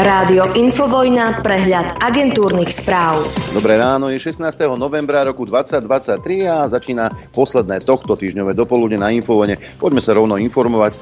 Rádio 0.00 0.56
Infovojna, 0.56 1.44
prehľad 1.44 2.00
agentúrnych 2.00 2.72
správ. 2.72 3.20
Dobré 3.52 3.76
ráno, 3.76 4.08
je 4.08 4.16
16. 4.16 4.48
novembra 4.72 5.28
roku 5.28 5.44
2023 5.44 6.48
a 6.48 6.64
začína 6.64 7.12
posledné 7.36 7.84
tohto 7.84 8.16
týždňové 8.16 8.56
dopoludne 8.56 8.96
na 8.96 9.12
Infovojne. 9.12 9.60
Poďme 9.76 10.00
sa 10.00 10.16
rovno 10.16 10.40
informovať. 10.40 10.96
E, 10.96 10.98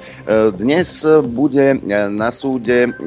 dnes 0.51 1.07
bude 1.31 1.79
na 2.11 2.35
súde 2.35 2.91
e, 2.91 3.07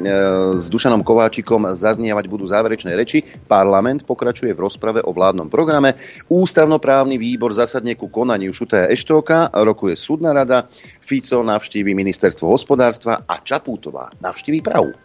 s 0.56 0.72
Dušanom 0.72 1.04
Kováčikom 1.04 1.68
zaznievať 1.76 2.24
budú 2.24 2.48
záverečné 2.48 2.96
reči. 2.96 3.20
Parlament 3.44 4.08
pokračuje 4.08 4.56
v 4.56 4.64
rozprave 4.64 5.04
o 5.04 5.12
vládnom 5.12 5.52
programe. 5.52 6.00
Ústavnoprávny 6.32 7.20
výbor 7.20 7.52
zasadne 7.52 8.00
ku 8.00 8.08
konaniu 8.08 8.56
Šutaja 8.56 8.88
Eštóka, 8.88 9.52
rokuje 9.60 10.00
súdna 10.00 10.32
rada, 10.32 10.72
Fico 11.04 11.44
navštívi 11.44 11.92
ministerstvo 11.92 12.48
hospodárstva 12.48 13.28
a 13.28 13.44
Čapútová 13.44 14.08
navštívi 14.24 14.64
Prahu. 14.64 14.96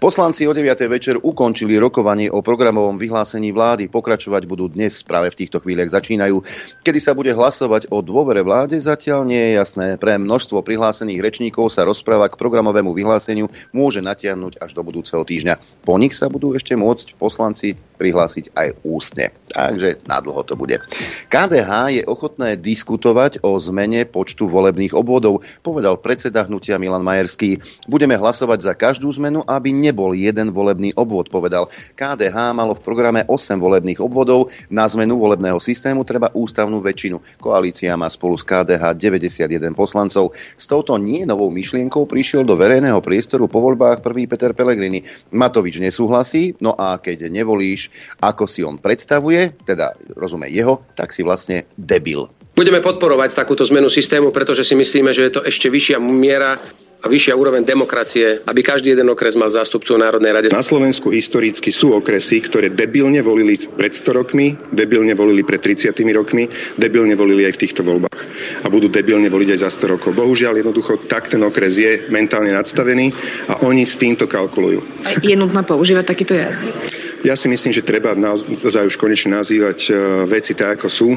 Poslanci 0.00 0.48
o 0.48 0.56
9. 0.56 0.88
večer 0.88 1.20
ukončili 1.20 1.76
rokovanie 1.76 2.32
o 2.32 2.40
programovom 2.40 2.96
vyhlásení 2.96 3.52
vlády. 3.52 3.92
Pokračovať 3.92 4.48
budú 4.48 4.72
dnes, 4.72 5.04
práve 5.04 5.28
v 5.28 5.44
týchto 5.44 5.60
chvíľach 5.60 5.92
začínajú. 5.92 6.40
Kedy 6.80 7.00
sa 7.04 7.12
bude 7.12 7.36
hlasovať 7.36 7.92
o 7.92 8.00
dôvere 8.00 8.40
vláde, 8.40 8.80
zatiaľ 8.80 9.28
nie 9.28 9.36
je 9.36 9.60
jasné. 9.60 10.00
Pre 10.00 10.16
množstvo 10.16 10.64
prihlásených 10.64 11.20
rečníkov 11.20 11.76
sa 11.76 11.84
rozpráva 11.84 12.32
k 12.32 12.40
programovému 12.40 12.96
vyhláseniu 12.96 13.52
môže 13.76 14.00
natiahnuť 14.00 14.64
až 14.64 14.72
do 14.72 14.80
budúceho 14.80 15.20
týždňa. 15.20 15.84
Po 15.84 16.00
nich 16.00 16.16
sa 16.16 16.32
budú 16.32 16.56
ešte 16.56 16.72
môcť 16.80 17.20
poslanci 17.20 17.76
prihlásiť 18.00 18.56
aj 18.56 18.80
ústne. 18.80 19.36
Takže 19.52 20.08
nadlho 20.08 20.40
to 20.48 20.56
bude. 20.56 20.80
KDH 21.28 22.00
je 22.00 22.02
ochotné 22.08 22.56
diskutovať 22.56 23.44
o 23.44 23.60
zmene 23.60 24.08
počtu 24.08 24.48
volebných 24.48 24.96
obvodov, 24.96 25.44
povedal 25.60 26.00
predseda 26.00 26.48
hnutia 26.48 26.80
Milan 26.80 27.04
Majerský. 27.04 27.60
Budeme 27.84 28.16
hlasovať 28.16 28.64
za 28.64 28.72
každú 28.72 29.12
zmenu, 29.20 29.44
aby 29.44 29.76
ne 29.76 29.89
nebol 29.90 30.14
jeden 30.14 30.54
volebný 30.54 30.94
obvod, 30.94 31.26
povedal. 31.26 31.66
KDH 31.98 32.54
malo 32.54 32.78
v 32.78 32.80
programe 32.86 33.20
8 33.26 33.58
volebných 33.58 33.98
obvodov. 33.98 34.54
Na 34.70 34.86
zmenu 34.86 35.18
volebného 35.18 35.58
systému 35.58 36.06
treba 36.06 36.30
ústavnú 36.30 36.78
väčšinu. 36.78 37.42
Koalícia 37.42 37.98
má 37.98 38.06
spolu 38.06 38.38
s 38.38 38.46
KDH 38.46 38.94
91 38.94 39.74
poslancov. 39.74 40.30
S 40.38 40.64
touto 40.70 40.94
nie 40.94 41.26
novou 41.26 41.50
myšlienkou 41.50 42.06
prišiel 42.06 42.46
do 42.46 42.54
verejného 42.54 43.02
priestoru 43.02 43.50
po 43.50 43.58
voľbách 43.58 44.06
prvý 44.06 44.30
Peter 44.30 44.54
Pellegrini. 44.54 45.02
Matovič 45.34 45.82
nesúhlasí, 45.82 46.54
no 46.62 46.78
a 46.78 47.02
keď 47.02 47.26
nevolíš, 47.26 47.90
ako 48.22 48.46
si 48.46 48.62
on 48.62 48.78
predstavuje, 48.78 49.58
teda 49.66 49.98
rozumie 50.14 50.54
jeho, 50.54 50.86
tak 50.94 51.10
si 51.10 51.26
vlastne 51.26 51.66
debil. 51.74 52.30
Budeme 52.54 52.84
podporovať 52.84 53.34
takúto 53.34 53.64
zmenu 53.66 53.88
systému, 53.88 54.30
pretože 54.30 54.68
si 54.68 54.76
myslíme, 54.76 55.10
že 55.16 55.26
je 55.26 55.32
to 55.32 55.42
ešte 55.42 55.72
vyššia 55.72 55.98
miera 55.98 56.60
a 57.00 57.06
vyššia 57.08 57.32
úroveň 57.32 57.64
demokracie, 57.64 58.44
aby 58.44 58.60
každý 58.60 58.92
jeden 58.92 59.08
okres 59.08 59.32
mal 59.36 59.48
zástupcu 59.48 59.96
v 59.96 60.02
Národnej 60.04 60.32
rade. 60.36 60.48
Na 60.52 60.64
Slovensku 60.64 61.08
historicky 61.08 61.72
sú 61.72 61.96
okresy, 61.96 62.44
ktoré 62.44 62.68
debilne 62.68 63.24
volili 63.24 63.56
pred 63.56 63.96
100 63.96 64.20
rokmi, 64.20 64.52
debilne 64.68 65.16
volili 65.16 65.40
pred 65.40 65.60
30 65.64 65.96
rokmi, 66.12 66.44
debilne 66.76 67.16
volili 67.16 67.48
aj 67.48 67.56
v 67.56 67.62
týchto 67.64 67.80
voľbách. 67.80 68.20
A 68.64 68.66
budú 68.68 68.92
debilne 68.92 69.32
voliť 69.32 69.48
aj 69.56 69.60
za 69.64 69.70
100 69.72 69.94
rokov. 69.96 70.10
Bohužiaľ, 70.12 70.60
jednoducho 70.60 71.08
tak 71.08 71.32
ten 71.32 71.40
okres 71.40 71.80
je 71.80 72.12
mentálne 72.12 72.52
nadstavený 72.52 73.12
a 73.48 73.64
oni 73.64 73.88
s 73.88 73.96
týmto 73.96 74.28
kalkulujú. 74.28 74.84
Je 75.24 75.36
nutné 75.36 75.64
používať 75.64 76.04
takýto 76.04 76.36
jazyk? 76.36 77.00
Ja 77.20 77.36
si 77.36 77.52
myslím, 77.52 77.72
že 77.72 77.84
treba 77.84 78.16
naozaj 78.16 78.88
už 78.88 78.96
konečne 78.96 79.36
nazývať 79.36 79.78
e, 79.88 79.90
veci 80.24 80.56
tak, 80.56 80.80
ako 80.80 80.88
sú. 80.88 81.08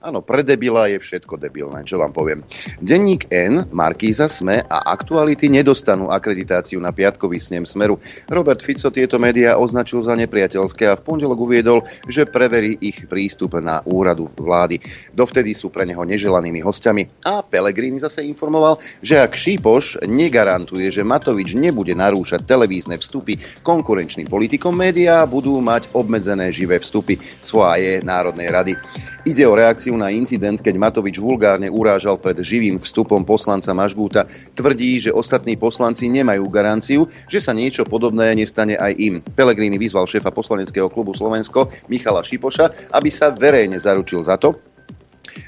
Áno, 0.00 0.24
pre 0.24 0.40
debila 0.40 0.88
je 0.88 0.96
všetko 0.96 1.36
debilné, 1.36 1.84
čo 1.84 2.00
vám 2.00 2.16
poviem. 2.16 2.40
Denník 2.80 3.28
N, 3.28 3.68
Markíza, 3.68 4.32
Sme 4.32 4.64
a 4.64 4.88
Aktuality 4.96 5.52
nedostanú 5.52 6.08
akreditáciu 6.08 6.80
na 6.80 6.88
piatkový 6.88 7.36
snem 7.36 7.68
Smeru. 7.68 8.00
Robert 8.32 8.64
Fico 8.64 8.88
tieto 8.88 9.20
médiá 9.20 9.60
označil 9.60 10.00
za 10.00 10.16
nepriateľské 10.16 10.88
a 10.88 10.96
v 10.96 11.04
pondelok 11.04 11.44
uviedol, 11.44 11.84
že 12.08 12.24
preverí 12.24 12.80
ich 12.80 13.04
prístup 13.12 13.60
na 13.60 13.84
úradu 13.84 14.32
vlády. 14.40 14.80
Dovtedy 15.12 15.52
sú 15.52 15.68
pre 15.68 15.84
neho 15.84 16.00
neželanými 16.00 16.64
hostiami. 16.64 17.28
A 17.28 17.44
Pelegrini 17.44 18.00
zase 18.00 18.24
informoval, 18.24 18.80
že 19.04 19.20
ak 19.20 19.36
Šípoš 19.36 20.00
negarantuje, 20.08 20.88
že 20.88 21.04
Matovič 21.04 21.52
nebude 21.52 21.92
narúšať 21.92 22.48
televízne 22.48 22.96
vstupy 22.96 23.36
konkurenčným 23.60 24.32
politikom, 24.32 24.72
médiá 24.72 25.28
budú 25.28 25.60
mať 25.60 25.92
obmedzené 25.92 26.48
živé 26.56 26.80
vstupy 26.80 27.20
svoje 27.44 28.00
Národnej 28.00 28.48
rady. 28.48 28.72
Ide 29.28 29.44
o 29.44 29.52
reakciu 29.52 29.89
reakciu 29.90 29.98
na 29.98 30.14
incident, 30.14 30.62
keď 30.62 30.74
Matovič 30.78 31.18
vulgárne 31.18 31.66
urážal 31.66 32.14
pred 32.22 32.38
živým 32.38 32.78
vstupom 32.78 33.26
poslanca 33.26 33.74
Mažgúta, 33.74 34.30
tvrdí, 34.54 35.02
že 35.02 35.10
ostatní 35.10 35.58
poslanci 35.58 36.06
nemajú 36.06 36.46
garanciu, 36.46 37.10
že 37.26 37.42
sa 37.42 37.50
niečo 37.50 37.82
podobné 37.82 38.38
nestane 38.38 38.78
aj 38.78 38.92
im. 38.94 39.14
Pelegrini 39.34 39.82
vyzval 39.82 40.06
šéfa 40.06 40.30
poslaneckého 40.30 40.86
klubu 40.86 41.10
Slovensko 41.10 41.66
Michala 41.90 42.22
Šipoša, 42.22 42.94
aby 42.94 43.10
sa 43.10 43.34
verejne 43.34 43.82
zaručil 43.82 44.22
za 44.22 44.38
to, 44.38 44.54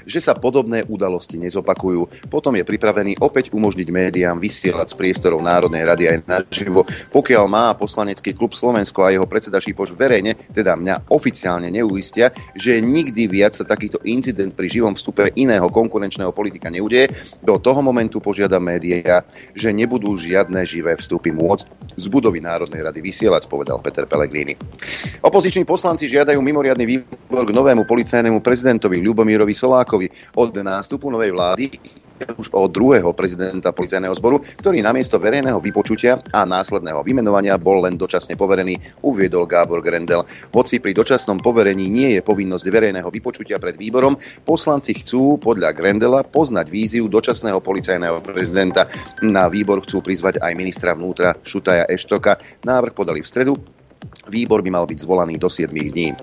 že 0.05 0.19
sa 0.19 0.37
podobné 0.37 0.83
udalosti 0.85 1.39
nezopakujú. 1.39 2.27
Potom 2.29 2.55
je 2.55 2.63
pripravený 2.65 3.19
opäť 3.19 3.51
umožniť 3.51 3.87
médiám 3.89 4.37
vysielať 4.39 4.93
z 4.93 4.97
priestorov 4.97 5.43
Národnej 5.43 5.83
rady 5.83 6.03
aj 6.09 6.17
naživo. 6.25 6.85
Pokiaľ 7.11 7.45
má 7.49 7.65
poslanecký 7.75 8.35
klub 8.35 8.55
Slovensko 8.55 9.03
a 9.03 9.13
jeho 9.13 9.27
predseda 9.27 9.59
Šipoš 9.59 9.93
verejne, 9.93 10.37
teda 10.53 10.73
mňa 10.79 11.11
oficiálne 11.11 11.69
neuistia, 11.69 12.31
že 12.55 12.79
nikdy 12.79 13.27
viac 13.27 13.53
sa 13.57 13.67
takýto 13.67 13.99
incident 14.07 14.55
pri 14.55 14.69
živom 14.69 14.95
vstupe 14.95 15.29
iného 15.35 15.67
konkurenčného 15.67 16.31
politika 16.31 16.71
neudeje, 16.71 17.11
do 17.43 17.59
toho 17.59 17.83
momentu 17.83 18.23
požiada 18.23 18.57
médiá, 18.61 19.25
že 19.53 19.75
nebudú 19.75 20.15
žiadne 20.15 20.63
živé 20.63 20.95
vstupy 20.95 21.33
môcť 21.33 21.65
z 21.97 22.05
budovy 22.09 22.41
Národnej 22.41 22.81
rady 22.81 22.99
vysielať, 23.03 23.45
povedal 23.45 23.77
Peter 23.83 24.07
Pellegrini. 24.09 24.57
Opoziční 25.21 25.65
poslanci 25.65 26.09
žiadajú 26.09 26.41
mimoriadny 26.41 26.85
výbor 26.85 27.45
k 27.45 27.51
novému 27.53 27.85
policajnému 27.85 28.41
prezidentovi 28.41 29.01
Ľubomírovi 29.01 29.53
Solárovi 29.53 29.72
Novákovi 29.73 30.37
od 30.37 30.53
nástupu 30.61 31.09
novej 31.09 31.33
vlády 31.33 31.65
už 32.37 32.53
od 32.53 32.69
druhého 32.69 33.09
prezidenta 33.17 33.73
policajného 33.73 34.13
zboru, 34.13 34.37
ktorý 34.61 34.85
namiesto 34.85 35.17
verejného 35.17 35.57
vypočutia 35.57 36.21
a 36.29 36.45
následného 36.45 37.01
vymenovania 37.01 37.57
bol 37.57 37.81
len 37.83 37.97
dočasne 37.97 38.37
poverený, 38.37 38.77
uviedol 39.01 39.49
Gábor 39.49 39.81
Grendel. 39.81 40.21
Hoci 40.53 40.77
pri 40.77 40.93
dočasnom 40.93 41.41
poverení 41.41 41.89
nie 41.89 42.13
je 42.13 42.21
povinnosť 42.21 42.69
verejného 42.69 43.09
vypočutia 43.09 43.57
pred 43.57 43.75
výborom, 43.75 44.13
poslanci 44.45 44.93
chcú 44.93 45.41
podľa 45.41 45.73
Grendela 45.73 46.21
poznať 46.21 46.69
víziu 46.69 47.09
dočasného 47.09 47.57
policajného 47.57 48.21
prezidenta. 48.21 48.85
Na 49.25 49.49
výbor 49.49 49.81
chcú 49.81 50.05
prizvať 50.05 50.37
aj 50.37 50.53
ministra 50.53 50.93
vnútra 50.93 51.33
Šutaja 51.41 51.89
Eštoka. 51.89 52.37
Návrh 52.61 52.93
podali 52.93 53.25
v 53.25 53.27
stredu. 53.27 53.57
Výbor 54.29 54.61
by 54.61 54.69
mal 54.69 54.85
byť 54.85 55.01
zvolaný 55.01 55.41
do 55.41 55.49
7 55.49 55.73
dní. 55.73 56.13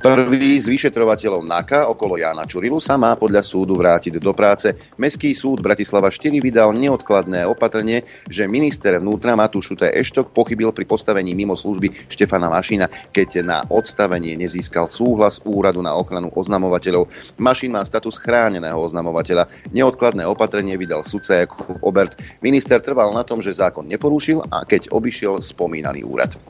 Prvý 0.00 0.56
z 0.56 0.64
vyšetrovateľov 0.64 1.44
NAKA 1.44 1.84
okolo 1.92 2.16
Jána 2.16 2.48
Čurilu 2.48 2.80
sa 2.80 2.96
má 2.96 3.12
podľa 3.20 3.44
súdu 3.44 3.76
vrátiť 3.76 4.16
do 4.16 4.32
práce. 4.32 4.72
Mestský 4.96 5.36
súd 5.36 5.60
Bratislava 5.60 6.08
4 6.08 6.40
vydal 6.40 6.72
neodkladné 6.72 7.44
opatrenie, 7.44 8.08
že 8.24 8.48
minister 8.48 8.96
vnútra 8.96 9.36
Matúš 9.36 9.76
Šutaj 9.76 9.92
Eštok 9.92 10.32
pochybil 10.32 10.72
pri 10.72 10.88
postavení 10.88 11.36
mimo 11.36 11.52
služby 11.52 12.08
Štefana 12.08 12.48
Mašina, 12.48 12.88
keď 13.12 13.44
na 13.44 13.60
odstavenie 13.68 14.40
nezískal 14.40 14.88
súhlas 14.88 15.44
úradu 15.44 15.84
na 15.84 15.92
ochranu 15.92 16.32
oznamovateľov. 16.32 17.36
Mašin 17.36 17.76
má 17.76 17.84
status 17.84 18.16
chráneného 18.16 18.80
oznamovateľa. 18.80 19.52
Neodkladné 19.76 20.24
opatrenie 20.24 20.80
vydal 20.80 21.04
sudca 21.04 21.44
Obert. 21.84 22.16
Minister 22.40 22.80
trval 22.80 23.12
na 23.12 23.20
tom, 23.20 23.44
že 23.44 23.52
zákon 23.52 23.84
neporušil 23.84 24.48
a 24.48 24.64
keď 24.64 24.96
obišiel 24.96 25.44
spomínaný 25.44 26.08
úrad. 26.08 26.40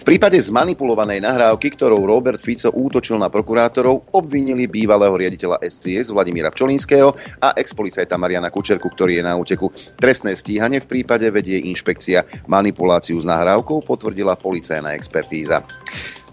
V 0.00 0.02
prípade 0.08 0.40
zmanipulovanej 0.40 1.20
nahrávky, 1.20 1.76
ktorou 1.76 2.08
Robert 2.08 2.40
Fico 2.40 2.72
útočil 2.86 3.18
na 3.18 3.26
prokurátorov, 3.26 4.14
obvinili 4.14 4.70
bývalého 4.70 5.12
riaditeľa 5.18 5.58
SCS 5.66 6.14
Vladimíra 6.14 6.54
Pčolinského 6.54 7.10
a 7.42 7.52
expolicajta 7.58 8.14
Mariana 8.14 8.54
Kučerku, 8.54 8.86
ktorý 8.86 9.18
je 9.18 9.24
na 9.26 9.34
úteku. 9.34 9.74
Trestné 9.98 10.38
stíhanie 10.38 10.78
v 10.78 10.90
prípade 10.90 11.26
vedie 11.34 11.58
inšpekcia. 11.66 12.46
Manipuláciu 12.46 13.18
s 13.18 13.26
nahrávkou 13.26 13.82
potvrdila 13.82 14.38
policajná 14.38 14.94
expertíza. 14.94 15.66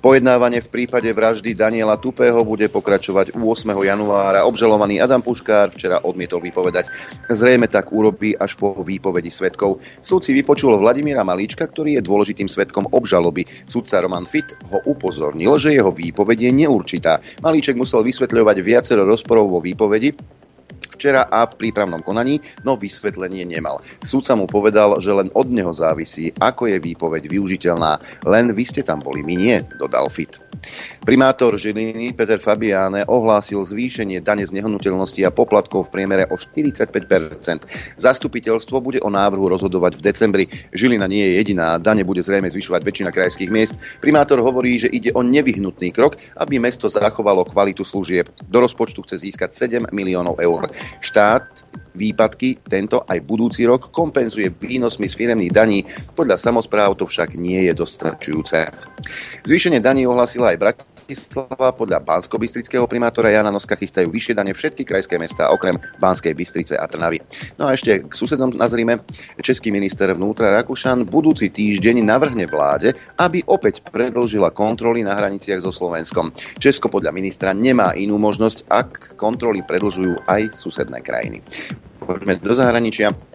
Pojednávanie 0.03 0.59
v 0.59 0.67
prípade 0.67 1.07
vraždy 1.15 1.55
Daniela 1.55 1.95
Tupého 1.95 2.43
bude 2.43 2.67
pokračovať 2.67 3.39
8. 3.39 3.71
januára. 3.71 4.43
Obžalovaný 4.43 4.99
Adam 4.99 5.23
Puškár 5.23 5.71
včera 5.71 6.03
odmietol 6.03 6.43
vypovedať. 6.43 6.91
Zrejme 7.31 7.71
tak 7.71 7.95
urobí 7.95 8.35
až 8.35 8.59
po 8.59 8.75
výpovedi 8.83 9.31
svetkov. 9.31 9.79
Súd 10.03 10.27
vypočul 10.27 10.75
Vladimíra 10.75 11.23
Malíčka, 11.23 11.71
ktorý 11.71 11.95
je 11.95 12.03
dôležitým 12.03 12.51
svetkom 12.51 12.91
obžaloby. 12.91 13.47
Sudca 13.63 14.03
Roman 14.03 14.27
Fit 14.27 14.51
ho 14.75 14.83
upozornil, 14.83 15.55
že 15.55 15.71
jeho 15.71 15.95
výpoveď 15.95 16.51
je 16.51 16.51
neurčitá. 16.51 17.23
Malíček 17.39 17.79
musel 17.79 18.03
vysvetľovať 18.03 18.59
viacero 18.59 19.07
rozporov 19.07 19.55
vo 19.55 19.63
výpovedi, 19.63 20.42
včera 20.93 21.25
a 21.27 21.49
v 21.49 21.57
prípravnom 21.57 22.05
konaní, 22.05 22.39
no 22.61 22.77
vysvetlenie 22.77 23.43
nemal. 23.43 23.81
Súd 24.05 24.23
sa 24.23 24.37
mu 24.37 24.45
povedal, 24.45 25.01
že 25.01 25.11
len 25.11 25.33
od 25.33 25.49
neho 25.49 25.73
závisí, 25.73 26.29
ako 26.37 26.69
je 26.69 26.77
výpoveď 26.77 27.25
využiteľná. 27.27 28.23
Len 28.29 28.53
vy 28.53 28.63
ste 28.63 28.85
tam 28.85 29.01
boli, 29.01 29.25
my 29.25 29.35
nie, 29.35 29.57
dodal 29.81 30.07
Fit. 30.13 30.37
Primátor 31.03 31.59
Žiliny 31.59 32.15
Peter 32.15 32.39
Fabiáne 32.39 33.03
ohlásil 33.03 33.59
zvýšenie 33.67 34.23
dane 34.23 34.47
z 34.47 34.55
nehnuteľnosti 34.55 35.19
a 35.27 35.35
poplatkov 35.35 35.91
v 35.91 35.99
priemere 35.99 36.23
o 36.31 36.39
45% 36.39 37.99
Zastupiteľstvo 37.99 38.79
bude 38.79 38.99
o 39.03 39.09
návrhu 39.11 39.51
rozhodovať 39.51 39.99
v 39.99 40.01
decembri. 40.05 40.45
Žilina 40.71 41.07
nie 41.09 41.27
je 41.27 41.33
jediná, 41.43 41.75
dane 41.79 42.07
bude 42.07 42.23
zrejme 42.23 42.47
zvyšovať 42.47 42.81
väčšina 42.83 43.09
krajských 43.11 43.51
miest. 43.51 43.75
Primátor 43.99 44.39
hovorí, 44.39 44.79
že 44.79 44.91
ide 44.91 45.11
o 45.11 45.21
nevyhnutný 45.21 45.91
krok, 45.91 46.15
aby 46.39 46.57
mesto 46.59 46.87
zachovalo 46.87 47.43
kvalitu 47.43 47.83
služieb. 47.83 48.31
Do 48.47 48.63
rozpočtu 48.63 49.03
chce 49.03 49.27
získať 49.27 49.51
7 49.55 49.91
miliónov 49.91 50.39
eur. 50.39 50.71
Štát 51.01 51.43
výpadky 51.93 52.57
tento 52.65 53.05
aj 53.05 53.21
budúci 53.21 53.69
rok 53.69 53.93
kompenzuje 53.93 54.49
výnosmi 54.49 55.05
z 55.05 55.13
firemných 55.13 55.53
daní. 55.53 55.79
Podľa 56.17 56.41
samozpráv 56.41 56.97
to 56.97 57.05
však 57.05 57.37
nie 57.37 57.69
je 57.69 57.73
dostačujúce. 57.77 58.69
Zvýšenie 59.45 59.79
daní 59.79 60.09
ohlasila 60.09 60.53
aj 60.53 60.57
Bratislava. 60.57 60.92
Podľa 61.73 61.99
bansko 61.99 62.39
primátora 62.87 63.33
Jana 63.33 63.51
Noska 63.51 63.75
chystajú 63.75 64.07
vyššie 64.07 64.33
dane 64.39 64.55
všetky 64.55 64.87
krajské 64.87 65.19
mestá 65.19 65.51
okrem 65.51 65.75
Banskej 65.99 66.31
Bystrice 66.31 66.79
a 66.79 66.87
Trnavy. 66.87 67.19
No 67.59 67.67
a 67.67 67.75
ešte 67.75 68.07
k 68.07 68.13
susedom 68.13 68.55
nazrime. 68.55 69.03
Český 69.43 69.73
minister 69.73 70.07
vnútra 70.15 70.55
Rakušan 70.63 71.03
budúci 71.09 71.51
týždeň 71.51 72.05
navrhne 72.07 72.47
vláde, 72.47 72.95
aby 73.19 73.43
opäť 73.49 73.83
predlžila 73.83 74.55
kontroly 74.55 75.03
na 75.03 75.17
hraniciach 75.17 75.59
so 75.59 75.75
Slovenskom. 75.75 76.31
Česko 76.61 76.87
podľa 76.87 77.11
ministra 77.11 77.51
nemá 77.51 77.91
inú 77.97 78.15
možnosť, 78.21 78.69
ak 78.71 78.89
kontroly 79.19 79.65
predlžujú 79.65 80.23
aj 80.29 80.55
susedné 80.55 81.03
krajiny. 81.03 81.43
Poďme 82.03 82.39
do 82.39 82.55
zahraničia. 82.55 83.32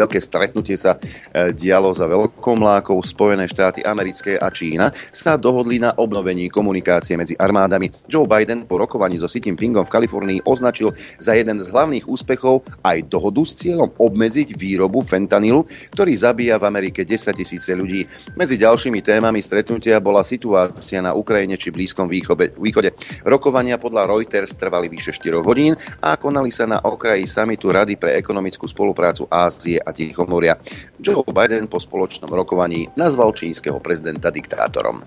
Veľké 0.00 0.16
stretnutie 0.16 0.80
sa 0.80 0.96
e, 0.96 1.52
dialo 1.52 1.92
za 1.92 2.08
veľkomlákov 2.08 3.04
Spojené 3.04 3.44
štáty 3.44 3.84
americké 3.84 4.40
a 4.40 4.48
Čína 4.48 4.88
sa 5.12 5.36
dohodli 5.36 5.76
na 5.76 5.92
obnovení 5.92 6.48
komunikácie 6.48 7.20
medzi 7.20 7.36
armádami. 7.36 7.92
Joe 8.08 8.24
Biden 8.24 8.64
po 8.64 8.80
rokovaní 8.80 9.20
so 9.20 9.28
Xi 9.28 9.44
Jinpingom 9.44 9.84
v 9.84 9.92
Kalifornii 9.92 10.48
označil 10.48 10.96
za 11.20 11.36
jeden 11.36 11.60
z 11.60 11.68
hlavných 11.68 12.08
úspechov 12.08 12.64
aj 12.80 13.12
dohodu 13.12 13.44
s 13.44 13.52
cieľom 13.60 13.92
obmedziť 13.92 14.56
výrobu 14.56 15.04
fentanylu, 15.04 15.68
ktorý 15.92 16.12
zabíja 16.16 16.56
v 16.56 16.64
Amerike 16.72 17.04
10 17.04 17.36
tisíce 17.36 17.76
ľudí. 17.76 18.08
Medzi 18.40 18.56
ďalšími 18.56 19.04
témami 19.04 19.44
stretnutia 19.44 20.00
bola 20.00 20.24
situácia 20.24 21.04
na 21.04 21.12
Ukrajine 21.12 21.60
či 21.60 21.68
Blízkom 21.68 22.08
východe. 22.08 22.96
Rokovania 23.28 23.76
podľa 23.76 24.08
Reuters 24.08 24.56
trvali 24.56 24.88
vyše 24.88 25.12
4 25.12 25.44
hodín 25.44 25.76
a 26.00 26.16
konali 26.16 26.48
sa 26.48 26.64
na 26.64 26.80
okraji 26.80 27.28
samitu 27.28 27.68
Rady 27.68 28.00
pre 28.00 28.16
ekonomickú 28.16 28.64
spoluprácu 28.64 29.28
Ázie 29.28 29.82
a 29.82 29.89
Tichomoria. 29.90 30.56
Joe 31.00 31.24
Biden 31.24 31.66
po 31.66 31.80
spoločnom 31.80 32.28
rokovaní 32.28 32.92
nazval 32.94 33.32
čínskeho 33.32 33.80
prezidenta 33.80 34.28
diktátorom. 34.28 35.00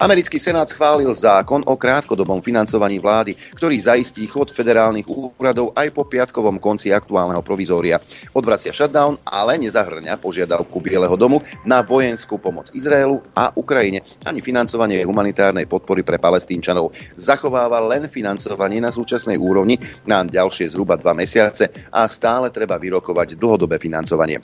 Americký 0.00 0.40
senát 0.40 0.72
schválil 0.72 1.12
zákon 1.12 1.68
o 1.68 1.76
krátkodobom 1.76 2.40
financovaní 2.40 2.96
vlády, 2.96 3.36
ktorý 3.54 3.76
zaistí 3.76 4.24
chod 4.24 4.48
federálnych 4.50 5.04
úradov 5.06 5.76
aj 5.76 5.92
po 5.92 6.08
piatkovom 6.08 6.56
konci 6.56 6.90
aktuálneho 6.90 7.44
provizória. 7.44 8.00
Odvracia 8.32 8.72
shutdown, 8.72 9.20
ale 9.28 9.60
nezahrňa 9.60 10.16
požiadavku 10.16 10.80
Bieleho 10.80 11.14
domu 11.20 11.44
na 11.68 11.84
vojenskú 11.84 12.40
pomoc 12.40 12.72
Izraelu 12.72 13.20
a 13.36 13.52
Ukrajine, 13.52 14.00
ani 14.24 14.40
financovanie 14.40 15.04
humanitárnej 15.04 15.68
podpory 15.68 16.00
pre 16.00 16.16
palestínčanov. 16.16 16.96
Zachováva 17.20 17.84
len 17.84 18.08
financovanie 18.08 18.80
na 18.80 18.88
súčasnej 18.88 19.36
úrovni 19.36 19.76
na 20.08 20.24
ďalšie 20.24 20.72
zhruba 20.72 20.96
dva 20.96 21.12
mesiace 21.12 21.68
a 21.92 22.08
stále 22.08 22.48
treba 22.48 22.80
vyrokovať 22.80 23.36
dlhodobé 23.36 23.76
financovanie 23.76 24.13
financovanie. 24.14 24.40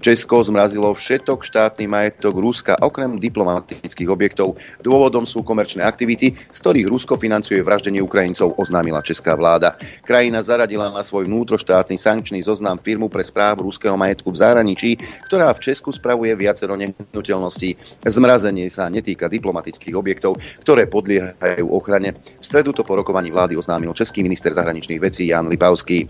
Česko 0.00 0.42
zmrazilo 0.44 0.92
všetok 0.94 1.42
štátny 1.42 1.86
majetok 1.86 2.34
Ruska 2.36 2.74
okrem 2.80 3.18
diplomatických 3.20 4.08
objektov. 4.10 4.56
Dôvodom 4.82 5.24
sú 5.28 5.42
komerčné 5.42 5.84
aktivity, 5.84 6.34
z 6.34 6.58
ktorých 6.60 6.90
Rusko 6.90 7.14
financuje 7.16 7.60
vraždenie 7.60 8.00
Ukrajincov, 8.00 8.56
oznámila 8.56 9.04
česká 9.04 9.34
vláda. 9.34 9.74
Krajina 10.06 10.42
zaradila 10.42 10.92
na 10.92 11.02
svoj 11.02 11.26
vnútroštátny 11.26 11.96
sankčný 11.98 12.40
zoznam 12.44 12.78
firmu 12.80 13.10
pre 13.10 13.24
správu 13.26 13.66
ruského 13.66 13.98
majetku 13.98 14.30
v 14.30 14.40
zahraničí, 14.40 14.90
ktorá 15.26 15.50
v 15.52 15.62
Česku 15.62 15.90
spravuje 15.90 16.32
viacero 16.38 16.78
nehnuteľností. 16.78 17.74
Zmrazenie 18.06 18.70
sa 18.70 18.86
netýka 18.86 19.26
diplomatických 19.26 19.94
objektov, 19.96 20.38
ktoré 20.62 20.86
podliehajú 20.86 21.66
ochrane. 21.72 22.14
V 22.16 22.44
stredu 22.44 22.70
to 22.70 22.86
po 22.86 22.94
rokovaní 22.94 23.34
vlády 23.34 23.58
oznámil 23.58 23.96
český 23.96 24.22
minister 24.22 24.54
zahraničných 24.54 25.02
vecí 25.02 25.28
Jan 25.30 25.50
Lipavský. 25.50 26.06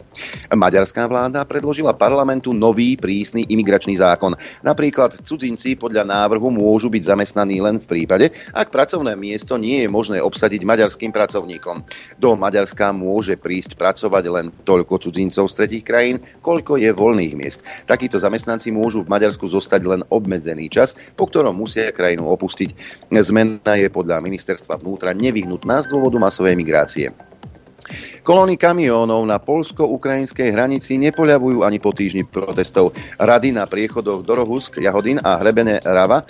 Maďarská 0.53 1.09
vláda 1.09 1.47
predložila 1.49 1.97
parlamentu 1.97 2.53
nový 2.53 2.99
prísny 2.99 3.49
imigračný 3.57 3.97
zákon. 3.97 4.37
Napríklad 4.61 5.25
cudzinci 5.25 5.81
podľa 5.81 6.05
návrhu 6.05 6.53
môžu 6.53 6.93
byť 6.93 7.09
zamestnaní 7.09 7.65
len 7.65 7.81
v 7.81 7.89
prípade, 7.89 8.29
ak 8.53 8.69
pracovné 8.69 9.17
miesto 9.17 9.57
nie 9.57 9.81
je 9.81 9.89
možné 9.89 10.21
obsadiť 10.21 10.61
maďarským 10.61 11.09
pracovníkom. 11.09 11.81
Do 12.21 12.37
Maďarska 12.37 12.93
môže 12.93 13.41
prísť 13.41 13.81
pracovať 13.81 14.25
len 14.29 14.47
toľko 14.69 15.09
cudzincov 15.09 15.49
z 15.49 15.57
tretich 15.57 15.85
krajín, 15.89 16.21
koľko 16.45 16.77
je 16.77 16.93
voľných 16.93 17.33
miest. 17.33 17.65
Takíto 17.89 18.21
zamestnanci 18.21 18.69
môžu 18.69 19.01
v 19.01 19.09
Maďarsku 19.09 19.49
zostať 19.49 19.81
len 19.89 20.01
obmedzený 20.13 20.69
čas, 20.69 20.93
po 21.17 21.25
ktorom 21.25 21.57
musia 21.57 21.95
krajinu 21.95 22.29
opustiť. 22.29 22.77
Zmena 23.09 23.81
je 23.81 23.89
podľa 23.89 24.21
ministerstva 24.21 24.83
vnútra 24.83 25.17
nevyhnutná 25.17 25.81
z 25.87 25.91
dôvodu 25.95 26.21
masovej 26.21 26.59
migrácie. 26.59 27.15
Kolóny 28.27 28.59
kamiónov 28.59 29.23
na 29.27 29.39
polsko-ukrajinskej 29.39 30.51
hranici 30.51 30.99
nepoľavujú 30.99 31.63
ani 31.63 31.79
po 31.79 31.95
týždni 31.95 32.27
protestov. 32.27 32.95
Rady 33.19 33.55
na 33.55 33.67
priechodoch 33.67 34.27
Dorohusk, 34.27 34.83
Jahodin 34.83 35.23
a 35.23 35.39
Hrebene 35.39 35.83
Rava 35.83 36.27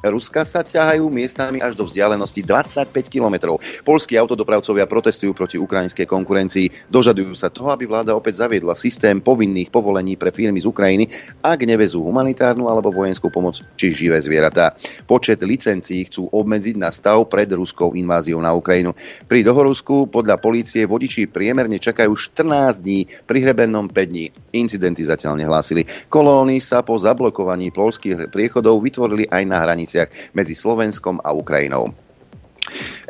Ruska 0.00 0.48
sa 0.48 0.64
ťahajú 0.64 1.12
miestami 1.12 1.60
až 1.60 1.76
do 1.76 1.84
vzdialenosti 1.84 2.40
25 2.40 2.88
kilometrov. 3.12 3.60
Polskí 3.84 4.16
autodopravcovia 4.16 4.88
protestujú 4.88 5.36
proti 5.36 5.60
ukrajinskej 5.60 6.08
konkurencii. 6.08 6.88
Dožadujú 6.88 7.36
sa 7.36 7.52
toho, 7.52 7.68
aby 7.68 7.84
vláda 7.84 8.16
opäť 8.16 8.40
zaviedla 8.40 8.72
systém 8.72 9.20
povinných 9.20 9.68
povolení 9.68 10.16
pre 10.16 10.32
firmy 10.32 10.56
z 10.64 10.72
Ukrajiny, 10.72 11.04
ak 11.44 11.68
nevezú 11.68 12.00
humanitárnu 12.00 12.72
alebo 12.72 12.88
vojenskú 12.88 13.28
pomoc 13.28 13.60
či 13.76 13.92
živé 13.92 14.16
zvieratá. 14.24 14.72
Počet 15.04 15.44
licencií 15.44 16.08
chcú 16.08 16.32
obmedziť 16.32 16.80
na 16.80 16.88
stav 16.88 17.28
pred 17.28 17.52
ruskou 17.52 17.92
inváziou 17.92 18.40
na 18.40 18.56
Ukrajinu. 18.56 18.96
Pri 19.28 19.44
Dohorusku 19.44 20.08
podľa 20.08 20.40
polície 20.40 20.88
vodiči 20.88 21.28
priemerne 21.28 21.76
čakajú 21.76 22.16
14 22.16 22.80
dní, 22.80 23.04
pri 23.28 23.38
hrebennom 23.44 23.84
5 23.92 24.12
dní. 24.16 24.32
Incidenty 24.56 25.04
zatiaľ 25.04 25.36
nehlásili. 25.36 25.84
Kolóny 26.08 26.56
sa 26.64 26.80
po 26.80 26.96
zablokovaní 26.96 27.68
polských 27.68 28.32
priechodov 28.32 28.80
vytvorili 28.80 29.28
aj 29.28 29.42
na 29.44 29.60
hranici 29.60 29.89
hraniciach 29.90 30.30
medzi 30.34 30.54
Slovenskom 30.54 31.18
a 31.22 31.34
Ukrajinou. 31.34 31.90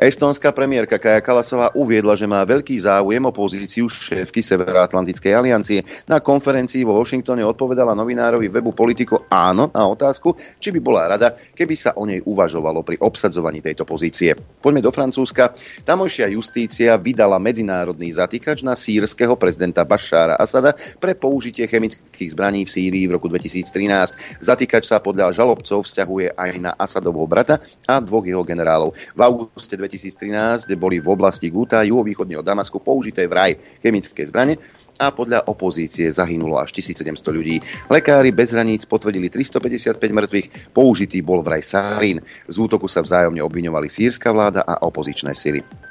Estonská 0.01 0.49
premiérka 0.49 0.97
Kaja 0.97 1.21
Kalasová 1.21 1.77
uviedla, 1.77 2.17
že 2.17 2.25
má 2.25 2.41
veľký 2.41 2.73
záujem 2.73 3.21
o 3.21 3.29
pozíciu 3.29 3.85
šéfky 3.85 4.41
Severoatlantickej 4.41 5.29
aliancie. 5.29 5.85
Na 6.09 6.17
konferencii 6.17 6.81
vo 6.81 6.97
Washingtone 6.97 7.45
odpovedala 7.45 7.93
novinárovi 7.93 8.49
webu 8.49 8.73
Politico 8.73 9.29
áno 9.29 9.69
na 9.69 9.85
otázku, 9.85 10.33
či 10.57 10.73
by 10.73 10.79
bola 10.81 11.05
rada, 11.05 11.37
keby 11.37 11.77
sa 11.77 11.93
o 12.01 12.09
nej 12.09 12.17
uvažovalo 12.17 12.81
pri 12.81 12.97
obsadzovaní 12.97 13.61
tejto 13.61 13.85
pozície. 13.85 14.33
Poďme 14.33 14.81
do 14.81 14.89
Francúzska. 14.89 15.53
Tamojšia 15.85 16.33
justícia 16.33 16.97
vydala 16.97 17.37
medzinárodný 17.37 18.09
zatýkač 18.09 18.65
na 18.65 18.73
sírskeho 18.73 19.37
prezidenta 19.37 19.85
Bašára 19.85 20.33
Asada 20.41 20.73
pre 20.97 21.13
použitie 21.13 21.69
chemických 21.69 22.33
zbraní 22.33 22.65
v 22.65 22.73
Sýrii 22.73 23.05
v 23.05 23.21
roku 23.21 23.29
2013. 23.29 24.41
Zatýkač 24.41 24.89
sa 24.89 24.97
podľa 24.97 25.29
žalobcov 25.29 25.85
vzťahuje 25.85 26.33
aj 26.33 26.51
na 26.57 26.73
Asadovho 26.73 27.29
brata 27.29 27.61
a 27.85 28.01
dvoch 28.01 28.25
jeho 28.25 28.41
generálov. 28.41 28.97
V 29.13 29.21
auguste 29.21 29.77
2013 29.91 30.71
boli 30.79 31.03
v 31.03 31.07
oblasti 31.11 31.51
Guta, 31.51 31.83
juhovýchodne 31.83 32.39
od 32.39 32.47
Damasku, 32.47 32.79
použité 32.79 33.27
vraj 33.27 33.59
chemické 33.83 34.23
zbranie 34.23 34.55
a 34.95 35.11
podľa 35.11 35.51
opozície 35.51 36.07
zahynulo 36.07 36.55
až 36.55 36.71
1700 36.79 37.11
ľudí. 37.27 37.59
Lekári 37.91 38.31
bez 38.31 38.55
hraníc 38.55 38.87
potvrdili 38.87 39.27
355 39.27 39.99
mŕtvych, 39.99 40.47
použitý 40.71 41.19
bol 41.19 41.43
vraj 41.43 41.65
sarín. 41.65 42.23
Z 42.47 42.55
útoku 42.55 42.87
sa 42.87 43.03
vzájomne 43.03 43.43
obviňovali 43.43 43.91
sírska 43.91 44.31
vláda 44.31 44.63
a 44.63 44.79
opozičné 44.87 45.35
sily. 45.35 45.90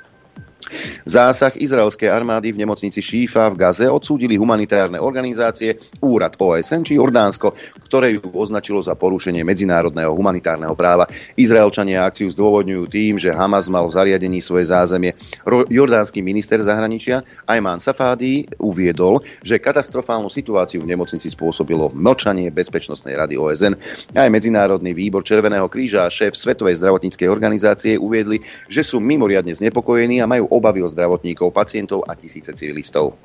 Zásah 1.05 1.55
izraelskej 1.57 2.09
armády 2.11 2.53
v 2.55 2.63
nemocnici 2.63 3.03
Šífa 3.03 3.51
v 3.51 3.59
Gaze 3.59 3.87
odsúdili 3.91 4.37
humanitárne 4.37 5.01
organizácie, 5.01 5.77
úrad 6.01 6.39
OSN 6.41 6.87
či 6.87 6.97
Jordánsko, 6.97 7.53
ktoré 7.87 8.17
ju 8.17 8.23
označilo 8.33 8.81
za 8.81 8.97
porušenie 8.97 9.45
medzinárodného 9.45 10.15
humanitárneho 10.15 10.73
práva. 10.79 11.07
Izraelčania 11.37 12.07
akciu 12.07 12.31
zdôvodňujú 12.33 12.85
tým, 12.89 13.15
že 13.21 13.35
Hamas 13.35 13.69
mal 13.69 13.87
v 13.87 13.97
zariadení 13.97 14.41
svoje 14.41 14.71
zázemie. 14.73 15.15
Jordánsky 15.47 16.23
minister 16.25 16.63
zahraničia 16.63 17.23
Ayman 17.47 17.83
Safadi 17.83 18.47
uviedol, 18.59 19.21
že 19.45 19.63
katastrofálnu 19.63 20.33
situáciu 20.33 20.83
v 20.83 20.91
nemocnici 20.95 21.29
spôsobilo 21.29 21.93
mlčanie 21.93 22.49
Bezpečnostnej 22.51 23.17
rady 23.19 23.35
OSN. 23.37 23.75
Aj 24.17 24.29
Medzinárodný 24.31 24.95
výbor 24.97 25.23
Červeného 25.27 25.69
kríža 25.69 26.07
a 26.07 26.13
šéf 26.13 26.35
Svetovej 26.35 26.81
zdravotníckej 26.81 27.29
organizácie 27.29 28.01
uviedli, 28.01 28.41
že 28.67 28.83
sú 28.83 28.99
mimoriadne 28.99 29.53
znepokojení 29.55 30.23
a 30.23 30.31
majú 30.31 30.49
obavy 30.61 30.85
o 30.85 30.93
zdravotníkov, 30.93 31.57
pacientov 31.57 32.05
a 32.05 32.13
tisíce 32.13 32.53
civilistov. 32.53 33.17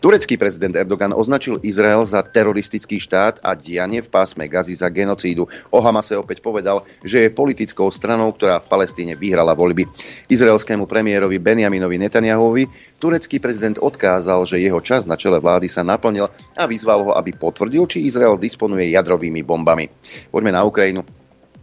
Turecký 0.00 0.40
prezident 0.40 0.72
Erdogan 0.72 1.12
označil 1.12 1.60
Izrael 1.60 2.08
za 2.08 2.24
teroristický 2.24 2.96
štát 2.96 3.44
a 3.44 3.52
dianie 3.52 4.00
v 4.00 4.08
pásme 4.08 4.48
Gazy 4.48 4.72
za 4.72 4.88
genocídu. 4.88 5.44
O 5.68 5.84
Hamase 5.84 6.16
opäť 6.16 6.40
povedal, 6.40 6.88
že 7.04 7.28
je 7.28 7.36
politickou 7.36 7.92
stranou, 7.92 8.32
ktorá 8.32 8.64
v 8.64 8.70
Palestíne 8.72 9.12
vyhrala 9.12 9.52
voľby. 9.52 9.84
Izraelskému 10.32 10.88
premiérovi 10.88 11.36
Benjaminovi 11.36 12.00
Netanyahovi 12.00 12.96
turecký 12.96 13.36
prezident 13.36 13.76
odkázal, 13.76 14.48
že 14.48 14.64
jeho 14.64 14.80
čas 14.80 15.04
na 15.04 15.20
čele 15.20 15.36
vlády 15.36 15.68
sa 15.68 15.84
naplnil 15.84 16.32
a 16.56 16.64
vyzval 16.64 17.04
ho, 17.04 17.12
aby 17.12 17.36
potvrdil, 17.36 17.84
či 17.84 18.08
Izrael 18.08 18.40
disponuje 18.40 18.88
jadrovými 18.96 19.44
bombami. 19.44 19.92
Poďme 20.32 20.56
na 20.56 20.64
Ukrajinu. 20.64 21.19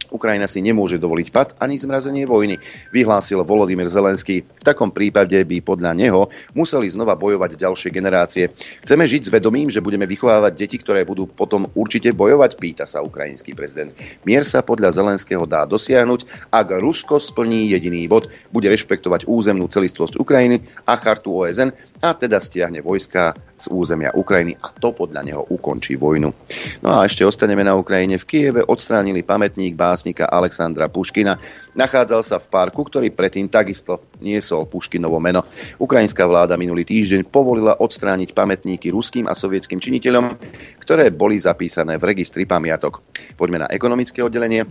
Ukrajina 0.08 0.48
si 0.48 0.64
nemôže 0.64 0.96
dovoliť 0.96 1.28
pad 1.30 1.48
ani 1.60 1.76
zmrazenie 1.76 2.24
vojny, 2.24 2.56
vyhlásil 2.92 3.44
Volodymyr 3.44 3.92
Zelenský. 3.92 4.44
V 4.44 4.62
takom 4.64 4.92
prípade 4.92 5.36
by 5.44 5.60
podľa 5.60 5.92
neho 5.92 6.32
museli 6.56 6.88
znova 6.88 7.14
bojovať 7.16 7.60
ďalšie 7.60 7.90
generácie. 7.92 8.50
Chceme 8.84 9.04
žiť 9.04 9.28
s 9.28 9.32
vedomím, 9.32 9.68
že 9.68 9.84
budeme 9.84 10.08
vychovávať 10.08 10.52
deti, 10.56 10.76
ktoré 10.80 11.04
budú 11.04 11.28
potom 11.28 11.68
určite 11.76 12.12
bojovať, 12.16 12.56
pýta 12.56 12.84
sa 12.88 13.04
ukrajinský 13.04 13.52
prezident. 13.52 13.92
Mier 14.24 14.44
sa 14.44 14.64
podľa 14.64 14.96
Zelenského 14.96 15.44
dá 15.44 15.68
dosiahnuť, 15.68 16.50
ak 16.52 16.68
Rusko 16.80 17.20
splní 17.20 17.72
jediný 17.72 18.08
bod, 18.08 18.32
bude 18.52 18.68
rešpektovať 18.72 19.28
územnú 19.28 19.68
celistvosť 19.68 20.16
Ukrajiny 20.16 20.64
a 20.88 20.96
chartu 20.96 21.32
OSN 21.34 21.70
a 22.00 22.14
teda 22.16 22.40
stiahne 22.40 22.80
vojska 22.80 23.36
z 23.58 23.66
územia 23.74 24.14
Ukrajiny 24.14 24.54
a 24.62 24.70
to 24.70 24.94
podľa 24.94 25.26
neho 25.26 25.42
ukončí 25.50 25.98
vojnu. 25.98 26.30
No 26.80 26.88
a 26.94 27.04
ešte 27.04 27.26
ostaneme 27.26 27.66
na 27.66 27.74
Ukrajine. 27.74 28.16
V 28.16 28.24
Kieve 28.24 28.62
odstránili 28.62 29.26
pamätník 29.26 29.74
básnika 29.74 30.30
Alexandra 30.30 30.86
Puškina. 30.86 31.34
Nachádzal 31.74 32.22
sa 32.22 32.38
v 32.38 32.46
parku, 32.48 32.86
ktorý 32.86 33.10
predtým 33.10 33.50
takisto 33.50 34.06
niesol 34.22 34.70
Puškinovo 34.70 35.18
meno. 35.18 35.42
Ukrajinská 35.82 36.22
vláda 36.24 36.54
minulý 36.54 36.86
týždeň 36.86 37.26
povolila 37.26 37.76
odstrániť 37.82 38.30
pamätníky 38.32 38.94
ruským 38.94 39.26
a 39.26 39.34
sovietským 39.34 39.82
činiteľom, 39.82 40.38
ktoré 40.80 41.10
boli 41.10 41.42
zapísané 41.42 41.98
v 41.98 42.14
registri 42.14 42.46
pamiatok. 42.46 43.02
Poďme 43.34 43.66
na 43.66 43.68
ekonomické 43.68 44.22
oddelenie. 44.22 44.62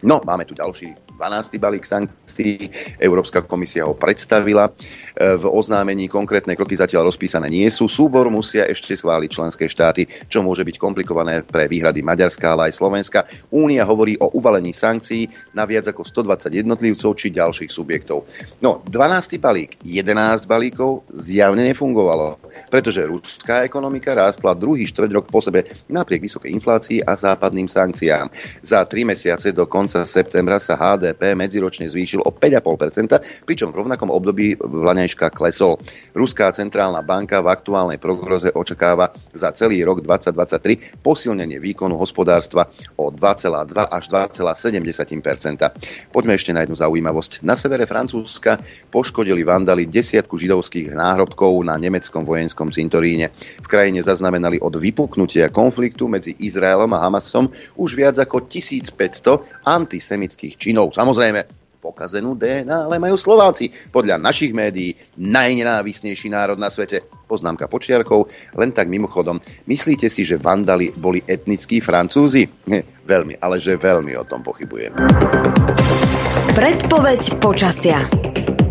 No, 0.00 0.22
máme 0.24 0.48
tu 0.48 0.56
ďalší 0.56 1.09
12. 1.20 1.60
balík 1.60 1.84
sankcií. 1.84 2.72
Európska 2.96 3.44
komisia 3.44 3.84
ho 3.84 3.92
predstavila. 3.92 4.72
E, 4.72 5.36
v 5.36 5.44
oznámení 5.44 6.08
konkrétne 6.08 6.56
kroky 6.56 6.80
zatiaľ 6.80 7.12
rozpísané 7.12 7.52
nie 7.52 7.68
sú. 7.68 7.92
Súbor 7.92 8.32
musia 8.32 8.64
ešte 8.64 8.96
schváliť 8.96 9.28
členské 9.28 9.68
štáty, 9.68 10.08
čo 10.08 10.40
môže 10.40 10.64
byť 10.64 10.80
komplikované 10.80 11.44
pre 11.44 11.68
výhrady 11.68 12.00
Maďarska, 12.00 12.56
ale 12.56 12.72
aj 12.72 12.80
Slovenska. 12.80 13.28
Únia 13.52 13.84
hovorí 13.84 14.16
o 14.16 14.32
uvalení 14.32 14.72
sankcií 14.72 15.28
na 15.52 15.68
viac 15.68 15.92
ako 15.92 16.08
120 16.08 16.56
jednotlivcov 16.56 17.12
či 17.20 17.28
ďalších 17.28 17.68
subjektov. 17.68 18.24
No, 18.64 18.80
12. 18.88 19.36
balík, 19.36 19.76
11 19.84 20.48
balíkov 20.48 21.04
zjavne 21.12 21.68
nefungovalo, 21.68 22.40
pretože 22.72 23.04
ruská 23.04 23.68
ekonomika 23.68 24.16
rástla 24.16 24.56
druhý 24.56 24.88
štvrť 24.88 25.10
rok 25.12 25.26
po 25.28 25.44
sebe 25.44 25.68
napriek 25.92 26.24
vysokej 26.24 26.48
inflácii 26.48 27.04
a 27.04 27.12
západným 27.12 27.68
sankciám. 27.68 28.32
Za 28.64 28.88
tri 28.88 29.04
mesiace 29.04 29.52
do 29.52 29.68
konca 29.68 30.08
septembra 30.08 30.56
sa 30.56 30.80
HDP 30.80 31.09
medziročne 31.18 31.90
zvýšil 31.90 32.22
o 32.22 32.30
5,5%, 32.30 33.48
pričom 33.48 33.74
v 33.74 33.78
rovnakom 33.82 34.12
období 34.12 34.54
vlaňajška 34.60 35.34
klesol. 35.34 35.82
Ruská 36.14 36.54
centrálna 36.54 37.02
banka 37.02 37.42
v 37.42 37.50
aktuálnej 37.50 37.98
prognoze 37.98 38.54
očakáva 38.54 39.10
za 39.34 39.50
celý 39.50 39.82
rok 39.82 40.06
2023 40.06 41.02
posilnenie 41.02 41.58
výkonu 41.58 41.98
hospodárstva 41.98 42.70
o 42.94 43.10
2,2 43.10 43.74
až 43.74 44.04
2,7%. 44.06 46.14
Poďme 46.14 46.32
ešte 46.38 46.54
na 46.54 46.62
jednu 46.62 46.78
zaujímavosť. 46.78 47.42
Na 47.42 47.58
severe 47.58 47.90
Francúzska 47.90 48.62
poškodili 48.94 49.42
vandali 49.42 49.90
desiatku 49.90 50.38
židovských 50.38 50.94
náhrobkov 50.94 51.58
na 51.66 51.74
nemeckom 51.80 52.22
vojenskom 52.22 52.70
cintoríne. 52.70 53.34
V 53.60 53.66
krajine 53.66 54.04
zaznamenali 54.04 54.62
od 54.62 54.78
vypuknutia 54.78 55.50
konfliktu 55.50 56.06
medzi 56.06 56.38
Izraelom 56.38 56.94
a 56.94 57.02
Hamasom 57.02 57.50
už 57.74 57.98
viac 57.98 58.14
ako 58.20 58.46
1500 58.46 59.66
a 59.66 59.80
antisemických 59.80 60.60
činov. 60.60 60.89
Samozrejme, 60.92 61.46
pokazenú 61.80 62.36
DNA, 62.36 62.86
ale 62.86 63.00
majú 63.00 63.16
Slováci. 63.16 63.72
Podľa 63.88 64.20
našich 64.20 64.52
médií 64.52 64.92
najnenávisnejší 65.16 66.28
národ 66.28 66.60
na 66.60 66.68
svete. 66.68 67.00
Poznámka 67.24 67.66
počiarkov, 67.66 68.28
len 68.54 68.70
tak 68.70 68.92
mimochodom. 68.92 69.40
Myslíte 69.64 70.12
si, 70.12 70.28
že 70.28 70.36
vandali 70.36 70.92
boli 70.92 71.24
etnickí 71.24 71.80
Francúzi? 71.80 72.44
veľmi, 73.10 73.42
ale 73.42 73.58
že 73.58 73.80
veľmi 73.80 74.14
o 74.14 74.24
tom 74.28 74.44
pochybujem. 74.44 74.94
Predpoveď 76.54 77.40
počasia. 77.42 78.06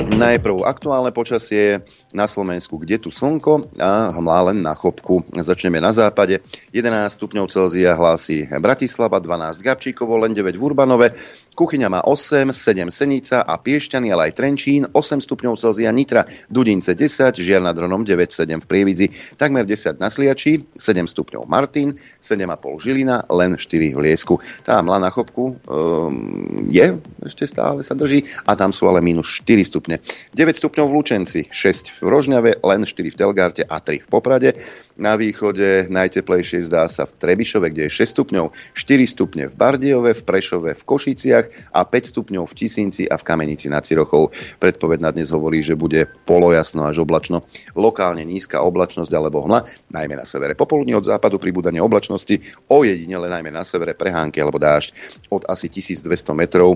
Najprv 0.09 0.65
aktuálne 0.65 1.13
počasie 1.13 1.85
na 2.17 2.25
Slovensku, 2.25 2.81
kde 2.81 2.97
tu 2.97 3.13
slnko 3.13 3.77
a 3.77 4.09
hmlá 4.09 4.51
len 4.51 4.65
na 4.65 4.73
chopku. 4.73 5.21
Začneme 5.37 5.77
na 5.77 5.93
západe. 5.93 6.41
11 6.73 7.13
stupňov 7.13 7.45
Celzia 7.45 7.93
hlási 7.93 8.49
Bratislava, 8.57 9.21
12 9.21 9.61
Gabčíkovo, 9.61 10.17
len 10.17 10.33
9 10.33 10.57
v 10.57 10.65
Urbanove, 10.65 11.13
Kuchyňa 11.59 11.91
má 11.91 11.99
8, 12.07 12.55
7 12.55 12.87
Senica 12.87 13.43
a 13.43 13.59
Piešťany, 13.59 14.15
ale 14.15 14.31
aj 14.31 14.39
Trenčín, 14.39 14.87
8 14.95 15.19
stupňov 15.19 15.59
Celzia 15.59 15.91
Nitra, 15.91 16.23
Dudince 16.47 16.95
10, 16.95 17.35
Žiar 17.35 17.59
nad 17.59 17.75
Ronom 17.75 18.07
9, 18.07 18.31
7 18.31 18.63
v 18.63 18.65
Prievidzi, 18.65 19.11
takmer 19.35 19.67
10 19.67 19.99
na 19.99 20.07
Sliači, 20.07 20.63
7 20.79 21.11
stupňov 21.11 21.51
Martin, 21.51 21.99
7,5 22.23 22.79
Žilina, 22.79 23.27
len 23.27 23.59
4 23.59 23.91
v 23.91 23.99
Liesku. 23.99 24.39
Tá 24.63 24.79
mla 24.79 25.03
na 25.03 25.11
chopku 25.11 25.59
um, 25.67 26.71
je, 26.71 26.95
ešte 27.27 27.43
stále 27.51 27.83
sa 27.83 27.91
drží 27.91 28.23
a 28.47 28.55
tam 28.55 28.71
sú 28.71 28.87
ale 28.87 29.03
minus 29.03 29.27
4 29.43 29.59
stupne. 29.67 29.99
9 30.31 30.55
stupňov 30.55 30.87
v 30.87 30.95
Lučenci, 30.95 31.41
6 31.51 31.91
v 31.99 32.07
Rožňave, 32.07 32.63
len 32.63 32.87
4 32.87 32.95
v 33.11 33.15
Telgarte 33.19 33.67
a 33.67 33.83
3 33.83 33.99
v 33.99 34.07
Poprade. 34.07 34.55
Na 34.99 35.15
východe 35.15 35.87
najteplejšie 35.87 36.67
zdá 36.67 36.91
sa 36.91 37.07
v 37.07 37.15
Trebišove, 37.15 37.71
kde 37.71 37.87
je 37.87 38.03
6 38.03 38.19
stupňov, 38.19 38.51
4 38.75 39.07
stupne 39.07 39.47
v 39.47 39.55
Bardiove, 39.55 40.11
v 40.11 40.21
Prešove, 40.27 40.75
v 40.75 40.83
Košiciach 40.83 41.71
a 41.71 41.87
5 41.87 42.11
stupňov 42.11 42.43
v 42.43 42.53
Tisinci 42.59 43.07
a 43.07 43.15
v 43.15 43.23
Kamenici 43.23 43.71
nad 43.71 43.87
Cirochou. 43.87 44.27
Predpoved 44.59 44.99
na 44.99 45.15
dnes 45.15 45.31
hovorí, 45.31 45.63
že 45.63 45.79
bude 45.79 46.03
polojasno 46.27 46.83
až 46.83 46.99
oblačno, 46.99 47.47
lokálne 47.79 48.27
nízka 48.27 48.59
oblačnosť 48.59 49.11
alebo 49.15 49.39
hmla, 49.47 49.63
najmä 49.87 50.19
na 50.19 50.27
severe. 50.27 50.51
Popoludní 50.51 50.91
od 50.99 51.07
západu 51.07 51.39
pribúdanie 51.39 51.79
oblačnosti, 51.79 52.35
ojedinele 52.67 53.31
najmä 53.31 53.55
na 53.55 53.63
severe 53.63 53.95
prehánky 53.95 54.43
alebo 54.43 54.59
dážď 54.59 54.91
od 55.31 55.47
asi 55.47 55.71
1200 55.71 56.11
metrov 56.35 56.75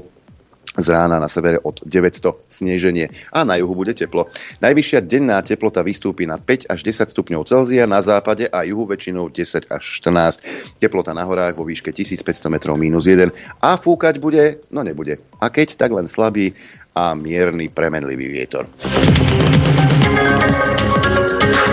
z 0.78 0.88
rána 0.90 1.22
na 1.22 1.30
severe 1.30 1.62
od 1.62 1.82
900 1.86 2.50
sneženie 2.50 3.10
a 3.30 3.46
na 3.46 3.62
juhu 3.62 3.78
bude 3.78 3.94
teplo. 3.94 4.30
Najvyššia 4.60 5.00
denná 5.06 5.42
teplota 5.46 5.86
vystúpi 5.86 6.26
na 6.26 6.42
5 6.42 6.70
až 6.70 6.80
10 6.82 7.14
stupňov 7.14 7.46
Celzia, 7.46 7.86
na 7.86 8.02
západe 8.02 8.50
a 8.50 8.66
juhu 8.66 8.90
väčšinou 8.90 9.30
10 9.30 9.70
až 9.70 9.84
14. 10.02 10.82
Teplota 10.82 11.14
na 11.14 11.26
horách 11.26 11.58
vo 11.58 11.68
výške 11.68 11.94
1500 11.94 12.50
metrov 12.50 12.76
minus 12.80 13.06
1 13.06 13.30
a 13.62 13.78
fúkať 13.78 14.18
bude, 14.18 14.66
no 14.74 14.82
nebude. 14.82 15.22
A 15.38 15.54
keď, 15.54 15.78
tak 15.78 15.94
len 15.94 16.10
slabý 16.10 16.58
a 16.94 17.18
mierny 17.18 17.74
premenlivý 17.74 18.30
vietor. 18.30 18.70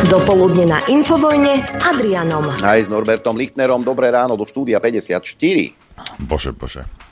Dopoludne 0.09 0.64
na 0.64 0.80
Infovojne 0.88 1.61
s 1.62 1.76
Adrianom. 1.76 2.57
Aj 2.64 2.80
s 2.80 2.88
Norbertom 2.88 3.37
Lichtnerom. 3.37 3.85
Dobré 3.85 4.09
ráno 4.09 4.35
do 4.35 4.49
štúdia 4.49 4.80
54. 4.80 5.23
Bože, 6.25 6.50
bože. 6.57 7.10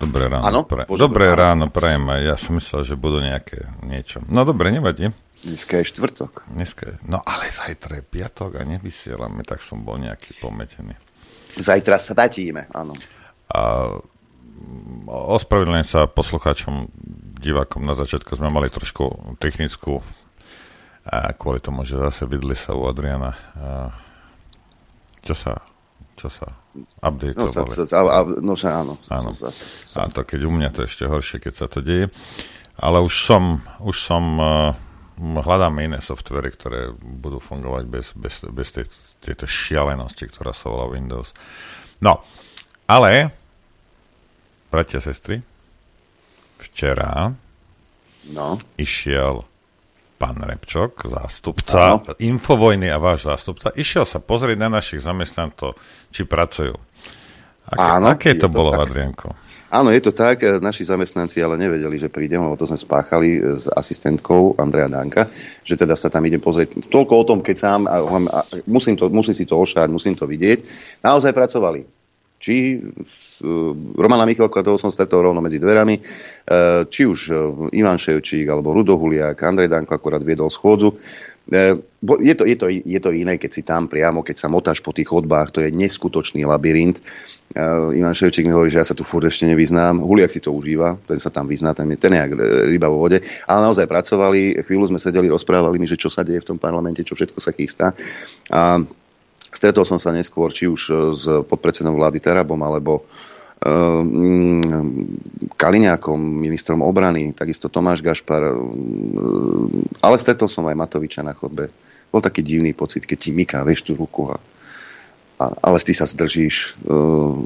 Dobré 0.00 0.32
ráno. 0.32 0.44
Áno? 0.48 0.60
Pre... 0.64 0.88
Dobré 0.88 1.28
ráno, 1.36 1.68
prajem 1.68 2.08
aj. 2.08 2.20
Ja 2.24 2.36
som 2.40 2.56
myslel, 2.56 2.88
že 2.88 2.96
budú 2.96 3.20
nejaké 3.20 3.68
niečo. 3.84 4.24
No 4.32 4.48
dobre, 4.48 4.72
nevadí. 4.72 5.12
Dneska 5.44 5.80
je 5.80 5.92
štvrtok. 5.92 6.48
Dneska 6.48 6.84
je... 6.88 6.96
No 7.04 7.20
ale 7.20 7.52
zajtra 7.52 8.00
je 8.00 8.04
piatok 8.04 8.60
a 8.60 8.62
nevysielame, 8.64 9.44
tak 9.44 9.60
som 9.60 9.84
bol 9.84 10.00
nejaký 10.00 10.40
pometený. 10.40 10.96
Zajtra 11.60 12.00
sa 12.00 12.16
datíme, 12.16 12.64
áno. 12.72 12.96
A 13.52 13.92
ospravedlňujem 15.08 15.88
sa 15.88 16.08
poslucháčom, 16.08 16.88
divákom. 17.40 17.84
Na 17.84 17.92
začiatku 17.92 18.36
sme 18.36 18.52
mali 18.52 18.72
trošku 18.72 19.36
technickú 19.36 20.00
a 21.04 21.32
kvôli 21.32 21.60
tomu, 21.60 21.84
že 21.88 21.96
zase 21.96 22.28
vidli 22.28 22.52
sa 22.56 22.76
u 22.76 22.84
Adriana. 22.84 23.36
A 23.56 23.96
čo 25.24 25.32
sa 25.32 25.60
čo 26.20 26.28
sa 26.28 26.52
updateovali. 27.00 27.72
No, 27.72 27.72
sa, 27.72 27.84
sa, 27.88 27.96
a, 28.04 28.20
no 28.28 28.52
sa, 28.52 28.84
áno. 28.84 29.00
áno. 29.08 29.32
Zase, 29.32 29.64
a 29.96 30.04
to 30.12 30.20
keď 30.28 30.40
u 30.44 30.52
mňa 30.52 30.68
to 30.76 30.84
ešte 30.84 31.08
horšie, 31.08 31.40
keď 31.40 31.54
sa 31.56 31.66
to 31.72 31.80
deje. 31.80 32.12
Ale 32.80 33.00
už 33.00 33.12
som, 33.12 33.64
už 33.80 33.96
som 33.96 34.24
uh, 34.40 34.72
hľadáme 35.20 35.84
iné 35.84 36.00
softvery, 36.00 36.52
ktoré 36.52 36.92
budú 36.96 37.40
fungovať 37.40 37.84
bez, 37.88 38.06
bez, 38.16 38.44
bez 38.48 38.68
tej, 38.72 38.86
tejto 39.20 39.44
šialenosti, 39.44 40.24
ktorá 40.28 40.56
sa 40.56 40.72
volá 40.72 40.88
Windows. 40.88 41.32
No, 42.00 42.24
ale, 42.88 43.32
bratia, 44.72 45.04
sestry, 45.04 45.44
včera 46.60 47.32
no. 48.32 48.56
išiel 48.80 49.44
pán 50.20 50.36
Repčok, 50.36 51.08
zástupca 51.08 51.96
ano. 51.96 52.04
Infovojny 52.20 52.92
a 52.92 53.00
váš 53.00 53.24
zástupca, 53.24 53.72
išiel 53.72 54.04
sa 54.04 54.20
pozrieť 54.20 54.60
na 54.60 54.68
našich 54.68 55.00
zamestnancov, 55.00 55.80
či 56.12 56.28
pracujú. 56.28 56.76
Aké, 57.70 57.80
Áno, 57.80 58.06
aké 58.12 58.30
to, 58.36 58.44
to 58.44 58.48
bolo, 58.52 58.76
tak. 58.76 58.92
Adrianko? 58.92 59.32
Áno, 59.70 59.94
je 59.94 60.02
to 60.02 60.10
tak. 60.10 60.42
Naši 60.42 60.82
zamestnanci 60.82 61.38
ale 61.38 61.54
nevedeli, 61.54 61.94
že 61.94 62.10
prídem, 62.10 62.42
lebo 62.42 62.58
to 62.58 62.66
sme 62.66 62.74
spáchali 62.74 63.38
s 63.38 63.70
asistentkou 63.70 64.58
Andreja 64.58 64.90
Danka, 64.90 65.30
že 65.62 65.78
teda 65.78 65.94
sa 65.94 66.10
tam 66.10 66.26
ide 66.26 66.42
pozrieť. 66.42 66.90
Toľko 66.90 67.12
o 67.14 67.24
tom, 67.24 67.38
keď 67.38 67.56
sám, 67.56 67.80
a, 67.86 68.02
a, 68.02 68.40
musím, 68.66 68.98
to, 68.98 69.06
musím 69.06 69.38
si 69.38 69.46
to 69.46 69.54
ošať, 69.54 69.86
musím 69.86 70.18
to 70.18 70.26
vidieť. 70.26 70.66
Naozaj 71.06 71.30
pracovali. 71.30 71.86
Či 72.42 72.82
uh, 72.82 73.19
Romana 73.96 74.28
Michalka, 74.28 74.60
toho 74.60 74.76
som 74.76 74.92
stretol 74.92 75.32
rovno 75.32 75.40
medzi 75.40 75.56
dverami, 75.56 75.96
uh, 75.96 76.84
či 76.84 77.08
už 77.08 77.18
uh, 77.32 77.38
Ivan 77.72 77.96
Ševčík, 77.96 78.44
alebo 78.44 78.76
Rudo 78.76 79.00
Huliak, 79.00 79.40
Andrej 79.40 79.72
Danko 79.72 79.96
akorát 79.96 80.20
viedol 80.20 80.52
schôdzu. 80.52 80.92
Je 81.50 82.34
to, 82.38 82.46
je, 82.46 82.54
to, 82.54 82.70
je 82.70 83.00
to 83.02 83.10
iné, 83.10 83.34
keď 83.34 83.50
si 83.50 83.66
tam 83.66 83.90
priamo, 83.90 84.22
keď 84.22 84.36
sa 84.38 84.46
motáš 84.46 84.78
po 84.78 84.94
tých 84.94 85.10
chodbách, 85.10 85.50
to 85.50 85.58
je 85.64 85.74
neskutočný 85.74 86.46
labyrint. 86.46 87.02
Uh, 87.50 87.90
Ivan 87.96 88.14
Ševčík 88.14 88.46
mi 88.46 88.54
hovorí, 88.54 88.70
že 88.70 88.78
ja 88.78 88.86
sa 88.86 88.94
tu 88.94 89.02
furt 89.02 89.26
ešte 89.26 89.48
nevyznám. 89.48 89.98
Huliak 89.98 90.30
si 90.30 90.38
to 90.38 90.54
užíva, 90.54 91.00
ten 91.08 91.18
sa 91.18 91.32
tam 91.32 91.48
vyzná, 91.50 91.74
ten 91.74 91.90
je, 91.90 91.98
ten 91.98 92.12
je 92.14 92.22
ryba 92.70 92.86
vo 92.92 93.02
vode. 93.02 93.18
Ale 93.48 93.66
naozaj 93.66 93.88
pracovali, 93.88 94.62
chvíľu 94.62 94.94
sme 94.94 95.02
sedeli, 95.02 95.32
rozprávali 95.32 95.80
mi, 95.80 95.88
že 95.88 95.98
čo 95.98 96.12
sa 96.12 96.22
deje 96.22 96.44
v 96.44 96.54
tom 96.54 96.58
parlamente, 96.60 97.02
čo 97.02 97.18
všetko 97.18 97.40
sa 97.42 97.50
chystá. 97.56 97.96
A 98.54 98.78
stretol 99.50 99.82
som 99.82 99.98
sa 99.98 100.14
neskôr, 100.14 100.54
či 100.54 100.70
už 100.70 100.80
s 101.18 101.24
podpredsedom 101.50 101.96
vlády 101.98 102.22
Terabom, 102.22 102.62
alebo 102.62 103.02
Ehm, 103.02 103.29
Kaliňákom, 105.60 106.16
ministrom 106.16 106.80
obrany, 106.80 107.36
takisto 107.36 107.68
Tomáš 107.68 108.00
Gašpar, 108.00 108.56
ehm, 108.56 109.84
ale 110.00 110.16
stretol 110.16 110.48
som 110.48 110.64
aj 110.64 110.80
Matoviča 110.80 111.20
na 111.20 111.36
chodbe. 111.36 111.68
Bol 112.08 112.24
taký 112.24 112.40
divný 112.40 112.72
pocit, 112.72 113.04
keď 113.04 113.18
ti 113.20 113.30
myká, 113.36 113.60
vieš, 113.68 113.84
tú 113.84 113.92
ruku 113.92 114.32
a, 114.32 114.40
a 115.36 115.44
ale 115.60 115.76
ty 115.84 115.92
sa 115.92 116.08
zdržíš. 116.08 116.80
Uh, 116.88 117.36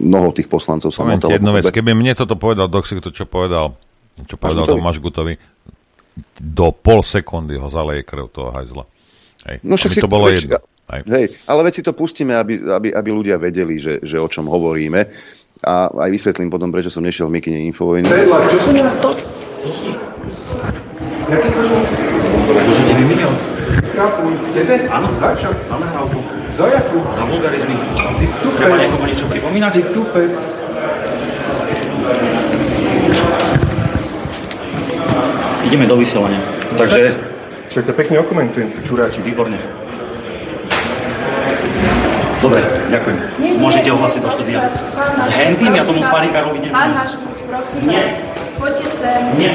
mnoho 0.00 0.32
tých 0.32 0.48
poslancov 0.48 0.88
sa 0.88 1.04
motalo. 1.04 1.36
jednu 1.36 1.52
vec, 1.52 1.68
keby 1.68 1.92
mne 1.92 2.16
toto 2.16 2.34
povedal 2.40 2.72
Doxik, 2.72 3.04
to 3.04 3.12
čo 3.12 3.28
povedal, 3.28 3.76
čo 4.24 4.40
povedal 4.40 4.64
Tomáš 4.64 5.04
Gutovi, 5.04 5.36
do 6.40 6.72
pol 6.72 7.04
sekundy 7.04 7.60
ho 7.60 7.68
zaleje 7.68 8.08
krv 8.08 8.32
toho 8.32 8.48
hajzla. 8.56 8.84
Hej. 9.52 9.56
No 9.68 9.76
však 9.76 10.00
to 10.00 10.08
bolo 10.08 10.32
jedno. 10.32 10.64
Hej, 10.92 11.40
ale 11.48 11.60
veď 11.64 11.72
si 11.72 11.82
to 11.82 11.96
pustíme, 11.96 12.36
aby, 12.36 12.60
aby, 12.60 12.88
aby 12.92 13.08
ľudia 13.08 13.40
vedeli, 13.40 13.80
že, 13.80 14.04
že 14.04 14.20
o 14.20 14.28
čom 14.28 14.44
hovoríme 14.44 15.08
a 15.62 15.88
aj 15.88 16.10
vysvetlím 16.10 16.50
potom, 16.52 16.68
prečo 16.68 16.92
som 16.92 17.00
nešiel 17.00 17.30
v 17.30 17.38
Mikine 17.38 17.64
Infovojny. 17.70 18.04
Čo 18.50 18.58
som 18.60 18.74
to? 19.00 19.10
Jaký 21.32 21.48
to 21.54 21.60
To, 22.42 22.72
že 22.74 22.82
tebe 22.82 23.04
milión. 23.06 23.34
Tebe? 24.52 24.74
Áno, 24.90 25.08
za 25.64 25.76
nahrávku. 25.78 26.18
Za? 26.52 26.66
Za 27.14 27.22
vulgarizmy. 27.24 27.76
Ty 28.18 28.26
tupec. 28.42 28.58
Treba 28.58 28.76
niekomu 28.76 29.04
niečo 29.06 29.26
pripomínať? 29.30 29.70
Ty 29.72 29.82
tupec. 29.94 30.32
Ideme 35.62 35.84
do 35.86 35.96
vysielania. 35.96 36.42
Takže... 36.74 37.14
Však 37.72 37.88
to 37.88 37.92
pekne 37.96 38.20
okomentujem, 38.20 38.68
čuráči. 38.84 39.24
Výborne. 39.24 39.56
Dobre, 42.42 42.58
ďakujem. 42.90 43.16
Môžete 43.62 43.88
ohlasiť 43.94 44.20
do 44.26 44.30
štúdia. 44.34 44.66
S 45.22 45.30
hentým 45.30 45.78
ja 45.78 45.86
tomu 45.86 46.02
Sparíkarovi 46.02 46.58
neviem. 46.66 46.74
Pán 46.74 46.90
Hašmut, 46.98 47.38
prosím 47.46 47.86
nie. 47.86 48.02
vás, 48.02 48.18
poďte 48.58 48.86
sem. 48.90 49.20
Nie. 49.38 49.54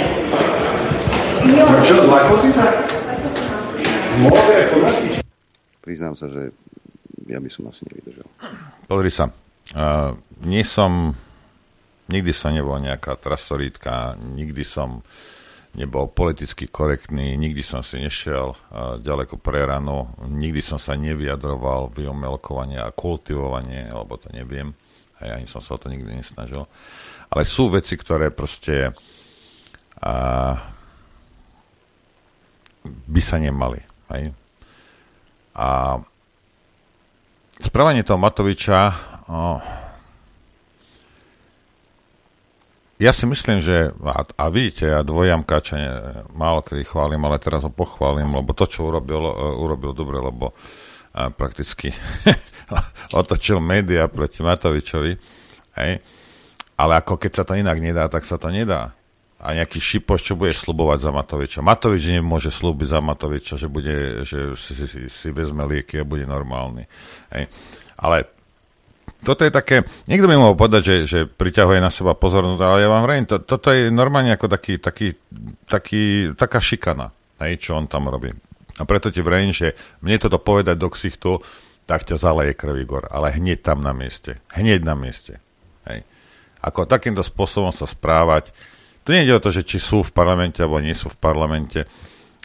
Čo? 1.84 1.96
Priznám 5.84 6.15
sa, 6.15 6.32
že 6.32 6.56
ja 7.27 7.44
by 7.44 7.50
som 7.51 7.67
asi 7.67 7.84
nevydržal. 7.91 8.27
Pozri 8.88 9.12
sa, 9.12 9.36
uh, 9.75 10.15
nie 10.48 10.63
som, 10.63 11.12
nikdy 12.08 12.32
som 12.32 12.56
nebol 12.56 12.79
nejaká 12.79 13.20
trasorítka, 13.20 14.15
nikdy 14.15 14.63
som 14.63 15.03
nebol 15.77 16.10
politicky 16.10 16.65
korektný, 16.65 17.38
nikdy 17.38 17.62
som 17.62 17.86
si 17.86 18.01
nešiel 18.01 18.57
ďaleko 18.98 19.38
pre 19.38 19.62
ranu, 19.62 20.10
nikdy 20.25 20.60
som 20.65 20.81
sa 20.81 20.98
nevyjadroval 20.98 21.93
v 21.93 22.10
omelkovanie 22.10 22.81
a 22.81 22.89
kultivovanie, 22.89 23.86
alebo 23.93 24.17
to 24.17 24.34
neviem, 24.34 24.74
aj 25.22 25.29
ani 25.38 25.46
som 25.46 25.62
sa 25.62 25.77
o 25.77 25.81
to 25.81 25.93
nikdy 25.93 26.17
nesnažil. 26.17 26.65
Ale 27.29 27.46
sú 27.46 27.69
veci, 27.69 27.93
ktoré 27.93 28.34
proste 28.34 28.89
a, 30.01 30.13
by 32.86 33.22
sa 33.22 33.38
nemali. 33.38 33.81
Hej? 34.13 34.34
A 35.57 35.98
správanie 37.62 38.01
toho 38.01 38.22
Matoviča 38.22 38.93
o, 39.29 39.62
ja 42.98 43.13
si 43.13 43.30
myslím, 43.30 43.62
že, 43.62 43.94
a, 44.01 44.25
a 44.25 44.45
vidíte, 44.50 44.89
ja 44.89 45.06
dvojamkáča 45.06 45.74
ne, 45.78 45.89
málo 46.34 46.65
kedy 46.65 46.82
chválim, 46.82 47.21
ale 47.30 47.38
teraz 47.38 47.62
ho 47.62 47.69
pochválim, 47.69 48.26
lebo 48.34 48.58
to, 48.58 48.65
čo 48.65 48.89
urobil, 48.89 49.21
uh, 49.21 49.54
urobil 49.54 49.93
dobre, 49.93 50.17
lebo 50.17 50.58
uh, 50.58 51.30
prakticky 51.30 51.93
otočil 53.21 53.62
média 53.62 54.10
proti 54.10 54.41
Matovičovi. 54.41 55.13
Hej. 55.78 56.02
Ale 56.78 56.93
ako 56.98 57.21
keď 57.21 57.32
sa 57.38 57.43
to 57.45 57.54
inak 57.54 57.78
nedá, 57.78 58.10
tak 58.10 58.26
sa 58.26 58.41
to 58.41 58.50
nedá. 58.50 58.98
A 59.38 59.54
nejaký 59.54 59.78
šipoš, 59.78 60.26
čo 60.26 60.34
bude 60.34 60.58
slubovať 60.58 60.98
za 61.06 61.12
Matoviča. 61.13 61.62
Matovič 61.62 62.10
nemôže 62.10 62.50
slúbiť 62.50 62.98
za 62.98 63.00
Matoviča, 63.06 63.62
že, 63.62 63.69
bude, 63.69 64.26
že 64.26 64.58
si, 64.58 64.74
si, 64.74 65.06
si 65.06 65.30
vezme 65.30 65.62
lieky 65.69 66.02
a 66.02 66.10
bude 66.10 66.26
normálny. 66.26 66.89
Hej. 67.30 67.45
Ale 68.02 68.37
toto 69.25 69.41
je 69.41 69.51
také, 69.51 69.82
niekto 70.06 70.30
by 70.30 70.36
mohol 70.38 70.53
povedať, 70.53 70.82
že, 70.86 70.95
že 71.10 71.19
priťahuje 71.25 71.82
na 71.82 71.89
seba 71.89 72.13
pozornosť, 72.13 72.62
ale 72.62 72.86
ja 72.86 72.89
vám 72.91 73.01
hovorím, 73.06 73.25
to, 73.25 73.41
toto 73.41 73.73
je 73.73 73.89
normálne 73.89 74.30
ako 74.34 74.45
taký, 74.45 74.77
taký, 74.77 75.17
taký, 75.65 76.34
taká 76.38 76.60
šikana, 76.62 77.10
hej, 77.41 77.58
čo 77.58 77.73
on 77.73 77.89
tam 77.89 78.13
robí. 78.13 78.30
A 78.77 78.86
preto 78.86 79.10
ti 79.10 79.25
vrejím, 79.25 79.53
že 79.53 79.73
mne 80.06 80.21
toto 80.21 80.38
povedať 80.38 80.77
do 80.77 80.89
ksichtu, 80.93 81.41
tak 81.89 82.06
ťa 82.06 82.19
zaleje 82.19 82.53
krv 82.53 82.77
Igor, 82.77 83.03
ale 83.10 83.34
hneď 83.34 83.63
tam 83.63 83.82
na 83.82 83.95
mieste. 83.95 84.43
Hneď 84.53 84.84
na 84.84 84.93
mieste. 84.93 85.41
Hej. 85.88 86.03
Ako 86.62 86.86
takýmto 86.86 87.23
spôsobom 87.23 87.71
sa 87.73 87.88
správať, 87.88 88.51
to 89.08 89.15
nie 89.15 89.23
ide 89.23 89.39
o 89.39 89.43
to, 89.43 89.56
že 89.56 89.63
či 89.63 89.80
sú 89.80 90.03
v 90.03 90.12
parlamente 90.12 90.60
alebo 90.60 90.84
nie 90.84 90.93
sú 90.93 91.08
v 91.08 91.17
parlamente, 91.17 91.88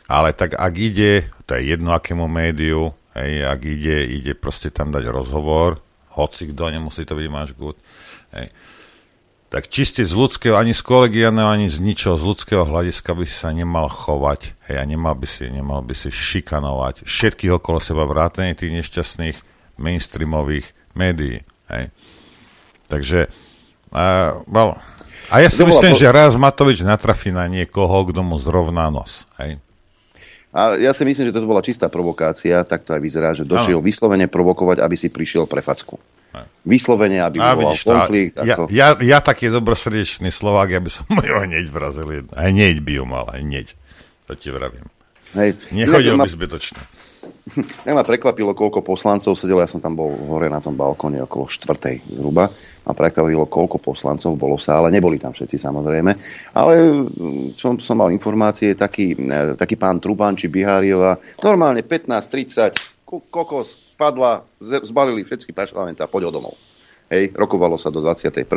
ale 0.06 0.30
tak 0.30 0.54
ak 0.54 0.74
ide, 0.78 1.26
to 1.44 1.58
je 1.58 1.74
jedno 1.74 1.90
akému 1.90 2.30
médiu, 2.30 2.94
hej, 3.18 3.44
ak 3.44 3.61
ide, 3.66 4.06
ide 4.08 4.32
proste 4.38 4.70
tam 4.70 4.94
dať 4.94 5.11
rozhovor, 5.11 5.82
hoci 6.16 6.53
kto, 6.53 6.72
nemusí 6.72 7.03
to 7.09 7.16
byť 7.16 7.29
máš 7.33 7.57
good. 7.57 7.77
Hej. 8.33 8.53
Tak 9.53 9.68
čiste 9.68 10.01
z 10.01 10.16
ľudského, 10.16 10.57
ani 10.57 10.72
z 10.72 10.81
kolegiálneho, 10.81 11.44
ani 11.44 11.68
z 11.68 11.77
ničoho, 11.77 12.16
z 12.16 12.25
ľudského 12.25 12.64
hľadiska 12.64 13.12
by 13.12 13.25
si 13.29 13.37
sa 13.37 13.53
nemal 13.53 13.85
chovať, 13.85 14.57
hej, 14.64 14.81
a 14.81 14.85
nemal 14.88 15.12
by 15.12 15.29
si, 15.29 15.44
nemal 15.53 15.85
by 15.85 15.92
si 15.92 16.09
šikanovať 16.09 17.05
všetkých 17.05 17.61
okolo 17.61 17.77
seba 17.77 18.09
vrátane 18.09 18.57
tých 18.57 18.72
nešťastných 18.81 19.37
mainstreamových 19.77 20.72
médií, 20.96 21.44
hej. 21.68 21.92
Takže, 22.88 23.29
uh, 23.92 24.40
well, 24.48 24.81
a 25.29 25.44
ja 25.44 25.53
si 25.53 25.68
myslím, 25.68 25.92
po... 25.92 26.01
že 26.01 26.09
raz 26.09 26.33
Matovič 26.33 26.81
natrafí 26.81 27.29
na 27.29 27.44
niekoho, 27.44 28.09
kto 28.09 28.25
mu 28.25 28.40
zrovná 28.40 28.88
nos, 28.88 29.29
hej. 29.37 29.61
A 30.52 30.76
ja 30.76 30.92
si 30.92 31.08
myslím, 31.08 31.32
že 31.32 31.34
toto 31.34 31.48
bola 31.48 31.64
čistá 31.64 31.88
provokácia, 31.88 32.60
tak 32.68 32.84
to 32.84 32.92
aj 32.92 33.00
vyzerá, 33.00 33.32
že 33.32 33.48
došiel 33.48 33.80
no. 33.80 33.84
vyslovene 33.84 34.28
provokovať, 34.28 34.84
aby 34.84 34.96
si 35.00 35.08
prišiel 35.08 35.48
pre 35.48 35.64
facku. 35.64 35.96
Vyslovene, 36.64 37.24
aby 37.24 37.40
bol 37.40 37.72
konflikt. 37.72 38.36
Ja, 38.40 38.56
ako... 38.56 38.62
ja, 38.68 38.96
ja 39.00 39.18
taký 39.24 39.48
dobrosrdečný 39.48 40.28
Slovák, 40.28 40.68
ja 40.76 40.80
by 40.80 40.90
som 40.92 41.04
ho 41.16 41.40
hneď 41.44 41.66
vrazil. 41.72 42.28
Hneď 42.32 42.76
by 42.84 42.92
ho 43.00 43.04
mal, 43.08 43.26
hneď. 43.32 43.72
To 44.28 44.36
ti 44.36 44.52
vravím. 44.52 44.84
Hej. 45.32 45.72
Nechodil 45.72 46.20
by 46.20 46.28
zbytočne. 46.28 46.80
Ja 47.86 47.92
ma 47.92 48.04
prekvapilo, 48.06 48.56
koľko 48.56 48.80
poslancov 48.80 49.36
sedelo, 49.36 49.60
ja 49.60 49.68
som 49.68 49.82
tam 49.82 49.96
bol 49.96 50.12
hore 50.28 50.48
na 50.48 50.62
tom 50.62 50.76
balkóne 50.76 51.20
okolo 51.24 51.48
štvrtej 51.48 52.16
zhruba, 52.16 52.48
a 52.82 52.90
prekvapilo, 52.96 53.46
koľko 53.46 53.78
poslancov 53.78 54.34
bolo 54.40 54.56
v 54.56 54.64
sále, 54.64 54.88
neboli 54.88 55.20
tam 55.20 55.36
všetci 55.36 55.56
samozrejme, 55.60 56.12
ale 56.56 56.74
čo 57.54 57.76
som 57.78 57.96
mal 58.00 58.10
informácie, 58.10 58.74
taký, 58.74 59.14
e, 59.14 59.58
taký 59.58 59.76
pán 59.76 60.00
Truban 60.00 60.34
či 60.34 60.48
Biháriova, 60.48 61.20
normálne 61.44 61.84
15-30, 61.84 63.04
kokos 63.04 63.76
padla, 64.00 64.40
zbalili 64.58 65.22
všetky 65.22 65.52
parlamentá, 65.52 66.08
poď 66.08 66.32
domov. 66.32 66.56
Hej, 67.12 67.36
rokovalo 67.36 67.76
sa 67.76 67.92
do 67.92 68.00
21. 68.00 68.48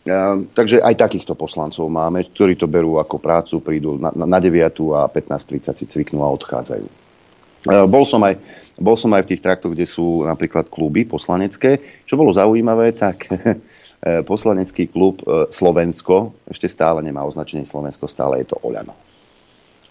Uh, 0.00 0.48
takže 0.56 0.80
aj 0.80 0.96
takýchto 0.96 1.36
poslancov 1.36 1.84
máme, 1.92 2.24
ktorí 2.32 2.56
to 2.56 2.64
berú 2.64 2.96
ako 2.96 3.20
prácu, 3.20 3.60
prídu 3.60 4.00
na, 4.00 4.08
na, 4.16 4.24
na 4.24 4.38
9 4.40 4.72
a 4.96 5.04
15.30 5.12 5.76
si 5.76 5.84
cviknú 5.84 6.24
a 6.24 6.32
odchádzajú. 6.32 6.99
Uh, 7.68 7.84
bol 7.84 8.08
som, 8.08 8.22
aj, 8.24 8.40
bol 8.80 8.96
som 8.96 9.12
aj 9.12 9.28
v 9.28 9.30
tých 9.34 9.44
traktoch, 9.44 9.76
kde 9.76 9.84
sú 9.84 10.24
napríklad 10.24 10.72
kluby 10.72 11.04
poslanecké. 11.04 11.80
Čo 12.08 12.16
bolo 12.16 12.32
zaujímavé, 12.32 12.96
tak 12.96 13.28
poslanecký 14.30 14.88
klub 14.88 15.20
Slovensko 15.52 16.32
ešte 16.48 16.72
stále 16.72 17.04
nemá 17.04 17.20
označenie 17.20 17.68
Slovensko, 17.68 18.08
stále 18.08 18.40
je 18.40 18.48
to 18.48 18.56
Oľano. 18.64 18.96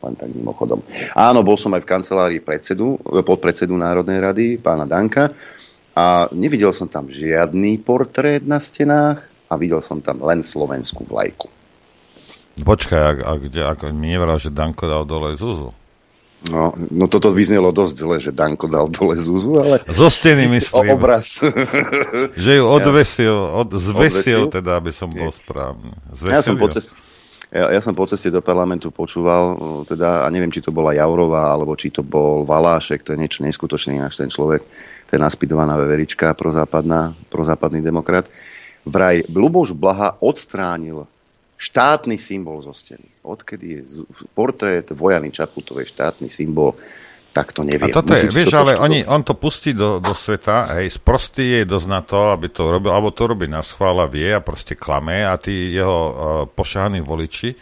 Len 0.02 0.16
tak 0.18 0.34
mimochodom. 0.34 0.82
Áno, 1.14 1.46
bol 1.46 1.62
som 1.62 1.76
aj 1.78 1.86
v 1.86 1.92
kancelárii 1.94 2.42
predsedu, 2.42 2.98
podpredsedu 3.06 3.78
Národnej 3.78 4.18
rady, 4.18 4.46
pána 4.58 4.90
Danka, 4.90 5.30
a 5.94 6.26
nevidel 6.34 6.74
som 6.74 6.90
tam 6.90 7.12
žiadny 7.12 7.78
portrét 7.86 8.42
na 8.42 8.58
stenách, 8.58 9.30
a 9.50 9.54
videl 9.58 9.82
som 9.82 9.98
tam 10.00 10.22
len 10.22 10.46
slovenskú 10.46 11.04
vlajku. 11.10 11.50
Počkaj, 12.62 13.02
ak, 13.02 13.20
ak, 13.26 13.42
ak 13.58 13.80
mi 13.92 14.14
nevral, 14.14 14.38
že 14.38 14.54
Danko 14.54 14.86
dal 14.86 15.04
dole 15.10 15.34
Zuzu. 15.34 15.74
No, 16.48 16.72
no 16.72 17.12
toto 17.12 17.36
vyznelo 17.36 17.76
dosť 17.76 17.96
zle, 18.00 18.18
že 18.24 18.32
Danko 18.32 18.72
dal 18.72 18.88
dole 18.88 19.20
Zuzu, 19.20 19.60
ale... 19.60 19.84
Zo 19.92 20.08
steny 20.08 20.48
myslím. 20.56 20.88
O 20.88 20.96
obraz. 20.96 21.44
že 22.48 22.52
ju 22.56 22.64
odvesil, 22.64 23.36
od, 23.36 23.76
zvesil, 23.76 24.48
odvesil? 24.48 24.56
teda, 24.56 24.80
aby 24.80 24.92
som 24.96 25.12
bol 25.12 25.36
správny. 25.36 25.92
Zvesil 26.16 26.32
ja 26.32 26.40
som 26.40 26.56
po 26.56 26.72
ceste, 26.72 26.96
ja, 27.52 27.66
ja 27.76 27.82
som 27.84 27.92
po 27.92 28.08
ceste 28.08 28.32
do 28.32 28.40
parlamentu 28.40 28.88
počúval, 28.88 29.60
teda, 29.84 30.24
a 30.24 30.28
neviem, 30.32 30.48
či 30.48 30.64
to 30.64 30.72
bola 30.72 30.96
Jaurová, 30.96 31.52
alebo 31.52 31.76
či 31.76 31.92
to 31.92 32.08
bol 32.08 32.48
Valášek, 32.48 33.04
to 33.04 33.12
je 33.12 33.20
niečo 33.20 33.44
neskutočné, 33.44 34.00
ináč 34.00 34.16
ten 34.16 34.32
človek, 34.32 34.64
ten 35.12 35.20
naspidovaná 35.20 35.76
veverička, 35.76 36.32
prozápadná, 36.40 37.20
prozápadný 37.28 37.84
demokrat. 37.84 38.32
Vraj 38.88 39.28
Luboš 39.28 39.76
Blaha 39.76 40.16
odstránil 40.24 41.04
štátny 41.60 42.16
symbol 42.16 42.64
zo 42.64 42.72
steny. 42.72 43.04
Odkedy 43.20 43.66
je 43.68 43.82
portrét 44.32 44.88
Vojany 44.96 45.28
Čaputovej 45.28 45.92
štátny 45.92 46.32
symbol, 46.32 46.80
tak 47.36 47.52
to 47.52 47.68
neviem. 47.68 47.92
A 47.92 48.00
toto 48.00 48.16
je, 48.16 48.32
vieš, 48.32 48.56
ale 48.56 48.80
oni, 48.80 49.04
on 49.04 49.22
to 49.22 49.36
pustí 49.36 49.76
do, 49.76 50.00
do 50.00 50.16
sveta, 50.16 50.80
hej, 50.80 50.88
sprostý 50.96 51.62
je 51.62 51.68
dosť 51.68 51.88
na 51.92 52.02
to, 52.02 52.32
aby 52.32 52.48
to 52.48 52.64
robil, 52.72 52.96
alebo 52.96 53.12
to 53.12 53.28
robí 53.28 53.46
na 53.46 53.60
schvála, 53.60 54.08
vie 54.08 54.32
a 54.32 54.42
proste 54.42 54.74
klame 54.74 55.28
a 55.28 55.36
tí 55.36 55.76
jeho 55.76 56.00
uh, 56.00 56.14
pošáhaní 56.48 57.04
voliči 57.04 57.54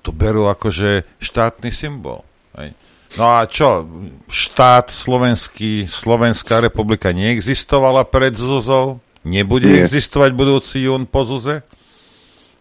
to 0.00 0.12
berú 0.12 0.48
akože 0.48 1.20
štátny 1.20 1.72
symbol. 1.72 2.24
Hej. 2.56 2.76
No 3.18 3.40
a 3.40 3.44
čo, 3.50 3.88
štát 4.30 4.94
slovenský, 4.94 5.90
Slovenská 5.90 6.62
republika 6.62 7.10
neexistovala 7.10 8.06
pred 8.06 8.38
Zuzou? 8.38 9.02
Nebude 9.26 9.68
Nie. 9.68 9.84
existovať 9.84 10.30
budúci 10.32 10.86
jún 10.86 11.04
po 11.04 11.26
Zuze? 11.26 11.66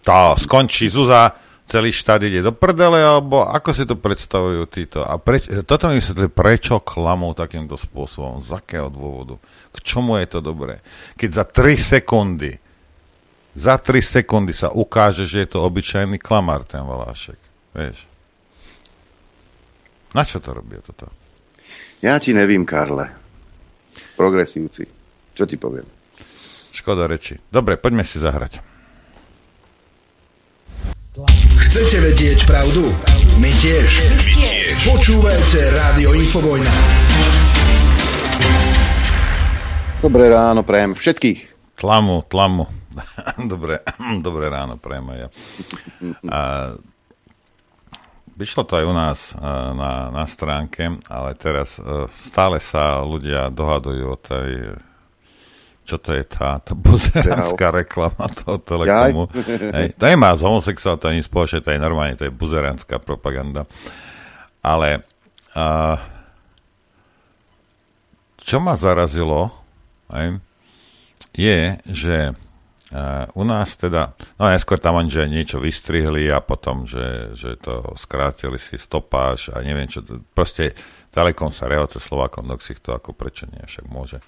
To 0.10 0.34
skončí 0.42 0.90
Zuza, 0.90 1.38
celý 1.70 1.94
štát 1.94 2.18
ide 2.26 2.42
do 2.42 2.50
prdele, 2.50 2.98
alebo 2.98 3.46
ako 3.46 3.70
si 3.78 3.86
to 3.86 3.94
predstavujú 3.94 4.66
títo? 4.66 5.06
A 5.06 5.22
preč, 5.22 5.46
toto 5.70 5.86
mi 5.86 6.02
vysvetli, 6.02 6.26
prečo 6.34 6.82
klamú 6.82 7.38
takýmto 7.38 7.78
spôsobom, 7.78 8.42
z 8.42 8.58
akého 8.58 8.90
dôvodu, 8.90 9.38
k 9.70 9.78
čomu 9.86 10.18
je 10.18 10.26
to 10.34 10.42
dobré. 10.42 10.82
Keď 11.14 11.30
za 11.30 11.46
3 11.46 11.78
sekundy, 11.78 12.58
za 13.54 13.78
3 13.78 14.02
sekundy 14.02 14.50
sa 14.50 14.74
ukáže, 14.74 15.30
že 15.30 15.46
je 15.46 15.50
to 15.54 15.62
obyčajný 15.62 16.18
klamár, 16.18 16.66
ten 16.66 16.82
Valášek. 16.82 17.38
Vieš? 17.78 18.10
Na 20.18 20.26
čo 20.26 20.42
to 20.42 20.58
robí 20.58 20.74
toto? 20.82 21.06
Ja 22.02 22.18
ti 22.18 22.34
nevím, 22.34 22.66
Karle. 22.66 23.14
Progresívci. 24.18 24.90
Čo 25.38 25.46
ti 25.46 25.54
poviem? 25.54 25.86
Škoda 26.74 27.06
reči. 27.06 27.38
Dobre, 27.54 27.78
poďme 27.78 28.02
si 28.02 28.18
zahrať. 28.18 28.69
Chcete 31.60 32.00
vedieť 32.00 32.48
pravdu? 32.48 32.92
My 33.40 33.52
tiež. 33.52 33.90
My 34.08 34.26
tiež. 34.32 34.76
Počúvajte 34.88 35.60
Rádio 35.76 36.16
Infovojna. 36.16 36.74
Dobré 40.00 40.32
ráno, 40.32 40.64
prajem 40.64 40.96
všetkých. 40.96 41.40
Tlamu, 41.76 42.24
tlamu. 42.28 42.72
dobré, 43.52 43.84
dobré 44.28 44.46
ráno, 44.48 44.80
prajem 44.80 45.08
aj 45.12 45.20
ja. 45.20 45.28
A, 46.32 46.40
vyšlo 48.40 48.64
to 48.64 48.80
aj 48.80 48.86
u 48.88 48.94
nás 48.96 49.20
na, 49.76 50.08
na 50.16 50.24
stránke, 50.24 51.04
ale 51.12 51.36
teraz 51.36 51.84
e, 51.84 52.08
stále 52.16 52.64
sa 52.64 53.04
ľudia 53.04 53.52
dohadujú 53.52 54.06
o 54.08 54.16
tej 54.16 54.80
čo 55.90 55.98
to 55.98 56.14
je 56.14 56.22
tá, 56.30 56.62
tá 56.62 56.78
buzeránska 56.78 57.74
reklama 57.74 58.30
toho 58.30 58.62
telekomu. 58.62 59.26
Hej, 59.74 59.98
to 59.98 60.06
nemá 60.06 60.38
z 60.38 60.46
homosexuál, 60.46 61.02
to 61.02 61.10
ani 61.10 61.26
spoločne, 61.26 61.66
to 61.66 61.74
je 61.74 61.82
normálne, 61.82 62.14
to 62.14 62.30
je 62.30 62.34
buzeránska 62.34 63.02
propaganda. 63.02 63.66
Ale 64.62 65.02
uh, 65.58 65.98
čo 68.38 68.62
ma 68.62 68.78
zarazilo, 68.78 69.50
hej, 70.14 70.38
je, 71.34 71.60
že 71.90 72.18
uh, 72.94 73.26
u 73.34 73.42
nás 73.42 73.74
teda, 73.74 74.14
no 74.38 74.46
najskôr 74.46 74.78
tam 74.78 75.02
oni, 75.02 75.10
že 75.10 75.26
niečo 75.26 75.58
vystrihli 75.58 76.30
a 76.30 76.38
potom, 76.38 76.86
že, 76.86 77.34
že 77.34 77.58
to 77.58 77.98
skrátili 77.98 78.62
si 78.62 78.78
stopáž 78.78 79.50
a 79.58 79.66
neviem 79.66 79.90
čo, 79.90 80.06
proste 80.38 80.78
Telekom 81.10 81.50
sa 81.50 81.66
rehoce 81.66 81.98
Slovákom 81.98 82.46
do 82.46 82.54
to 82.62 82.94
ako 82.94 83.18
prečo 83.18 83.50
nie, 83.50 83.66
však 83.66 83.90
môže. 83.90 84.22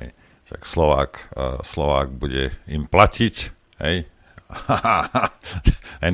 Hej 0.00 0.16
tak 0.52 0.68
Slovák, 0.68 1.12
uh, 1.32 1.64
Slovák 1.64 2.12
bude 2.12 2.52
im 2.68 2.84
platiť, 2.84 3.36
hej, 3.80 4.04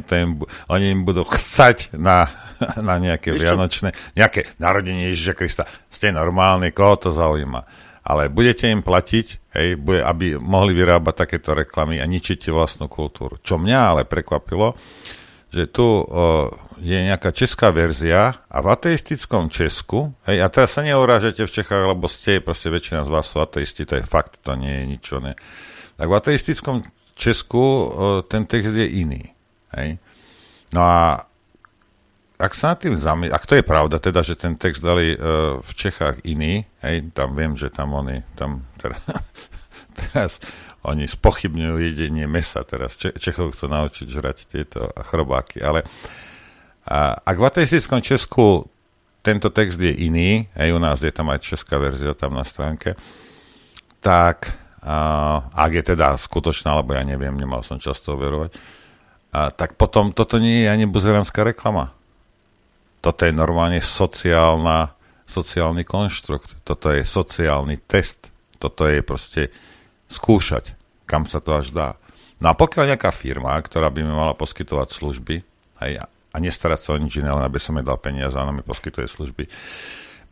oni 0.73 0.87
im 0.95 1.03
budú 1.03 1.27
chcať 1.27 1.99
na, 1.99 2.31
na 2.89 3.03
nejaké 3.03 3.35
Ešte? 3.35 3.43
vianočné, 3.43 3.89
nejaké 4.15 4.47
narodenie 4.63 5.11
Ježiša 5.11 5.35
Krista. 5.35 5.65
Ste 5.91 6.15
normálni, 6.15 6.71
koho 6.71 6.95
to 6.99 7.11
zaujíma. 7.11 7.67
Ale 8.09 8.33
budete 8.33 8.73
im 8.73 8.81
platiť, 8.81 9.53
hej, 9.59 9.77
bude, 9.77 10.01
aby 10.01 10.41
mohli 10.41 10.73
vyrábať 10.73 11.29
takéto 11.29 11.53
reklamy 11.53 12.01
a 12.01 12.09
ničíte 12.09 12.49
vlastnú 12.49 12.89
kultúru. 12.89 13.37
Čo 13.45 13.61
mňa 13.61 13.79
ale 13.93 14.03
prekvapilo, 14.09 14.73
že 15.49 15.65
tu 15.65 16.05
je 16.79 16.99
nejaká 17.09 17.33
česká 17.33 17.73
verzia 17.73 18.37
a 18.47 18.59
v 18.61 18.67
ateistickom 18.69 19.49
Česku, 19.49 20.13
hej, 20.29 20.45
a 20.45 20.47
teraz 20.53 20.77
sa 20.77 20.85
neurážete 20.85 21.43
v 21.43 21.51
Čechách, 21.51 21.89
lebo 21.89 22.07
ste, 22.07 22.45
proste 22.45 22.69
väčšina 22.69 23.09
z 23.09 23.11
vás 23.11 23.27
sú 23.27 23.41
ateisti, 23.41 23.89
to 23.89 23.97
je 23.97 24.05
fakt, 24.05 24.39
to 24.45 24.55
nie 24.55 24.71
je 24.71 24.85
nič, 24.85 25.05
ne. 25.25 25.33
Tak 25.97 26.07
v 26.07 26.15
ateistickom 26.15 26.77
Česku 27.19 27.65
ten 28.29 28.45
text 28.45 28.77
je 28.77 28.87
iný, 28.87 29.33
hej. 29.75 29.97
No 30.71 30.85
a 30.85 31.25
ak 32.39 32.55
sa 32.55 32.73
nad 32.73 32.79
tým 32.79 32.95
zamie... 32.95 33.35
ak 33.35 33.51
to 33.51 33.59
je 33.59 33.67
pravda, 33.67 33.99
teda, 33.99 34.23
že 34.23 34.39
ten 34.39 34.55
text 34.55 34.79
dali 34.79 35.19
uh, 35.19 35.59
v 35.59 35.71
Čechách 35.75 36.23
iný, 36.23 36.63
hej, 36.87 37.11
tam 37.11 37.35
viem, 37.35 37.59
že 37.59 37.67
tam 37.67 37.99
oni, 37.99 38.23
tam 38.39 38.63
teda, 38.79 38.95
teraz 39.99 40.39
oni 40.89 41.05
spochybňujú 41.07 41.77
jedenie 41.81 42.25
mesa 42.25 42.65
teraz. 42.65 42.97
Če- 42.97 43.17
Čechov 43.17 43.53
chcú 43.53 43.69
naučiť 43.69 44.07
žrať 44.09 44.37
tieto 44.49 44.89
chrobáky. 45.09 45.61
Ale 45.61 45.85
a, 46.89 47.17
ak 47.21 47.37
v 47.37 47.45
ateistickom 47.45 48.01
Česku 48.01 48.67
tento 49.21 49.53
text 49.53 49.77
je 49.77 49.93
iný, 49.93 50.49
aj 50.57 50.69
u 50.73 50.81
nás 50.81 50.99
je 51.05 51.13
tam 51.13 51.29
aj 51.29 51.45
česká 51.45 51.77
verzia 51.77 52.17
tam 52.17 52.33
na 52.33 52.49
stránke, 52.49 52.97
tak 54.01 54.57
a, 54.81 54.97
ak 55.53 55.71
je 55.77 55.85
teda 55.93 56.17
skutočná, 56.17 56.79
lebo 56.81 56.97
ja 56.97 57.05
neviem, 57.05 57.35
nemal 57.37 57.61
som 57.61 57.77
často 57.77 58.17
overovať, 58.17 58.57
a, 59.35 59.53
tak 59.53 59.77
potom 59.77 60.17
toto 60.17 60.41
nie 60.41 60.65
je 60.65 60.73
ani 60.73 60.89
buzeránska 60.89 61.45
reklama. 61.45 61.93
Toto 63.05 63.29
je 63.29 63.31
normálne 63.31 63.79
sociálna, 63.79 64.97
sociálny 65.29 65.87
konštrukt. 65.87 66.51
Toto 66.67 66.91
je 66.91 67.07
sociálny 67.07 67.79
test. 67.87 68.35
Toto 68.59 68.91
je 68.91 69.05
proste 69.07 69.55
skúšať, 70.11 70.75
kam 71.09 71.25
sa 71.25 71.41
to 71.41 71.57
až 71.57 71.73
dá. 71.73 71.97
No 72.39 72.53
a 72.53 72.55
pokiaľ 72.55 72.95
nejaká 72.95 73.11
firma, 73.11 73.57
ktorá 73.59 73.89
by 73.89 74.05
mi 74.05 74.13
mala 74.13 74.37
poskytovať 74.37 74.89
služby, 74.93 75.41
hej, 75.83 75.93
a 76.05 76.37
nestarať 76.37 76.81
sa 76.85 76.91
o 76.95 77.01
nič 77.01 77.19
iné, 77.19 77.33
len 77.33 77.43
aby 77.43 77.57
som 77.57 77.75
jej 77.75 77.83
dal 77.83 77.97
peniaze 77.97 78.37
ona 78.37 78.53
mi 78.53 78.61
poskytuje 78.63 79.09
služby, 79.09 79.49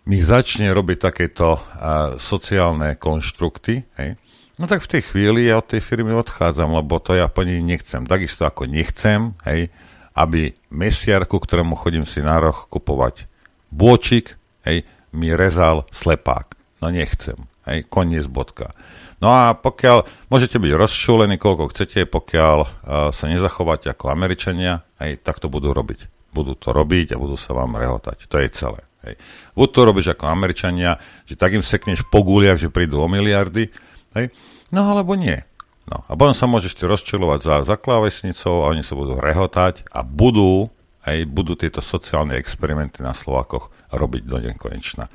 mi 0.07 0.23
začne 0.23 0.71
robiť 0.71 0.99
takéto 1.03 1.59
uh, 1.59 2.15
sociálne 2.21 2.95
konštrukty, 2.95 3.83
hej, 3.99 4.15
no 4.61 4.71
tak 4.71 4.87
v 4.87 4.91
tej 4.93 5.03
chvíli 5.09 5.51
ja 5.51 5.59
od 5.59 5.67
tej 5.67 5.83
firmy 5.83 6.15
odchádzam, 6.15 6.77
lebo 6.79 7.03
to 7.03 7.17
ja 7.17 7.27
plniť 7.27 7.61
nechcem. 7.65 8.07
Takisto 8.07 8.47
ako 8.47 8.71
nechcem, 8.71 9.35
hej, 9.43 9.73
aby 10.15 10.55
mesiarku, 10.71 11.43
ktorému 11.43 11.75
chodím 11.75 12.07
si 12.07 12.23
na 12.23 12.39
roh 12.39 12.55
kupovať 12.71 13.27
bôčik, 13.75 14.39
hej, 14.63 14.87
mi 15.11 15.33
rezal 15.33 15.89
slepák. 15.91 16.55
No 16.85 16.93
nechcem. 16.93 17.49
Hej, 17.67 17.89
koniec 17.91 18.29
bodka. 18.31 18.71
No 19.17 19.33
a 19.33 19.57
pokiaľ, 19.57 20.29
môžete 20.29 20.61
byť 20.61 20.73
rozšúlení, 20.77 21.41
koľko 21.41 21.73
chcete, 21.73 22.05
pokiaľ 22.05 22.59
uh, 22.61 22.69
sa 23.17 23.25
nezachováte 23.33 23.89
ako 23.89 24.13
Američania, 24.13 24.85
hej, 25.01 25.17
tak 25.25 25.41
to 25.41 25.49
budú 25.49 25.73
robiť. 25.73 26.33
Budú 26.37 26.53
to 26.53 26.77
robiť 26.77 27.17
a 27.17 27.21
budú 27.21 27.41
sa 27.41 27.57
vám 27.57 27.81
rehotať. 27.81 28.29
To 28.29 28.37
je 28.37 28.49
celé. 28.53 28.85
Hej. 29.09 29.17
Buď 29.57 29.69
to 29.73 29.81
robíš 29.89 30.07
ako 30.13 30.29
Američania, 30.29 31.01
že 31.25 31.39
tak 31.39 31.57
im 31.57 31.65
sekneš 31.65 32.05
po 32.05 32.21
guliach, 32.21 32.61
že 32.61 32.69
prídu 32.69 33.01
o 33.01 33.09
miliardy, 33.09 33.73
hej, 34.19 34.27
no 34.75 34.85
alebo 34.85 35.17
nie. 35.17 35.41
No, 35.87 36.03
a 36.11 36.19
potom 36.19 36.35
sa 36.35 36.51
môžeš 36.51 36.75
rozčilovať 36.83 37.41
za, 37.47 37.57
za 37.63 37.77
klávesnicou 37.79 38.67
a 38.67 38.75
oni 38.75 38.83
sa 38.83 38.99
budú 38.99 39.23
rehotať 39.23 39.87
a 39.95 40.03
budú, 40.03 40.67
hej, 41.07 41.31
budú 41.31 41.55
tieto 41.55 41.79
sociálne 41.79 42.35
experimenty 42.35 43.07
na 43.07 43.15
Slovakoch 43.15 43.71
robiť 43.95 44.23
do 44.27 44.43
nekonečna. 44.43 45.07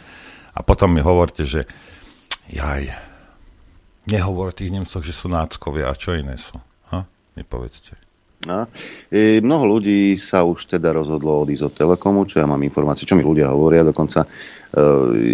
A 0.55 0.59
potom 0.63 0.95
mi 0.95 1.03
hovorte, 1.03 1.43
že 1.43 1.67
Jaj. 2.47 3.10
Nehovor 4.09 4.49
o 4.49 4.57
tých 4.57 4.73
Nemcoch, 4.73 5.05
že 5.05 5.13
sú 5.13 5.29
náckovia 5.29 5.91
a 5.91 5.97
čo 5.97 6.17
iné 6.17 6.33
sú. 6.39 6.57
Ha? 6.89 7.05
Mi 7.37 7.43
povedzte. 7.45 8.01
No. 8.41 8.65
E, 9.13 9.37
mnoho 9.37 9.77
ľudí 9.77 10.17
sa 10.17 10.41
už 10.41 10.65
teda 10.65 10.89
rozhodlo 10.89 11.45
odísť 11.45 11.63
od 11.69 11.73
Telekomu, 11.77 12.25
čo 12.25 12.41
ja 12.41 12.49
mám 12.49 12.65
informácie, 12.65 13.05
čo 13.05 13.13
mi 13.13 13.21
ľudia 13.21 13.53
hovoria. 13.53 13.85
Dokonca 13.85 14.25
e, 14.25 14.27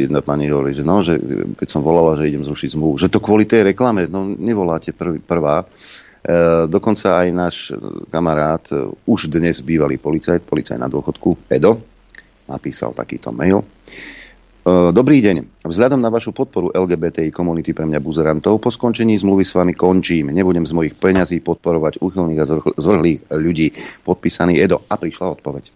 jedna 0.03 0.19
pani 0.19 0.51
hovorí, 0.51 0.75
že 0.75 0.83
no, 0.83 0.99
že 0.99 1.15
keď 1.55 1.67
som 1.71 1.79
volala, 1.79 2.19
že 2.19 2.27
idem 2.27 2.43
zrušiť 2.43 2.75
zmluvu, 2.75 2.99
že 2.99 3.07
to 3.07 3.23
kvôli 3.23 3.47
tej 3.47 3.71
reklame, 3.71 4.11
no 4.11 4.27
nevoláte 4.27 4.91
prvý, 4.91 5.23
prvá. 5.23 5.63
dokonca 6.67 7.23
aj 7.23 7.27
náš 7.31 7.55
kamarát, 8.11 8.67
už 9.07 9.31
dnes 9.31 9.63
bývalý 9.63 9.95
policajt, 9.95 10.43
policajt 10.43 10.75
na 10.75 10.91
dôchodku, 10.91 11.47
Edo, 11.47 11.79
napísal 12.51 12.91
takýto 12.91 13.31
mail. 13.31 13.63
Dobrý 14.67 15.23
deň. 15.23 15.63
Vzhľadom 15.63 16.03
na 16.03 16.11
vašu 16.11 16.35
podporu 16.35 16.75
LGBTI 16.75 17.31
komunity 17.31 17.71
pre 17.71 17.87
mňa 17.87 18.03
buzerantov, 18.03 18.59
po 18.59 18.67
skončení 18.67 19.15
zmluvy 19.15 19.47
s 19.47 19.55
vami 19.55 19.71
končím. 19.71 20.27
Nebudem 20.27 20.67
z 20.67 20.75
mojich 20.75 20.91
peňazí 20.99 21.39
podporovať 21.39 22.03
úchylných 22.03 22.41
a 22.43 22.49
zvrhlých 22.75 23.31
ľudí. 23.31 23.71
Podpísaný 24.03 24.59
Edo. 24.59 24.83
A 24.91 24.99
prišla 24.99 25.39
odpoveď. 25.39 25.71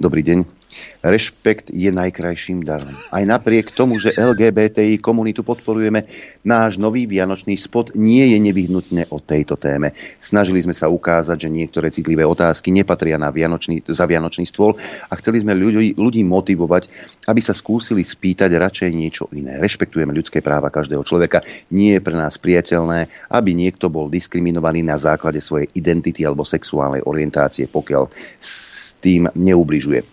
Dobrý 0.00 0.24
deň. 0.24 0.63
Rešpekt 1.04 1.68
je 1.68 1.92
najkrajším 1.92 2.64
darom. 2.64 2.92
Aj 3.12 3.24
napriek 3.26 3.72
tomu, 3.74 4.00
že 4.00 4.16
LGBTI 4.16 4.98
komunitu 4.98 5.44
podporujeme, 5.44 6.08
náš 6.44 6.80
nový 6.80 7.04
vianočný 7.04 7.56
spot 7.60 7.92
nie 7.92 8.32
je 8.32 8.38
nevyhnutne 8.40 9.08
o 9.12 9.20
tejto 9.20 9.60
téme. 9.60 9.92
Snažili 10.16 10.64
sme 10.64 10.72
sa 10.72 10.88
ukázať, 10.88 11.44
že 11.44 11.52
niektoré 11.52 11.92
citlivé 11.92 12.24
otázky 12.24 12.72
nepatria 12.72 13.20
na 13.20 13.28
vianočný, 13.28 13.84
za 13.84 14.08
vianočný 14.08 14.48
stôl 14.48 14.76
a 15.08 15.12
chceli 15.20 15.44
sme 15.44 15.52
ľudí, 15.52 15.94
ľudí 15.94 16.22
motivovať, 16.24 16.88
aby 17.28 17.40
sa 17.44 17.52
skúsili 17.52 18.00
spýtať 18.00 18.50
radšej 18.56 18.90
niečo 18.90 19.24
iné. 19.36 19.60
Rešpektujeme 19.60 20.12
ľudské 20.16 20.40
práva 20.40 20.72
každého 20.72 21.04
človeka. 21.04 21.44
Nie 21.70 22.00
je 22.00 22.04
pre 22.04 22.16
nás 22.16 22.40
priateľné, 22.40 23.28
aby 23.28 23.50
niekto 23.52 23.92
bol 23.92 24.08
diskriminovaný 24.08 24.84
na 24.84 24.96
základe 24.96 25.38
svojej 25.44 25.68
identity 25.76 26.24
alebo 26.24 26.48
sexuálnej 26.48 27.04
orientácie, 27.04 27.68
pokiaľ 27.68 28.08
s 28.40 28.94
tým 29.00 29.28
neubližuje. 29.32 30.04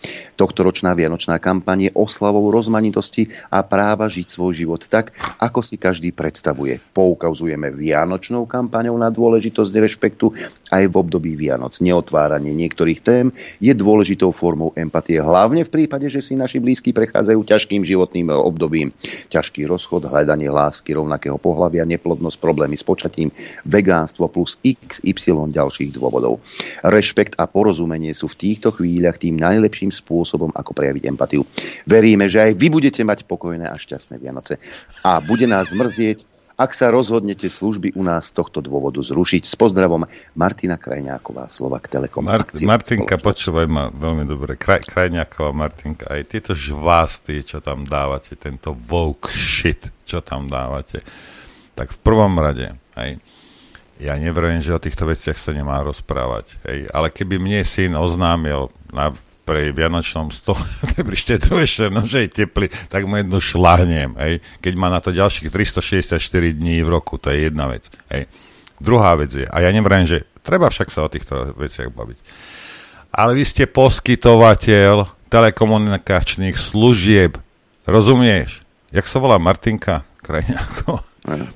Tohto 0.42 0.66
ročná 0.66 0.98
vianočná 0.98 1.38
kampaň 1.38 1.86
je 1.86 1.92
oslavou 1.94 2.50
rozmanitosti 2.50 3.30
a 3.54 3.62
práva 3.62 4.10
žiť 4.10 4.26
svoj 4.26 4.58
život 4.58 4.82
tak, 4.90 5.14
ako 5.38 5.62
si 5.62 5.78
každý 5.78 6.10
predstavuje. 6.10 6.82
Poukazujeme 6.98 7.70
vianočnou 7.70 8.50
kampaňou 8.50 8.98
na 8.98 9.14
dôležitosť 9.14 9.70
rešpektu 9.70 10.34
aj 10.74 10.90
v 10.90 10.96
období 10.98 11.38
Vianoc. 11.38 11.78
Neotváranie 11.78 12.58
niektorých 12.58 13.06
tém 13.06 13.30
je 13.62 13.70
dôležitou 13.78 14.34
formou 14.34 14.74
empatie, 14.74 15.22
hlavne 15.22 15.62
v 15.62 15.70
prípade, 15.70 16.10
že 16.10 16.26
si 16.26 16.34
naši 16.34 16.58
blízki 16.58 16.90
prechádzajú 16.90 17.38
ťažkým 17.46 17.86
životným 17.86 18.34
obdobím. 18.34 18.90
Ťažký 19.30 19.70
rozchod, 19.70 20.10
hľadanie 20.10 20.50
lásky 20.50 20.98
rovnakého 20.98 21.38
pohľavia, 21.38 21.86
neplodnosť, 21.86 22.42
problémy 22.42 22.74
s 22.74 22.82
počatím, 22.82 23.30
vegánstvo 23.70 24.26
plus 24.26 24.58
XY 24.66 25.54
ďalších 25.54 25.94
dôvodov. 25.94 26.42
Rešpekt 26.82 27.38
a 27.38 27.46
porozumenie 27.46 28.18
sú 28.18 28.26
v 28.26 28.40
týchto 28.42 28.74
chvíľach 28.74 29.22
tým 29.22 29.38
najlepším 29.38 29.94
spôsobom, 29.94 30.31
spôsobom, 30.32 30.56
ako 30.56 30.72
prejaviť 30.72 31.04
empatiu. 31.12 31.44
Veríme, 31.84 32.32
že 32.32 32.40
aj 32.40 32.56
vy 32.56 32.72
budete 32.72 33.04
mať 33.04 33.28
pokojné 33.28 33.68
a 33.68 33.76
šťastné 33.76 34.16
Vianoce. 34.16 34.64
A 35.04 35.20
bude 35.20 35.44
nás 35.44 35.76
mrzieť, 35.76 36.24
ak 36.56 36.72
sa 36.78 36.94
rozhodnete 36.94 37.50
služby 37.50 37.98
u 37.98 38.06
nás 38.06 38.32
z 38.32 38.38
tohto 38.38 38.62
dôvodu 38.64 39.02
zrušiť. 39.02 39.44
S 39.50 39.58
pozdravom 39.58 40.06
Martina 40.38 40.78
Krajňáková, 40.80 41.52
Slovak 41.52 41.92
Telekom. 41.92 42.24
Mart- 42.24 42.56
Martinka, 42.64 43.18
počúvaj 43.20 43.68
ma 43.68 43.90
veľmi 43.92 44.24
dobre. 44.24 44.56
Kraj- 44.56 44.88
Krajňáková, 44.88 45.52
Martinka, 45.52 46.08
aj 46.08 46.22
tieto 46.32 46.56
žvásty, 46.56 47.44
čo 47.44 47.60
tam 47.60 47.84
dávate, 47.84 48.38
tento 48.38 48.78
woke 48.78 49.28
shit, 49.34 49.90
čo 50.06 50.22
tam 50.22 50.48
dávate, 50.48 51.04
tak 51.74 51.92
v 51.92 52.00
prvom 52.06 52.38
rade, 52.38 52.78
aj, 52.94 53.18
ja 53.98 54.14
neverím, 54.22 54.62
že 54.62 54.76
o 54.76 54.82
týchto 54.82 55.10
veciach 55.10 55.42
sa 55.42 55.50
nemá 55.58 55.82
rozprávať. 55.82 56.62
Hej. 56.70 56.94
Ale 56.94 57.10
keby 57.10 57.42
mne 57.42 57.66
syn 57.66 57.98
oznámil 57.98 58.70
na 58.94 59.18
pri 59.42 59.74
Vianočnom 59.74 60.30
stole, 60.30 60.62
pri 61.08 61.18
štedrovečer, 61.18 61.90
no 61.90 62.06
že 62.06 62.26
je 62.26 62.46
teplý, 62.46 62.70
tak 62.88 63.10
mu 63.10 63.18
jednu 63.18 63.42
šlahnem, 63.42 64.16
hej. 64.22 64.40
Keď 64.62 64.74
má 64.78 64.88
na 64.88 65.02
to 65.02 65.12
ďalších 65.12 65.50
364 65.50 66.22
dní 66.54 66.86
v 66.86 66.90
roku, 66.90 67.18
to 67.18 67.34
je 67.34 67.50
jedna 67.50 67.68
vec, 67.68 67.90
hej. 68.14 68.30
Druhá 68.82 69.18
vec 69.18 69.34
je, 69.34 69.46
a 69.46 69.58
ja 69.62 69.70
nevrajím, 69.74 70.08
že 70.10 70.18
treba 70.42 70.70
však 70.70 70.90
sa 70.90 71.06
o 71.06 71.12
týchto 71.12 71.54
veciach 71.58 71.90
baviť, 71.94 72.18
ale 73.12 73.32
vy 73.36 73.44
ste 73.44 73.68
poskytovateľ 73.68 75.28
telekomunikačných 75.28 76.56
služieb, 76.56 77.40
rozumieš? 77.88 78.64
Jak 78.92 79.08
sa 79.08 79.24
volá 79.24 79.40
Martinka 79.40 80.04
Krajňáko? 80.22 81.00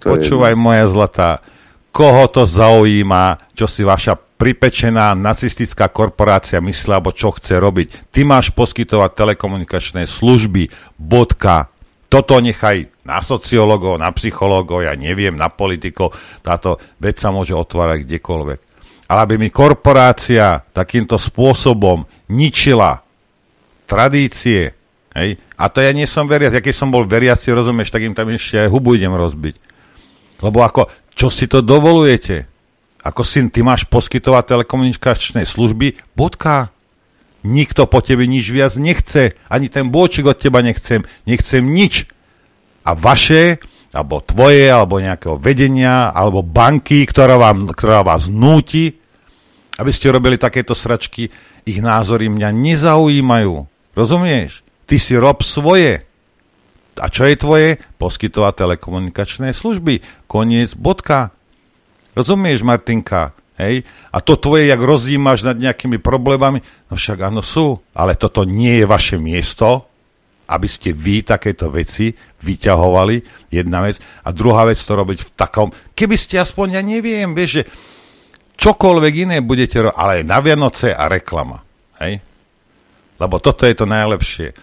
Počúvaj, 0.04 0.54
moja 0.56 0.86
zlatá, 0.88 1.44
koho 1.90 2.28
to 2.28 2.46
zaujíma, 2.46 3.40
čo 3.58 3.66
si 3.66 3.82
vaša 3.82 4.25
pripečená 4.36 5.16
nacistická 5.16 5.88
korporácia 5.88 6.60
myslí, 6.60 6.92
alebo 6.92 7.16
čo 7.16 7.32
chce 7.32 7.56
robiť. 7.60 8.12
Ty 8.12 8.28
máš 8.28 8.52
poskytovať 8.52 9.12
telekomunikačné 9.16 10.04
služby, 10.04 10.72
bodka. 11.00 11.72
Toto 12.12 12.38
nechaj 12.40 12.92
na 13.08 13.24
sociológov, 13.24 13.98
na 14.00 14.12
psychológov, 14.12 14.84
ja 14.84 14.94
neviem, 14.94 15.34
na 15.34 15.48
politikov. 15.48 16.14
Táto 16.44 16.78
vec 17.00 17.16
sa 17.16 17.32
môže 17.32 17.56
otvárať 17.56 18.04
kdekoľvek. 18.04 18.60
Ale 19.06 19.20
aby 19.22 19.36
mi 19.38 19.50
korporácia 19.54 20.66
takýmto 20.74 21.16
spôsobom 21.22 22.10
ničila 22.30 23.06
tradície, 23.86 24.74
hej? 25.14 25.38
a 25.54 25.70
to 25.70 25.78
ja 25.78 25.94
nie 25.94 26.10
som 26.10 26.26
veriac, 26.26 26.58
ja 26.58 26.62
keď 26.66 26.74
som 26.74 26.90
bol 26.90 27.06
veriaci, 27.06 27.54
rozumieš, 27.54 27.94
tak 27.94 28.02
im 28.02 28.18
tam 28.18 28.34
ešte 28.34 28.66
aj 28.66 28.74
hubu 28.74 28.98
idem 28.98 29.14
rozbiť. 29.14 29.56
Lebo 30.42 30.66
ako, 30.66 30.90
čo 31.14 31.30
si 31.30 31.46
to 31.46 31.62
dovolujete? 31.62 32.55
Ako 33.06 33.22
syn, 33.22 33.54
ty 33.54 33.62
máš 33.62 33.86
poskytovať 33.86 34.50
telekomunikačné 34.50 35.46
služby, 35.46 36.02
bodka. 36.18 36.74
Nikto 37.46 37.86
po 37.86 38.02
tebe 38.02 38.26
nič 38.26 38.50
viac 38.50 38.74
nechce. 38.82 39.38
Ani 39.46 39.70
ten 39.70 39.94
bôčik 39.94 40.26
od 40.26 40.42
teba 40.42 40.66
nechcem. 40.66 41.06
Nechcem 41.30 41.62
nič. 41.62 42.10
A 42.82 42.98
vaše, 42.98 43.62
alebo 43.94 44.26
tvoje, 44.26 44.66
alebo 44.66 44.98
nejakého 44.98 45.38
vedenia, 45.38 46.10
alebo 46.10 46.42
banky, 46.42 47.06
ktorá, 47.06 47.38
vám, 47.38 47.70
ktorá 47.70 48.02
vás 48.02 48.26
núti, 48.26 48.98
aby 49.78 49.92
ste 49.94 50.10
robili 50.10 50.42
takéto 50.42 50.74
sračky, 50.74 51.30
ich 51.62 51.80
názory 51.86 52.26
mňa 52.34 52.50
nezaujímajú. 52.50 53.70
Rozumieš? 53.94 54.66
Ty 54.90 54.98
si 54.98 55.14
rob 55.14 55.46
svoje. 55.46 56.10
A 56.98 57.06
čo 57.14 57.30
je 57.30 57.36
tvoje? 57.38 57.70
Poskytovať 58.02 58.54
telekomunikačné 58.66 59.54
služby. 59.54 60.02
Koniec, 60.26 60.74
bodka. 60.74 61.35
Rozumieš, 62.16 62.64
Martinka? 62.64 63.36
Hej? 63.60 63.84
A 64.12 64.24
to 64.24 64.40
tvoje, 64.40 64.72
jak 64.72 64.80
rozdímaš 64.80 65.44
nad 65.44 65.60
nejakými 65.60 66.00
problémami, 66.00 66.64
no 66.88 66.96
však 66.96 67.28
áno 67.28 67.44
sú, 67.44 67.84
ale 67.92 68.16
toto 68.16 68.48
nie 68.48 68.84
je 68.84 68.86
vaše 68.88 69.16
miesto, 69.20 69.88
aby 70.46 70.68
ste 70.70 70.94
vy 70.94 71.26
takéto 71.26 71.74
veci 71.74 72.14
vyťahovali, 72.16 73.50
jedna 73.50 73.84
vec. 73.84 74.00
A 74.24 74.32
druhá 74.32 74.64
vec 74.70 74.78
to 74.78 74.94
robiť 74.94 75.20
v 75.26 75.32
takom, 75.34 75.68
keby 75.98 76.16
ste 76.16 76.40
aspoň, 76.40 76.80
ja 76.80 76.82
neviem, 76.86 77.34
vieš, 77.34 77.62
že 77.62 77.64
čokoľvek 78.56 79.14
iné 79.28 79.38
budete 79.42 79.82
robiť, 79.82 79.98
ale 79.98 80.24
na 80.24 80.40
Vianoce 80.40 80.94
a 80.94 81.10
reklama. 81.10 81.60
Hej? 82.00 82.22
Lebo 83.20 83.40
toto 83.40 83.64
je 83.64 83.76
to 83.76 83.88
najlepšie. 83.88 84.54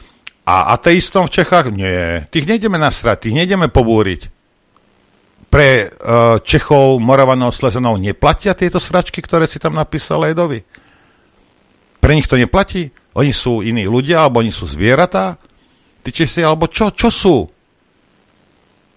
A 0.42 0.74
ateistom 0.74 1.26
v 1.26 1.34
Čechách? 1.38 1.70
Nie. 1.70 2.26
Tých 2.28 2.46
nejdeme 2.46 2.76
nasrať, 2.76 3.28
tých 3.28 3.36
nejdeme 3.42 3.70
pobúriť. 3.70 4.41
Pre 5.52 5.68
uh, 5.84 6.40
Čechov, 6.40 6.96
Moravanov, 6.96 7.52
Slezanov 7.52 8.00
neplatia 8.00 8.56
tieto 8.56 8.80
sračky, 8.80 9.20
ktoré 9.20 9.44
si 9.44 9.60
tam 9.60 9.76
napísal 9.76 10.24
Edovi? 10.24 10.64
Pre 12.00 12.12
nich 12.16 12.24
to 12.24 12.40
neplatí? 12.40 12.88
Oni 13.12 13.36
sú 13.36 13.60
iní 13.60 13.84
ľudia, 13.84 14.24
alebo 14.24 14.40
oni 14.40 14.48
sú 14.48 14.64
zvieratá? 14.64 15.36
Ty 16.00 16.08
či 16.08 16.24
si, 16.24 16.40
alebo 16.40 16.72
čo, 16.72 16.88
čo 16.96 17.12
sú? 17.12 17.44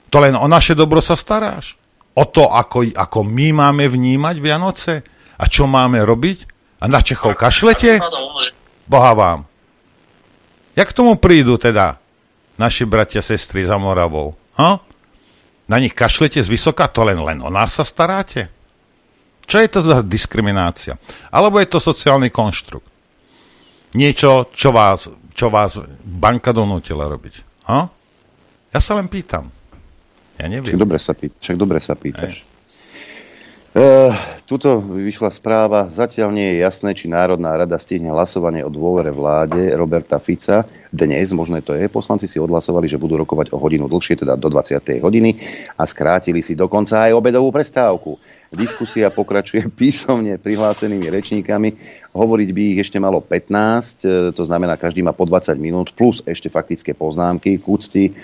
To 0.08 0.18
len 0.24 0.40
o 0.40 0.48
naše 0.48 0.80
dobro 0.80 1.04
sa 1.04 1.20
staráš? 1.20 1.76
O 2.16 2.24
to, 2.24 2.48
ako, 2.48 2.88
ako 2.96 3.20
my 3.28 3.52
máme 3.52 3.92
vnímať 3.92 4.36
Vianoce? 4.40 5.04
A 5.36 5.52
čo 5.52 5.68
máme 5.68 6.00
robiť? 6.08 6.48
A 6.80 6.88
na 6.88 7.04
Čechov 7.04 7.36
kašlete? 7.36 8.00
Boha 8.88 9.12
vám. 9.12 9.44
Jak 10.80 10.88
k 10.88 10.98
tomu 10.98 11.20
prídu 11.20 11.60
teda 11.60 12.00
naši 12.56 12.88
bratia, 12.88 13.20
sestry 13.20 13.68
za 13.68 13.76
Moravou? 13.76 14.40
Ha? 14.56 14.80
Na 15.66 15.82
nich 15.82 15.98
kašlete 15.98 16.46
z 16.46 16.50
vysoka, 16.50 16.86
to 16.86 17.02
len, 17.02 17.18
len 17.18 17.42
o 17.42 17.50
nás 17.50 17.74
sa 17.74 17.82
staráte? 17.82 18.54
Čo 19.46 19.62
je 19.62 19.70
to 19.70 19.80
za 19.82 20.02
diskriminácia? 20.02 20.98
Alebo 21.30 21.62
je 21.62 21.70
to 21.70 21.82
sociálny 21.82 22.30
konštrukt? 22.34 22.86
Niečo, 23.94 24.52
čo 24.52 24.70
vás, 24.76 25.08
čo 25.34 25.48
vás 25.50 25.80
banka 26.02 26.52
donútila 26.52 27.08
robiť. 27.08 27.66
Ha? 27.70 27.80
Ja 28.74 28.80
sa 28.82 28.98
len 28.98 29.08
pýtam. 29.08 29.50
Ja 30.36 30.52
neviem. 30.52 30.76
Však 30.76 30.82
dobre 30.82 31.00
sa, 31.00 31.14
pýt, 31.16 31.32
však 31.40 31.58
dobre 31.58 31.80
sa 31.80 31.96
pýtaš. 31.96 32.44
Aj. 32.44 32.55
Uh, 33.76 34.16
tuto 34.48 34.80
vyšla 34.80 35.36
správa. 35.36 35.92
Zatiaľ 35.92 36.32
nie 36.32 36.48
je 36.48 36.64
jasné, 36.64 36.96
či 36.96 37.12
Národná 37.12 37.60
rada 37.60 37.76
stihne 37.76 38.08
hlasovanie 38.08 38.64
o 38.64 38.72
dôvere 38.72 39.12
vláde 39.12 39.68
Roberta 39.76 40.16
Fica. 40.16 40.64
Dnes, 40.96 41.36
možno 41.36 41.60
to 41.60 41.76
je, 41.76 41.92
poslanci 41.92 42.24
si 42.24 42.40
odhlasovali, 42.40 42.88
že 42.88 42.96
budú 42.96 43.20
rokovať 43.20 43.52
o 43.52 43.60
hodinu 43.60 43.92
dlhšie, 43.92 44.24
teda 44.24 44.40
do 44.40 44.48
20. 44.48 44.80
hodiny 45.04 45.36
a 45.76 45.84
skrátili 45.84 46.40
si 46.40 46.56
dokonca 46.56 47.04
aj 47.04 47.20
obedovú 47.20 47.52
prestávku. 47.52 48.16
Diskusia 48.48 49.12
pokračuje 49.12 49.68
písomne 49.84 50.40
prihlásenými 50.40 51.12
rečníkami. 51.12 51.70
hovoriť 52.16 52.50
by 52.56 52.62
ich 52.72 52.80
ešte 52.80 52.96
malo 52.96 53.20
15, 53.20 54.32
to 54.32 54.44
znamená, 54.48 54.80
každý 54.80 55.04
má 55.04 55.12
po 55.12 55.28
20 55.28 55.52
minút, 55.60 55.92
plus 55.92 56.24
ešte 56.24 56.48
faktické 56.48 56.96
poznámky 56.96 57.60
k 57.60 57.66
úcti 57.68 58.16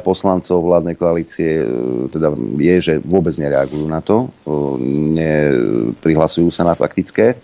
poslancov 0.00 0.64
vládnej 0.64 0.96
koalície 0.96 1.60
teda 2.08 2.32
je, 2.56 2.76
že 2.80 2.94
vôbec 3.04 3.36
nereagujú 3.36 3.84
na 3.84 4.00
to, 4.00 4.32
neprihlasujú 4.96 6.48
sa 6.48 6.64
na 6.64 6.72
faktické. 6.72 7.36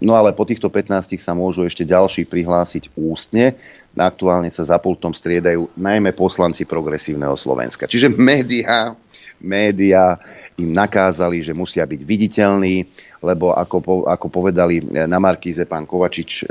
No 0.00 0.12
ale 0.14 0.36
po 0.36 0.46
týchto 0.46 0.70
15 0.70 1.18
sa 1.18 1.32
môžu 1.34 1.66
ešte 1.66 1.82
ďalší 1.82 2.28
prihlásiť 2.28 2.94
ústne. 2.94 3.58
Aktuálne 3.96 4.52
sa 4.52 4.62
za 4.62 4.76
pultom 4.76 5.16
striedajú 5.16 5.72
najmä 5.74 6.12
poslanci 6.12 6.68
progresívneho 6.68 7.34
Slovenska. 7.34 7.88
Čiže 7.88 8.12
médiá 8.12 8.94
médiá 9.40 10.16
im 10.56 10.72
nakázali, 10.72 11.44
že 11.44 11.52
musia 11.52 11.84
byť 11.84 12.00
viditeľní, 12.00 12.88
lebo 13.20 13.52
ako, 13.52 14.08
ako 14.08 14.26
povedali 14.32 14.80
na 14.80 15.20
Markíze 15.20 15.68
pán 15.68 15.84
Kovačič 15.84 16.42
e, 16.42 16.44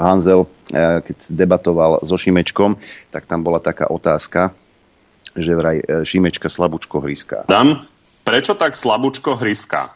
Hanzel, 0.00 0.48
e, 0.72 1.04
keď 1.04 1.16
debatoval 1.36 2.00
so 2.08 2.16
Šimečkom, 2.16 2.80
tak 3.12 3.28
tam 3.28 3.44
bola 3.44 3.60
taká 3.60 3.92
otázka, 3.92 4.56
že 5.36 5.52
vraj 5.52 5.84
e, 5.84 6.08
Šimečka 6.08 6.48
slabúčko 6.48 7.04
hryská. 7.04 7.44
Dám, 7.52 7.84
prečo 8.24 8.56
tak 8.56 8.80
slabúčko 8.80 9.36
hryská? 9.36 9.92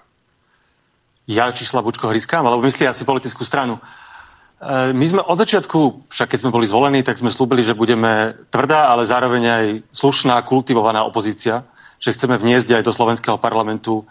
Ja 1.26 1.50
či 1.50 1.66
slabúčko 1.66 2.12
hryskám, 2.12 2.46
alebo 2.46 2.62
myslí 2.62 2.87
asi 2.87 3.02
politickú 3.09 3.48
stranu. 3.48 3.81
E, 4.61 4.92
my 4.92 5.07
sme 5.09 5.22
od 5.24 5.40
začiatku, 5.40 6.12
však 6.12 6.37
keď 6.37 6.38
sme 6.44 6.52
boli 6.52 6.68
zvolení, 6.68 7.00
tak 7.00 7.16
sme 7.16 7.33
slúbili, 7.33 7.64
že 7.64 7.72
budeme 7.72 8.37
tvrdá, 8.52 8.92
ale 8.92 9.09
zároveň 9.09 9.42
aj 9.48 9.64
slušná, 9.96 10.37
kultivovaná 10.44 11.00
opozícia 11.09 11.64
že 12.00 12.12
chceme 12.12 12.37
vniesť 12.37 12.80
aj 12.80 12.82
do 12.85 12.92
slovenského 12.92 13.38
parlamentu 13.40 14.04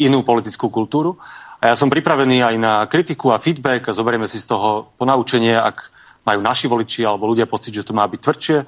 inú 0.00 0.24
politickú 0.24 0.72
kultúru. 0.72 1.20
A 1.60 1.72
ja 1.72 1.74
som 1.76 1.92
pripravený 1.92 2.40
aj 2.40 2.56
na 2.56 2.72
kritiku 2.88 3.36
a 3.36 3.40
feedback 3.42 3.84
a 3.88 3.96
zoberieme 3.96 4.24
si 4.24 4.40
z 4.40 4.48
toho 4.48 4.88
ponaučenie, 4.96 5.52
ak 5.52 5.92
majú 6.24 6.40
naši 6.40 6.66
voliči 6.68 7.04
alebo 7.04 7.28
ľudia 7.28 7.44
pocit, 7.44 7.76
že 7.76 7.84
to 7.84 7.92
má 7.92 8.08
byť 8.08 8.20
tvrdšie, 8.20 8.58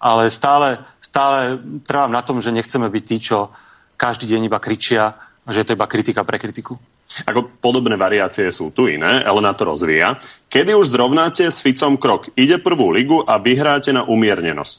ale 0.00 0.32
stále, 0.32 0.80
stále 1.00 1.60
trvám 1.84 2.12
na 2.12 2.24
tom, 2.24 2.40
že 2.40 2.54
nechceme 2.54 2.88
byť 2.88 3.04
tí, 3.04 3.16
čo 3.20 3.52
každý 4.00 4.32
deň 4.32 4.48
iba 4.48 4.62
kričia, 4.62 5.18
že 5.44 5.64
je 5.64 5.66
to 5.68 5.76
iba 5.76 5.88
kritika 5.90 6.24
pre 6.24 6.40
kritiku. 6.40 6.80
Ako 7.24 7.48
podobné 7.58 7.96
variácie 7.96 8.44
sú 8.52 8.68
tu 8.68 8.84
iné, 8.86 9.24
Elena 9.24 9.56
to 9.56 9.64
rozvíja. 9.64 10.20
Kedy 10.52 10.76
už 10.76 10.92
zrovnáte 10.92 11.48
s 11.48 11.64
Ficom 11.64 11.96
krok? 11.96 12.28
Ide 12.36 12.60
prvú 12.60 12.92
ligu 12.92 13.24
a 13.24 13.40
vyhráte 13.40 13.96
na 13.96 14.04
umiernenosť. 14.04 14.78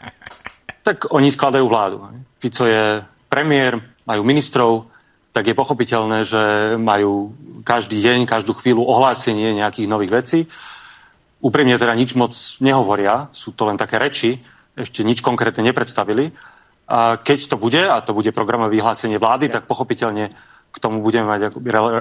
tak 0.88 1.08
oni 1.12 1.32
skladajú 1.32 1.64
vládu. 1.68 2.04
Fico 2.38 2.64
je 2.64 3.02
premiér, 3.28 3.78
majú 4.06 4.22
ministrov, 4.24 4.88
tak 5.34 5.46
je 5.46 5.58
pochopiteľné, 5.58 6.24
že 6.24 6.42
majú 6.80 7.34
každý 7.62 8.00
deň, 8.00 8.26
každú 8.26 8.56
chvíľu 8.56 8.82
ohlásenie 8.88 9.54
nejakých 9.54 9.90
nových 9.90 10.12
vecí. 10.24 10.40
Úprimne 11.38 11.78
teda 11.78 11.94
nič 11.94 12.18
moc 12.18 12.34
nehovoria, 12.58 13.30
sú 13.30 13.54
to 13.54 13.68
len 13.70 13.78
také 13.78 14.02
reči, 14.02 14.42
ešte 14.74 15.06
nič 15.06 15.22
konkrétne 15.22 15.62
nepredstavili. 15.62 16.34
A 16.88 17.20
keď 17.20 17.52
to 17.52 17.56
bude, 17.60 17.78
a 17.78 18.00
to 18.00 18.16
bude 18.16 18.32
programové 18.32 18.80
vyhlásenie 18.80 19.20
vlády, 19.20 19.52
tak 19.52 19.68
pochopiteľne 19.68 20.32
k 20.68 20.76
tomu 20.80 21.00
budeme 21.00 21.28
mať 21.28 21.54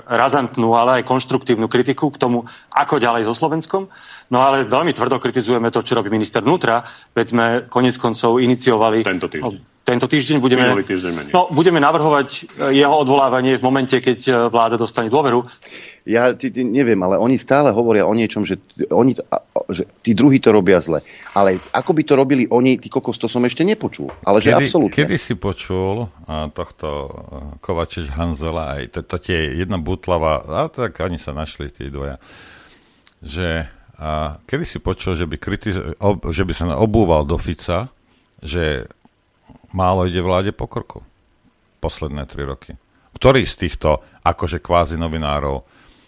razantnú, 0.08 0.76
ale 0.76 1.02
aj 1.02 1.08
konštruktívnu 1.08 1.71
kritiku 1.71 2.12
k 2.12 2.19
tomu, 2.19 2.47
ako 2.71 3.00
ďalej 3.00 3.28
so 3.28 3.36
Slovenskom. 3.36 3.88
No 4.32 4.43
ale 4.43 4.67
veľmi 4.67 4.91
tvrdo 4.91 5.19
kritizujeme 5.23 5.71
to, 5.71 5.84
čo 5.84 5.95
robí 5.95 6.12
minister 6.12 6.43
vnútra, 6.43 6.84
veď 7.15 7.26
sme 7.28 7.45
konec 7.71 7.95
koncov 8.00 8.39
iniciovali... 8.43 9.08
Tento 9.08 9.32
týždeň. 9.32 9.76
Tento 9.88 10.04
týždeň 10.04 10.43
budeme, 10.43 10.67
týždeň 10.84 11.32
no, 11.32 11.47
budeme 11.47 11.80
navrhovať 11.80 12.60
e, 12.60 12.84
jeho 12.84 12.91
odvolávanie 12.91 13.56
v 13.56 13.63
momente, 13.63 13.95
keď 13.95 14.19
e, 14.28 14.32
vláda 14.52 14.76
dostane 14.76 15.08
dôveru. 15.08 15.47
Ja 16.04 16.36
ty, 16.36 16.52
ty, 16.52 16.67
neviem, 16.67 17.00
ale 17.00 17.15
oni 17.15 17.39
stále 17.39 17.71
hovoria 17.71 18.04
o 18.04 18.12
niečom, 18.12 18.43
že, 18.43 18.60
oni, 18.91 19.15
že 19.71 19.88
tí 20.04 20.12
druhí 20.12 20.43
to 20.43 20.52
robia 20.52 20.84
zle. 20.84 21.00
Ale 21.32 21.56
ako 21.71 21.95
by 21.95 22.04
to 22.04 22.19
robili 22.19 22.43
oni, 22.52 22.76
ty 22.76 22.91
kokos, 22.91 23.15
to 23.15 23.32
som 23.32 23.39
ešte 23.47 23.63
nepočul. 23.63 24.12
Ale 24.28 24.43
kedy, 24.43 24.67
že 24.67 24.76
absolútne. 24.76 24.95
Kedy 25.00 25.15
si 25.15 25.34
počul 25.39 26.12
a, 26.28 26.52
tohto 26.52 27.08
Kovačič 27.63 28.12
Hanzela, 28.12 28.76
aj 28.76 28.91
to, 28.91 29.00
to 29.08 29.23
tie 29.23 29.56
jedna 29.56 29.80
butlava, 29.80 30.43
a 30.43 30.67
tak 30.67 31.00
oni 31.00 31.15
sa 31.15 31.32
našli, 31.32 31.71
tí 31.71 31.88
dvoja, 31.88 32.19
že 33.23 33.71
a, 33.95 34.36
kedy 34.43 34.67
si 34.67 34.84
počul, 34.84 35.15
že 35.15 35.23
by, 35.23 35.39
kritiz- 35.39 35.95
ob, 36.04 36.28
že 36.36 36.43
by 36.43 36.52
sa 36.52 36.76
obúval 36.76 37.23
do 37.23 37.39
Fica, 37.39 37.88
že 38.41 38.86
málo 39.71 40.08
ide 40.08 40.21
vláde 40.23 40.51
po 40.56 40.67
krku. 40.67 41.03
Posledné 41.84 42.27
tri 42.27 42.43
roky. 42.43 42.75
Ktorí 43.17 43.45
z 43.49 43.67
týchto 43.67 44.06
akože 44.21 44.62
kvázi 44.62 44.95
novinárov 44.99 45.65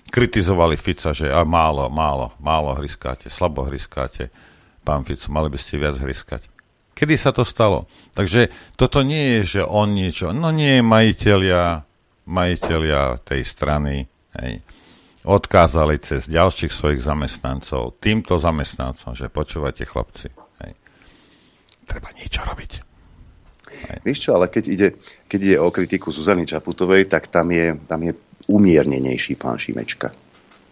kritizovali 0.09 0.75
Fica, 0.75 1.13
že 1.13 1.29
a 1.29 1.45
málo, 1.45 1.87
málo, 1.87 2.33
málo 2.41 2.73
hryskáte, 2.77 3.29
slabo 3.29 3.65
hryskáte. 3.69 4.33
Pán 4.81 5.05
Fico, 5.05 5.29
mali 5.29 5.53
by 5.53 5.57
ste 5.61 5.77
viac 5.77 6.01
hryskať. 6.01 6.49
Kedy 6.97 7.15
sa 7.15 7.31
to 7.31 7.47
stalo? 7.47 7.87
Takže 8.17 8.51
toto 8.75 9.05
nie 9.05 9.39
je, 9.39 9.59
že 9.59 9.61
on 9.63 9.95
niečo, 9.95 10.35
no 10.35 10.51
nie, 10.51 10.83
majiteľia, 10.83 11.87
majiteľia 12.27 13.23
tej 13.23 13.41
strany, 13.47 14.03
hej, 14.35 14.59
odkázali 15.23 15.95
cez 16.03 16.27
ďalších 16.27 16.73
svojich 16.73 16.99
zamestnancov, 16.99 17.95
týmto 18.03 18.35
zamestnancom, 18.35 19.15
že 19.15 19.31
počúvate 19.31 19.87
chlapci, 19.87 20.27
hej, 20.65 20.71
treba 21.87 22.11
niečo 22.19 22.43
robiť. 22.43 22.88
Vieš 24.03 24.27
čo, 24.27 24.29
ale 24.35 24.51
keď 24.51 24.63
ide, 24.67 24.87
keď 25.27 25.39
ide 25.39 25.57
o 25.59 25.69
kritiku 25.71 26.11
Zuzany 26.11 26.45
Čaputovej, 26.45 27.07
tak 27.07 27.27
tam 27.31 27.49
je, 27.51 27.75
tam 27.87 27.99
je 28.03 28.13
umiernenejší 28.49 29.37
pán 29.37 29.59
Šimečka. 29.59 30.11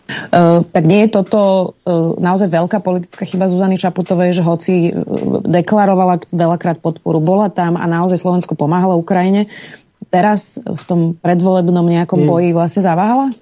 Uh, 0.08 0.64
tak 0.72 0.88
nie 0.88 1.04
je 1.04 1.20
toto 1.20 1.40
uh, 1.84 2.16
naozaj 2.16 2.48
veľká 2.48 2.80
politická 2.80 3.28
chyba 3.28 3.52
Zuzany 3.52 3.76
Čaputovej, 3.76 4.40
že 4.40 4.44
hoci 4.44 4.96
uh, 4.96 5.44
deklarovala 5.44 6.24
veľakrát 6.32 6.80
podporu, 6.80 7.20
bola 7.20 7.52
tam 7.52 7.76
a 7.76 7.84
naozaj 7.84 8.24
Slovensko 8.24 8.56
pomáhala 8.56 8.96
Ukrajine, 8.96 9.52
teraz 10.08 10.64
v 10.64 10.84
tom 10.88 11.00
predvolebnom 11.20 11.84
nejakom 11.84 12.24
hmm. 12.24 12.30
boji 12.30 12.50
vlastne 12.56 12.88
zaváhala? 12.88 13.36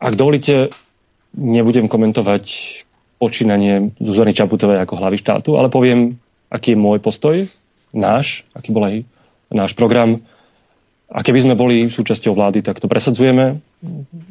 Ak 0.00 0.16
dovolíte, 0.16 0.72
nebudem 1.36 1.84
komentovať 1.84 2.44
počínanie 3.20 3.92
Zuzany 4.00 4.32
Čaputovej 4.32 4.80
ako 4.80 4.96
hlavy 4.96 5.16
štátu, 5.20 5.60
ale 5.60 5.68
poviem 5.68 6.16
aký 6.50 6.74
je 6.74 6.78
môj 6.78 6.98
postoj, 7.00 7.46
náš, 7.94 8.42
aký 8.52 8.74
bol 8.74 8.84
aj 8.84 8.96
náš 9.54 9.72
program. 9.78 10.22
A 11.08 11.22
keby 11.22 11.46
sme 11.46 11.54
boli 11.54 11.86
súčasťou 11.86 12.34
vlády, 12.34 12.64
tak 12.64 12.82
to 12.82 12.90
presadzujeme. 12.90 13.62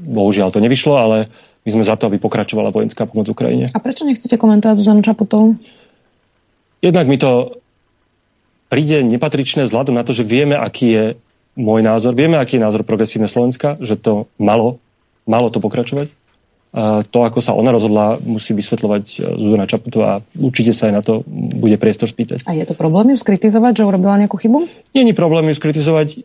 Bohužiaľ 0.03 0.51
to 0.51 0.59
nevyšlo, 0.59 0.93
ale 0.99 1.17
my 1.63 1.69
sme 1.69 1.83
za 1.87 1.95
to, 1.95 2.11
aby 2.11 2.19
pokračovala 2.19 2.75
vojenská 2.75 3.07
pomoc 3.07 3.31
Ukrajine. 3.31 3.71
A 3.71 3.79
prečo 3.79 4.03
nechcete 4.03 4.35
komentovať 4.35 4.83
Zuzanu 4.83 4.99
Čaputovú? 4.99 5.55
Jednak 6.83 7.07
mi 7.07 7.15
to 7.15 7.61
príde 8.67 9.05
nepatričné 9.05 9.69
vzhľadom 9.69 9.95
na 9.95 10.03
to, 10.03 10.11
že 10.11 10.27
vieme, 10.27 10.59
aký 10.59 10.87
je 10.91 11.05
môj 11.55 11.85
názor, 11.85 12.17
vieme, 12.17 12.35
aký 12.35 12.59
je 12.59 12.65
názor 12.65 12.83
progresívne 12.83 13.31
Slovenska, 13.31 13.79
že 13.79 13.95
to 13.95 14.27
malo, 14.35 14.81
malo 15.23 15.47
to 15.53 15.63
pokračovať 15.63 16.22
to, 17.05 17.17
ako 17.21 17.37
sa 17.37 17.53
ona 17.53 17.69
rozhodla, 17.69 18.17
musí 18.25 18.57
vysvetľovať 18.57 19.05
e, 19.05 19.17
Zuzana 19.37 19.69
Čaputová 19.69 20.17
a 20.17 20.23
určite 20.33 20.73
sa 20.73 20.89
aj 20.89 20.93
na 20.97 21.01
to 21.05 21.21
bude 21.29 21.77
priestor 21.77 22.09
spýtať. 22.09 22.49
A 22.49 22.57
je 22.57 22.65
to 22.65 22.73
problém 22.73 23.13
ju 23.13 23.17
skritizovať, 23.21 23.77
že 23.77 23.83
urobila 23.85 24.17
nejakú 24.17 24.41
chybu? 24.41 24.65
Nie 24.97 25.05
je 25.05 25.13
problém 25.13 25.53
ju 25.53 25.55
skritizovať. 25.61 26.17
E, 26.17 26.19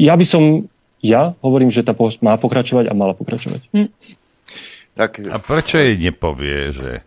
ja 0.00 0.16
by 0.16 0.24
som, 0.24 0.64
ja 1.04 1.36
hovorím, 1.44 1.68
že 1.68 1.84
tá 1.84 1.92
post 1.92 2.24
má 2.24 2.40
pokračovať 2.40 2.88
a 2.88 2.96
mala 2.96 3.12
pokračovať. 3.12 3.68
Hm. 3.76 3.88
Tak... 4.96 5.28
A 5.28 5.36
prečo 5.44 5.76
jej 5.76 6.00
nepovie, 6.00 6.72
že 6.72 7.04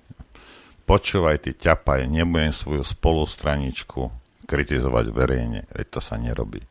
počúvaj 0.85 1.41
ty 1.41 1.57
ťapaj, 1.57 2.05
nebudem 2.05 2.53
svoju 2.53 2.85
spolustraničku 2.85 4.13
kritizovať 4.45 5.05
verejne, 5.09 5.65
veď 5.73 5.87
to 5.89 5.99
sa 6.05 6.21
nerobí. 6.21 6.61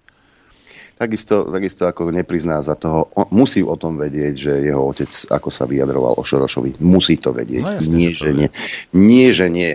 Takisto, 0.98 1.46
takisto 1.46 1.86
ako 1.86 2.10
neprizná 2.10 2.58
za 2.58 2.74
toho, 2.74 3.06
on, 3.14 3.30
musí 3.30 3.62
o 3.62 3.78
tom 3.78 3.94
vedieť, 3.94 4.34
že 4.34 4.52
jeho 4.66 4.82
otec, 4.82 5.06
ako 5.30 5.46
sa 5.46 5.62
vyjadroval 5.62 6.18
o 6.18 6.26
Šorošovi, 6.26 6.82
musí 6.82 7.22
to 7.22 7.30
vedieť. 7.30 7.62
No, 7.62 7.70
jasne, 7.78 7.94
nie, 7.94 8.10
že 8.10 8.30
nie. 8.34 8.48
Nie, 8.90 9.28
že 9.30 9.46
nie. 9.46 9.72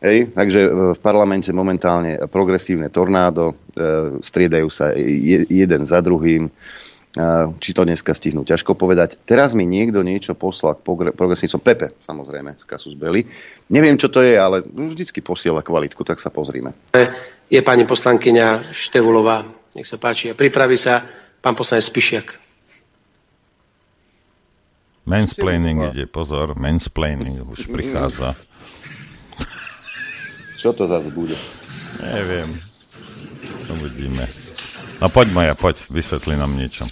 Hej, 0.00 0.32
takže 0.32 0.60
e, 0.64 0.70
v 0.96 1.00
parlamente 1.04 1.52
momentálne 1.52 2.24
progresívne 2.26 2.88
tornádo, 2.88 3.52
e, 3.76 4.18
striedajú 4.24 4.68
sa 4.72 4.96
je, 4.96 5.44
jeden 5.46 5.82
za 5.84 6.00
druhým. 6.00 6.48
E, 6.48 6.50
či 7.60 7.70
to 7.76 7.84
dneska 7.84 8.16
stihnú, 8.16 8.42
ťažko 8.42 8.72
povedať. 8.72 9.20
Teraz 9.28 9.52
mi 9.52 9.68
niekto 9.68 10.00
niečo 10.00 10.32
poslal 10.34 10.80
k 10.80 11.12
progresívcom. 11.12 11.60
Pepe, 11.60 11.92
samozrejme, 12.02 12.56
z 12.56 12.64
Kasus 12.64 12.96
Belli. 12.96 13.28
Neviem, 13.70 13.94
čo 13.94 14.08
to 14.08 14.24
je, 14.24 14.40
ale 14.40 14.64
vždycky 14.64 15.20
posiela 15.20 15.60
kvalitku, 15.60 16.00
tak 16.02 16.18
sa 16.18 16.32
pozrime. 16.32 16.72
Je 17.46 17.60
pani 17.60 17.84
poslankyňa 17.84 18.72
Števulová 18.72 19.61
nech 19.76 19.88
sa 19.88 19.96
páči. 19.96 20.32
A 20.32 20.38
pripraví 20.38 20.76
sa 20.76 21.06
pán 21.40 21.56
poslanec 21.56 21.88
Spišiak. 21.88 22.38
Mansplaining 25.02 25.90
ide, 25.90 26.06
pozor, 26.06 26.54
mansplaining 26.54 27.42
už 27.42 27.66
prichádza. 27.66 28.38
Čo 30.62 30.70
to 30.70 30.86
zase 30.86 31.10
bude? 31.10 31.34
Neviem. 31.98 32.62
Uvidíme. 33.66 34.30
No 35.02 35.10
poď 35.10 35.34
Maja, 35.34 35.54
poď, 35.58 35.82
vysvetli 35.90 36.38
nám 36.38 36.54
niečo. 36.54 36.86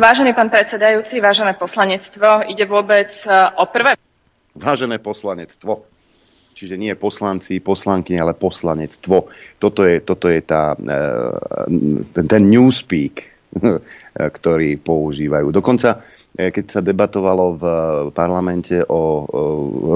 Vážený 0.00 0.32
pán 0.32 0.48
predsedajúci, 0.48 1.20
vážené 1.20 1.52
poslanectvo, 1.60 2.44
ide 2.48 2.64
vôbec 2.64 3.12
o 3.56 3.64
prvé... 3.68 4.00
Vážené 4.56 4.96
poslanectvo. 4.96 5.84
Čiže 6.56 6.80
nie 6.80 6.96
poslanci, 6.96 7.60
poslanky, 7.60 8.16
ale 8.16 8.32
poslanectvo. 8.32 9.28
Toto 9.60 9.84
je, 9.84 10.00
toto 10.00 10.32
je 10.32 10.40
tá, 10.40 10.72
e, 10.72 12.24
ten 12.24 12.42
newspeak, 12.48 13.28
ktorý 14.40 14.80
používajú. 14.80 15.52
Dokonca, 15.52 16.00
e, 16.32 16.48
keď 16.48 16.64
sa 16.64 16.80
debatovalo 16.80 17.60
v 17.60 17.64
parlamente 18.16 18.80
o 18.88 19.28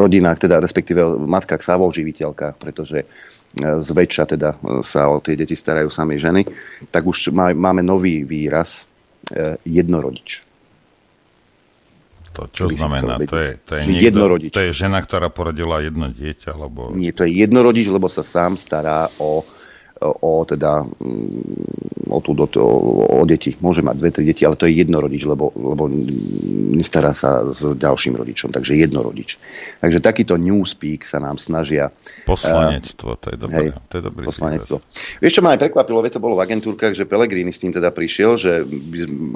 rodinách, 0.05 0.45
teda 0.45 0.61
respektíve 0.61 1.01
o 1.01 1.17
matkách 1.25 1.65
živiteľkách, 1.65 2.61
pretože 2.61 3.09
zväčša 3.59 4.25
teda 4.37 4.61
sa 4.85 5.09
o 5.09 5.19
tie 5.19 5.35
deti 5.41 5.57
starajú 5.57 5.89
sami 5.89 6.21
ženy, 6.21 6.45
tak 6.93 7.09
už 7.09 7.33
máme 7.35 7.83
nový 7.83 8.23
výraz 8.23 8.87
jednorodič. 9.67 10.50
To 12.31 12.47
čo 12.47 12.71
znamená? 12.71 13.19
To 13.27 13.37
je, 13.37 13.59
to, 13.59 13.73
je 13.75 13.83
niekto, 13.91 14.07
jednorodič. 14.07 14.53
to 14.55 14.63
je 14.63 14.71
žena, 14.71 15.03
ktorá 15.03 15.35
porodila 15.35 15.83
jedno 15.83 16.15
dieťa? 16.15 16.55
Alebo... 16.55 16.95
Nie, 16.95 17.11
to 17.11 17.27
je 17.27 17.43
jednorodič, 17.43 17.91
lebo 17.91 18.07
sa 18.07 18.23
sám 18.23 18.55
stará 18.55 19.11
o 19.19 19.43
o, 20.01 20.45
teda, 20.49 20.83
mm, 20.83 22.09
o, 22.09 22.19
tú, 22.25 22.33
o, 22.35 22.69
o 23.21 23.25
deti. 23.29 23.55
Môže 23.61 23.85
mať 23.85 23.97
dve, 24.01 24.11
tri 24.11 24.25
deti, 24.25 24.43
ale 24.49 24.57
to 24.57 24.65
je 24.65 24.81
jednorodič, 24.81 25.23
lebo, 25.29 25.53
lebo 25.53 25.87
nestará 26.75 27.13
sa 27.13 27.45
s 27.53 27.77
ďalším 27.77 28.17
rodičom, 28.17 28.51
takže 28.51 28.81
jednorodič. 28.81 29.37
Takže 29.85 30.01
takýto 30.01 30.41
newspeak 30.41 31.05
sa 31.05 31.21
nám 31.21 31.37
snažia... 31.37 31.93
Poslanectvo, 32.25 33.21
to 33.21 33.29
je 33.35 33.37
dobré. 33.37 33.69
Hej, 33.69 33.69
to 33.93 33.95
je 34.01 34.03
dobrý 34.03 34.25
poslanectvo. 34.27 34.77
Vieš, 35.21 35.35
čo 35.39 35.45
ma 35.45 35.53
aj 35.55 35.61
prekvapilo, 35.69 36.01
to 36.11 36.19
bolo 36.23 36.35
v 36.41 36.45
agentúrkach, 36.49 36.97
že 36.97 37.07
Pelegrini 37.07 37.53
s 37.53 37.63
tým 37.63 37.71
teda 37.71 37.93
prišiel, 37.95 38.41
že 38.41 38.65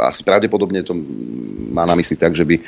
asi 0.01 0.23
pravdepodobne 0.27 0.83
to 0.83 0.97
má 1.75 1.87
na 1.87 1.95
mysli 1.99 2.15
tak, 2.15 2.35
že 2.39 2.47
by 2.47 2.57
e, 2.57 2.63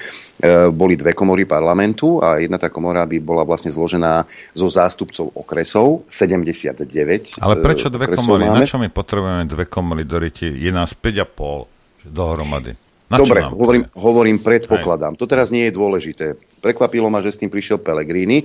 boli 0.74 0.98
dve 0.98 1.14
komory 1.14 1.46
parlamentu 1.46 2.18
a 2.18 2.42
jedna 2.42 2.58
tá 2.58 2.68
komora 2.70 3.06
by 3.06 3.18
bola 3.22 3.46
vlastne 3.46 3.70
zložená 3.70 4.26
zo 4.54 4.66
zástupcov 4.66 5.30
okresov, 5.38 6.02
79. 6.10 7.38
Ale 7.38 7.54
prečo 7.62 7.85
čo 7.86 7.94
dve 7.94 8.06
komory? 8.10 8.44
Máme. 8.50 8.58
Na 8.58 8.66
čo 8.66 8.82
my 8.82 8.88
potrebujeme 8.90 9.44
dve 9.46 9.64
komory 9.70 10.02
do 10.02 10.18
ryti? 10.18 10.50
Je 10.50 10.74
nás 10.74 10.90
5,5 10.90 12.10
dohromady. 12.10 12.74
Na 13.06 13.22
Dobre, 13.22 13.38
hovorím, 13.38 13.86
hovorím, 13.94 14.42
predpokladám. 14.42 15.14
Aj. 15.14 15.18
To 15.22 15.30
teraz 15.30 15.54
nie 15.54 15.70
je 15.70 15.78
dôležité. 15.78 16.34
Prekvapilo 16.58 17.06
ma, 17.06 17.22
že 17.22 17.30
s 17.30 17.38
tým 17.38 17.46
prišiel 17.46 17.78
Pelegrini. 17.78 18.42
E, 18.42 18.44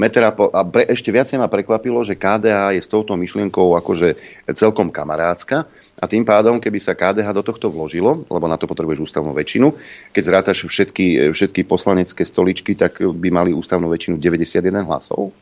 Meterapo, 0.00 0.48
a 0.48 0.64
pre, 0.64 0.88
ešte 0.88 1.12
viacej 1.12 1.36
ma 1.36 1.52
prekvapilo, 1.52 2.00
že 2.00 2.16
KDH 2.16 2.72
je 2.72 2.80
s 2.80 2.88
touto 2.88 3.12
myšlienkou 3.20 3.76
akože 3.76 4.16
celkom 4.56 4.88
kamarátska 4.88 5.68
a 6.00 6.04
tým 6.08 6.24
pádom, 6.24 6.56
keby 6.56 6.80
sa 6.80 6.96
KDH 6.96 7.36
do 7.36 7.44
tohto 7.44 7.68
vložilo, 7.68 8.24
lebo 8.32 8.48
na 8.48 8.56
to 8.56 8.64
potrebuješ 8.64 9.12
ústavnú 9.12 9.36
väčšinu, 9.36 9.76
keď 10.16 10.22
zrátaš 10.24 10.64
všetky, 10.64 11.28
všetky 11.28 11.68
poslanecké 11.68 12.24
stoličky, 12.24 12.72
tak 12.72 12.96
by 12.96 13.28
mali 13.28 13.52
ústavnú 13.52 13.92
väčšinu 13.92 14.16
91 14.16 14.88
hlasov. 14.88 15.36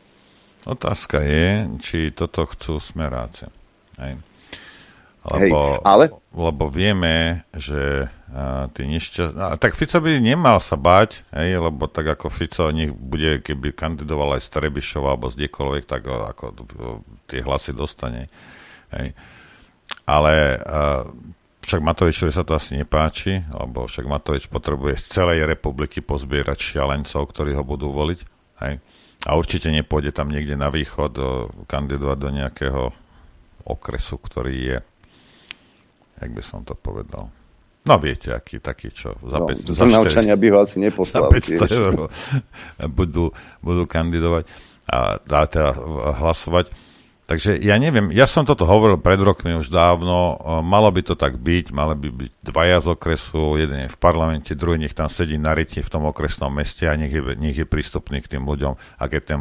Otázka 0.68 1.24
je, 1.24 1.68
či 1.80 1.98
toto 2.12 2.44
chcú 2.44 2.76
smeráce. 2.76 3.48
Hej. 3.96 4.20
Lebo, 5.20 5.76
Hej, 5.76 5.84
ale... 5.84 6.04
lebo 6.32 6.72
vieme, 6.72 7.44
že 7.52 8.08
uh, 8.08 8.72
tí 8.72 8.88
nešťastní... 8.88 9.36
Tak 9.60 9.76
Fico 9.76 10.00
by 10.00 10.16
nemal 10.16 10.64
sa 10.64 10.80
bať, 10.80 11.28
hej, 11.36 11.60
lebo 11.60 11.84
tak 11.92 12.08
ako 12.16 12.32
Fico 12.32 12.72
nech 12.72 12.88
bude, 12.96 13.44
keby 13.44 13.76
kandidoval 13.76 14.40
aj 14.40 14.48
z 14.48 14.52
Trebišova 14.56 15.12
alebo 15.12 15.28
z 15.28 15.44
kdekoľvek, 15.44 15.84
tak 15.84 16.08
ako 16.08 16.44
tie 17.28 17.44
hlasy 17.44 17.76
dostane. 17.76 18.32
Hej. 18.96 19.12
Ale 20.08 20.56
uh, 20.56 21.04
však 21.68 21.84
Matovičovi 21.84 22.32
sa 22.32 22.40
to 22.40 22.56
asi 22.56 22.80
nepáči, 22.80 23.44
lebo 23.52 23.84
však 23.84 24.08
Matovič 24.08 24.48
potrebuje 24.48 25.04
z 25.04 25.20
celej 25.20 25.44
republiky 25.44 26.00
pozbierať 26.00 26.56
šialencov, 26.56 27.28
ktorí 27.28 27.52
ho 27.52 27.64
budú 27.64 27.92
voliť. 27.92 28.20
Hej. 28.64 28.80
A 29.28 29.36
určite 29.36 29.68
nepôjde 29.68 30.16
tam 30.16 30.32
niekde 30.32 30.56
na 30.56 30.72
východ 30.72 31.12
kandidovať 31.68 32.18
do 32.18 32.30
nejakého 32.32 32.82
okresu, 33.68 34.16
ktorý 34.16 34.54
je, 34.56 34.78
jak 36.24 36.30
by 36.32 36.42
som 36.44 36.64
to 36.64 36.72
povedal, 36.72 37.28
No 37.80 37.96
viete, 37.96 38.28
aký 38.36 38.60
taký, 38.60 38.92
čo 38.92 39.16
za, 39.24 39.40
no, 39.40 39.48
5, 39.48 39.72
za, 39.72 39.88
4, 39.88 40.36
by 40.36 40.46
ho 40.52 40.58
asi 40.60 40.76
neposlali. 40.84 41.32
Za 41.40 41.64
500 41.64 41.80
eur 41.80 41.92
budú, 43.00 43.32
budú 43.64 43.82
kandidovať 43.88 44.44
a 44.84 45.16
dá 45.24 45.48
teda 45.48 45.72
hlasovať. 46.20 46.68
Takže 47.30 47.62
ja 47.62 47.78
neviem, 47.78 48.10
ja 48.10 48.26
som 48.26 48.42
toto 48.42 48.66
hovoril 48.66 48.98
pred 48.98 49.22
rokmi 49.22 49.54
už 49.54 49.70
dávno, 49.70 50.34
malo 50.66 50.90
by 50.90 50.98
to 51.06 51.14
tak 51.14 51.38
byť, 51.38 51.70
mali 51.70 51.94
by 51.94 52.08
byť 52.10 52.32
dvaja 52.42 52.82
z 52.82 52.86
okresu, 52.98 53.54
jeden 53.54 53.86
je 53.86 53.94
v 53.94 53.98
parlamente, 54.02 54.58
druhý 54.58 54.82
nech 54.82 54.98
tam 54.98 55.06
sedí 55.06 55.38
na 55.38 55.54
ryti 55.54 55.78
v 55.78 55.92
tom 55.94 56.10
okresnom 56.10 56.50
meste 56.50 56.90
a 56.90 56.98
nech 56.98 57.14
je, 57.14 57.22
nech 57.38 57.54
je 57.54 57.62
prístupný 57.62 58.18
k 58.18 58.34
tým 58.34 58.42
ľuďom. 58.50 58.74
A 58.74 59.02
keď 59.06 59.22
ten, 59.22 59.40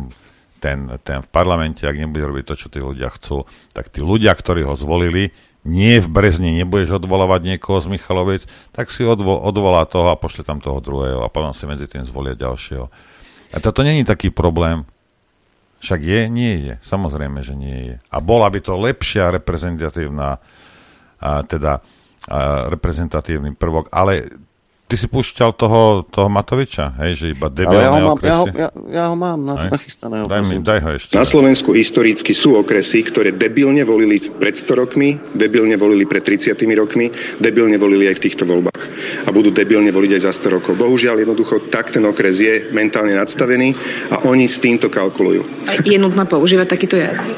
ten, 0.61 0.77
ten 1.01 1.25
v 1.25 1.29
parlamente, 1.33 1.81
ak 1.81 1.97
nebude 1.97 2.29
robiť 2.29 2.45
to, 2.45 2.53
čo 2.61 2.67
tí 2.69 2.77
ľudia 2.77 3.09
chcú, 3.09 3.49
tak 3.73 3.89
tí 3.89 4.05
ľudia, 4.05 4.37
ktorí 4.37 4.69
ho 4.69 4.77
zvolili, 4.77 5.33
nie 5.65 5.97
v 5.97 6.13
Brezni 6.13 6.53
nebudeš 6.61 7.01
odvolávať 7.01 7.57
niekoho 7.57 7.81
z 7.81 7.89
Michaloviec, 7.89 8.45
tak 8.69 8.93
si 8.93 9.01
odvo, 9.01 9.33
odvolá 9.33 9.89
toho 9.89 10.13
a 10.13 10.19
pošle 10.19 10.45
tam 10.45 10.61
toho 10.61 10.77
druhého 10.77 11.25
a 11.25 11.33
potom 11.33 11.57
si 11.57 11.65
medzi 11.65 11.89
tým 11.89 12.05
zvolia 12.05 12.37
ďalšieho. 12.37 12.85
A 13.49 13.57
toto 13.57 13.81
není 13.81 14.05
taký 14.05 14.29
problém, 14.29 14.85
však 15.79 15.99
je? 16.03 16.21
Nie 16.27 16.55
je. 16.59 16.73
Samozrejme, 16.83 17.39
že 17.43 17.55
nie 17.55 17.79
je. 17.91 17.95
A 18.11 18.17
bola 18.19 18.51
by 18.51 18.59
to 18.59 18.75
lepšia 18.75 19.31
reprezentatívna, 19.31 20.39
a 21.19 21.29
teda 21.43 21.83
a 22.29 22.69
reprezentatívny 22.69 23.55
prvok, 23.55 23.89
ale 23.89 24.27
Ty 24.89 24.97
si 24.97 25.05
púšťal 25.05 25.53
toho, 25.53 26.01
toho 26.09 26.33
Matoviča, 26.33 26.97
hej, 27.05 27.11
že 27.13 27.25
iba 27.37 27.45
debilné 27.45 27.77
ja 27.77 27.93
ho 27.93 28.01
mám, 28.01 28.13
okresy. 28.17 28.33
Ja 28.33 28.37
ho, 28.41 28.45
ja, 28.49 28.69
ja 28.89 29.03
ho 29.13 29.15
mám 29.21 29.39
na, 29.45 29.53
nachystaného. 29.69 30.25
Daj, 30.25 30.41
mi, 30.49 30.55
daj 30.65 30.79
ho 30.81 30.89
ešte. 30.97 31.13
Na 31.13 31.29
Slovensku 31.29 31.77
historicky 31.77 32.33
sú 32.33 32.57
okresy, 32.57 33.05
ktoré 33.05 33.29
debilne 33.29 33.85
volili 33.85 34.17
pred 34.17 34.57
100 34.57 34.81
rokmi, 34.81 35.21
debilne 35.37 35.77
volili 35.77 36.09
pred 36.09 36.25
30 36.25 36.57
rokmi, 36.73 37.13
debilne 37.37 37.77
volili 37.77 38.09
aj 38.09 38.17
v 38.17 38.21
týchto 38.25 38.49
voľbách. 38.49 38.81
A 39.23 39.29
budú 39.29 39.53
debilne 39.53 39.93
voliť 39.93 40.17
aj 40.17 40.21
za 40.25 40.33
100 40.49 40.57
rokov. 40.57 40.73
Bohužiaľ, 40.81 41.21
jednoducho, 41.21 41.69
tak 41.69 41.93
ten 41.93 42.01
okres 42.09 42.41
je 42.41 42.73
mentálne 42.73 43.13
nadstavený 43.13 43.77
a 44.09 44.25
oni 44.25 44.49
s 44.49 44.57
týmto 44.57 44.89
kalkulujú. 44.89 45.69
A 45.69 45.85
je 45.85 46.01
nutné 46.01 46.25
používať 46.25 46.65
takýto 46.65 46.97
jazyk? 46.97 47.29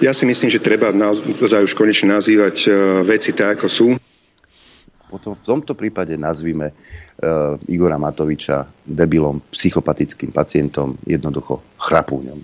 Ja 0.00 0.16
si 0.16 0.24
myslím, 0.24 0.48
že 0.48 0.64
treba 0.64 0.88
naozaj 0.88 1.68
už 1.68 1.76
konečne 1.76 2.16
nazývať 2.16 2.56
uh, 2.64 3.04
veci 3.04 3.36
tak, 3.36 3.60
ako 3.60 3.68
sú 3.68 3.86
potom 5.14 5.38
v 5.38 5.42
tomto 5.46 5.78
prípade 5.78 6.18
nazvime 6.18 6.74
uh, 6.74 7.54
Igora 7.70 7.94
Matoviča 7.94 8.66
debilom, 8.82 9.46
psychopatickým 9.54 10.34
pacientom, 10.34 10.98
jednoducho 11.06 11.62
chrapúňom. 11.78 12.42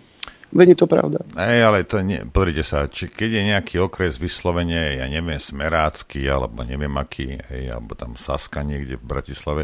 Veď 0.51 0.75
je 0.75 0.79
to 0.79 0.87
pravda. 0.91 1.19
Ej, 1.39 1.61
ale 1.63 1.87
to 1.87 2.03
nie, 2.03 2.23
pozrite 2.27 2.63
sa, 2.67 2.87
či 2.87 3.07
keď 3.11 3.31
je 3.39 3.43
nejaký 3.55 3.75
okres 3.83 4.19
vyslovene, 4.19 4.99
ja 4.99 5.07
neviem, 5.07 5.39
Smerácky, 5.39 6.27
alebo 6.27 6.63
neviem 6.67 6.91
aký, 6.95 7.39
hej, 7.51 7.75
alebo 7.75 7.95
tam 7.99 8.15
Saska 8.15 8.63
niekde 8.63 8.99
v 8.99 9.05
Bratislave, 9.07 9.63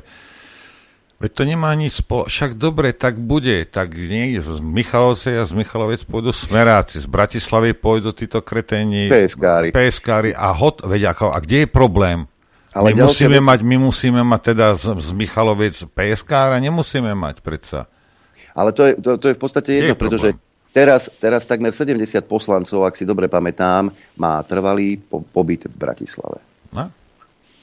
Veď 1.16 1.30
to 1.32 1.42
nemá 1.48 1.72
nič 1.72 2.04
spolo... 2.04 2.28
Však 2.28 2.60
dobre, 2.60 2.92
tak 2.92 3.16
bude. 3.16 3.64
Tak 3.64 3.96
niekde 3.96 4.44
z 4.44 4.60
Michalovce 4.60 5.32
a 5.40 5.48
z 5.48 5.56
Michalovec 5.56 6.04
pôjdu 6.04 6.28
smeráci. 6.28 7.00
Z 7.00 7.08
Bratislavy 7.08 7.72
pôjdu 7.72 8.12
títo 8.12 8.44
kreténi... 8.44 9.08
PSkári. 9.08 9.72
PSkári. 9.72 10.36
A, 10.36 10.52
hot, 10.52 10.84
veď 10.84 11.16
ako, 11.16 11.32
a 11.32 11.40
kde 11.40 11.64
je 11.64 11.68
problém? 11.72 12.28
Ale 12.76 12.92
my, 12.92 13.08
musíme 13.08 13.40
vec... 13.40 13.48
mať, 13.48 13.60
my 13.64 13.76
musíme 13.80 14.20
mať 14.20 14.40
teda 14.52 14.76
z, 14.76 15.00
z 15.00 15.10
Michaloviec 15.16 15.76
PSK, 15.96 16.52
a 16.52 16.56
nemusíme 16.60 17.16
mať 17.16 17.40
predsa. 17.40 17.88
Ale 18.52 18.76
to 18.76 18.84
je, 18.84 18.92
to, 19.00 19.10
to 19.16 19.26
je 19.32 19.34
v 19.36 19.40
podstate 19.40 19.70
jedno, 19.72 19.96
je 19.96 20.00
pretože 20.00 20.28
teraz, 20.76 21.08
teraz 21.16 21.48
takmer 21.48 21.72
70 21.72 22.04
poslancov, 22.28 22.84
ak 22.84 23.00
si 23.00 23.08
dobre 23.08 23.32
pamätám, 23.32 23.88
má 24.20 24.44
trvalý 24.44 25.00
po, 25.00 25.24
pobyt 25.24 25.72
v 25.72 25.76
Bratislave. 25.76 26.44
No? 26.68 26.92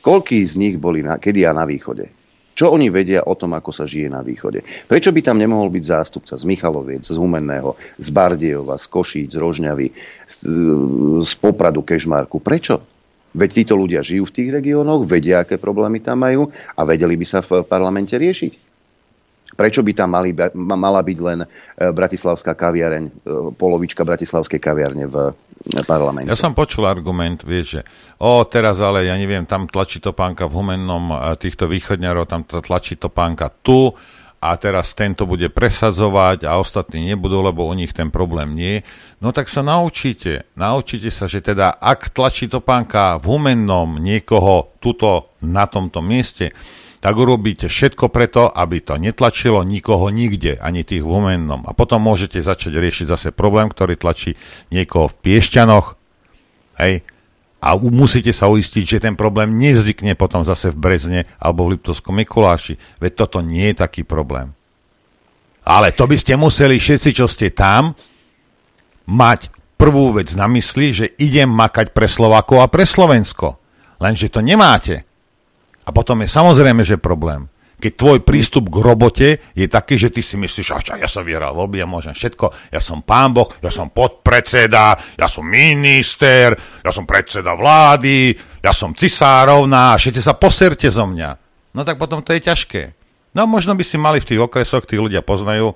Koľký 0.01 0.41
z 0.41 0.57
nich 0.57 0.75
boli 0.81 1.05
na, 1.05 1.21
kedy 1.21 1.45
a 1.45 1.53
na 1.53 1.69
východe? 1.69 2.09
Čo 2.53 2.69
oni 2.73 2.93
vedia 2.93 3.25
o 3.25 3.33
tom, 3.33 3.57
ako 3.57 3.73
sa 3.73 3.89
žije 3.89 4.13
na 4.13 4.21
východe? 4.21 4.61
Prečo 4.85 5.09
by 5.09 5.25
tam 5.25 5.41
nemohol 5.41 5.73
byť 5.73 5.83
zástupca 5.89 6.37
z 6.37 6.45
Michaloviec, 6.45 7.01
z 7.01 7.17
Humenného, 7.17 7.73
z 7.97 8.07
Bardiejova, 8.13 8.77
z 8.77 8.85
Košíc, 8.93 9.33
z 9.33 9.41
Rožňavy, 9.41 9.89
z, 10.29 10.35
z 11.25 11.33
Popradu, 11.41 11.81
Kežmarku? 11.81 12.37
Prečo? 12.37 12.92
Veď 13.33 13.49
títo 13.63 13.73
ľudia 13.73 14.05
žijú 14.05 14.29
v 14.29 14.35
tých 14.35 14.49
regiónoch, 14.61 15.09
vedia, 15.09 15.41
aké 15.41 15.57
problémy 15.57 15.99
tam 16.05 16.21
majú 16.21 16.49
a 16.77 16.81
vedeli 16.85 17.17
by 17.17 17.25
sa 17.25 17.39
v 17.41 17.65
parlamente 17.65 18.13
riešiť. 18.13 18.73
Prečo 19.53 19.85
by 19.85 19.91
tam 19.93 20.17
mali, 20.17 20.33
mala 20.57 21.01
byť 21.05 21.17
len 21.21 21.45
e, 21.45 21.47
bratislavská 21.93 22.57
kaviareň, 22.57 23.03
e, 23.05 23.11
polovička 23.53 24.01
bratislavskej 24.01 24.57
kaviarne 24.57 25.05
v 25.05 25.29
parlamente? 25.85 26.29
Ja 26.29 26.37
som 26.37 26.57
počul 26.57 26.89
argument, 26.89 27.45
vieš, 27.45 27.77
že 27.77 27.81
o, 28.17 28.41
teraz 28.49 28.81
ale, 28.81 29.05
ja 29.05 29.13
neviem, 29.13 29.45
tam 29.45 29.69
tlačí 29.69 30.01
topánka 30.01 30.49
v 30.49 30.57
Humennom 30.57 31.37
týchto 31.37 31.69
východňarov, 31.69 32.25
tam 32.25 32.41
tlačí 32.49 32.97
topánka 32.97 33.53
tu 33.61 33.93
a 34.43 34.59
teraz 34.59 34.91
tento 34.91 35.23
bude 35.23 35.47
presadzovať 35.47 36.43
a 36.43 36.59
ostatní 36.59 37.15
nebudú, 37.15 37.39
lebo 37.39 37.63
u 37.63 37.71
nich 37.71 37.95
ten 37.95 38.11
problém 38.11 38.51
nie 38.51 38.83
no 39.23 39.31
tak 39.31 39.47
sa 39.47 39.63
naučíte. 39.63 40.43
Naučíte 40.59 41.07
sa, 41.07 41.31
že 41.31 41.39
teda 41.39 41.71
ak 41.79 42.11
tlačí 42.11 42.51
topánka 42.51 43.15
v 43.23 43.39
humennom 43.39 44.03
niekoho 44.03 44.75
tuto 44.83 45.31
na 45.39 45.63
tomto 45.63 46.03
mieste, 46.03 46.51
tak 46.99 47.15
urobíte 47.15 47.71
všetko 47.71 48.11
preto, 48.11 48.51
aby 48.51 48.83
to 48.83 48.99
netlačilo 48.99 49.63
nikoho 49.63 50.11
nikde, 50.11 50.59
ani 50.59 50.83
tých 50.83 51.03
v 51.03 51.11
humennom. 51.11 51.63
A 51.67 51.71
potom 51.75 52.03
môžete 52.03 52.39
začať 52.43 52.79
riešiť 52.79 53.07
zase 53.11 53.29
problém, 53.35 53.71
ktorý 53.71 53.95
tlačí 53.95 54.35
niekoho 54.71 55.11
v 55.11 55.19
Piešťanoch, 55.19 55.99
hej, 56.79 57.03
a 57.63 57.79
musíte 57.79 58.35
sa 58.35 58.51
uistiť, 58.51 58.83
že 58.83 59.03
ten 59.07 59.15
problém 59.15 59.55
nevznikne 59.55 60.19
potom 60.19 60.43
zase 60.43 60.75
v 60.75 60.81
Brezne 60.83 61.19
alebo 61.39 61.63
v 61.63 61.79
Liptovskom 61.79 62.19
Mikuláši. 62.19 62.75
Veď 62.99 63.23
toto 63.23 63.39
nie 63.39 63.71
je 63.71 63.79
taký 63.79 64.03
problém. 64.03 64.51
Ale 65.63 65.95
to 65.95 66.03
by 66.03 66.19
ste 66.19 66.35
museli 66.35 66.75
všetci, 66.75 67.15
čo 67.15 67.23
ste 67.23 67.55
tam, 67.55 67.95
mať 69.07 69.47
prvú 69.79 70.19
vec 70.19 70.35
na 70.35 70.51
mysli, 70.51 70.91
že 70.91 71.15
idem 71.15 71.47
makať 71.47 71.95
pre 71.95 72.11
Slovákov 72.11 72.59
a 72.59 72.67
pre 72.67 72.83
Slovensko. 72.83 73.55
Lenže 74.03 74.27
to 74.27 74.43
nemáte. 74.43 75.07
A 75.87 75.89
potom 75.95 76.19
je 76.19 76.27
samozrejme, 76.27 76.83
že 76.83 76.99
problém 76.99 77.52
keď 77.83 77.93
tvoj 77.99 78.19
prístup 78.23 78.71
k 78.71 78.79
robote 78.79 79.29
je 79.51 79.67
taký, 79.67 79.99
že 79.99 80.07
ty 80.07 80.23
si 80.23 80.39
myslíš, 80.39 80.63
že 80.71 80.95
ja 80.95 81.09
som 81.11 81.27
vyhral 81.27 81.51
voľby, 81.51 81.83
ja 81.83 81.87
môžem 81.87 82.15
všetko, 82.15 82.71
ja 82.71 82.79
som 82.79 83.03
pán 83.03 83.35
Boh, 83.35 83.51
ja 83.59 83.67
som 83.67 83.91
podpredseda, 83.91 84.95
ja 85.19 85.27
som 85.27 85.43
minister, 85.43 86.55
ja 86.79 86.91
som 86.95 87.03
predseda 87.03 87.59
vlády, 87.59 88.31
ja 88.63 88.71
som 88.71 88.95
cisárovna, 88.95 89.99
všetci 89.99 90.23
sa 90.23 90.39
poserte 90.39 90.87
zo 90.87 91.03
mňa. 91.03 91.29
No 91.75 91.83
tak 91.83 91.99
potom 91.99 92.23
to 92.23 92.31
je 92.31 92.47
ťažké. 92.47 92.95
No 93.35 93.43
možno 93.51 93.75
by 93.75 93.83
si 93.83 93.99
mali 93.99 94.23
v 94.23 94.29
tých 94.31 94.39
okresoch, 94.39 94.87
tí 94.87 94.95
ľudia 94.95 95.19
poznajú, 95.19 95.75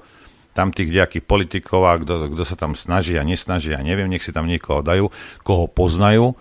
tam 0.55 0.71
tých 0.71 0.89
nejakých 0.89 1.27
politikov 1.27 1.85
a 1.85 1.99
kto, 1.99 2.43
sa 2.47 2.55
tam 2.55 2.73
snaží 2.73 3.19
a 3.19 3.27
nesnaží, 3.27 3.75
ja 3.75 3.83
neviem, 3.83 4.07
nech 4.07 4.23
si 4.23 4.31
tam 4.31 4.47
niekoho 4.47 4.79
dajú, 4.79 5.11
koho 5.43 5.67
poznajú 5.67 6.39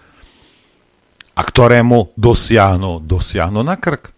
a 1.36 1.42
ktorému 1.42 2.16
dosiahnu, 2.16 3.02
dosiahnu 3.04 3.60
na 3.60 3.76
krk 3.76 4.15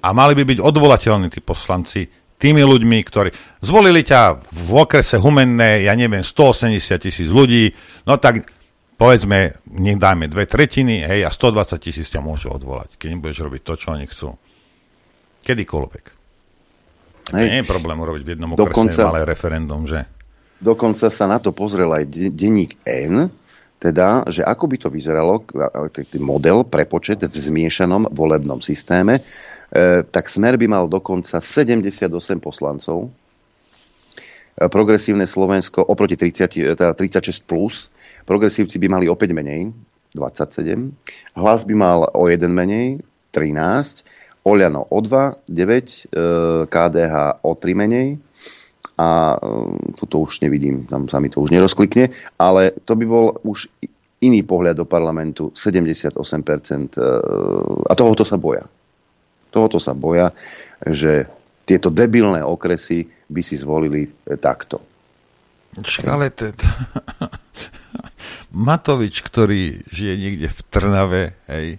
a 0.00 0.08
mali 0.16 0.32
by 0.36 0.44
byť 0.44 0.58
odvolateľní 0.58 1.28
tí 1.28 1.40
poslanci 1.44 2.08
tými 2.40 2.64
ľuďmi, 2.64 2.98
ktorí 3.04 3.60
zvolili 3.60 4.00
ťa 4.00 4.40
v 4.48 4.70
okrese 4.72 5.20
Humenné, 5.20 5.84
ja 5.84 5.92
neviem, 5.92 6.24
180 6.24 6.80
tisíc 6.96 7.28
ľudí, 7.28 7.68
no 8.08 8.16
tak 8.16 8.48
povedzme, 8.96 9.60
nech 9.76 9.96
dáme 9.96 10.28
dve 10.28 10.44
tretiny, 10.44 11.04
hej, 11.04 11.24
a 11.24 11.30
120 11.32 11.76
tisíc 11.80 12.08
ťa 12.12 12.20
môžu 12.20 12.52
odvolať, 12.52 13.00
keď 13.00 13.08
nebudeš 13.16 13.44
robiť 13.44 13.62
to, 13.64 13.72
čo 13.76 13.86
oni 13.96 14.04
chcú. 14.08 14.28
Kedykoľvek. 15.40 16.04
Hej. 17.32 17.46
Nie 17.48 17.60
je 17.64 17.68
problém 17.68 17.96
urobiť 17.96 18.22
v 18.24 18.30
jednom 18.36 18.52
okrese 18.52 19.00
malé 19.00 19.24
referendum, 19.24 19.88
že? 19.88 20.04
Dokonca 20.60 21.08
sa 21.08 21.24
na 21.24 21.40
to 21.40 21.56
pozrel 21.56 21.88
aj 21.88 22.12
denník 22.12 22.76
N, 22.84 23.32
teda, 23.80 24.28
že 24.28 24.44
ako 24.44 24.64
by 24.68 24.76
to 24.76 24.88
vyzeralo, 24.92 25.48
model 26.20 26.68
prepočet 26.68 27.24
v 27.24 27.32
zmiešanom 27.32 28.12
volebnom 28.12 28.60
systéme, 28.60 29.24
tak 30.10 30.26
Smer 30.26 30.58
by 30.58 30.66
mal 30.66 30.84
dokonca 30.90 31.38
78 31.38 32.10
poslancov, 32.42 33.06
e, 33.06 33.10
progresívne 34.66 35.30
Slovensko 35.30 35.86
oproti 35.86 36.18
30, 36.18 36.74
teda 36.74 36.92
36 36.94 37.46
plus, 37.46 37.86
progresívci 38.26 38.82
by 38.82 38.86
mali 38.90 39.06
opäť 39.06 39.30
menej, 39.30 39.70
27, 40.18 40.90
hlas 41.38 41.62
by 41.62 41.74
mal 41.78 42.10
o 42.10 42.26
jeden 42.26 42.50
menej, 42.50 42.98
13, 43.30 44.02
Oľano 44.40 44.88
o 44.88 44.98
2, 45.04 45.52
9, 45.52 46.16
KDH 46.72 47.14
o 47.44 47.52
3 47.52 47.76
menej. 47.76 48.16
A 48.96 49.36
e, 49.36 49.96
tu 50.00 50.04
to 50.08 50.24
už 50.24 50.40
nevidím, 50.40 50.88
tam 50.88 51.06
sa 51.06 51.20
mi 51.22 51.30
to 51.30 51.44
už 51.44 51.54
nerozklikne, 51.54 52.10
ale 52.40 52.74
to 52.84 52.96
by 52.96 53.04
bol 53.06 53.36
už 53.46 53.70
iný 54.20 54.44
pohľad 54.44 54.76
do 54.76 54.84
parlamentu, 54.84 55.52
78%, 55.56 56.12
a 57.88 57.92
tohoto 57.96 58.24
sa 58.24 58.36
boja. 58.36 58.68
Tohoto 59.50 59.82
sa 59.82 59.92
boja, 59.92 60.32
že 60.82 61.28
tieto 61.66 61.92
debilné 61.92 62.42
okresy 62.42 63.06
by 63.30 63.40
si 63.44 63.54
zvolili 63.54 64.06
e, 64.06 64.10
takto. 64.34 64.82
Ale 66.02 66.34
ten 66.34 66.54
Matovič, 68.66 69.22
ktorý 69.22 69.86
žije 69.94 70.14
niekde 70.18 70.48
v 70.50 70.60
Trnave, 70.66 71.22
hej, 71.46 71.78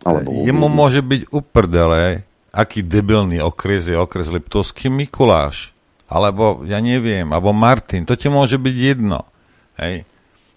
Alebo 0.00 0.32
jemu 0.32 0.66
môže 0.72 1.04
byť 1.04 1.28
uprdele, 1.28 2.24
aký 2.56 2.80
debilný 2.80 3.44
okres 3.44 3.84
je 3.84 3.96
okres 4.00 4.32
Liptovský 4.32 4.88
Mikuláš. 4.88 5.76
Alebo, 6.08 6.62
ja 6.64 6.78
neviem, 6.80 7.26
alebo 7.34 7.50
Martin, 7.52 8.06
to 8.08 8.16
ti 8.16 8.30
môže 8.30 8.56
byť 8.56 8.76
jedno. 8.78 9.26
Hej. 9.76 10.06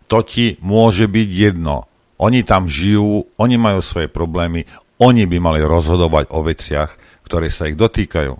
To 0.08 0.24
ti 0.24 0.56
môže 0.64 1.10
byť 1.10 1.30
jedno. 1.30 1.90
Oni 2.22 2.46
tam 2.46 2.70
žijú, 2.70 3.28
oni 3.36 3.56
majú 3.58 3.82
svoje 3.82 4.08
problémy, 4.08 4.70
oni 5.00 5.24
by 5.26 5.38
mali 5.40 5.62
rozhodovať 5.64 6.36
o 6.36 6.44
veciach, 6.44 6.92
ktoré 7.24 7.48
sa 7.48 7.72
ich 7.72 7.80
dotýkajú. 7.80 8.36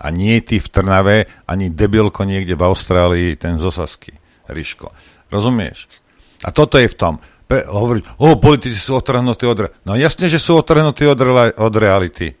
A 0.00 0.06
nie 0.08 0.40
ty 0.40 0.56
v 0.62 0.70
Trnave, 0.70 1.28
ani 1.44 1.68
debilko 1.68 2.24
niekde 2.24 2.56
v 2.56 2.64
Austrálii, 2.64 3.36
ten 3.36 3.60
Zosasky, 3.60 4.16
Ríško. 4.48 4.88
Rozumieš? 5.28 5.90
A 6.46 6.54
toto 6.54 6.80
je 6.80 6.88
v 6.88 6.96
tom. 6.96 7.14
Pre, 7.44 7.66
hovoriť, 7.66 8.16
o, 8.22 8.38
politici 8.40 8.78
sú 8.78 8.96
otrhnutí 8.96 9.44
od... 9.44 9.58
Re- 9.60 9.74
no 9.84 9.98
jasne, 9.98 10.30
že 10.30 10.40
sú 10.40 10.56
otrhnutí 10.56 11.04
od, 11.04 11.20
od 11.58 11.74
reality. 11.76 12.32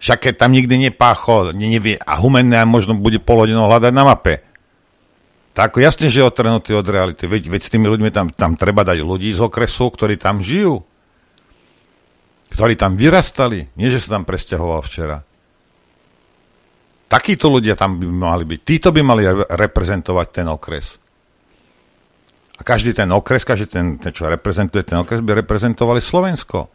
Však 0.00 0.30
keď 0.30 0.34
tam 0.38 0.54
nikdy 0.54 0.88
nepáchol, 0.88 1.52
ne, 1.52 1.66
nevie, 1.68 1.98
a 2.00 2.16
humenné 2.16 2.62
možno 2.64 2.96
bude 2.96 3.20
pol 3.20 3.44
hodinu 3.44 3.66
hľadať 3.68 3.92
na 3.92 4.04
mape. 4.06 4.40
Tak 5.52 5.76
jasne, 5.76 6.08
že 6.08 6.22
je 6.22 6.30
otrhnutý 6.30 6.72
od 6.72 6.86
reality. 6.86 7.26
Veď, 7.26 7.52
veď 7.52 7.60
s 7.66 7.72
tými 7.74 7.86
ľuďmi 7.90 8.10
tam, 8.14 8.26
tam 8.32 8.56
treba 8.56 8.86
dať 8.86 9.02
ľudí 9.02 9.28
z 9.34 9.44
okresu, 9.44 9.92
ktorí 9.92 10.16
tam 10.16 10.40
žijú 10.40 10.86
ktorí 12.54 12.78
tam 12.78 12.94
vyrastali, 12.94 13.74
nie 13.74 13.90
že 13.90 13.98
sa 13.98 14.14
tam 14.14 14.22
presťahoval 14.22 14.80
včera. 14.86 15.26
Takíto 17.10 17.50
ľudia 17.50 17.74
tam 17.74 17.98
by 17.98 18.06
mali 18.06 18.46
byť. 18.46 18.60
Títo 18.62 18.88
by 18.94 19.02
mali 19.02 19.26
reprezentovať 19.50 20.26
ten 20.30 20.46
okres. 20.46 21.02
A 22.54 22.62
každý 22.62 22.94
ten 22.94 23.10
okres, 23.10 23.42
každý 23.42 23.66
ten, 23.66 23.98
ten, 23.98 24.14
čo 24.14 24.30
reprezentuje 24.30 24.86
ten 24.86 25.02
okres, 25.02 25.18
by 25.18 25.42
reprezentovali 25.42 25.98
Slovensko. 25.98 26.70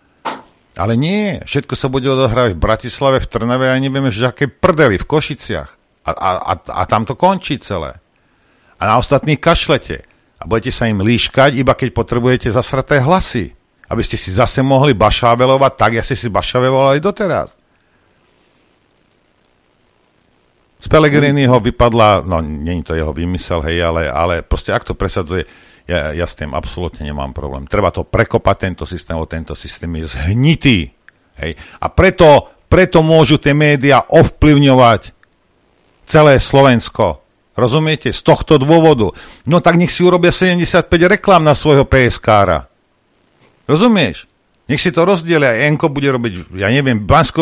Ale 0.76 1.00
nie, 1.00 1.40
všetko 1.48 1.74
sa 1.80 1.88
bude 1.88 2.12
odohrávať 2.12 2.56
v 2.56 2.64
Bratislave, 2.64 3.24
v 3.24 3.30
Trnave 3.32 3.72
a 3.72 3.80
nevieme, 3.80 4.12
že 4.12 4.28
aké 4.28 4.52
prdeli 4.52 5.00
v 5.00 5.08
Košiciach. 5.08 5.70
A, 6.08 6.12
a, 6.12 6.30
a, 6.40 6.54
a 6.56 6.84
tam 6.88 7.08
to 7.08 7.16
končí 7.16 7.60
celé. 7.60 8.00
A 8.80 8.84
na 8.84 8.96
ostatných 9.00 9.40
kašlete. 9.40 10.04
A 10.40 10.48
budete 10.48 10.72
sa 10.72 10.88
im 10.88 11.04
líškať, 11.04 11.56
iba 11.56 11.76
keď 11.76 11.92
potrebujete 11.92 12.48
zasraté 12.52 13.04
hlasy 13.04 13.59
aby 13.90 14.02
ste 14.06 14.16
si 14.16 14.30
zase 14.30 14.62
mohli 14.62 14.94
bašávelovať 14.94 15.74
tak, 15.74 15.92
ja 15.98 16.04
ste 16.06 16.14
si 16.14 16.30
bašávelovali 16.30 17.02
doteraz. 17.02 17.58
Z 20.80 20.88
Pelegriniho 20.88 21.60
vypadla, 21.60 22.24
no 22.24 22.40
není 22.40 22.88
to 22.88 22.96
jeho 22.96 23.12
vymysel, 23.12 23.60
hej, 23.68 23.84
ale, 23.84 24.08
ale 24.08 24.36
proste 24.48 24.72
ak 24.72 24.88
to 24.88 24.96
presadzuje, 24.96 25.44
ja, 25.90 26.14
ja 26.16 26.24
s 26.24 26.38
tým 26.38 26.54
absolútne 26.56 27.04
nemám 27.04 27.34
problém. 27.34 27.66
Treba 27.66 27.90
to 27.90 28.06
prekopať, 28.06 28.56
tento 28.70 28.86
systém, 28.86 29.18
lebo 29.18 29.28
tento 29.28 29.58
systém 29.58 29.90
je 30.00 30.06
zhnitý. 30.06 30.94
Hej. 31.42 31.58
A 31.82 31.90
preto, 31.90 32.48
preto 32.70 33.02
môžu 33.02 33.42
tie 33.42 33.58
médiá 33.58 34.06
ovplyvňovať 34.06 35.12
celé 36.06 36.38
Slovensko. 36.38 37.26
Rozumiete? 37.58 38.14
Z 38.14 38.22
tohto 38.24 38.56
dôvodu. 38.56 39.12
No 39.50 39.60
tak 39.60 39.76
nech 39.76 39.92
si 39.92 40.06
urobia 40.06 40.32
75 40.32 40.88
reklám 40.88 41.44
na 41.44 41.58
svojho 41.58 41.84
PSK-ra. 41.84 42.70
Rozumieš? 43.70 44.26
Nech 44.70 44.82
si 44.82 44.94
to 44.94 45.02
rozdielia. 45.02 45.66
Enko 45.66 45.90
bude 45.90 46.14
robiť, 46.14 46.54
ja 46.54 46.70
neviem, 46.70 47.02
bansko 47.02 47.42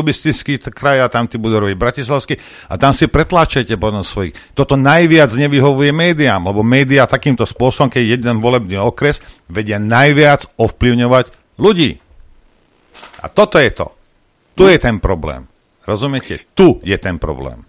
kraj 0.72 1.04
a 1.04 1.12
tam 1.12 1.28
ty 1.28 1.36
budú 1.36 1.60
robiť 1.60 1.76
Bratislavský 1.76 2.40
a 2.72 2.80
tam 2.80 2.96
si 2.96 3.12
pretláčajte 3.12 3.76
potom 3.76 4.00
svojich. 4.00 4.36
Toto 4.56 4.80
najviac 4.80 5.36
nevyhovuje 5.36 5.92
médiám, 5.92 6.48
lebo 6.48 6.64
médiá 6.64 7.04
takýmto 7.04 7.44
spôsobom, 7.44 7.92
keď 7.92 8.16
jeden 8.16 8.40
volebný 8.40 8.80
okres, 8.80 9.20
vedia 9.52 9.76
najviac 9.76 10.48
ovplyvňovať 10.56 11.60
ľudí. 11.60 12.00
A 13.20 13.28
toto 13.28 13.60
je 13.60 13.72
to. 13.76 13.88
Tu 14.56 14.72
je 14.72 14.80
ten 14.80 15.04
problém. 15.04 15.52
Rozumiete? 15.84 16.48
Tu 16.56 16.80
je 16.80 16.96
ten 16.96 17.20
problém. 17.20 17.68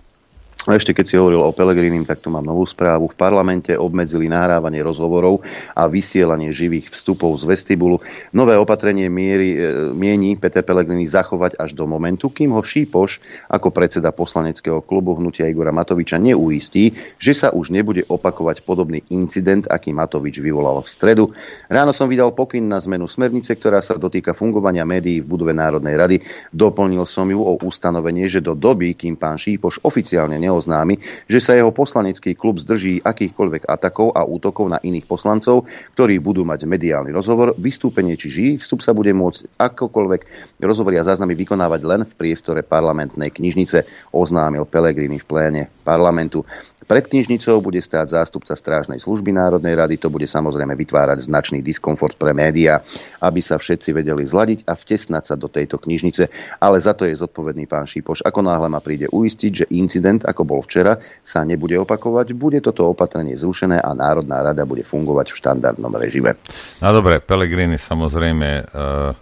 A 0.69 0.77
ešte 0.77 0.93
keď 0.93 1.07
si 1.09 1.17
hovoril 1.17 1.41
o 1.41 1.57
Pelegrinim, 1.57 2.05
tak 2.05 2.21
tu 2.21 2.29
mám 2.29 2.45
novú 2.45 2.69
správu. 2.69 3.09
V 3.09 3.17
parlamente 3.17 3.73
obmedzili 3.73 4.29
nahrávanie 4.29 4.85
rozhovorov 4.85 5.41
a 5.73 5.89
vysielanie 5.89 6.53
živých 6.53 6.93
vstupov 6.93 7.41
z 7.41 7.49
vestibulu. 7.49 8.05
Nové 8.37 8.53
opatrenie 8.53 9.09
miery, 9.09 9.57
e, 9.57 9.59
mieni 9.97 10.37
Peter 10.37 10.61
Pellegrini 10.61 11.09
zachovať 11.09 11.57
až 11.57 11.73
do 11.73 11.89
momentu, 11.89 12.29
kým 12.29 12.53
ho 12.53 12.61
Šípoš 12.61 13.17
ako 13.49 13.73
predseda 13.73 14.13
poslaneckého 14.13 14.85
klubu 14.85 15.17
hnutia 15.17 15.49
Igora 15.49 15.73
Matoviča 15.73 16.21
neuistí, 16.21 16.93
že 17.17 17.33
sa 17.33 17.49
už 17.49 17.73
nebude 17.73 18.05
opakovať 18.05 18.61
podobný 18.61 19.01
incident, 19.09 19.65
aký 19.73 19.97
Matovič 19.97 20.37
vyvolal 20.37 20.85
v 20.85 20.89
stredu. 20.93 21.25
Ráno 21.73 21.97
som 21.97 22.13
vydal 22.13 22.37
pokyn 22.37 22.69
na 22.69 22.77
zmenu 22.85 23.09
smernice, 23.09 23.57
ktorá 23.57 23.81
sa 23.81 23.97
dotýka 23.97 24.37
fungovania 24.37 24.85
médií 24.85 25.25
v 25.25 25.33
budove 25.33 25.57
Národnej 25.57 25.97
rady. 25.97 26.17
Doplnil 26.53 27.09
som 27.09 27.25
ju 27.25 27.41
o 27.41 27.57
ustanovenie, 27.57 28.29
že 28.29 28.45
do 28.45 28.53
doby, 28.53 28.93
kým 28.93 29.17
pán 29.17 29.41
Šípoš 29.41 29.81
oficiálne 29.81 30.37
neoznámil 30.37 30.58
oznámi, 30.59 30.99
že 31.31 31.39
sa 31.39 31.55
jeho 31.55 31.71
poslanecký 31.71 32.35
klub 32.35 32.59
zdrží 32.59 33.01
akýchkoľvek 33.07 33.71
atakov 33.71 34.13
a 34.19 34.27
útokov 34.27 34.67
na 34.67 34.83
iných 34.83 35.07
poslancov, 35.07 35.71
ktorí 35.95 36.19
budú 36.19 36.43
mať 36.43 36.67
mediálny 36.67 37.15
rozhovor. 37.15 37.55
Vystúpenie 37.55 38.19
či 38.19 38.29
živý 38.29 38.53
vstup 38.59 38.83
sa 38.83 38.91
bude 38.91 39.15
môcť 39.15 39.55
akokoľvek 39.57 40.21
rozhovory 40.59 40.99
a 40.99 41.07
záznamy 41.07 41.39
vykonávať 41.39 41.81
len 41.87 42.03
v 42.03 42.17
priestore 42.19 42.67
parlamentnej 42.67 43.31
knižnice, 43.31 44.11
oznámil 44.11 44.67
Pelegrini 44.67 45.23
v 45.23 45.29
pléne 45.29 45.63
parlamentu. 45.87 46.43
Pred 46.89 47.05
knižnicou 47.05 47.61
bude 47.61 47.85
stáť 47.85 48.17
zástupca 48.17 48.57
strážnej 48.57 48.97
služby 48.97 49.29
Národnej 49.29 49.77
rady. 49.77 50.01
To 50.01 50.09
bude 50.09 50.25
samozrejme 50.25 50.73
vytvárať 50.73 51.29
značný 51.29 51.61
diskomfort 51.61 52.17
pre 52.17 52.33
médiá, 52.33 52.81
aby 53.21 53.45
sa 53.45 53.61
všetci 53.61 53.93
vedeli 53.93 54.25
zladiť 54.25 54.65
a 54.65 54.73
vtesnať 54.73 55.25
sa 55.29 55.37
do 55.37 55.53
tejto 55.53 55.77
knižnice. 55.77 56.33
Ale 56.57 56.81
za 56.81 56.97
to 56.97 57.05
je 57.05 57.13
zodpovedný 57.13 57.69
pán 57.69 57.85
Šípoš. 57.85 58.25
Ako 58.25 58.41
náhle 58.41 58.73
ma 58.73 58.81
príde 58.81 59.05
uistiť, 59.13 59.53
že 59.53 59.71
incident, 59.77 60.25
ako 60.25 60.48
bol 60.49 60.65
včera, 60.65 60.97
sa 61.21 61.45
nebude 61.45 61.77
opakovať, 61.77 62.33
bude 62.33 62.65
toto 62.65 62.89
opatrenie 62.89 63.37
zrušené 63.37 63.77
a 63.77 63.93
Národná 63.93 64.41
rada 64.41 64.65
bude 64.65 64.83
fungovať 64.89 65.37
v 65.37 65.37
štandardnom 65.37 65.93
režime. 66.01 66.41
No 66.81 66.97
dobre, 66.97 67.21
Pelegrini 67.21 67.77
samozrejme 67.77 68.49
uh, 68.65 69.13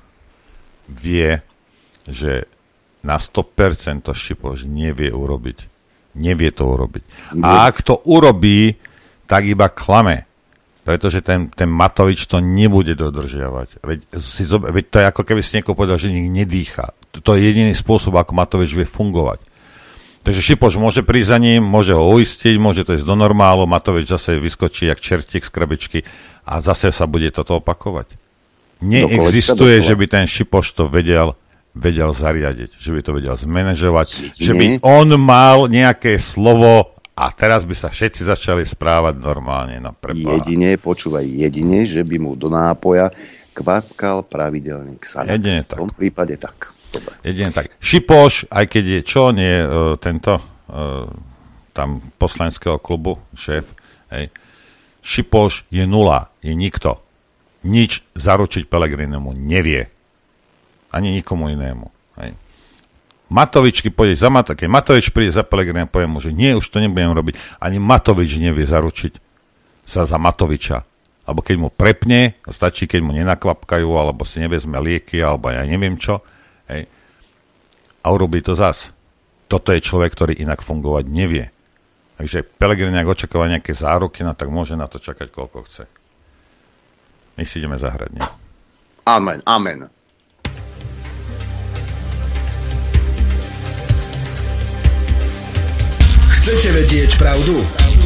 vie, 0.86 1.42
že 2.06 2.46
na 3.02 3.18
100% 3.18 4.06
to 4.06 4.14
Šipoš 4.14 4.70
nevie 4.70 5.10
urobiť 5.10 5.76
nevie 6.16 6.50
to 6.50 6.64
urobiť. 6.64 7.04
A 7.44 7.68
ak 7.68 7.84
to 7.84 8.00
urobí, 8.08 8.74
tak 9.28 9.44
iba 9.44 9.68
klame. 9.68 10.24
Pretože 10.86 11.18
ten, 11.18 11.50
ten 11.50 11.66
Matovič 11.66 12.30
to 12.30 12.38
nebude 12.38 12.94
dodržiavať. 12.94 13.82
Veď, 13.82 13.98
si, 14.22 14.46
veď 14.46 14.84
to 14.86 14.96
je 15.02 15.06
ako 15.10 15.22
keby 15.26 15.40
si 15.42 15.58
niekoho 15.58 15.74
povedal, 15.74 15.98
že 15.98 16.14
nik 16.14 16.30
nedýcha. 16.30 16.94
To 17.26 17.34
je 17.34 17.42
jediný 17.42 17.74
spôsob, 17.74 18.14
ako 18.14 18.38
Matovič 18.38 18.70
vie 18.70 18.86
fungovať. 18.86 19.42
Takže 20.26 20.42
Šipoš 20.42 20.74
môže 20.74 21.06
prísť 21.06 21.30
za 21.30 21.38
ním, 21.38 21.62
môže 21.62 21.94
ho 21.94 22.02
uistiť, 22.02 22.58
môže 22.58 22.82
to 22.82 22.98
ísť 22.98 23.06
do 23.06 23.14
normálu, 23.14 23.62
Matovič 23.62 24.10
zase 24.10 24.42
vyskočí 24.42 24.90
jak 24.90 24.98
čertík 24.98 25.46
z 25.46 25.50
krabičky 25.54 25.98
a 26.42 26.58
zase 26.58 26.90
sa 26.90 27.06
bude 27.06 27.30
toto 27.30 27.62
opakovať. 27.62 28.18
Neexistuje, 28.82 29.78
že 29.86 29.94
by 29.94 30.04
ten 30.10 30.26
Šipoš 30.26 30.74
to 30.74 30.90
vedel 30.90 31.38
vedel 31.76 32.08
zariadiť, 32.10 32.80
že 32.80 32.90
by 32.90 33.00
to 33.04 33.10
vedel 33.12 33.36
zmanéžovať, 33.36 34.08
že 34.32 34.52
by 34.56 34.80
on 34.80 35.12
mal 35.20 35.68
nejaké 35.68 36.16
slovo 36.16 36.96
a 37.12 37.28
teraz 37.32 37.68
by 37.68 37.76
sa 37.76 37.92
všetci 37.92 38.24
začali 38.24 38.64
správať 38.64 39.20
normálne. 39.20 39.76
No 39.78 39.92
jedine, 40.40 40.80
počúvaj, 40.80 41.24
jedine, 41.24 41.84
že 41.84 42.00
by 42.00 42.16
mu 42.16 42.32
do 42.32 42.48
nápoja 42.48 43.12
kvapkal 43.56 44.24
pravidelný 44.24 45.00
ksanec. 45.00 45.36
Jedine 45.40 45.60
tak. 45.64 45.80
V 45.80 45.88
tom 45.88 45.92
prípade 45.92 46.36
tak. 46.36 46.75
Dobre. 46.96 47.12
Jedine 47.20 47.52
tak. 47.52 47.68
Šipoš, 47.78 48.48
aj 48.48 48.64
keď 48.66 48.84
je 48.84 49.00
čo, 49.04 49.22
nie 49.36 49.54
uh, 49.60 49.94
tento 50.00 50.40
uh, 50.40 51.04
tam 51.76 52.00
poslaneckého 52.16 52.80
klubu, 52.80 53.20
šéf, 53.36 53.68
hej, 54.08 54.32
Šipoš 55.06 55.68
je 55.70 55.86
nula, 55.86 56.34
je 56.42 56.50
nikto. 56.56 56.98
Nič 57.62 58.02
zaručiť 58.18 58.66
Pelegrinemu 58.66 59.30
nevie 59.36 59.86
ani 60.90 61.14
nikomu 61.14 61.46
inému. 61.52 61.86
Hej. 62.18 62.34
Matovičky 63.26 63.90
pôjde 63.90 64.18
za 64.18 64.30
Matovič, 64.30 64.66
keď 64.66 64.68
Matovič 64.70 65.06
príde 65.10 65.34
za 65.34 65.42
Pelegrini 65.46 65.86
a 65.86 65.90
povie 65.90 66.10
mu, 66.10 66.18
že 66.22 66.30
nie, 66.30 66.54
už 66.54 66.66
to 66.70 66.78
nebudem 66.78 67.14
robiť, 67.14 67.34
ani 67.58 67.78
Matovič 67.82 68.38
nevie 68.38 68.66
zaručiť 68.66 69.18
sa 69.86 70.06
za 70.06 70.18
Matoviča. 70.18 70.82
Alebo 71.26 71.42
keď 71.42 71.56
mu 71.58 71.68
prepne, 71.74 72.38
stačí, 72.46 72.86
keď 72.86 73.00
mu 73.02 73.10
nenakvapkajú, 73.10 73.90
alebo 73.98 74.22
si 74.22 74.38
nevezme 74.38 74.78
lieky, 74.78 75.18
alebo 75.18 75.50
ja 75.50 75.66
neviem 75.66 75.98
čo. 75.98 76.22
Hej. 76.70 76.90
A 78.02 78.06
urobí 78.10 78.42
to 78.42 78.54
zas. 78.54 78.90
Toto 79.46 79.70
je 79.70 79.82
človek, 79.82 80.14
ktorý 80.14 80.32
inak 80.38 80.62
fungovať 80.62 81.04
nevie. 81.06 81.50
Takže 82.16 82.42
Pelegrini, 82.42 82.96
ak 82.96 83.12
očakáva 83.12 83.46
nejaké 83.46 83.76
záruky, 83.76 84.24
no 84.24 84.32
tak 84.32 84.48
môže 84.48 84.74
na 84.74 84.88
to 84.88 84.96
čakať, 84.96 85.28
koľko 85.30 85.68
chce. 85.68 85.84
My 87.36 87.44
si 87.44 87.60
ideme 87.60 87.76
zahrať, 87.76 88.10
nie? 88.16 88.24
Amen, 89.04 89.44
amen. 89.44 89.86
Chcete 96.32 96.68
vedieť 96.72 97.10
pravdu? 97.20 97.60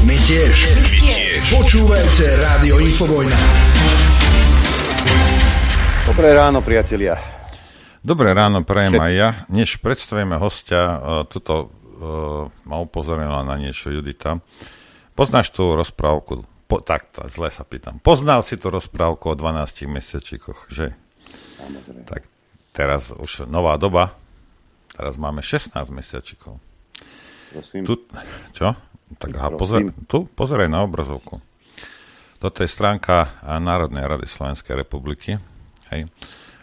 My 0.04 0.16
tiež. 0.16 0.56
My 0.74 0.96
tiež. 0.96 1.40
Počúvajte 1.54 2.24
Rádio 2.40 2.80
Infovojna. 2.80 3.36
Dobré 6.08 6.32
ráno, 6.34 6.64
priatelia. 6.64 7.39
Dobré 8.00 8.32
ráno, 8.32 8.64
prajem 8.64 8.96
aj 8.96 9.12
ja. 9.12 9.30
Než 9.52 9.76
predstavíme 9.84 10.40
hostia, 10.40 10.80
uh, 10.80 10.98
tuto 11.28 11.68
uh, 11.68 12.48
ma 12.64 12.80
upozorila 12.80 13.44
na 13.44 13.60
niečo 13.60 13.92
Judita. 13.92 14.40
Poznáš 15.12 15.52
tú 15.52 15.76
rozprávku? 15.76 16.48
Po, 16.64 16.80
takto, 16.80 17.28
zle 17.28 17.52
sa 17.52 17.60
pýtam. 17.60 18.00
Poznal 18.00 18.40
si 18.40 18.56
tú 18.56 18.72
rozprávku 18.72 19.28
o 19.28 19.36
12 19.36 19.84
mesiačikoch, 19.84 20.72
že? 20.72 20.96
Tak 22.08 22.24
teraz 22.72 23.12
už 23.12 23.44
nová 23.44 23.76
doba. 23.76 24.16
Teraz 24.96 25.20
máme 25.20 25.44
16 25.44 25.76
mesiačikov. 25.92 26.56
Prosím. 27.52 27.84
Tu, 27.84 28.00
čo? 28.56 28.80
Tak 29.20 29.30
aha, 29.36 29.48
pozor, 29.60 29.92
tu 30.08 30.24
pozeraj 30.24 30.72
na 30.72 30.88
obrazovku. 30.88 31.42
Toto 32.40 32.64
je 32.64 32.70
stránka 32.70 33.36
Národnej 33.44 34.08
rady 34.08 34.24
Slovenskej 34.24 34.72
republiky. 34.72 35.36
Hej. 35.92 36.08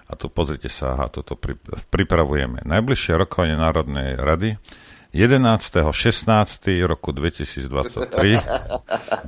A 0.07 0.15
tu 0.15 0.31
pozrite 0.31 0.71
sa, 0.71 0.95
aha, 0.95 1.11
toto 1.11 1.35
pri, 1.35 1.59
pripravujeme. 1.91 2.63
Najbližšie 2.63 3.19
rokovanie 3.19 3.59
Národnej 3.59 4.15
rady 4.15 4.55
11. 5.11 5.91
16. 5.91 6.27
roku 6.87 7.11
2023 7.11 7.67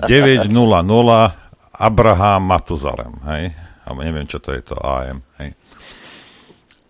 9.00 0.08 0.48
Abraham 1.80 2.42
Matuzalem. 2.44 3.14
Hej. 3.28 3.44
Alebo 3.84 4.00
neviem, 4.04 4.28
čo 4.28 4.40
to 4.40 4.56
je 4.56 4.62
to 4.64 4.76
AM. 4.80 5.24
Hej. 5.40 5.56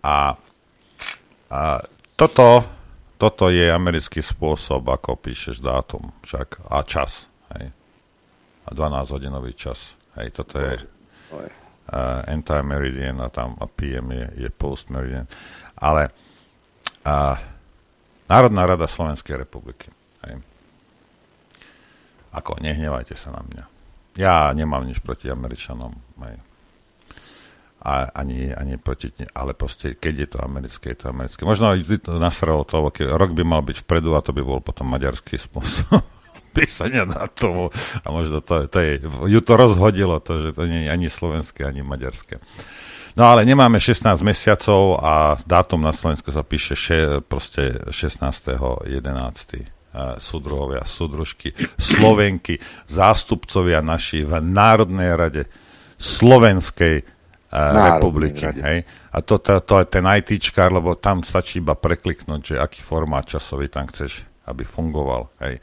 A, 0.06 0.34
a 1.50 1.60
toto 2.14 2.62
toto 3.20 3.52
je 3.52 3.68
americký 3.68 4.24
spôsob, 4.24 4.88
ako 4.88 5.20
píšeš 5.20 5.60
dátum 5.60 6.08
však, 6.24 6.64
a 6.72 6.80
čas. 6.88 7.28
Hej. 7.52 7.68
A 8.64 8.68
12-hodinový 8.72 9.52
čas. 9.52 9.92
Hej, 10.16 10.40
toto 10.40 10.56
je 10.56 10.80
uh, 10.80 11.59
anti-meridian 12.26 13.18
a 13.18 13.28
tam 13.28 13.58
a 13.58 13.66
PM 13.66 14.14
je, 14.14 14.46
je 14.46 14.48
post-meridian. 14.50 15.26
Ale 15.74 16.10
uh, 17.06 17.36
Národná 18.30 18.62
rada 18.66 18.86
Slovenskej 18.86 19.42
republiky. 19.42 19.90
Hej. 20.22 20.38
Ako, 22.30 22.62
nehnevajte 22.62 23.18
sa 23.18 23.34
na 23.34 23.42
mňa. 23.42 23.64
Ja 24.14 24.54
nemám 24.54 24.86
nič 24.86 25.02
proti 25.02 25.26
Američanom. 25.26 25.98
Hej 26.22 26.38
a 27.80 28.12
ani, 28.12 28.52
ani 28.52 28.76
proti, 28.76 29.08
ale 29.32 29.56
proste, 29.56 29.96
keď 29.96 30.14
je 30.20 30.28
to 30.36 30.38
americké, 30.44 30.92
je 30.92 31.00
to 31.00 31.06
americké. 31.08 31.48
Možno 31.48 31.72
to 31.80 32.20
nasralo 32.20 32.68
to, 32.68 32.76
rok 33.16 33.32
by 33.32 33.40
mal 33.40 33.64
byť 33.64 33.88
vpredu 33.88 34.12
a 34.12 34.20
to 34.20 34.36
by 34.36 34.44
bol 34.44 34.60
potom 34.60 34.84
maďarský 34.92 35.40
spôsob 35.40 36.04
písania 36.50 37.06
tomu. 37.32 37.70
A 38.02 38.10
možno 38.10 38.42
to, 38.42 38.66
to 38.66 38.78
je, 38.82 39.00
ju 39.04 39.40
to 39.40 39.54
rozhodilo, 39.54 40.18
to, 40.18 40.50
že 40.50 40.50
to 40.52 40.66
nie 40.66 40.86
je 40.86 40.90
ani 40.90 41.08
slovenské, 41.08 41.64
ani 41.64 41.86
maďarské. 41.86 42.42
No 43.18 43.26
ale 43.26 43.42
nemáme 43.42 43.82
16 43.82 44.22
mesiacov 44.22 45.02
a 45.02 45.38
dátum 45.42 45.82
na 45.82 45.90
Slovensku 45.90 46.30
sa 46.30 46.46
píše 46.46 46.78
še, 46.78 47.22
proste 47.26 47.74
16.11. 47.90 49.66
Súdruhovia, 50.22 50.86
súdružky, 50.86 51.50
Slovenky, 51.74 52.62
zástupcovia 52.86 53.82
naši 53.82 54.22
v 54.22 54.38
Národnej 54.38 55.10
rade 55.18 55.42
Slovenskej 55.98 57.02
republiky. 57.50 58.46
Hej? 58.46 58.86
A 59.10 59.18
to, 59.26 59.42
to, 59.42 59.58
to 59.60 59.82
je 59.82 59.86
ten 59.90 60.06
ITčkár, 60.06 60.70
lebo 60.70 60.94
tam 60.94 61.26
stačí 61.26 61.58
iba 61.58 61.74
prekliknúť, 61.74 62.54
že 62.54 62.62
aký 62.62 62.86
formát 62.86 63.26
časový 63.26 63.66
tam 63.66 63.90
chceš, 63.90 64.22
aby 64.46 64.62
fungoval. 64.62 65.26
Hej? 65.42 65.58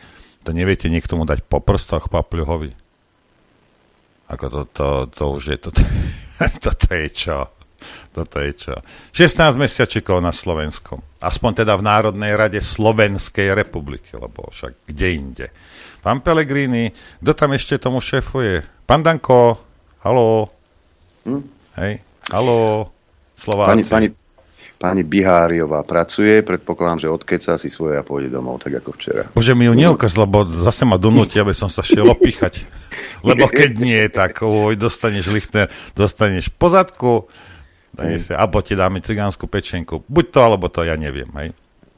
To 0.47 0.55
neviete 0.55 0.87
niekto 0.87 1.19
mu 1.19 1.27
dať 1.27 1.43
po 1.43 1.59
prstoch 1.59 2.07
papľuhovi? 2.07 2.71
Ako 4.31 4.45
to, 4.47 4.61
to, 4.71 4.87
to 5.11 5.23
už 5.35 5.43
je, 5.51 5.57
to, 5.59 5.69
toto 6.63 6.87
je 6.95 7.07
čo? 7.11 7.51
Toto 8.15 8.39
je 8.39 8.55
čo? 8.55 8.75
16 9.11 9.59
mesiačikov 9.59 10.23
na 10.23 10.31
Slovensku. 10.31 11.03
Aspoň 11.19 11.67
teda 11.67 11.75
v 11.75 11.83
Národnej 11.83 12.31
rade 12.39 12.63
Slovenskej 12.63 13.51
republiky, 13.59 14.15
lebo 14.15 14.47
však 14.47 14.87
kde 14.87 15.07
inde. 15.11 15.47
Pán 15.99 16.23
Pelegrini, 16.23 16.95
kto 17.19 17.31
tam 17.35 17.51
ešte 17.51 17.75
tomu 17.75 17.99
šéfuje? 17.99 18.63
Pán 18.87 19.03
Danko, 19.03 19.59
halo? 19.99 20.47
Hm? 21.27 21.43
Hej, 21.75 22.07
halo, 22.31 22.87
Slováci. 23.35 23.83
Pani, 23.83 23.83
pani, 23.83 24.07
pani 24.77 25.01
Biháriová 25.01 25.81
pracuje, 25.81 26.45
predpokladám, 26.45 27.05
že 27.05 27.09
odkeca 27.09 27.57
si 27.57 27.67
svoje 27.67 27.97
a 27.97 28.05
pôjde 28.05 28.29
domov, 28.29 28.61
tak 28.61 28.77
ako 28.77 28.93
včera. 28.93 29.23
Bože, 29.33 29.57
mi 29.57 29.65
ju 29.65 29.73
neukaz, 29.73 30.13
lebo 30.13 30.45
zase 30.45 30.85
ma 30.85 31.01
donúti, 31.01 31.41
aby 31.41 31.51
som 31.57 31.67
sa 31.67 31.81
šiel 31.81 32.05
opíchať. 32.05 32.61
Lebo 33.25 33.49
keď 33.49 33.71
nie, 33.81 34.01
tak 34.13 34.45
oj, 34.45 34.77
dostaneš 34.77 35.33
lichtner, 35.33 35.73
dostaneš 35.97 36.53
pozadku, 36.53 37.25
sa, 37.97 38.45
alebo 38.45 38.61
ti 38.61 38.77
dáme 38.77 39.01
cigánsku 39.01 39.49
pečenku. 39.49 40.05
Buď 40.05 40.25
to, 40.29 40.39
alebo 40.45 40.65
to, 40.69 40.85
ja 40.85 40.93
neviem. 40.93 41.27
Hej. 41.33 41.49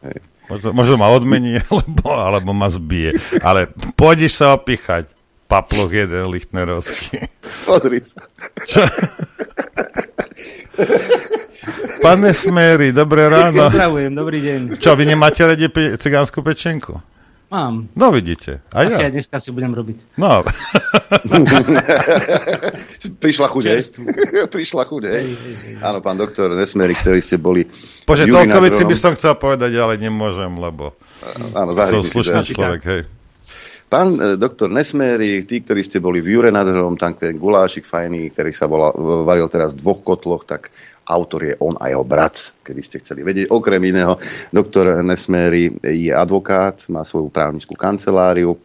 Hej. 0.08 0.20
Možno, 0.50 0.70
možno 0.74 0.96
ma 0.98 1.12
odmení, 1.12 1.60
alebo, 1.70 2.08
alebo 2.16 2.52
ma 2.56 2.72
zbije. 2.72 3.20
Ale 3.44 3.68
pôjdeš 4.00 4.40
sa 4.40 4.56
opíchať. 4.56 5.12
Paploch 5.50 5.90
jeden 5.90 6.30
lichtnerovský. 6.30 7.26
Pozri 7.66 8.06
sa. 8.06 8.22
Čo? 8.70 8.86
Pane 12.00 12.32
Smery, 12.32 12.92
dobré 12.92 13.28
ráno. 13.28 13.68
Pozdravujem, 13.68 14.12
dobrý 14.16 14.40
deň. 14.40 14.60
Čo, 14.80 14.96
vy 14.96 15.04
nemáte 15.06 15.44
radi 15.44 15.68
pe- 15.68 16.00
cigánsku 16.00 16.40
pečenku? 16.40 16.96
Mám. 17.50 17.90
No 17.98 18.14
vidíte. 18.14 18.62
A 18.70 18.86
Asi 18.86 19.02
ja. 19.02 19.10
aj 19.10 19.14
dneska 19.18 19.42
si 19.42 19.50
budem 19.50 19.74
robiť. 19.74 20.22
No. 20.22 20.46
Prišla 23.24 23.48
chuť, 23.50 23.64
hej? 23.66 23.82
Prišla 24.54 24.84
chuť, 24.86 25.04
hej? 25.10 25.26
Áno, 25.82 25.98
pán 25.98 26.14
doktor 26.14 26.54
Nesmery, 26.54 26.94
ktorí 26.94 27.18
ste 27.18 27.42
boli... 27.42 27.66
Bože, 28.06 28.30
v 28.30 28.32
júni 28.38 28.46
toľko 28.46 28.54
na 28.54 28.62
vecí 28.62 28.86
druhom- 28.86 28.94
by 28.94 29.02
som 29.02 29.12
chcel 29.18 29.34
povedať, 29.34 29.74
ale 29.82 29.98
nemôžem, 29.98 30.54
lebo 30.62 30.94
Áno, 31.58 31.74
som 31.74 32.06
slušný 32.06 32.46
človek, 32.46 32.82
hej. 32.86 33.02
Pán 33.90 34.22
e, 34.22 34.38
doktor 34.38 34.70
Nesmery, 34.70 35.42
tí, 35.50 35.66
ktorí 35.66 35.82
ste 35.82 35.98
boli 35.98 36.22
v 36.22 36.38
Jure 36.38 36.54
nad 36.54 36.70
Hrom, 36.70 36.94
tam 36.94 37.18
ten 37.18 37.34
gulášik 37.34 37.90
fajný, 37.90 38.30
ktorý 38.30 38.54
sa 38.54 38.70
volá, 38.70 38.94
varil 39.26 39.50
teraz 39.50 39.74
v 39.74 39.82
dvoch 39.82 40.06
kotloch, 40.06 40.46
tak 40.46 40.70
autor 41.10 41.42
je 41.50 41.54
on 41.58 41.74
a 41.82 41.90
jeho 41.90 42.06
brat, 42.06 42.54
keby 42.62 42.82
ste 42.86 43.02
chceli 43.02 43.26
vedieť. 43.26 43.50
Okrem 43.50 43.82
iného, 43.82 44.14
doktor 44.54 45.02
Nesmery 45.02 45.74
je 45.82 46.14
advokát, 46.14 46.78
má 46.94 47.02
svoju 47.02 47.34
právnickú 47.34 47.74
kanceláriu, 47.74 48.62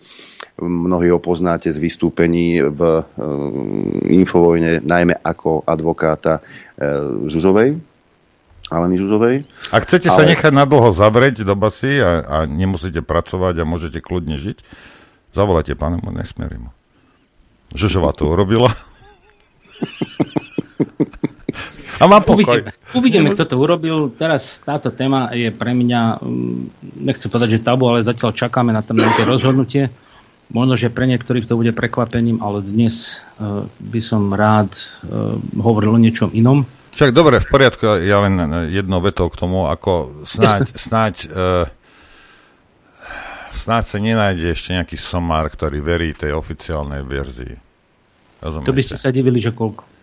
mnohí 0.60 1.10
ho 1.10 1.18
poznáte 1.18 1.72
z 1.72 1.80
vystúpení 1.82 2.62
v 2.62 2.80
e, 2.84 3.02
Infovojne, 4.14 4.84
najmä 4.84 5.18
ako 5.24 5.66
advokáta 5.66 6.38
e, 6.38 6.86
Žužovej, 7.26 7.74
Aleny 8.70 8.96
Žužovej. 9.00 9.36
Ak 9.74 9.88
chcete 9.88 10.12
sa 10.12 10.22
Ale- 10.22 10.36
nechať 10.36 10.52
nadlho 10.54 10.94
zavrieť 10.94 11.42
do 11.42 11.58
basy 11.58 11.98
a, 11.98 12.22
a 12.22 12.36
nemusíte 12.46 13.02
pracovať 13.02 13.54
a 13.60 13.64
môžete 13.66 13.98
kľudne 13.98 14.38
žiť, 14.38 14.62
zavolajte 15.34 15.74
pánu 15.74 15.98
Nesmerimu. 16.14 16.70
Žužová 17.74 18.14
to 18.14 18.30
urobila. 18.30 18.70
A 22.04 22.08
mám 22.08 22.20
pokoj. 22.20 22.60
Uvidíme, 22.60 22.72
uvidíme, 22.92 23.28
kto 23.32 23.48
to 23.48 23.56
urobil. 23.56 24.12
Teraz 24.12 24.60
táto 24.60 24.92
téma 24.92 25.32
je 25.32 25.48
pre 25.48 25.72
mňa, 25.72 26.20
mm, 26.20 26.60
nechcem 27.00 27.32
povedať, 27.32 27.56
že 27.56 27.64
tabu, 27.64 27.88
ale 27.88 28.04
zatiaľ 28.04 28.36
čakáme 28.36 28.76
na 28.76 28.84
tam 28.84 29.00
nejaké 29.00 29.24
rozhodnutie. 29.24 29.88
Možno, 30.52 30.76
že 30.76 30.92
pre 30.92 31.08
niektorých 31.08 31.48
to 31.48 31.56
bude 31.56 31.72
prekvapením, 31.72 32.44
ale 32.44 32.60
dnes 32.60 33.24
uh, 33.40 33.64
by 33.80 34.00
som 34.04 34.28
rád 34.36 34.76
uh, 34.76 35.40
hovoril 35.56 35.96
o 35.96 36.02
niečom 36.02 36.28
inom. 36.36 36.68
Však 36.92 37.16
dobre, 37.16 37.40
v 37.40 37.48
poriadku, 37.48 38.04
ja 38.04 38.20
len 38.20 38.36
eh, 38.36 38.84
jednou 38.84 39.00
vetou 39.00 39.32
k 39.32 39.40
tomu, 39.40 39.66
ako 39.72 40.22
snáď, 40.28 40.68
snáď, 40.76 41.14
uh, 41.32 41.64
snáď 43.56 43.84
sa 43.88 43.98
nenájde 43.98 44.52
ešte 44.52 44.76
nejaký 44.76 45.00
somár, 45.00 45.48
ktorý 45.48 45.80
verí 45.80 46.12
tej 46.12 46.36
oficiálnej 46.36 47.00
verzii. 47.00 47.56
Rozumiete? 48.44 48.68
To 48.68 48.76
by 48.76 48.82
ste 48.84 48.96
sa 49.00 49.08
divili, 49.08 49.40
že 49.40 49.56
koľko. 49.56 49.93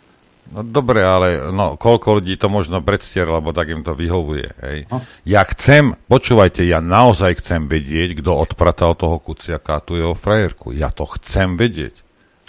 No 0.52 0.68
dobre, 0.68 1.00
ale 1.06 1.54
no, 1.54 1.80
koľko 1.80 2.20
ľudí 2.20 2.36
to 2.36 2.52
možno 2.52 2.84
predstier, 2.84 3.24
lebo 3.24 3.56
tak 3.56 3.72
im 3.72 3.86
to 3.86 3.96
vyhovuje. 3.96 4.50
Hej. 4.60 4.78
No. 4.92 5.00
Ja 5.24 5.48
chcem, 5.48 5.96
počúvajte, 6.12 6.66
ja 6.68 6.84
naozaj 6.84 7.40
chcem 7.40 7.72
vedieť, 7.72 8.20
kto 8.20 8.36
odpratal 8.36 8.98
toho 9.00 9.22
kuciaka 9.22 9.80
a 9.80 9.84
tú 9.84 9.96
jeho 9.96 10.12
frajerku. 10.12 10.76
Ja 10.76 10.92
to 10.92 11.08
chcem 11.08 11.56
vedieť. 11.56 11.96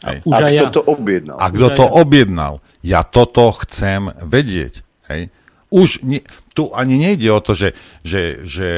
Hej. 0.02 0.18
A 0.26 0.36
aj 0.42 0.50
kto 0.50 0.66
ja. 0.66 0.74
to 0.74 0.82
objednal? 0.82 1.36
A 1.38 1.46
kto 1.54 1.68
to 1.78 1.84
ja. 1.86 1.94
objednal? 1.94 2.54
Ja 2.82 3.00
toto 3.06 3.54
chcem 3.62 4.10
vedieť. 4.18 4.82
Hej. 5.06 5.30
Už 5.70 6.02
ni, 6.02 6.26
tu 6.52 6.68
ani 6.72 7.00
nejde 7.00 7.32
o 7.32 7.40
to, 7.40 7.56
že, 7.56 7.72
že, 8.04 8.44
že 8.44 8.68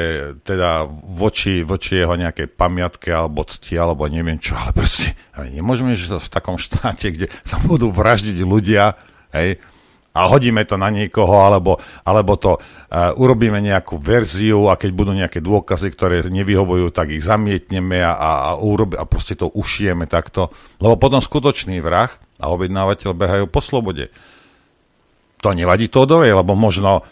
teda 0.47 0.87
voči, 0.91 1.67
voči 1.67 2.01
jeho 2.01 2.15
nejakej 2.15 2.51
pamiatke 2.55 3.11
alebo 3.11 3.43
cti, 3.43 3.75
alebo 3.75 4.07
neviem 4.07 4.39
čo, 4.39 4.55
ale 4.55 4.71
proste 4.71 5.19
ale 5.35 5.51
nemôžeme 5.51 5.99
žiť 5.99 6.23
v 6.23 6.33
takom 6.33 6.57
štáte, 6.57 7.11
kde 7.11 7.27
sa 7.43 7.59
budú 7.59 7.91
vraždiť 7.91 8.39
ľudia, 8.47 8.95
hej, 9.35 9.59
a 10.15 10.31
hodíme 10.31 10.63
to 10.63 10.79
na 10.79 10.95
niekoho, 10.95 11.43
alebo, 11.43 11.83
alebo 12.07 12.39
to 12.39 12.55
uh, 12.55 13.11
urobíme 13.19 13.59
nejakú 13.59 13.99
verziu 13.99 14.71
a 14.71 14.79
keď 14.79 14.91
budú 14.95 15.11
nejaké 15.11 15.43
dôkazy, 15.43 15.91
ktoré 15.91 16.23
nevyhovujú, 16.31 16.95
tak 16.95 17.11
ich 17.11 17.27
zamietneme 17.27 17.99
a, 17.99 18.15
a, 18.15 18.31
a, 18.47 18.51
urobi, 18.55 18.95
a 18.95 19.03
proste 19.11 19.35
to 19.35 19.51
ušijeme 19.51 20.07
takto. 20.07 20.55
Lebo 20.79 20.95
potom 20.95 21.19
skutočný 21.19 21.83
vrah 21.83 22.15
a 22.39 22.47
objednávateľ 22.55 23.11
behajú 23.11 23.45
po 23.51 23.59
slobode. 23.59 24.15
To 25.43 25.51
nevadí 25.51 25.91
Tódovej, 25.91 26.31
lebo 26.31 26.55
možno, 26.55 27.03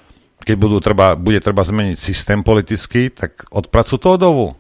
keď 0.43 0.57
budú 0.59 0.79
treba, 0.79 1.15
bude 1.15 1.39
treba 1.39 1.63
zmeniť 1.63 1.97
systém 1.97 2.43
politický, 2.43 3.09
tak 3.09 3.47
odpracu 3.49 3.97
Tódovu. 3.97 4.55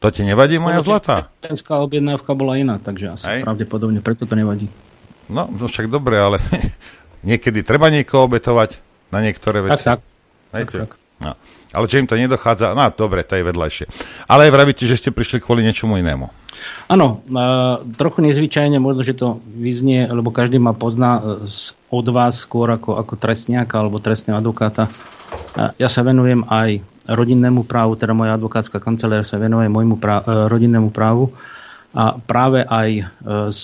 To 0.00 0.06
ti 0.12 0.22
nevadí, 0.22 0.60
moja 0.60 0.84
zlatá? 0.84 1.32
Slovenská 1.40 1.80
objednávka 1.80 2.36
bola 2.36 2.60
iná, 2.60 2.76
takže 2.76 3.16
asi 3.16 3.26
Hej. 3.26 3.40
pravdepodobne 3.48 4.04
preto 4.04 4.28
to 4.28 4.36
nevadí. 4.36 4.68
No, 5.26 5.48
no 5.48 5.64
však 5.66 5.88
dobre, 5.88 6.20
ale 6.20 6.36
niekedy 7.28 7.64
treba 7.64 7.88
niekoho 7.88 8.28
obetovať 8.28 8.78
na 9.08 9.24
niektoré 9.24 9.64
Tak, 9.64 9.68
veci. 9.72 9.86
tak. 9.88 10.00
Hej, 10.52 10.64
tak, 10.68 10.72
tak. 10.84 10.90
No. 11.16 11.32
Ale 11.74 11.90
že 11.90 11.98
im 11.98 12.08
to 12.08 12.18
nedochádza, 12.18 12.76
no 12.76 12.86
dobre, 12.94 13.26
to 13.26 13.38
je 13.38 13.46
vedľajšie. 13.46 13.86
Ale 14.30 14.50
vravíte, 14.50 14.86
že 14.86 14.98
ste 14.98 15.10
prišli 15.10 15.42
kvôli 15.42 15.66
niečomu 15.66 15.98
inému. 15.98 16.46
Áno, 16.86 17.22
e, 17.26 17.42
trochu 17.98 18.22
nezvyčajne, 18.22 18.78
možno, 18.78 19.02
že 19.02 19.18
to 19.18 19.42
vyznie, 19.42 20.06
lebo 20.06 20.30
každý 20.30 20.58
ma 20.62 20.74
pozná 20.74 21.18
e, 21.18 21.46
od 21.90 22.06
vás 22.10 22.42
skôr 22.42 22.70
ako, 22.70 22.98
ako 22.98 23.14
trestňáka 23.18 23.74
alebo 23.78 24.02
trestného 24.02 24.38
advokáta. 24.38 24.86
E, 24.86 24.90
ja 25.82 25.88
sa 25.90 26.06
venujem 26.06 26.46
aj 26.46 26.82
rodinnému 27.06 27.66
právu, 27.66 27.94
teda 27.98 28.14
moja 28.14 28.34
advokátska 28.34 28.82
kancelária 28.82 29.26
sa 29.26 29.38
venuje 29.38 29.70
môjmu 29.70 29.96
prá- 29.98 30.26
rodinnému 30.26 30.90
právu 30.90 31.30
a 31.94 32.18
práve 32.18 32.66
aj 32.66 33.06
z, 33.54 33.58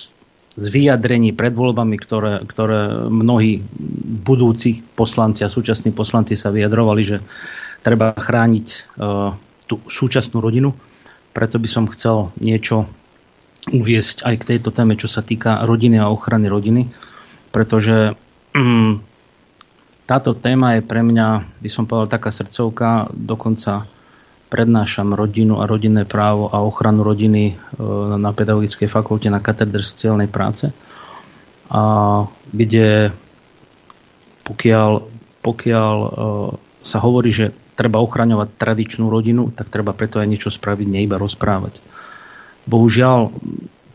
z 0.55 0.65
vyjadrení 0.71 1.35
pred 1.35 1.51
voľbami, 1.51 1.99
ktoré, 1.99 2.39
ktoré 2.47 3.11
mnohí 3.11 3.59
budúci 4.23 4.79
poslanci 4.95 5.43
a 5.43 5.51
súčasní 5.51 5.91
poslanci 5.91 6.39
sa 6.39 6.55
vyjadrovali, 6.55 7.01
že 7.03 7.17
treba 7.83 8.15
chrániť 8.15 8.67
e, 8.71 8.79
tú 9.67 9.75
súčasnú 9.85 10.39
rodinu. 10.39 10.71
Preto 11.35 11.59
by 11.59 11.69
som 11.69 11.85
chcel 11.91 12.31
niečo 12.39 12.87
uviesť 13.69 14.27
aj 14.27 14.35
k 14.43 14.47
tejto 14.55 14.69
téme, 14.71 14.95
čo 14.95 15.11
sa 15.11 15.23
týka 15.23 15.63
rodiny 15.63 15.99
a 15.99 16.11
ochrany 16.11 16.47
rodiny, 16.51 16.91
pretože 17.51 18.15
mm, 18.55 19.03
táto 20.03 20.35
téma 20.35 20.79
je 20.79 20.81
pre 20.83 20.99
mňa, 20.99 21.59
by 21.63 21.69
som 21.71 21.87
povedal, 21.87 22.11
taká 22.11 22.31
srdcovka, 22.31 23.11
dokonca 23.15 23.87
prednášam 24.51 25.15
rodinu 25.15 25.63
a 25.63 25.65
rodinné 25.65 26.03
právo 26.05 26.51
a 26.51 26.61
ochranu 26.61 27.01
rodiny 27.07 27.43
e, 27.51 27.83
na 28.19 28.29
Pedagogickej 28.35 28.91
fakulte 28.91 29.31
na 29.31 29.39
katedre 29.39 29.81
sociálnej 29.81 30.27
práce, 30.27 30.69
a 31.73 31.81
kde 32.51 33.09
pokiaľ, 34.43 34.91
pokiaľ 35.41 35.95
e, 35.97 36.09
sa 36.83 36.99
hovorí, 36.99 37.31
že 37.31 37.55
treba 37.73 38.01
ochraňovať 38.01 38.55
tradičnú 38.57 39.09
rodinu, 39.09 39.49
tak 39.49 39.73
treba 39.73 39.93
preto 39.93 40.21
aj 40.21 40.29
niečo 40.29 40.49
spraviť, 40.53 40.87
nie 40.87 41.05
iba 41.05 41.17
rozprávať. 41.17 41.81
Bohužiaľ, 42.69 43.33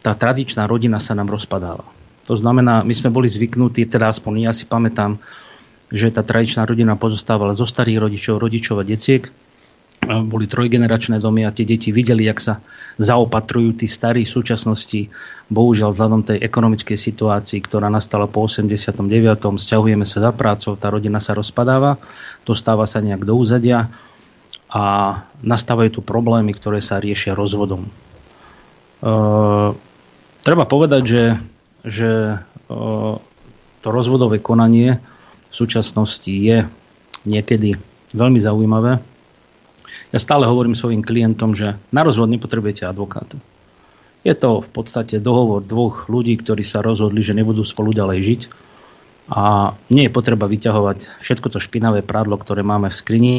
tá 0.02 0.12
tradičná 0.14 0.68
rodina 0.68 1.00
sa 1.00 1.16
nám 1.16 1.30
rozpadáva. 1.32 1.86
To 2.28 2.36
znamená, 2.36 2.84
my 2.84 2.92
sme 2.92 3.08
boli 3.08 3.30
zvyknutí, 3.30 3.88
teda 3.88 4.12
aspoň 4.12 4.50
ja 4.50 4.52
si 4.52 4.68
pamätám, 4.68 5.16
že 5.88 6.12
tá 6.12 6.20
tradičná 6.20 6.68
rodina 6.68 6.92
pozostávala 7.00 7.56
zo 7.56 7.64
starých 7.64 8.04
rodičov, 8.04 8.36
rodičov 8.36 8.76
a 8.80 8.84
detiek. 8.84 9.32
Boli 10.06 10.46
trojgeneračné 10.48 11.18
domy 11.18 11.44
a 11.44 11.52
tie 11.52 11.66
deti 11.68 11.92
videli, 11.92 12.24
jak 12.24 12.40
sa 12.40 12.54
zaopatrujú 12.96 13.82
tí 13.82 13.86
starí 13.90 14.24
v 14.24 14.34
súčasnosti. 14.34 15.10
Bohužiaľ, 15.48 15.92
vzhľadom 15.92 16.22
tej 16.28 16.38
ekonomickej 16.44 16.96
situácii, 16.96 17.60
ktorá 17.64 17.88
nastala 17.88 18.28
po 18.28 18.44
89. 18.44 19.00
Sťahujeme 19.58 20.04
sa 20.04 20.18
za 20.28 20.30
prácou, 20.32 20.76
tá 20.76 20.92
rodina 20.92 21.20
sa 21.20 21.32
rozpadáva, 21.32 21.96
dostáva 22.44 22.84
sa 22.84 23.00
nejak 23.00 23.24
do 23.24 23.36
úzadia 23.36 23.88
a 24.68 24.84
nastávajú 25.40 25.98
tu 25.98 26.00
problémy, 26.04 26.52
ktoré 26.52 26.84
sa 26.84 27.00
riešia 27.00 27.32
rozvodom. 27.32 27.88
Uh, 28.98 29.72
treba 30.44 30.68
povedať, 30.68 31.02
že, 31.06 31.24
že 31.86 32.10
uh, 32.68 33.16
to 33.80 33.88
rozvodové 33.88 34.42
konanie 34.42 35.00
v 35.48 35.54
súčasnosti 35.54 36.28
je 36.28 36.68
niekedy 37.24 37.80
veľmi 38.12 38.40
zaujímavé. 38.42 39.00
Ja 40.08 40.18
stále 40.18 40.48
hovorím 40.48 40.72
svojim 40.72 41.04
klientom, 41.04 41.52
že 41.52 41.76
na 41.92 42.00
rozvod 42.00 42.32
nepotrebujete 42.32 42.88
advokáta. 42.88 43.36
Je 44.24 44.34
to 44.34 44.64
v 44.64 44.70
podstate 44.72 45.20
dohovor 45.22 45.62
dvoch 45.62 46.08
ľudí, 46.08 46.34
ktorí 46.40 46.64
sa 46.64 46.82
rozhodli, 46.82 47.20
že 47.22 47.36
nebudú 47.36 47.62
spolu 47.62 47.92
ďalej 47.92 48.18
žiť. 48.24 48.40
A 49.28 49.76
nie 49.92 50.08
je 50.08 50.14
potreba 50.14 50.48
vyťahovať 50.48 51.20
všetko 51.20 51.46
to 51.52 51.58
špinavé 51.60 52.00
prádlo, 52.00 52.40
ktoré 52.40 52.64
máme 52.64 52.88
v 52.88 52.96
skrini, 52.96 53.36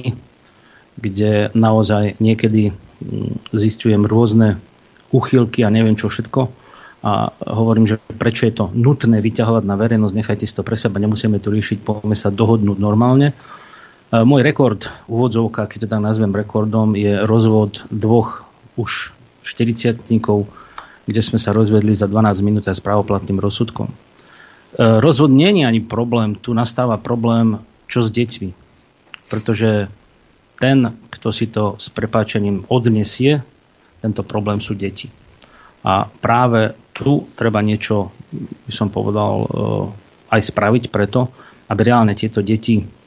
kde 1.02 1.50
naozaj 1.58 2.22
niekedy 2.22 2.70
mm, 2.70 3.50
zistujem 3.50 4.06
rôzne 4.06 4.62
uchylky 5.10 5.66
a 5.66 5.74
neviem 5.74 5.98
čo 5.98 6.14
všetko. 6.14 6.54
A 7.00 7.32
hovorím, 7.48 7.88
že 7.88 7.96
prečo 8.20 8.46
je 8.46 8.54
to 8.54 8.70
nutné 8.76 9.24
vyťahovať 9.24 9.64
na 9.66 9.80
verejnosť, 9.80 10.14
nechajte 10.14 10.46
si 10.46 10.54
to 10.54 10.68
pre 10.68 10.76
seba, 10.76 11.00
nemusíme 11.00 11.40
to 11.40 11.50
riešiť, 11.50 11.82
poďme 11.82 12.14
sa 12.14 12.30
dohodnúť 12.30 12.78
normálne. 12.78 13.34
Môj 14.10 14.42
rekord, 14.42 14.90
úvodzovka, 15.06 15.70
keď 15.70 15.86
tak 15.86 16.02
nazvem 16.02 16.34
rekordom, 16.34 16.98
je 16.98 17.22
rozvod 17.30 17.86
dvoch 17.94 18.42
už 18.74 19.14
40 19.46 20.02
kde 21.10 21.22
sme 21.26 21.38
sa 21.42 21.54
rozvedli 21.54 21.94
za 21.94 22.10
12 22.10 22.42
minút 22.42 22.66
s 22.66 22.82
právoplatným 22.82 23.42
rozsudkom. 23.42 23.90
E, 23.90 23.94
rozvod 24.78 25.34
nie 25.34 25.50
je 25.50 25.66
ani 25.66 25.82
problém, 25.82 26.38
tu 26.38 26.54
nastáva 26.54 27.02
problém, 27.02 27.62
čo 27.90 28.06
s 28.06 28.14
deťmi. 28.14 28.50
Pretože 29.30 29.90
ten, 30.62 30.94
kto 31.10 31.30
si 31.34 31.50
to 31.50 31.82
s 31.82 31.90
prepáčením 31.90 32.66
odnesie, 32.70 33.42
tento 34.06 34.22
problém 34.22 34.62
sú 34.62 34.78
deti. 34.78 35.10
A 35.82 36.06
práve 36.06 36.78
tu 36.94 37.26
treba 37.34 37.62
niečo, 37.62 38.14
by 38.70 38.74
som 38.74 38.94
povedal, 38.94 39.34
e, 39.42 39.48
aj 40.30 40.42
spraviť 40.46 40.94
preto, 40.94 41.30
aby 41.70 41.82
reálne 41.90 42.14
tieto 42.14 42.46
deti 42.46 42.99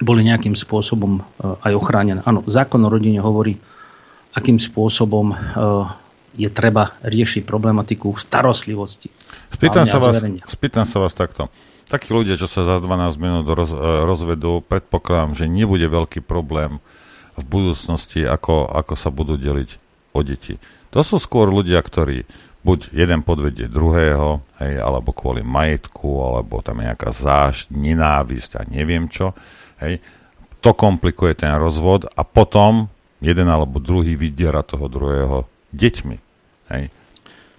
boli 0.00 0.24
nejakým 0.24 0.56
spôsobom 0.56 1.20
e, 1.20 1.22
aj 1.68 1.72
ochránené. 1.76 2.20
Áno, 2.24 2.40
zákon 2.48 2.80
o 2.84 2.88
rodine 2.88 3.20
hovorí, 3.20 3.60
akým 4.32 4.56
spôsobom 4.56 5.32
e, 5.32 5.36
je 6.40 6.48
treba 6.48 6.96
riešiť 7.04 7.42
problematiku 7.44 8.16
starostlivosti. 8.16 9.12
Spýtam 9.52 9.84
sa, 9.84 9.98
vás, 10.00 10.22
spýtam 10.48 10.84
sa 10.88 10.98
vás 11.02 11.12
takto. 11.12 11.52
Takí 11.90 12.14
ľudia, 12.14 12.38
čo 12.38 12.46
sa 12.46 12.62
za 12.62 12.76
12 12.78 13.18
minút 13.18 13.46
roz, 13.50 13.74
e, 13.74 13.78
rozvedú, 14.06 14.64
predpokladám, 14.64 15.36
že 15.36 15.50
nebude 15.50 15.84
veľký 15.84 16.24
problém 16.24 16.78
v 17.36 17.44
budúcnosti, 17.44 18.24
ako, 18.24 18.68
ako 18.70 18.94
sa 18.96 19.10
budú 19.12 19.36
deliť 19.36 19.70
o 20.16 20.20
deti. 20.24 20.56
To 20.90 21.06
sú 21.06 21.22
skôr 21.22 21.50
ľudia, 21.50 21.78
ktorí 21.82 22.26
buď 22.60 22.92
jeden 22.92 23.20
podvedie 23.24 23.66
druhého, 23.66 24.44
hej, 24.60 24.74
alebo 24.80 25.16
kvôli 25.16 25.40
majetku, 25.40 26.08
alebo 26.20 26.60
tam 26.60 26.84
nejaká 26.84 27.10
zášť, 27.10 27.72
nenávisť 27.72 28.50
a 28.60 28.62
neviem 28.68 29.08
čo. 29.08 29.32
Hej. 29.80 30.04
To 30.60 30.76
komplikuje 30.76 31.32
ten 31.32 31.56
rozvod 31.56 32.04
a 32.12 32.22
potom 32.22 32.92
jeden 33.20 33.48
alebo 33.48 33.80
druhý 33.80 34.16
vydiera 34.16 34.60
toho 34.64 34.88
druhého 34.88 35.48
deťmi. 35.72 36.16
Hej. 36.72 36.84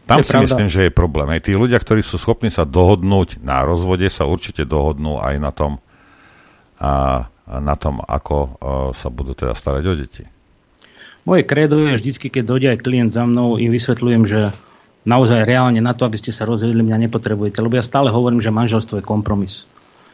Tam 0.09 0.19
je 0.21 0.25
si 0.25 0.33
pravda. 0.33 0.45
myslím, 0.49 0.69
že 0.69 0.81
je 0.89 0.91
problém. 0.91 1.27
Hej. 1.33 1.49
Tí 1.49 1.51
ľudia, 1.53 1.77
ktorí 1.77 2.01
sú 2.01 2.17
schopní 2.17 2.49
sa 2.49 2.65
dohodnúť 2.65 3.41
na 3.41 3.65
rozvode, 3.65 4.05
sa 4.09 4.25
určite 4.25 4.65
dohodnú 4.65 5.21
aj 5.21 5.35
na 5.37 5.51
tom, 5.53 5.81
a, 6.81 7.25
na 7.45 7.75
tom 7.77 8.01
ako 8.01 8.35
a, 8.37 8.47
sa 8.97 9.07
budú 9.13 9.37
teda 9.37 9.53
starať 9.53 9.83
o 9.85 9.93
deti. 9.97 10.23
Moje 11.21 11.45
kredo 11.45 11.77
je 11.77 12.01
vždycky, 12.01 12.33
keď 12.33 12.43
dojde 12.49 12.67
aj 12.73 12.79
klient 12.81 13.11
za 13.13 13.29
mnou, 13.29 13.61
im 13.61 13.69
vysvetľujem, 13.69 14.25
že 14.25 14.49
naozaj 15.05 15.45
reálne 15.45 15.77
na 15.77 15.93
to, 15.93 16.09
aby 16.09 16.17
ste 16.17 16.33
sa 16.33 16.49
rozvedli, 16.49 16.81
mňa 16.81 17.09
nepotrebujete. 17.09 17.61
Lebo 17.61 17.77
ja 17.77 17.85
stále 17.85 18.09
hovorím, 18.09 18.41
že 18.41 18.49
manželstvo 18.49 19.01
je 19.01 19.05
kompromis. 19.05 19.69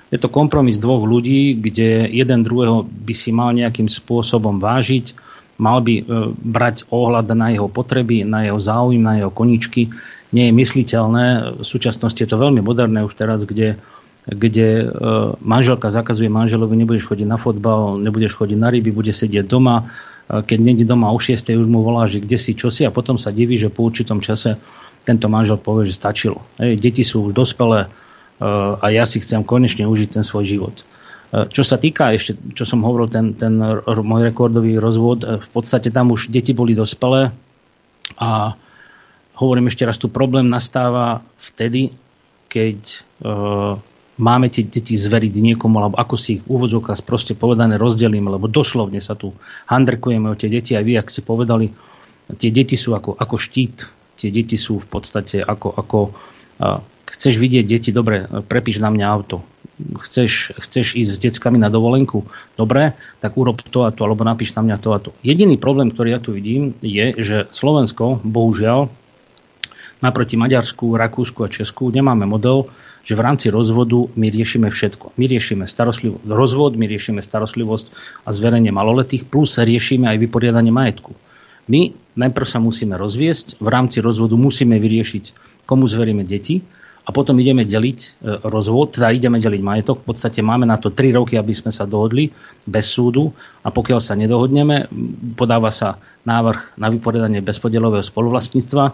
Je 0.07 0.17
to 0.19 0.31
kompromis 0.31 0.79
dvoch 0.79 1.03
ľudí, 1.03 1.59
kde 1.59 2.07
jeden 2.07 2.39
druhého 2.39 2.87
by 2.87 3.13
si 3.13 3.35
mal 3.35 3.51
nejakým 3.51 3.91
spôsobom 3.91 4.55
vážiť, 4.55 5.11
mal 5.59 5.83
by 5.83 5.93
e, 5.99 6.03
brať 6.31 6.87
ohľad 6.87 7.27
na 7.35 7.51
jeho 7.51 7.67
potreby, 7.67 8.23
na 8.23 8.47
jeho 8.47 8.61
záujem, 8.61 9.03
na 9.03 9.19
jeho 9.19 9.33
koničky. 9.33 9.91
Nie 10.31 10.47
je 10.49 10.53
mysliteľné, 10.55 11.25
v 11.59 11.65
súčasnosti 11.65 12.19
je 12.19 12.29
to 12.29 12.39
veľmi 12.39 12.63
moderné 12.63 13.03
už 13.03 13.19
teraz, 13.19 13.43
kde, 13.43 13.75
kde 14.23 14.67
e, 14.67 14.85
manželka 15.43 15.91
zakazuje 15.91 16.31
manželovi, 16.31 16.77
nebudeš 16.79 17.03
chodiť 17.11 17.27
na 17.27 17.35
fotbal, 17.35 17.99
nebudeš 17.99 18.39
chodiť 18.39 18.57
na 18.57 18.71
ryby, 18.71 18.95
bude 18.95 19.11
sedieť 19.11 19.43
doma, 19.43 19.91
e, 20.31 20.39
keď 20.39 20.59
není 20.61 20.87
doma 20.87 21.11
o 21.11 21.19
6. 21.19 21.35
už 21.51 21.67
mu 21.67 21.83
volá, 21.83 22.07
že 22.07 22.23
kde 22.23 22.39
si, 22.39 22.55
čo 22.55 22.71
si 22.71 22.87
a 22.87 22.95
potom 22.95 23.19
sa 23.19 23.35
diví, 23.35 23.59
že 23.59 23.67
po 23.67 23.83
určitom 23.83 24.23
čase 24.23 24.55
tento 25.03 25.27
manžel 25.27 25.59
povie, 25.59 25.87
že 25.91 25.99
stačilo. 25.99 26.47
Hej, 26.59 26.79
deti 26.79 27.03
sú 27.03 27.27
už 27.27 27.35
dospelé, 27.35 27.91
a 28.37 28.85
ja 28.93 29.03
si 29.09 29.17
chcem 29.17 29.41
konečne 29.41 29.89
užiť 29.89 30.13
ten 30.13 30.23
svoj 30.23 30.45
život. 30.45 30.75
E, 31.33 31.49
čo 31.49 31.65
sa 31.65 31.81
týka 31.81 32.13
ešte, 32.13 32.37
čo 32.53 32.69
som 32.69 32.85
hovoril, 32.85 33.09
ten, 33.09 33.33
ten 33.33 33.57
môj 33.83 34.21
rekordový 34.29 34.77
rozvod, 34.77 35.25
e, 35.25 35.41
v 35.41 35.49
podstate 35.49 35.89
tam 35.89 36.13
už 36.13 36.29
deti 36.29 36.53
boli 36.53 36.77
dospelé 36.77 37.33
a 38.21 38.53
hovorím 39.37 39.69
ešte 39.69 39.85
raz, 39.85 39.97
tu 39.99 40.09
problém 40.09 40.49
nastáva 40.49 41.21
vtedy, 41.37 41.93
keď 42.47 42.79
uh, 43.21 43.75
máme 44.17 44.49
tie 44.49 44.65
deti 44.65 44.97
zveriť 44.97 45.33
niekomu, 45.43 45.77
alebo 45.77 45.95
ako 45.99 46.15
si 46.17 46.41
ich 46.41 46.43
úvodzovka 46.47 46.97
proste 47.05 47.37
povedané 47.37 47.77
rozdelíme, 47.77 48.33
lebo 48.33 48.49
doslovne 48.49 48.97
sa 48.97 49.13
tu 49.13 49.35
handrkujeme 49.69 50.31
o 50.31 50.39
tie 50.39 50.49
deti, 50.49 50.73
aj 50.73 50.83
vy, 50.87 50.93
ak 50.97 51.11
ste 51.13 51.21
povedali, 51.21 51.69
tie 52.33 52.49
deti 52.49 52.79
sú 52.79 52.97
ako, 52.97 53.13
ako 53.13 53.35
štít, 53.37 53.77
tie 54.17 54.33
deti 54.33 54.57
sú 54.57 54.81
v 54.81 54.87
podstate 54.89 55.43
ako, 55.43 55.69
ako 55.75 55.99
uh, 56.63 56.81
chceš 57.07 57.39
vidieť 57.39 57.65
deti, 57.65 57.89
dobre, 57.95 58.27
prepíš 58.47 58.83
na 58.83 58.91
mňa 58.91 59.05
auto. 59.07 59.41
Chceš, 59.77 60.57
chceš 60.57 60.97
ísť 60.97 61.11
s 61.13 61.21
deckami 61.21 61.61
na 61.61 61.69
dovolenku, 61.69 62.25
dobre, 62.57 62.97
tak 63.21 63.37
urob 63.37 63.61
to 63.61 63.85
a 63.85 63.93
to, 63.93 64.01
alebo 64.03 64.25
napíš 64.25 64.57
na 64.57 64.65
mňa 64.65 64.77
to 64.81 64.89
a 64.91 64.99
to. 64.99 65.09
Jediný 65.21 65.61
problém, 65.61 65.93
ktorý 65.93 66.17
ja 66.17 66.19
tu 66.19 66.33
vidím, 66.33 66.73
je, 66.81 67.13
že 67.21 67.37
Slovensko, 67.53 68.25
bohužiaľ, 68.25 68.89
naproti 70.01 70.37
Maďarsku, 70.37 70.97
Rakúsku 70.97 71.45
a 71.45 71.49
Česku 71.49 71.93
nemáme 71.93 72.25
model, 72.25 72.69
že 73.07 73.15
v 73.15 73.23
rámci 73.23 73.47
rozvodu 73.47 74.11
my 74.19 74.27
riešime 74.27 74.67
všetko. 74.67 75.15
My 75.15 75.31
riešime 75.31 75.63
starostlivosť, 75.63 76.27
rozvod, 76.27 76.75
my 76.75 76.85
riešime 76.91 77.23
starostlivosť 77.23 77.87
a 78.27 78.29
zverenie 78.35 78.73
maloletých, 78.75 79.29
plus 79.29 79.55
riešime 79.55 80.11
aj 80.11 80.17
vyporiadanie 80.27 80.75
majetku. 80.75 81.15
My 81.71 81.95
najprv 82.19 82.47
sa 82.47 82.59
musíme 82.59 82.99
rozviesť, 82.99 83.63
v 83.63 83.67
rámci 83.71 84.03
rozvodu 84.03 84.35
musíme 84.35 84.75
vyriešiť, 84.75 85.23
komu 85.63 85.87
zveríme 85.87 86.27
deti, 86.27 86.63
a 87.07 87.09
potom 87.15 87.39
ideme 87.39 87.63
deliť 87.63 87.99
e, 88.03 88.09
rozvod, 88.43 88.99
teda 88.99 89.15
ideme 89.15 89.39
deliť 89.39 89.61
majetok. 89.63 90.03
V 90.03 90.11
podstate 90.11 90.43
máme 90.43 90.67
na 90.67 90.75
to 90.75 90.91
3 90.91 91.15
roky, 91.15 91.39
aby 91.39 91.55
sme 91.55 91.71
sa 91.71 91.87
dohodli 91.87 92.35
bez 92.67 92.91
súdu 92.91 93.31
a 93.63 93.71
pokiaľ 93.71 93.99
sa 94.03 94.19
nedohodneme, 94.19 94.91
podáva 95.39 95.71
sa 95.71 95.95
návrh 96.27 96.75
na 96.75 96.91
vyporiadanie 96.91 97.39
bezpodielového 97.39 98.03
spoluvlastníctva 98.03 98.85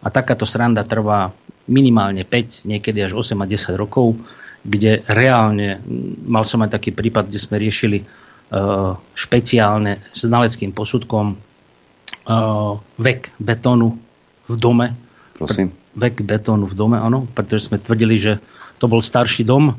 a 0.00 0.08
takáto 0.08 0.48
sranda 0.48 0.88
trvá 0.88 1.28
minimálne 1.68 2.24
5, 2.24 2.64
niekedy 2.64 3.04
až 3.04 3.12
8 3.12 3.36
a 3.36 3.44
10 3.44 3.76
rokov, 3.76 4.16
kde 4.64 5.04
reálne, 5.04 5.84
mal 6.24 6.48
som 6.48 6.64
aj 6.64 6.72
taký 6.80 6.96
prípad, 6.96 7.28
kde 7.28 7.36
sme 7.36 7.60
riešili 7.60 7.98
uh, 8.00 8.96
špeciálne 9.12 10.00
s 10.08 10.24
znaleckým 10.24 10.72
posudkom 10.72 11.36
uh, 11.36 12.72
vek 12.96 13.36
betónu 13.36 14.00
v 14.48 14.54
dome. 14.56 14.96
Prosím 15.36 15.76
vek 15.96 16.24
betónu 16.26 16.68
v 16.68 16.74
dome, 16.76 16.96
áno, 17.00 17.24
pretože 17.32 17.70
sme 17.72 17.80
tvrdili, 17.80 18.16
že 18.18 18.32
to 18.78 18.86
bol 18.86 19.02
starší 19.02 19.42
dom, 19.42 19.76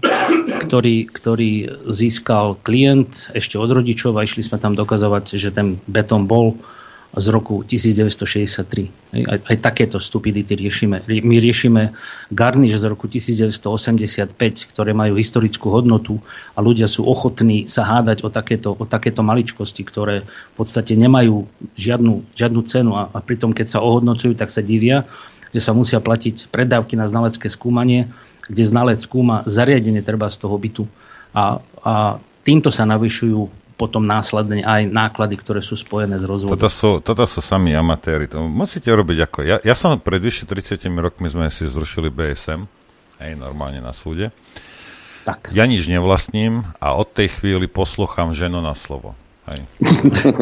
ktorý, 0.68 1.08
ktorý 1.08 1.52
získal 1.88 2.60
klient 2.60 3.32
ešte 3.32 3.56
od 3.56 3.72
rodičov 3.72 4.16
a 4.20 4.28
išli 4.28 4.44
sme 4.44 4.60
tam 4.60 4.76
dokazovať, 4.76 5.40
že 5.40 5.50
ten 5.56 5.80
betón 5.88 6.28
bol 6.28 6.60
z 7.10 7.26
roku 7.34 7.66
1963. 7.66 9.18
Aj, 9.26 9.42
aj 9.42 9.58
takéto 9.66 9.98
stupidity 9.98 10.54
riešime. 10.54 11.02
My 11.10 11.36
riešime 11.42 11.98
garniš 12.30 12.78
z 12.78 12.86
roku 12.86 13.10
1985, 13.10 14.38
ktoré 14.70 14.94
majú 14.94 15.18
historickú 15.18 15.74
hodnotu 15.74 16.22
a 16.54 16.62
ľudia 16.62 16.86
sú 16.86 17.10
ochotní 17.10 17.66
sa 17.66 17.82
hádať 17.90 18.22
o 18.22 18.30
takéto, 18.30 18.78
o 18.78 18.86
takéto 18.86 19.26
maličkosti, 19.26 19.82
ktoré 19.90 20.22
v 20.30 20.54
podstate 20.54 20.94
nemajú 20.94 21.50
žiadnu, 21.74 22.30
žiadnu 22.38 22.62
cenu 22.70 22.94
a, 22.94 23.10
a 23.10 23.18
pritom, 23.26 23.58
keď 23.58 23.74
sa 23.74 23.80
ohodnocujú, 23.82 24.38
tak 24.38 24.54
sa 24.54 24.62
divia 24.62 25.10
že 25.54 25.62
sa 25.62 25.74
musia 25.74 25.98
platiť 25.98 26.50
predávky 26.54 26.94
na 27.00 27.10
znalecké 27.10 27.50
skúmanie, 27.50 28.10
kde 28.50 28.64
znalec 28.66 28.98
skúma 29.02 29.46
zariadenie 29.46 30.02
treba 30.02 30.30
z 30.30 30.38
toho 30.42 30.56
bytu. 30.58 30.84
A, 31.34 31.62
a 31.86 31.94
týmto 32.42 32.74
sa 32.74 32.86
navyšujú 32.90 33.60
potom 33.80 34.04
následne 34.04 34.60
aj 34.60 34.92
náklady, 34.92 35.40
ktoré 35.40 35.64
sú 35.64 35.80
spojené 35.80 36.20
s 36.20 36.28
rozvodom. 36.28 36.60
Toto 36.60 36.68
sú, 36.68 36.90
toto 37.00 37.24
sú 37.24 37.40
sami 37.40 37.72
amatéri. 37.72 38.28
To 38.28 38.44
musíte 38.44 38.92
robiť 38.92 39.18
ako... 39.24 39.38
Ja, 39.48 39.58
ja 39.64 39.72
som 39.72 39.96
pred 40.04 40.20
vyše 40.20 40.44
30 40.44 40.84
rokmi 41.00 41.32
sme 41.32 41.48
si 41.48 41.64
zrušili 41.64 42.12
BSM, 42.12 42.68
aj 43.24 43.40
normálne 43.40 43.80
na 43.80 43.96
súde. 43.96 44.36
Tak. 45.24 45.56
Ja 45.56 45.64
nič 45.64 45.88
nevlastním 45.88 46.68
a 46.84 46.92
od 46.92 47.08
tej 47.16 47.32
chvíli 47.40 47.72
posluchám 47.72 48.36
ženu 48.36 48.60
na 48.60 48.76
slovo. 48.76 49.16
Hej. 49.50 49.62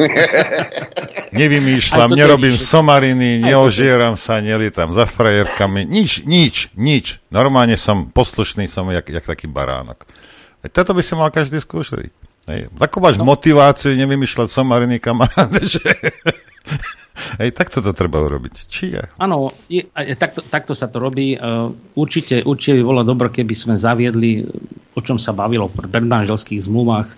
Nevymýšľam, 1.40 2.12
nerobím 2.12 2.56
je 2.56 2.60
somariny, 2.60 3.40
neožieram 3.40 4.20
sa, 4.20 4.44
nelietam 4.44 4.92
za 4.92 5.08
frajerkami, 5.08 5.88
nič, 5.88 6.28
nič, 6.28 6.68
nič. 6.76 7.24
Normálne 7.32 7.80
som 7.80 8.12
poslušný, 8.12 8.68
som 8.68 8.88
jak, 8.92 9.08
jak 9.08 9.24
taký 9.24 9.48
baránok. 9.48 10.04
Veď 10.60 10.70
toto 10.82 10.92
by 10.92 11.02
sa 11.04 11.14
mal 11.16 11.32
každý 11.32 11.62
skúšať. 11.62 12.12
Hej. 12.48 12.72
Takú 12.76 13.00
máš 13.00 13.20
no. 13.20 13.28
motiváciu 13.28 13.92
nevymýšľať 13.96 14.48
somariny 14.48 14.96
kamaráde, 15.00 15.60
že... 15.76 15.84
Hej, 17.40 17.50
takto 17.56 17.82
to 17.82 17.92
treba 17.92 18.22
urobiť. 18.22 18.54
Či 18.70 18.84
je? 18.94 19.02
Áno, 19.18 19.50
je, 19.66 19.84
takto, 20.14 20.40
takto 20.46 20.72
sa 20.72 20.86
to 20.86 21.02
robí. 21.02 21.34
Uh, 21.34 21.74
určite, 21.98 22.46
určite 22.46 22.78
by 22.78 22.82
bolo 22.84 23.02
dobré, 23.02 23.28
keby 23.28 23.54
sme 23.56 23.74
zaviedli, 23.74 24.46
o 24.94 25.00
čom 25.02 25.18
sa 25.18 25.34
bavilo 25.34 25.66
v 25.68 25.90
predmanželských 25.90 26.62
zmluvách, 26.62 27.08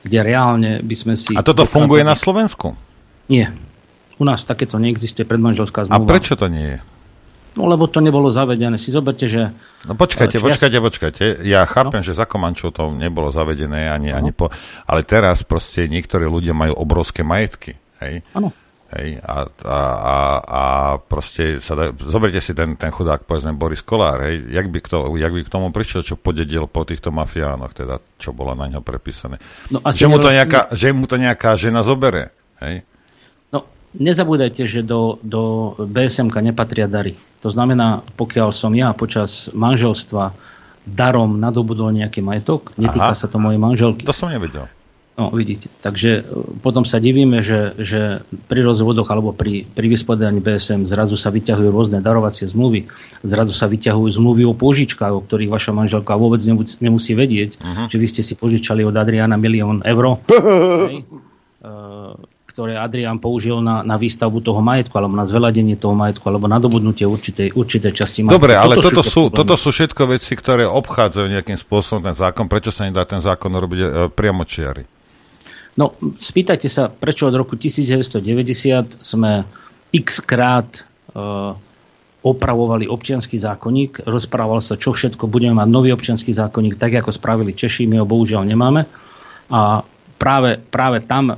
kde 0.00 0.18
reálne 0.24 0.70
by 0.80 0.94
sme 0.96 1.14
si... 1.16 1.36
A 1.36 1.44
toto 1.44 1.68
funguje 1.68 2.00
na 2.00 2.16
Slovensku? 2.16 2.72
Nie. 3.28 3.52
U 4.20 4.24
nás 4.24 4.44
takéto 4.44 4.76
neexistuje 4.76 5.24
predmanželská 5.24 5.88
zmluva. 5.88 6.04
A 6.04 6.10
prečo 6.10 6.36
to 6.36 6.48
nie 6.48 6.76
je? 6.76 6.78
No 7.58 7.66
lebo 7.66 7.90
to 7.90 7.98
nebolo 7.98 8.30
zavedené. 8.30 8.78
Si 8.78 8.94
zoberte, 8.94 9.26
že... 9.26 9.50
No 9.84 9.98
počkajte, 9.98 10.38
počkajte, 10.38 10.78
ja... 10.78 10.84
počkajte. 10.84 11.24
Ja 11.42 11.60
chápem, 11.66 12.00
no? 12.00 12.06
že 12.06 12.14
za 12.14 12.24
Komančov 12.24 12.70
to 12.70 12.94
nebolo 12.94 13.34
zavedené 13.34 13.90
ani, 13.90 14.14
no. 14.14 14.16
ani 14.16 14.30
po... 14.30 14.54
Ale 14.86 15.02
teraz 15.02 15.42
proste 15.42 15.90
niektorí 15.90 16.30
ľudia 16.30 16.54
majú 16.54 16.78
obrovské 16.78 17.26
majetky. 17.26 17.74
Hej? 17.98 18.22
Áno. 18.32 18.54
Hej, 18.90 19.22
a, 19.22 19.46
a, 19.46 19.78
a, 19.86 20.16
a 20.42 20.62
proste 20.98 21.62
sa 21.62 21.78
da, 21.78 21.84
zoberte 21.94 22.42
si 22.42 22.58
ten, 22.58 22.74
ten 22.74 22.90
chudák, 22.90 23.22
povedzme 23.22 23.54
Boris 23.54 23.86
Kolár, 23.86 24.26
hej, 24.26 24.50
jak 24.50 24.66
by, 24.66 24.78
kto, 24.82 25.14
jak 25.14 25.30
by 25.30 25.46
k 25.46 25.52
tomu 25.52 25.70
prišiel, 25.70 26.02
čo 26.02 26.18
podedil 26.18 26.66
po 26.66 26.82
týchto 26.82 27.14
mafiánoch, 27.14 27.70
teda, 27.70 28.02
čo 28.18 28.34
bolo 28.34 28.50
na 28.58 28.66
ňo 28.66 28.82
prepísané. 28.82 29.38
No, 29.70 29.78
že, 29.94 30.10
mu 30.10 30.18
to 30.18 30.34
nejaká, 30.34 30.74
že 30.74 30.90
mu 30.90 31.06
to 31.06 31.22
nejaká 31.22 31.54
žena 31.54 31.86
zobere, 31.86 32.34
hej? 32.58 32.82
nezabúdajte, 33.96 34.66
že 34.70 34.80
do, 34.86 35.18
do 35.22 35.74
BSMK 35.78 36.34
nepatria 36.52 36.86
dary. 36.86 37.18
To 37.42 37.50
znamená, 37.50 38.06
pokiaľ 38.14 38.54
som 38.54 38.70
ja 38.76 38.94
počas 38.94 39.50
manželstva 39.50 40.30
darom 40.86 41.42
nadobudol 41.42 41.90
nejaký 41.94 42.22
majetok, 42.22 42.72
netýka 42.78 43.14
Aha. 43.14 43.18
sa 43.18 43.26
to 43.26 43.42
mojej 43.42 43.58
manželky. 43.58 44.06
To 44.06 44.14
som 44.14 44.30
nevedel. 44.30 44.70
No, 45.20 45.28
vidíte. 45.28 45.68
Takže 45.84 46.24
e, 46.24 46.32
potom 46.64 46.88
sa 46.88 46.96
divíme, 46.96 47.44
že, 47.44 47.76
že 47.76 48.24
pri 48.48 48.64
rozvodoch 48.64 49.04
alebo 49.12 49.36
pri, 49.36 49.68
pri 49.68 49.86
vyspodaní 49.92 50.40
BSM 50.40 50.88
zrazu 50.88 51.20
sa 51.20 51.28
vyťahujú 51.28 51.68
rôzne 51.68 52.00
darovacie 52.00 52.48
zmluvy, 52.48 52.88
zrazu 53.20 53.52
sa 53.52 53.68
vyťahujú 53.68 54.08
zmluvy 54.16 54.48
o 54.48 54.56
požičkách, 54.56 55.12
o 55.12 55.20
ktorých 55.20 55.52
vaša 55.52 55.76
manželka 55.76 56.16
vôbec 56.16 56.40
nemusí, 56.40 56.80
nemusí 56.80 57.12
vedieť, 57.12 57.60
uh-huh. 57.60 57.92
že 57.92 58.00
vy 58.00 58.06
ste 58.08 58.24
si 58.24 58.32
požičali 58.32 58.80
od 58.80 58.96
Adriana 58.96 59.36
milión 59.36 59.84
eur. 59.84 60.16
Uh, 60.16 61.04
ktoré 62.50 62.74
Adrian 62.76 63.22
použil 63.22 63.62
na, 63.62 63.86
na 63.86 63.94
výstavbu 63.94 64.42
toho 64.42 64.58
majetku, 64.58 64.92
alebo 64.98 65.14
na 65.14 65.24
zveladenie 65.24 65.78
toho 65.78 65.94
majetku, 65.94 66.26
alebo 66.26 66.50
na 66.50 66.58
dobudnutie 66.58 67.06
určitej, 67.06 67.54
určitej 67.54 67.92
časti 67.94 68.26
majetku. 68.26 68.36
Dobre, 68.36 68.58
ale 68.58 68.76
toto, 68.82 69.00
toto, 69.00 69.02
sú, 69.06 69.22
toto 69.30 69.54
sú 69.54 69.70
všetko 69.70 70.02
veci, 70.10 70.34
ktoré 70.34 70.66
obchádzajú 70.66 71.26
nejakým 71.40 71.56
spôsobom 71.56 72.10
ten 72.10 72.12
zákon. 72.18 72.50
Prečo 72.50 72.74
sa 72.74 72.90
nedá 72.90 73.06
ten 73.06 73.22
zákon 73.22 73.54
robiť 73.54 73.78
e, 73.80 73.88
priamo 74.10 74.42
čiary? 74.42 74.99
No, 75.78 75.94
spýtajte 76.18 76.66
sa, 76.66 76.90
prečo 76.90 77.30
od 77.30 77.34
roku 77.36 77.54
1990 77.54 78.98
sme 78.98 79.46
x 79.94 80.22
krát 80.22 80.66
e, 80.76 80.82
opravovali 82.20 82.90
občianský 82.90 83.38
zákonník, 83.38 84.02
rozprával 84.02 84.58
sa, 84.58 84.74
čo 84.74 84.90
všetko 84.90 85.30
budeme 85.30 85.56
mať 85.56 85.68
nový 85.70 85.94
občianský 85.94 86.34
zákonník, 86.34 86.74
tak 86.74 86.98
ako 86.98 87.14
spravili 87.14 87.54
Češi, 87.54 87.86
my 87.86 88.02
ho 88.02 88.06
bohužiaľ 88.06 88.42
nemáme. 88.44 88.82
A 89.50 89.82
práve, 90.18 90.58
práve 90.58 91.00
tam 91.06 91.32
e, 91.32 91.36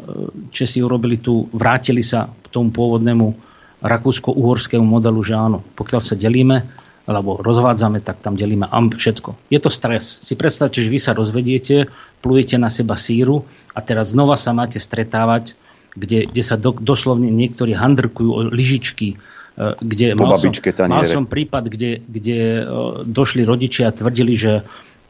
Česi 0.48 0.80
urobili 0.80 1.20
tu, 1.20 1.46
vrátili 1.52 2.02
sa 2.02 2.26
k 2.26 2.46
tomu 2.48 2.72
pôvodnému 2.72 3.52
rakúsko-uhorskému 3.82 4.86
modelu, 4.86 5.20
že 5.22 5.34
áno, 5.34 5.62
pokiaľ 5.74 6.00
sa 6.00 6.14
delíme, 6.14 6.81
alebo 7.02 7.38
rozvádzame, 7.42 7.98
tak 7.98 8.22
tam 8.22 8.38
delíme 8.38 8.66
všetko. 8.70 9.50
Je 9.50 9.58
to 9.58 9.70
stres. 9.74 10.22
Si 10.22 10.38
predstavte, 10.38 10.78
že 10.78 10.92
vy 10.92 11.02
sa 11.02 11.12
rozvediete, 11.18 11.90
plujete 12.22 12.56
na 12.62 12.70
seba 12.70 12.94
síru 12.94 13.42
a 13.74 13.82
teraz 13.82 14.14
znova 14.14 14.38
sa 14.38 14.54
máte 14.54 14.78
stretávať, 14.78 15.58
kde, 15.98 16.30
kde 16.30 16.42
sa 16.46 16.54
do, 16.54 16.72
doslovne 16.72 17.28
niektorí 17.28 17.74
handrkujú 17.74 18.30
o 18.30 18.40
lyžičky, 18.48 19.18
e, 19.18 19.76
kde 19.82 20.14
mal 20.14 20.38
som, 20.38 20.54
mal 20.88 21.04
som 21.04 21.24
prípad, 21.26 21.64
kde, 21.68 22.00
kde 22.06 22.38
e, 22.38 22.64
došli 23.04 23.42
rodičia 23.42 23.90
a 23.90 23.96
tvrdili, 23.96 24.38
že 24.38 24.62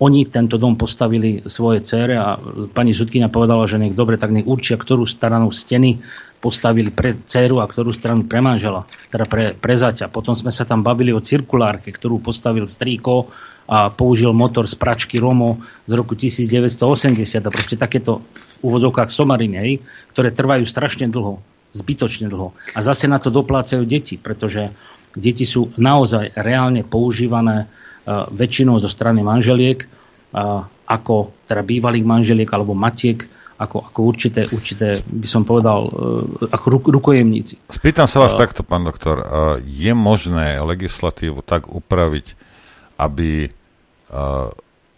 oni 0.02 0.26
tento 0.26 0.58
dom 0.58 0.74
postavili 0.74 1.46
svoje 1.46 1.78
cére 1.86 2.18
a 2.18 2.34
pani 2.74 2.90
Zudkynia 2.90 3.30
povedala, 3.30 3.70
že 3.70 3.78
nech 3.78 3.94
dobre, 3.94 4.18
tak 4.18 4.34
nech 4.34 4.50
určia, 4.50 4.74
ktorú 4.74 5.06
stranu 5.06 5.54
steny 5.54 6.02
postavili 6.42 6.90
pre 6.90 7.14
dceru 7.22 7.62
a 7.62 7.70
ktorú 7.70 7.94
stranu 7.94 8.26
pre 8.26 8.42
manžela, 8.42 8.90
teda 9.14 9.30
pre, 9.30 9.54
pre 9.54 9.78
zaťa. 9.78 10.10
Potom 10.10 10.34
sme 10.34 10.50
sa 10.50 10.66
tam 10.66 10.82
bavili 10.82 11.14
o 11.14 11.22
cirkulárke, 11.22 11.94
ktorú 11.94 12.18
postavil 12.18 12.66
strýko 12.66 13.30
a 13.70 13.94
použil 13.94 14.34
motor 14.34 14.66
z 14.66 14.74
pračky 14.74 15.22
Romo 15.22 15.62
z 15.86 15.94
roku 15.94 16.18
1980 16.18 16.82
a 17.38 17.50
proste 17.54 17.78
takéto 17.78 18.26
v 18.58 18.74
úvodzovkách 18.74 19.06
somariny, 19.06 19.78
ktoré 20.10 20.34
trvajú 20.34 20.66
strašne 20.66 21.06
dlho, 21.06 21.38
zbytočne 21.78 22.26
dlho. 22.26 22.50
A 22.74 22.82
zase 22.82 23.06
na 23.06 23.22
to 23.22 23.30
doplácajú 23.30 23.86
deti, 23.86 24.18
pretože 24.18 24.74
deti 25.14 25.46
sú 25.46 25.70
naozaj 25.78 26.34
reálne 26.34 26.82
používané 26.82 27.70
väčšinou 28.08 28.82
zo 28.82 28.90
strany 28.90 29.22
manželiek, 29.22 29.86
ako 30.86 31.14
teda 31.46 31.62
bývalých 31.62 32.06
manželiek 32.06 32.48
alebo 32.50 32.74
matiek, 32.74 33.24
ako, 33.62 33.78
ako 33.92 33.98
určité, 34.02 34.40
určité, 34.50 34.98
by 35.06 35.28
som 35.28 35.46
povedal, 35.46 35.86
e, 35.86 36.50
ako 36.50 36.90
rukojemníci. 36.98 37.70
Spýtam 37.70 38.10
sa 38.10 38.26
vás 38.26 38.34
uh, 38.34 38.40
takto, 38.42 38.66
pán 38.66 38.82
doktor. 38.82 39.22
Je 39.62 39.94
možné 39.94 40.58
legislatívu 40.58 41.46
tak 41.46 41.70
upraviť, 41.70 42.26
aby 42.98 43.46
uh, 43.46 44.50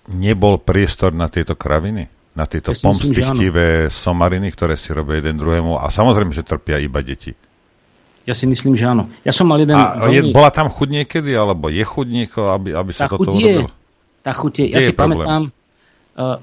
nebol 0.09 0.57
priestor 0.57 1.13
na 1.13 1.29
tieto 1.29 1.53
kraviny? 1.53 2.09
Na 2.35 2.51
tieto 2.51 2.75
pomstichtivé 2.75 3.93
somariny, 3.93 4.51
ktoré 4.51 4.75
si 4.75 4.91
robia 4.91 5.23
jeden 5.23 5.39
druhému 5.39 5.79
a 5.79 5.87
samozrejme, 5.87 6.35
že 6.35 6.43
trpia 6.43 6.83
iba 6.83 6.99
deti. 6.99 7.31
Ja 8.25 8.33
si 8.33 8.49
myslím, 8.49 8.73
že 8.73 8.89
áno. 8.89 9.13
Ja 9.21 9.37
som 9.37 9.45
mal 9.45 9.61
jeden... 9.61 9.77
A 9.77 10.09
veľmi... 10.09 10.33
je, 10.33 10.35
bola 10.35 10.49
tam 10.49 10.73
chuť 10.73 10.89
niekedy, 10.89 11.37
alebo 11.37 11.69
je 11.69 11.85
chuť 11.85 12.07
nieko, 12.09 12.41
aby, 12.57 12.73
aby 12.73 12.91
sa 12.97 13.05
tá 13.05 13.21
toto 13.21 13.37
urobil? 13.37 13.69
Tá 14.25 14.33
chuť 14.33 14.53
je, 14.65 14.67
ja 14.73 14.81
si 14.81 14.97
problém? 14.97 15.29
pamätám, 15.29 15.43
uh, 16.17 16.37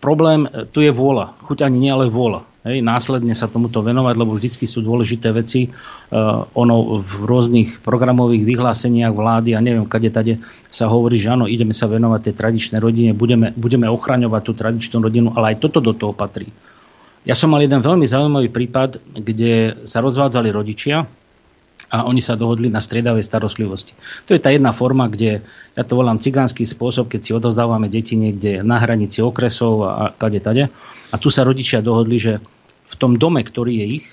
problém, 0.00 0.40
uh, 0.48 0.64
tu 0.64 0.80
je 0.80 0.88
vôľa. 0.88 1.36
Chuť 1.44 1.68
ani 1.68 1.84
nie, 1.84 1.92
ale 1.92 2.08
vôľa. 2.08 2.48
Hej, 2.64 2.80
následne 2.80 3.36
sa 3.36 3.48
tomuto 3.48 3.84
venovať, 3.84 4.14
lebo 4.16 4.32
vždycky 4.32 4.64
sú 4.64 4.80
dôležité 4.80 5.28
veci. 5.36 5.68
Uh, 6.08 6.48
ono 6.56 7.04
v 7.04 7.12
rôznych 7.28 7.84
programových 7.84 8.48
vyhláseniach 8.48 9.12
vlády 9.12 9.52
a 9.52 9.60
neviem, 9.60 9.84
kade 9.84 10.08
tade 10.08 10.40
sa 10.72 10.88
hovorí, 10.88 11.20
že 11.20 11.28
áno, 11.28 11.44
ideme 11.44 11.76
sa 11.76 11.88
venovať 11.88 12.32
tej 12.32 12.34
tradičnej 12.40 12.80
rodine, 12.80 13.12
budeme, 13.12 13.52
budeme 13.52 13.84
ochraňovať 13.84 14.42
tú 14.48 14.52
tradičnú 14.56 15.04
rodinu, 15.04 15.28
ale 15.36 15.52
aj 15.54 15.60
toto 15.60 15.84
do 15.84 15.92
toho 15.92 16.16
patrí. 16.16 16.48
Ja 17.28 17.36
som 17.36 17.52
mal 17.52 17.60
jeden 17.60 17.84
veľmi 17.84 18.08
zaujímavý 18.08 18.48
prípad, 18.48 19.04
kde 19.20 19.84
sa 19.84 20.00
rozvádzali 20.00 20.48
rodičia 20.48 21.04
a 21.92 22.08
oni 22.08 22.24
sa 22.24 22.40
dohodli 22.40 22.72
na 22.72 22.80
striedavej 22.80 23.20
starostlivosti. 23.20 23.92
To 24.28 24.32
je 24.32 24.40
tá 24.40 24.48
jedna 24.48 24.72
forma, 24.72 25.12
kde 25.12 25.44
ja 25.76 25.82
to 25.84 25.92
volám 26.00 26.24
cigánsky 26.24 26.64
spôsob, 26.64 27.12
keď 27.12 27.20
si 27.20 27.36
odozdávame 27.36 27.92
deti 27.92 28.16
niekde 28.16 28.64
na 28.64 28.80
hranici 28.80 29.20
okresov 29.20 29.72
a 29.84 30.16
kade 30.16 30.40
tade. 30.40 30.72
A 31.12 31.16
tu 31.20 31.28
sa 31.28 31.44
rodičia 31.44 31.84
dohodli, 31.84 32.16
že 32.16 32.40
v 32.88 32.94
tom 32.96 33.20
dome, 33.20 33.44
ktorý 33.44 33.84
je 33.84 33.86
ich, 34.00 34.06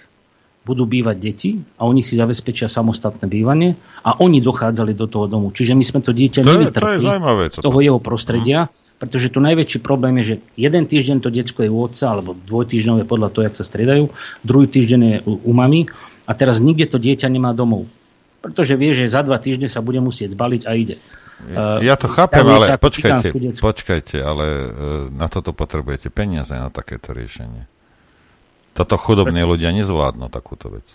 budú 0.65 0.83
bývať 0.89 1.15
deti 1.21 1.51
a 1.77 1.87
oni 1.87 2.01
si 2.01 2.17
zabezpečia 2.17 2.65
samostatné 2.65 3.29
bývanie 3.29 3.77
a 4.01 4.17
oni 4.17 4.41
dochádzali 4.41 4.97
do 4.97 5.05
toho 5.05 5.29
domu. 5.29 5.53
Čiže 5.53 5.77
my 5.77 5.85
sme 5.87 5.99
to 6.01 6.11
dieťa 6.11 6.41
to 6.41 6.51
nevytrpli 6.51 7.05
z 7.53 7.63
toho 7.63 7.79
jeho 7.79 7.99
prostredia, 8.01 8.67
hm. 8.67 8.84
Pretože 8.95 9.27
tu 9.27 9.43
najväčší 9.43 9.83
problém 9.83 10.15
je, 10.23 10.23
že 10.23 10.35
jeden 10.55 10.87
týždeň 10.87 11.19
to 11.19 11.29
detsko 11.33 11.67
je 11.67 11.71
u 11.71 11.79
otca, 11.83 12.15
alebo 12.15 12.31
dvojtýždňové 12.35 13.03
podľa 13.03 13.29
toho, 13.35 13.43
jak 13.47 13.55
sa 13.59 13.67
striedajú, 13.67 14.07
druhý 14.47 14.67
týždeň 14.71 15.01
je 15.03 15.17
u, 15.27 15.33
u 15.39 15.51
mami 15.51 15.91
a 16.25 16.31
teraz 16.31 16.63
nikde 16.63 16.87
to 16.87 16.97
dieťa 16.97 17.27
nemá 17.27 17.51
domov. 17.51 17.91
Pretože 18.39 18.77
vie, 18.79 18.93
že 18.95 19.11
za 19.11 19.25
dva 19.25 19.41
týždne 19.41 19.67
sa 19.67 19.83
bude 19.83 19.99
musieť 19.99 20.37
zbaliť 20.37 20.61
a 20.63 20.71
ide. 20.77 20.97
Ja 21.83 21.99
to 21.99 22.07
chápem, 22.07 22.47
ale 22.47 22.79
počkajte, 22.79 23.59
počkajte, 23.59 24.17
ale 24.23 24.45
uh, 24.47 24.67
na 25.11 25.27
toto 25.27 25.51
potrebujete 25.51 26.07
peniaze 26.07 26.55
na 26.55 26.71
takéto 26.71 27.11
riešenie. 27.11 27.67
Toto 28.71 28.95
chudobní 28.95 29.43
ľudia 29.43 29.75
nezvládnu 29.75 30.31
takúto 30.31 30.71
vec. 30.71 30.87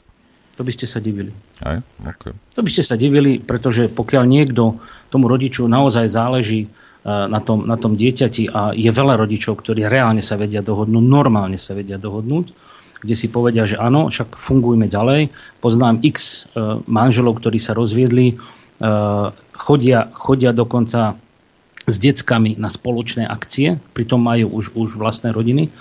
To 0.57 0.65
by 0.65 0.73
ste 0.73 0.89
sa 0.89 1.01
divili. 1.01 1.33
Aj? 1.61 1.85
Okay. 2.17 2.33
To 2.57 2.61
by 2.65 2.71
ste 2.73 2.85
sa 2.85 2.97
divili, 2.97 3.41
pretože 3.41 3.93
pokiaľ 3.93 4.25
niekto 4.25 4.81
tomu 5.13 5.29
rodiču 5.29 5.69
naozaj 5.69 6.09
záleží 6.09 6.73
na 7.05 7.41
tom, 7.41 7.65
na 7.65 7.81
tom 7.81 7.97
dieťati 7.97 8.53
a 8.53 8.77
je 8.77 8.91
veľa 8.93 9.17
rodičov, 9.17 9.65
ktorí 9.65 9.89
reálne 9.89 10.21
sa 10.21 10.37
vedia 10.37 10.61
dohodnúť, 10.61 11.01
normálne 11.01 11.57
sa 11.57 11.73
vedia 11.73 11.97
dohodnúť, 11.97 12.53
kde 13.01 13.15
si 13.17 13.33
povedia, 13.33 13.65
že 13.65 13.81
áno, 13.81 14.13
však 14.13 14.37
fungujme 14.37 14.85
ďalej. 14.85 15.33
Poznám 15.65 16.05
x 16.05 16.45
e, 16.53 16.85
manželov, 16.85 17.41
ktorí 17.41 17.57
sa 17.57 17.73
rozviedli, 17.73 18.27
e, 18.29 18.35
chodia, 19.57 20.13
chodia 20.13 20.53
dokonca 20.53 21.17
s 21.89 21.97
deckami 21.97 22.61
na 22.61 22.69
spoločné 22.69 23.25
akcie, 23.25 23.81
pritom 23.97 24.21
majú 24.21 24.53
už, 24.53 24.77
už 24.77 25.01
vlastné 25.01 25.33
rodiny 25.33 25.73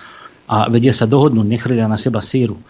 a 0.47 0.71
vedia 0.71 0.95
sa 0.95 1.03
dohodnúť, 1.03 1.43
nechredia 1.43 1.91
na 1.91 1.99
seba 1.99 2.23
síru. 2.23 2.55
E, 2.55 2.63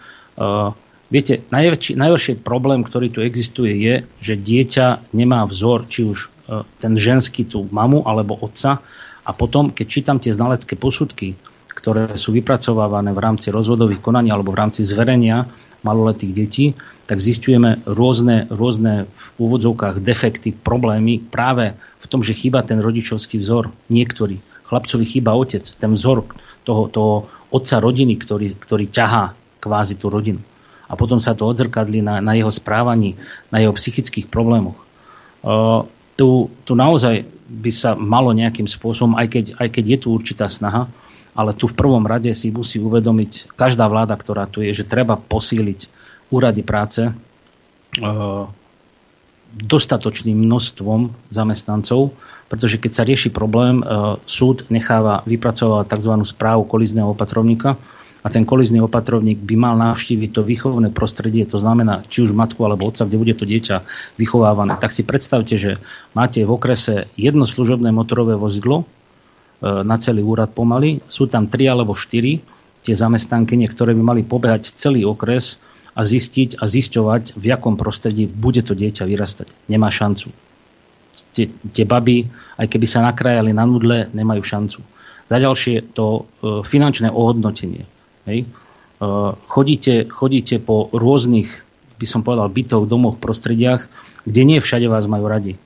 viete, 1.06 1.46
najväčší, 1.54 1.94
najhorší 1.94 2.42
problém, 2.42 2.82
ktorý 2.82 3.14
tu 3.14 3.22
existuje, 3.22 3.78
je, 3.78 3.94
že 4.18 4.34
dieťa 4.34 5.14
nemá 5.14 5.46
vzor, 5.46 5.86
či 5.86 6.02
už 6.02 6.39
ten 6.82 6.92
ženský 6.98 7.46
tú 7.46 7.70
mamu 7.70 8.02
alebo 8.02 8.34
otca, 8.34 8.82
a 9.20 9.30
potom, 9.36 9.70
keď 9.70 9.86
čítam 9.86 10.18
tie 10.18 10.32
znalecké 10.32 10.74
posudky, 10.74 11.36
ktoré 11.70 12.18
sú 12.18 12.34
vypracovávané 12.34 13.14
v 13.14 13.22
rámci 13.22 13.48
rozvodových 13.54 14.02
konaní 14.02 14.32
alebo 14.32 14.52
v 14.52 14.60
rámci 14.60 14.82
zverenia 14.82 15.46
maloletých 15.80 16.32
detí, 16.34 16.66
tak 17.08 17.22
zistujeme 17.22 17.80
rôzne, 17.88 18.50
rôzne 18.52 19.08
v 19.08 19.26
úvodzovkách 19.40 20.02
defekty, 20.04 20.52
problémy 20.52 21.22
práve 21.22 21.72
v 21.74 22.06
tom, 22.10 22.20
že 22.20 22.36
chýba 22.36 22.66
ten 22.66 22.82
rodičovský 22.82 23.40
vzor. 23.40 23.72
Niektorí. 23.88 24.42
Chlapcovi 24.66 25.04
chýba 25.06 25.34
otec, 25.34 25.62
ten 25.62 25.94
vzor 25.96 26.26
toho, 26.66 26.86
toho 26.92 27.14
otca 27.50 27.80
rodiny, 27.80 28.18
ktorý, 28.20 28.54
ktorý 28.60 28.86
ťahá 28.90 29.34
kvázi 29.58 29.98
tú 29.98 30.12
rodinu. 30.12 30.40
A 30.90 30.98
potom 30.98 31.22
sa 31.22 31.38
to 31.38 31.46
odzrkadli 31.46 32.02
na, 32.02 32.18
na 32.18 32.34
jeho 32.34 32.50
správaní, 32.50 33.14
na 33.50 33.62
jeho 33.62 33.74
psychických 33.74 34.26
problémoch. 34.26 34.78
Uh, 35.40 35.86
tu, 36.20 36.52
tu 36.68 36.76
naozaj 36.76 37.24
by 37.48 37.72
sa 37.72 37.96
malo 37.96 38.36
nejakým 38.36 38.68
spôsobom, 38.68 39.16
aj 39.16 39.26
keď, 39.32 39.44
aj 39.56 39.68
keď 39.72 39.84
je 39.96 39.98
tu 40.04 40.08
určitá 40.12 40.52
snaha, 40.52 40.92
ale 41.32 41.56
tu 41.56 41.64
v 41.64 41.72
prvom 41.72 42.04
rade 42.04 42.28
si 42.36 42.52
musí 42.52 42.76
uvedomiť 42.76 43.56
každá 43.56 43.88
vláda, 43.88 44.20
ktorá 44.20 44.44
tu 44.44 44.60
je, 44.60 44.76
že 44.76 44.84
treba 44.84 45.16
posíliť 45.16 45.88
úrady 46.28 46.60
práce 46.60 47.08
e, 47.08 47.12
dostatočným 49.56 50.36
množstvom 50.36 51.32
zamestnancov, 51.32 52.12
pretože 52.52 52.76
keď 52.76 52.92
sa 52.92 53.08
rieši 53.08 53.32
problém, 53.32 53.80
e, 53.80 53.84
súd 54.28 54.68
necháva 54.68 55.24
vypracovať 55.24 55.88
tzv. 55.88 56.12
správu 56.28 56.68
kolizného 56.68 57.16
opatrovníka 57.16 57.80
a 58.20 58.28
ten 58.28 58.44
kolizný 58.44 58.84
opatrovník 58.84 59.40
by 59.40 59.56
mal 59.56 59.74
navštíviť 59.80 60.30
to 60.36 60.44
výchovné 60.44 60.92
prostredie, 60.92 61.48
to 61.48 61.56
znamená 61.56 62.04
či 62.12 62.28
už 62.28 62.36
matku 62.36 62.60
alebo 62.68 62.84
otca, 62.84 63.08
kde 63.08 63.16
bude 63.16 63.32
to 63.32 63.48
dieťa 63.48 63.82
vychovávané. 64.20 64.76
Tak 64.76 64.92
si 64.92 65.08
predstavte, 65.08 65.56
že 65.56 65.80
máte 66.12 66.44
v 66.44 66.52
okrese 66.52 67.08
jedno 67.16 67.48
služobné 67.48 67.88
motorové 67.96 68.36
vozidlo, 68.36 68.84
E, 69.60 69.84
na 69.84 70.00
celý 70.00 70.24
úrad 70.24 70.56
pomaly. 70.56 71.04
Sú 71.04 71.28
tam 71.28 71.44
tri 71.44 71.68
alebo 71.68 71.92
štyri 71.92 72.40
tie 72.80 72.96
zamestnanky, 72.96 73.60
ktoré 73.68 73.92
by 73.92 74.02
mali 74.02 74.22
pobehať 74.24 74.72
celý 74.72 75.04
okres 75.04 75.60
a 75.92 76.00
zistiť 76.00 76.56
a 76.56 76.64
zisťovať, 76.64 77.36
v 77.36 77.44
jakom 77.44 77.76
prostredí 77.76 78.24
bude 78.24 78.64
to 78.64 78.72
dieťa 78.72 79.04
vyrastať. 79.04 79.52
Nemá 79.68 79.92
šancu. 79.92 80.32
Tie, 81.36 81.52
tie 81.52 81.84
baby, 81.84 82.24
aj 82.56 82.66
keby 82.72 82.86
sa 82.88 83.04
nakrajali 83.04 83.52
na 83.52 83.68
nudle, 83.68 84.08
nemajú 84.16 84.40
šancu. 84.40 84.80
Za 85.28 85.36
ďalšie 85.36 85.92
to 85.92 86.24
e, 86.40 86.64
finančné 86.64 87.12
ohodnotenie. 87.12 87.84
Hej. 88.30 88.46
E, 88.46 88.48
chodíte, 89.50 90.06
chodíte 90.06 90.62
po 90.62 90.86
rôznych, 90.94 91.50
by 91.98 92.06
som 92.06 92.22
povedal, 92.22 92.46
bytoch, 92.46 92.86
domoch, 92.86 93.18
prostrediach, 93.18 93.90
kde 94.22 94.42
nie 94.46 94.58
všade 94.62 94.86
vás 94.86 95.10
majú 95.10 95.26
radi 95.26 95.58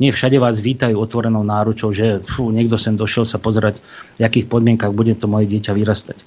nie 0.00 0.08
všade 0.08 0.40
vás 0.40 0.56
vítajú 0.56 0.96
otvorenou 0.96 1.44
náručou, 1.44 1.92
že 1.92 2.24
fú, 2.24 2.48
niekto 2.48 2.80
sem 2.80 2.96
došiel 2.96 3.28
sa 3.28 3.36
pozerať, 3.36 3.84
v 4.16 4.24
akých 4.24 4.48
podmienkach 4.48 4.96
bude 4.96 5.12
to 5.12 5.28
moje 5.28 5.44
dieťa 5.52 5.76
vyrastať. 5.76 6.18
E, 6.18 6.24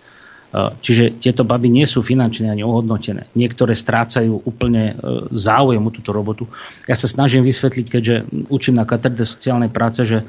čiže 0.78 1.18
tieto 1.18 1.41
baby 1.41 1.74
nie 1.74 1.89
sú 1.89 2.06
finančne 2.06 2.54
ani 2.54 2.62
ohodnotené. 2.62 3.26
Niektoré 3.34 3.74
strácajú 3.74 4.46
úplne 4.46 4.94
e, 4.94 4.96
záujem 5.34 5.82
o 5.82 5.89
túto 5.89 6.14
robotu. 6.14 6.46
Ja 6.86 6.94
sa 6.94 7.10
snažím 7.10 7.41
vysvetliť, 7.41 7.86
keďže 7.89 8.16
učím 8.54 8.78
na 8.78 8.86
katedre 8.86 9.26
sociálnej 9.26 9.74
práce, 9.74 10.06
že 10.06 10.22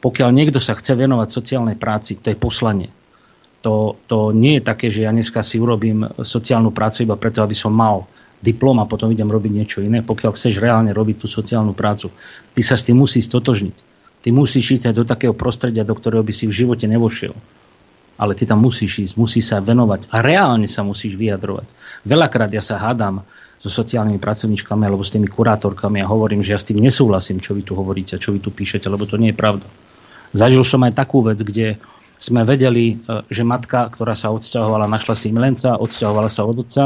pokiaľ 0.00 0.36
niekto 0.36 0.60
sa 0.60 0.76
chce 0.76 0.92
venovať 1.00 1.28
sociálnej 1.32 1.72
práci, 1.72 2.20
to 2.20 2.28
je 2.28 2.36
poslanie. 2.36 2.92
To, 3.60 4.00
to 4.08 4.32
nie 4.32 4.56
je 4.56 4.62
také, 4.64 4.88
že 4.88 5.04
ja 5.04 5.12
dneska 5.12 5.44
si 5.44 5.60
urobím 5.60 6.08
sociálnu 6.16 6.72
prácu 6.72 7.04
iba 7.04 7.20
preto, 7.20 7.44
aby 7.44 7.52
som 7.52 7.76
mal 7.76 8.08
diplom 8.40 8.80
a 8.80 8.88
potom 8.88 9.12
idem 9.12 9.28
robiť 9.28 9.52
niečo 9.52 9.78
iné. 9.84 10.00
Pokiaľ 10.00 10.32
chceš 10.32 10.56
reálne 10.56 10.96
robiť 10.96 11.24
tú 11.24 11.26
sociálnu 11.28 11.76
prácu, 11.76 12.08
ty 12.56 12.64
sa 12.64 12.80
s 12.80 12.88
tým 12.88 12.96
musíš 12.96 13.28
stotožniť. 13.28 13.76
Ty 14.20 14.28
musíš 14.32 14.80
ísť 14.80 14.92
aj 14.92 14.94
do 14.96 15.04
takého 15.04 15.36
prostredia, 15.36 15.84
do 15.84 15.92
ktorého 15.92 16.24
by 16.24 16.32
si 16.32 16.48
v 16.48 16.56
živote 16.64 16.88
nevošiel. 16.88 17.36
Ale 18.20 18.36
ty 18.36 18.44
tam 18.44 18.60
musíš 18.64 19.12
ísť, 19.12 19.14
musíš 19.16 19.48
sa 19.48 19.64
venovať 19.64 20.08
a 20.12 20.20
reálne 20.20 20.68
sa 20.68 20.84
musíš 20.84 21.16
vyjadrovať. 21.16 21.68
Veľakrát 22.04 22.52
ja 22.52 22.60
sa 22.60 22.76
hádam 22.80 23.24
so 23.60 23.68
sociálnymi 23.68 24.16
pracovníčkami 24.16 24.88
alebo 24.88 25.04
s 25.04 25.12
tými 25.12 25.28
kurátorkami 25.28 26.00
a 26.00 26.08
hovorím, 26.08 26.40
že 26.40 26.56
ja 26.56 26.60
s 26.60 26.64
tým 26.64 26.80
nesúhlasím, 26.80 27.44
čo 27.44 27.52
vy 27.52 27.64
tu 27.64 27.76
hovoríte, 27.76 28.16
čo 28.16 28.32
vy 28.32 28.40
tu 28.40 28.48
píšete, 28.48 28.88
lebo 28.88 29.04
to 29.04 29.20
nie 29.20 29.32
je 29.32 29.40
pravda. 29.40 29.68
Zažil 30.32 30.64
som 30.64 30.80
aj 30.84 30.96
takú 30.96 31.20
vec, 31.24 31.40
kde 31.40 31.76
sme 32.20 32.44
vedeli, 32.44 33.00
e, 33.00 33.24
že 33.32 33.42
matka, 33.42 33.88
ktorá 33.88 34.12
sa 34.12 34.30
odsťahovala, 34.30 34.92
našla 34.92 35.16
si 35.16 35.32
milenca, 35.32 35.80
odsťahovala 35.80 36.28
sa 36.28 36.44
od 36.44 36.62
otca, 36.62 36.84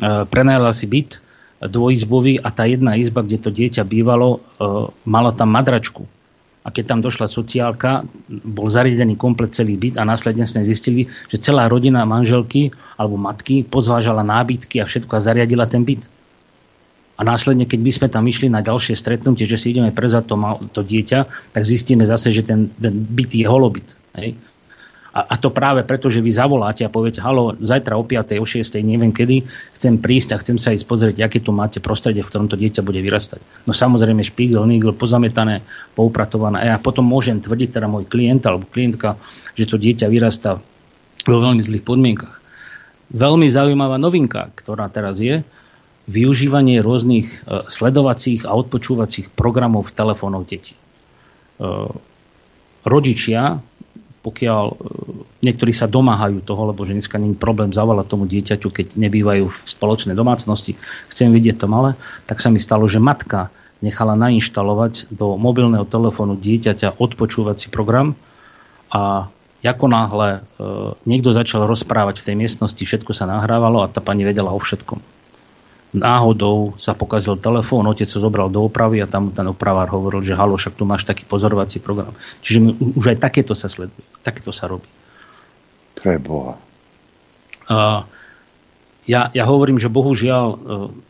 E, 0.00 0.24
prenajala 0.24 0.72
si 0.72 0.88
byt 0.88 1.20
dvojizbový 1.60 2.40
a 2.40 2.48
tá 2.48 2.64
jedna 2.64 2.96
izba, 2.96 3.20
kde 3.20 3.36
to 3.36 3.50
dieťa 3.52 3.84
bývalo, 3.84 4.40
e, 4.56 4.68
mala 5.04 5.36
tam 5.36 5.52
madračku. 5.52 6.08
A 6.60 6.68
keď 6.72 6.84
tam 6.92 7.00
došla 7.00 7.28
sociálka, 7.28 8.04
bol 8.28 8.68
zariadený 8.68 9.16
komplet 9.16 9.56
celý 9.56 9.80
byt 9.80 9.96
a 9.96 10.04
následne 10.04 10.44
sme 10.44 10.64
zistili, 10.64 11.08
že 11.28 11.40
celá 11.40 11.68
rodina 11.68 12.04
manželky 12.04 12.72
alebo 13.00 13.16
matky 13.16 13.64
pozvážala 13.64 14.20
nábytky 14.24 14.80
a 14.80 14.88
všetko 14.88 15.12
a 15.16 15.24
zariadila 15.24 15.64
ten 15.64 15.84
byt. 15.84 16.04
A 17.16 17.24
následne, 17.24 17.68
keď 17.68 17.80
by 17.84 17.92
sme 17.92 18.08
tam 18.08 18.24
išli 18.24 18.48
na 18.48 18.64
ďalšie 18.64 18.96
stretnutie, 18.96 19.44
že 19.44 19.60
si 19.60 19.76
ideme 19.76 19.92
prezať 19.92 20.24
to, 20.32 20.36
to 20.72 20.80
dieťa, 20.80 21.52
tak 21.52 21.62
zistíme 21.68 22.08
zase, 22.08 22.32
že 22.32 22.44
ten, 22.44 22.72
ten 22.80 22.92
byt 22.92 23.36
je 23.36 23.44
holobyt. 23.44 23.92
Hej? 24.16 24.40
A, 25.10 25.34
a 25.34 25.34
to 25.42 25.50
práve 25.50 25.82
preto, 25.82 26.06
že 26.06 26.22
vy 26.22 26.30
zavoláte 26.30 26.86
a 26.86 26.90
poviete, 26.92 27.18
halo, 27.18 27.58
zajtra 27.58 27.98
o 27.98 28.06
5. 28.06 28.38
o 28.38 28.46
6. 28.46 28.78
neviem 28.78 29.10
kedy, 29.10 29.42
chcem 29.74 29.98
prísť 29.98 30.38
a 30.38 30.40
chcem 30.40 30.56
sa 30.56 30.70
ísť 30.70 30.86
pozrieť, 30.86 31.26
aké 31.26 31.42
tu 31.42 31.50
máte 31.50 31.82
prostredie, 31.82 32.22
v 32.22 32.30
ktorom 32.30 32.46
to 32.46 32.54
dieťa 32.54 32.86
bude 32.86 33.02
vyrastať. 33.02 33.42
No 33.66 33.74
samozrejme 33.74 34.22
špígel, 34.22 34.62
nigel, 34.70 34.94
pozametané, 34.94 35.66
poupratované. 35.98 36.62
A 36.62 36.64
ja 36.72 36.76
potom 36.78 37.02
môžem 37.02 37.42
tvrdiť, 37.42 37.74
teda 37.74 37.90
môj 37.90 38.06
klient 38.06 38.46
alebo 38.46 38.70
klientka, 38.70 39.18
že 39.58 39.66
to 39.66 39.82
dieťa 39.82 40.06
vyrastá 40.06 40.62
vo 41.26 41.38
veľmi 41.42 41.60
zlých 41.60 41.82
podmienkach. 41.82 42.38
Veľmi 43.10 43.50
zaujímavá 43.50 43.98
novinka, 43.98 44.54
ktorá 44.54 44.86
teraz 44.86 45.18
je, 45.18 45.42
využívanie 46.10 46.82
rôznych 46.82 47.26
e, 47.26 47.66
sledovacích 47.70 48.46
a 48.46 48.54
odpočúvacích 48.54 49.30
programov 49.34 49.90
v 49.90 49.94
telefónoch 49.94 50.46
detí. 50.46 50.74
E, 50.74 50.80
rodičia 52.86 53.62
pokiaľ 54.20 54.64
e, 54.68 54.74
niektorí 55.44 55.72
sa 55.72 55.88
domáhajú 55.88 56.44
toho, 56.44 56.68
lebo 56.68 56.84
že 56.84 56.96
dneska 56.96 57.16
nie 57.16 57.32
problém 57.32 57.72
zavolať 57.72 58.06
tomu 58.08 58.24
dieťaťu, 58.28 58.68
keď 58.68 58.86
nebývajú 59.00 59.44
v 59.48 59.56
spoločnej 59.64 60.12
domácnosti, 60.12 60.76
chcem 61.08 61.32
vidieť 61.32 61.56
to 61.60 61.66
malé, 61.66 61.96
tak 62.28 62.44
sa 62.44 62.52
mi 62.52 62.60
stalo, 62.60 62.84
že 62.84 63.00
matka 63.00 63.48
nechala 63.80 64.12
nainštalovať 64.16 65.08
do 65.08 65.40
mobilného 65.40 65.88
telefónu 65.88 66.36
dieťaťa 66.36 67.00
odpočúvací 67.00 67.72
program 67.72 68.12
a 68.92 69.32
ako 69.60 69.86
náhle 69.88 70.28
e, 70.32 70.40
niekto 71.08 71.32
začal 71.32 71.64
rozprávať 71.64 72.20
v 72.20 72.26
tej 72.32 72.36
miestnosti, 72.36 72.80
všetko 72.80 73.12
sa 73.12 73.28
nahrávalo 73.28 73.84
a 73.84 73.92
tá 73.92 74.04
pani 74.04 74.24
vedela 74.24 74.52
o 74.52 74.60
všetkom 74.60 75.19
náhodou 75.90 76.78
sa 76.78 76.94
pokazil 76.94 77.34
telefón, 77.42 77.90
otec 77.90 78.06
sa 78.06 78.22
zobral 78.22 78.46
do 78.46 78.62
opravy 78.62 79.02
a 79.02 79.10
tam 79.10 79.34
ten 79.34 79.46
opravár 79.50 79.90
hovoril, 79.90 80.22
že 80.22 80.38
halo, 80.38 80.54
však 80.54 80.78
tu 80.78 80.86
máš 80.86 81.02
taký 81.02 81.26
pozorovací 81.26 81.82
program. 81.82 82.14
Čiže 82.46 82.78
už 82.94 83.04
aj 83.14 83.18
takéto 83.18 83.58
sa 83.58 83.66
sleduje, 83.66 83.98
takéto 84.22 84.54
sa 84.54 84.70
robí. 84.70 84.86
Preboha. 85.98 86.54
Uh, 87.66 88.06
ja, 89.06 89.34
ja 89.34 89.44
hovorím, 89.46 89.82
že 89.82 89.90
bohužiaľ 89.90 90.46
uh, 90.46 90.58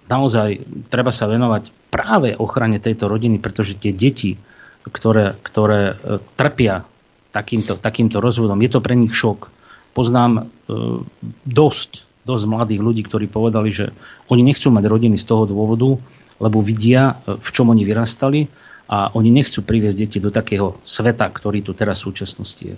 naozaj 0.08 0.64
treba 0.88 1.12
sa 1.12 1.28
venovať 1.28 1.92
práve 1.92 2.32
ochrane 2.32 2.80
tejto 2.80 3.08
rodiny, 3.08 3.36
pretože 3.36 3.76
tie 3.76 3.92
deti, 3.92 4.40
ktoré, 4.88 5.36
ktoré 5.44 5.92
uh, 5.92 6.24
trpia 6.40 6.88
takýmto, 7.36 7.76
takýmto 7.76 8.18
rozvodom, 8.18 8.58
je 8.64 8.70
to 8.72 8.80
pre 8.80 8.96
nich 8.96 9.12
šok. 9.12 9.52
Poznám 9.92 10.48
uh, 10.48 11.04
dosť 11.44 12.09
dosť 12.30 12.46
mladých 12.46 12.80
ľudí, 12.80 13.02
ktorí 13.02 13.26
povedali, 13.26 13.74
že 13.74 13.90
oni 14.30 14.46
nechcú 14.46 14.70
mať 14.70 14.84
rodiny 14.86 15.18
z 15.18 15.26
toho 15.26 15.50
dôvodu, 15.50 15.98
lebo 16.38 16.62
vidia, 16.62 17.18
e, 17.26 17.34
v 17.36 17.50
čom 17.50 17.74
oni 17.74 17.82
vyrastali 17.82 18.46
a 18.86 19.10
oni 19.14 19.34
nechcú 19.34 19.66
priviesť 19.66 19.96
deti 19.98 20.18
do 20.22 20.30
takého 20.30 20.78
sveta, 20.86 21.26
ktorý 21.26 21.66
tu 21.66 21.74
teraz 21.74 22.02
v 22.02 22.14
súčasnosti 22.14 22.62
je. 22.62 22.76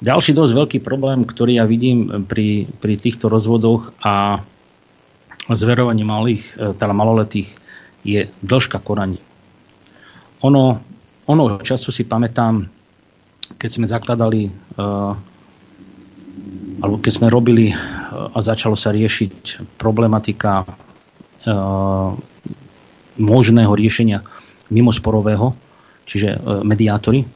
Ďalší 0.00 0.32
dosť 0.32 0.52
veľký 0.56 0.78
problém, 0.80 1.28
ktorý 1.28 1.60
ja 1.60 1.68
vidím 1.68 2.24
pri, 2.24 2.68
pri 2.80 2.96
týchto 2.96 3.28
rozvodoch 3.28 3.92
a 4.00 4.40
zverovaní 5.48 6.04
malých, 6.04 6.44
e, 6.56 6.76
teda 6.76 6.92
maloletých, 6.92 7.48
je 8.00 8.32
dĺžka 8.40 8.80
konaní. 8.80 9.20
Ono, 10.40 10.80
ono 11.28 11.44
času 11.60 11.92
si 11.92 12.08
pamätám, 12.08 12.64
keď 13.60 13.70
sme 13.70 13.84
zakladali 13.84 14.48
uh, 14.48 15.12
alebo 16.80 16.96
keď 17.00 17.12
sme 17.12 17.28
robili 17.28 17.76
a 18.10 18.38
začalo 18.40 18.74
sa 18.74 18.90
riešiť 18.90 19.60
problematika 19.76 20.64
e, 20.64 20.66
možného 23.20 23.72
riešenia 23.76 24.24
mimosporového, 24.72 25.52
čiže 26.08 26.28
e, 26.34 26.38
mediátory, 26.64 27.28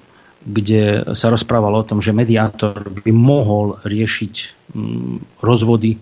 kde 0.44 1.12
sa 1.16 1.32
rozprávalo 1.32 1.84
o 1.84 1.88
tom, 1.88 2.00
že 2.00 2.16
mediátor 2.16 2.88
by 3.04 3.12
mohol 3.12 3.80
riešiť 3.84 4.34
mm, 4.72 5.40
rozvody 5.44 5.96
e, 5.96 5.98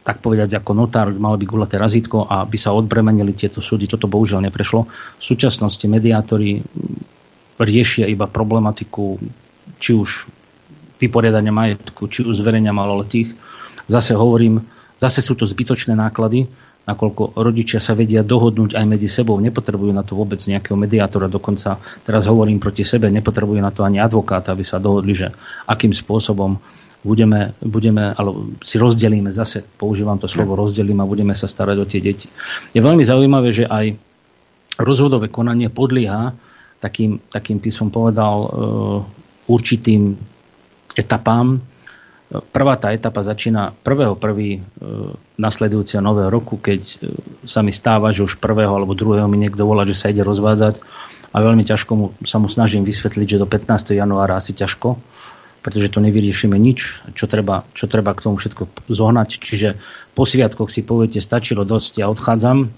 tak 0.00 0.24
povedať 0.24 0.58
ako 0.58 0.72
notár, 0.74 1.12
malo 1.14 1.36
by 1.36 1.46
gulaté 1.46 1.76
razítko 1.76 2.26
a 2.26 2.42
by 2.48 2.56
sa 2.56 2.72
odbremenili 2.72 3.36
tieto 3.36 3.60
súdy. 3.60 3.84
Toto 3.84 4.08
bohužiaľ 4.08 4.48
neprešlo. 4.48 4.88
V 4.90 5.22
súčasnosti 5.22 5.84
mediátori 5.84 6.58
riešia 7.60 8.08
iba 8.08 8.24
problematiku 8.24 9.20
či 9.76 9.92
už 9.92 10.39
vyporiadania 11.00 11.50
majetku, 11.50 12.06
či 12.06 12.22
už 12.28 12.44
zverenia 12.44 12.76
maloletých. 12.76 13.32
Zase 13.88 14.12
hovorím, 14.14 14.60
zase 15.00 15.24
sú 15.24 15.34
to 15.34 15.48
zbytočné 15.48 15.96
náklady, 15.96 16.46
nakoľko 16.86 17.38
rodičia 17.40 17.78
sa 17.78 17.96
vedia 17.96 18.24
dohodnúť 18.24 18.76
aj 18.76 18.84
medzi 18.84 19.08
sebou, 19.08 19.36
nepotrebujú 19.40 19.92
na 19.92 20.04
to 20.04 20.16
vôbec 20.16 20.40
nejakého 20.40 20.76
mediátora, 20.76 21.30
dokonca 21.30 21.80
teraz 22.04 22.26
hovorím 22.26 22.58
proti 22.58 22.82
sebe, 22.82 23.08
nepotrebujú 23.12 23.60
na 23.60 23.72
to 23.72 23.84
ani 23.84 24.00
advokáta, 24.00 24.52
aby 24.52 24.64
sa 24.64 24.82
dohodli, 24.82 25.16
že 25.16 25.28
akým 25.68 25.92
spôsobom 25.92 26.60
budeme, 27.00 27.56
budeme 27.64 28.12
ale 28.12 28.56
si 28.60 28.76
rozdelíme, 28.76 29.32
zase 29.32 29.64
používam 29.64 30.20
to 30.20 30.28
slovo 30.28 30.56
rozdelím 30.56 31.00
a 31.00 31.08
budeme 31.08 31.32
sa 31.32 31.48
starať 31.48 31.76
o 31.80 31.88
tie 31.88 32.00
deti. 32.00 32.28
Je 32.76 32.80
veľmi 32.80 33.04
zaujímavé, 33.04 33.48
že 33.52 33.64
aj 33.64 33.96
rozhodové 34.80 35.28
konanie 35.28 35.68
podlieha 35.72 36.32
takým, 36.80 37.20
takým 37.28 37.60
by 37.60 37.70
som 37.70 37.92
povedal, 37.92 38.36
e, 38.40 38.48
určitým 39.52 40.16
etapám. 41.00 41.64
Prvá 42.30 42.78
tá 42.78 42.94
etapa 42.94 43.26
začína 43.26 43.74
1.1. 43.82 44.14
E, 44.14 44.58
nasledujúceho 45.34 45.98
nového 45.98 46.30
roku, 46.30 46.60
keď 46.60 46.80
e, 46.86 46.96
sa 47.42 47.64
mi 47.64 47.74
stáva, 47.74 48.14
že 48.14 48.22
už 48.22 48.38
1. 48.38 48.70
alebo 48.70 48.94
2. 48.94 49.26
mi 49.26 49.40
niekto 49.40 49.66
volá, 49.66 49.82
že 49.82 49.98
sa 49.98 50.12
ide 50.12 50.22
rozvádzať 50.22 50.78
a 51.30 51.36
veľmi 51.42 51.66
ťažko 51.66 51.92
mu, 51.94 52.06
sa 52.22 52.38
mu 52.38 52.46
snažím 52.46 52.86
vysvetliť, 52.86 53.26
že 53.26 53.42
do 53.42 53.50
15. 53.50 53.98
januára 53.98 54.38
asi 54.38 54.54
ťažko, 54.54 54.98
pretože 55.62 55.90
to 55.90 55.98
nevyriešime 55.98 56.54
nič, 56.54 57.02
čo 57.18 57.26
treba, 57.26 57.66
čo 57.74 57.90
treba 57.90 58.14
k 58.14 58.30
tomu 58.30 58.38
všetko 58.38 58.90
zohnať. 58.90 59.28
Čiže 59.42 59.68
po 60.14 60.22
sviatkoch 60.22 60.70
si 60.70 60.86
poviete, 60.86 61.18
stačilo 61.22 61.66
dosť, 61.66 62.02
ja 62.02 62.06
odchádzam, 62.10 62.70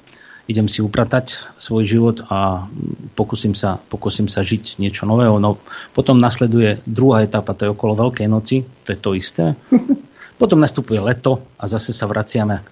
idem 0.50 0.66
si 0.66 0.82
upratať 0.82 1.54
svoj 1.54 1.84
život 1.86 2.16
a 2.26 2.66
pokúsim 3.14 3.54
sa, 3.54 3.78
pokúsim 3.78 4.26
sa 4.26 4.42
žiť 4.42 4.82
niečo 4.82 5.06
nového. 5.06 5.38
No, 5.38 5.62
potom 5.94 6.18
nasleduje 6.18 6.82
druhá 6.82 7.22
etapa, 7.22 7.54
to 7.54 7.68
je 7.68 7.74
okolo 7.74 7.94
Veľkej 7.94 8.26
noci, 8.26 8.66
to 8.82 8.88
je 8.94 8.98
to 8.98 9.10
isté. 9.14 9.44
Potom 10.40 10.58
nastupuje 10.58 10.98
leto 10.98 11.46
a 11.54 11.70
zase 11.70 11.94
sa 11.94 12.10
vraciame 12.10 12.66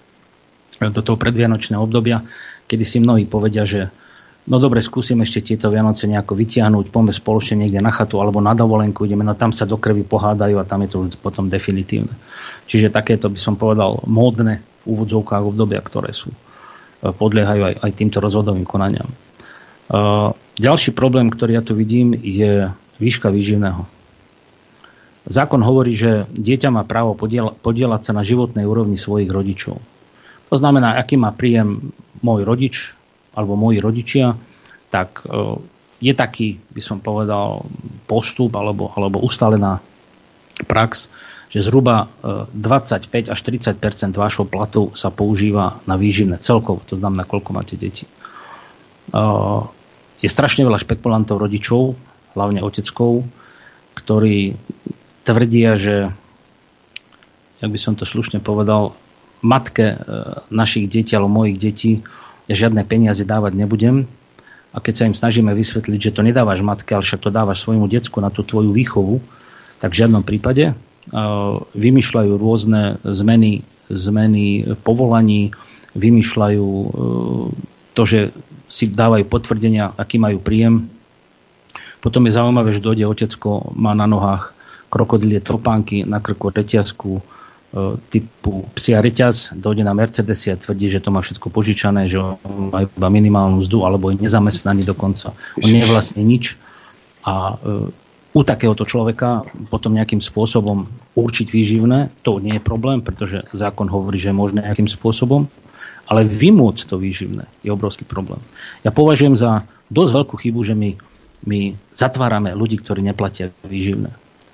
do 0.81 0.99
toho 0.99 1.15
predvianočného 1.15 1.79
obdobia, 1.79 2.19
kedy 2.67 2.83
si 2.83 2.97
mnohí 2.99 3.23
povedia, 3.29 3.63
že 3.63 3.87
no 4.49 4.57
dobre, 4.59 4.83
skúsim 4.83 5.21
ešte 5.23 5.53
tieto 5.53 5.71
Vianoce 5.71 6.09
nejako 6.09 6.35
vytiahnuť, 6.35 6.91
poďme 6.91 7.13
spoločne 7.15 7.63
niekde 7.63 7.79
na 7.79 7.93
chatu 7.93 8.19
alebo 8.19 8.43
na 8.43 8.51
dovolenku, 8.57 9.05
ideme, 9.05 9.23
no 9.23 9.37
tam 9.37 9.55
sa 9.55 9.69
do 9.69 9.77
krvi 9.77 10.03
pohádajú 10.03 10.57
a 10.59 10.67
tam 10.67 10.83
je 10.83 10.89
to 10.91 10.97
už 11.05 11.15
potom 11.21 11.47
definitívne. 11.47 12.11
Čiže 12.65 12.91
takéto 12.91 13.31
by 13.31 13.39
som 13.39 13.55
povedal 13.55 14.03
módne 14.09 14.59
v 14.83 14.97
úvodzovkách 14.97 15.43
obdobia, 15.45 15.79
ktoré 15.79 16.11
sú 16.11 16.33
podliehajú 17.01 17.61
aj, 17.65 17.75
aj 17.81 17.91
týmto 17.97 18.21
rozhodovým 18.21 18.65
konaniam. 18.65 19.09
Ďalší 20.61 20.93
problém, 20.93 21.33
ktorý 21.33 21.57
ja 21.57 21.63
tu 21.65 21.73
vidím, 21.73 22.13
je 22.13 22.69
výška 23.01 23.33
výživného. 23.33 23.83
Zákon 25.25 25.61
hovorí, 25.61 25.93
že 25.93 26.25
dieťa 26.33 26.73
má 26.73 26.81
právo 26.81 27.13
podielať 27.61 28.01
sa 28.01 28.13
na 28.13 28.25
životnej 28.25 28.65
úrovni 28.65 28.97
svojich 28.97 29.29
rodičov. 29.29 29.77
To 30.49 30.55
znamená, 30.57 30.97
aký 30.97 31.15
má 31.15 31.29
príjem 31.29 31.93
môj 32.25 32.41
rodič 32.43 32.97
alebo 33.31 33.55
moji 33.55 33.79
rodičia, 33.79 34.35
tak 34.91 35.23
e, 35.23 35.61
je 36.03 36.13
taký, 36.17 36.59
by 36.73 36.81
som 36.83 36.99
povedal, 36.99 37.63
postup 38.09 38.51
alebo, 38.59 38.91
alebo 38.91 39.23
ustalená 39.23 39.79
prax, 40.67 41.07
že 41.51 41.59
zhruba 41.59 42.07
25 42.55 43.11
e, 43.11 43.19
až 43.27 43.39
30% 43.43 44.15
vášho 44.15 44.47
platu 44.47 44.95
sa 44.95 45.11
používa 45.11 45.83
na 45.83 45.99
výživné 45.99 46.39
celkovo, 46.39 46.79
to 46.87 46.95
znamená, 46.95 47.27
koľko 47.27 47.51
máte 47.51 47.75
deti. 47.75 48.07
E, 48.07 48.11
je 50.23 50.29
strašne 50.31 50.63
veľa 50.63 50.79
špekulantov 50.79 51.43
rodičov, 51.43 51.99
hlavne 52.39 52.63
oteckov, 52.63 53.27
ktorí 53.99 54.55
tvrdia, 55.27 55.75
že, 55.75 56.15
jak 57.59 57.69
by 57.69 57.79
som 57.79 57.99
to 57.99 58.07
slušne 58.07 58.39
povedal, 58.39 58.95
matke 59.43 59.91
e, 59.91 59.95
našich 60.47 60.87
detí 60.87 61.19
alebo 61.19 61.43
mojich 61.43 61.59
detí 61.59 61.91
žiadne 62.47 62.87
peniaze 62.87 63.27
dávať 63.27 63.59
nebudem. 63.59 64.07
A 64.71 64.79
keď 64.79 64.93
sa 64.95 65.07
im 65.11 65.15
snažíme 65.15 65.51
vysvetliť, 65.51 65.99
že 65.99 66.15
to 66.15 66.23
nedávaš 66.23 66.63
matke, 66.63 66.95
ale 66.95 67.03
však 67.03 67.27
to 67.27 67.27
dávaš 67.27 67.67
svojmu 67.67 67.91
decku 67.91 68.23
na 68.23 68.31
tú 68.31 68.47
tvoju 68.47 68.71
výchovu, 68.71 69.19
tak 69.83 69.91
v 69.91 69.99
žiadnom 69.99 70.23
prípade 70.23 70.71
vymýšľajú 71.73 72.31
rôzne 72.37 73.01
zmeny, 73.01 73.65
zmeny 73.89 74.77
povolaní, 74.85 75.51
vymýšľajú 75.97 76.67
e, 76.67 76.87
to, 77.97 78.03
že 78.05 78.19
si 78.71 78.87
dávajú 78.87 79.27
potvrdenia, 79.27 79.91
aký 79.97 80.15
majú 80.21 80.39
príjem. 80.39 80.87
Potom 81.99 82.23
je 82.25 82.37
zaujímavé, 82.37 82.71
že 82.71 82.85
dojde 82.85 83.05
otecko, 83.05 83.75
má 83.75 83.91
na 83.91 84.07
nohách 84.07 84.55
krokodilie 84.87 85.43
topánky, 85.43 86.07
na 86.07 86.23
krku 86.23 86.53
reťazku 86.53 87.19
e, 87.19 87.21
typu 88.07 88.69
psia 88.77 89.03
reťaz, 89.03 89.57
dojde 89.57 89.83
na 89.83 89.91
Mercedes 89.91 90.47
a 90.47 90.55
tvrdí, 90.55 90.87
že 90.87 91.03
to 91.03 91.11
má 91.11 91.19
všetko 91.19 91.51
požičané, 91.51 92.07
že 92.07 92.21
majú 92.47 92.87
iba 92.87 93.09
minimálnu 93.11 93.59
mzdu 93.65 93.83
alebo 93.83 94.13
je 94.13 94.21
nezamestnaný 94.21 94.87
dokonca. 94.87 95.35
On 95.59 95.69
vlastne 95.89 96.23
nič. 96.23 96.55
A 97.21 97.59
u 98.31 98.41
takéhoto 98.47 98.87
človeka 98.87 99.43
potom 99.67 99.91
nejakým 99.91 100.23
spôsobom 100.23 100.87
určiť 101.19 101.47
výživné, 101.51 102.23
to 102.23 102.39
nie 102.39 102.55
je 102.55 102.63
problém, 102.63 103.03
pretože 103.03 103.43
zákon 103.51 103.91
hovorí, 103.91 104.15
že 104.15 104.31
je 104.31 104.39
možné 104.39 104.59
nejakým 104.63 104.87
spôsobom, 104.87 105.51
ale 106.07 106.27
vymôcť 106.27 106.87
to 106.87 106.95
výživné 106.95 107.43
je 107.63 107.71
obrovský 107.71 108.07
problém. 108.07 108.39
Ja 108.87 108.95
považujem 108.95 109.35
za 109.35 109.67
dosť 109.91 110.11
veľkú 110.15 110.35
chybu, 110.39 110.59
že 110.63 110.75
my, 110.75 110.95
my 111.43 111.59
zatvárame 111.91 112.55
ľudí, 112.55 112.79
ktorí 112.79 113.03
neplatia 113.03 113.51
výživné. 113.67 114.11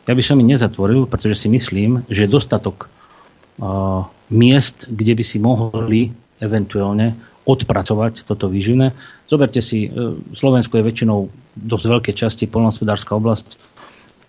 Ja 0.09 0.13
by 0.15 0.23
som 0.25 0.41
ich 0.41 0.49
nezatvoril, 0.49 1.05
pretože 1.05 1.45
si 1.45 1.47
myslím, 1.51 2.01
že 2.09 2.25
je 2.25 2.33
dostatok 2.33 2.87
uh, 2.87 4.07
miest, 4.33 4.89
kde 4.89 5.13
by 5.13 5.23
si 5.23 5.37
mohli 5.37 6.15
eventuálne 6.41 7.17
odpracovať 7.47 8.27
toto 8.27 8.51
výživné. 8.51 8.91
Zoberte 9.31 9.63
si, 9.63 9.87
e, 9.87 9.89
Slovensko 10.35 10.77
je 10.77 10.87
väčšinou 10.91 11.19
dosť 11.55 11.85
veľkej 11.87 12.15
časti 12.19 12.43
polnohospodárska 12.51 13.15
oblasť. 13.15 13.55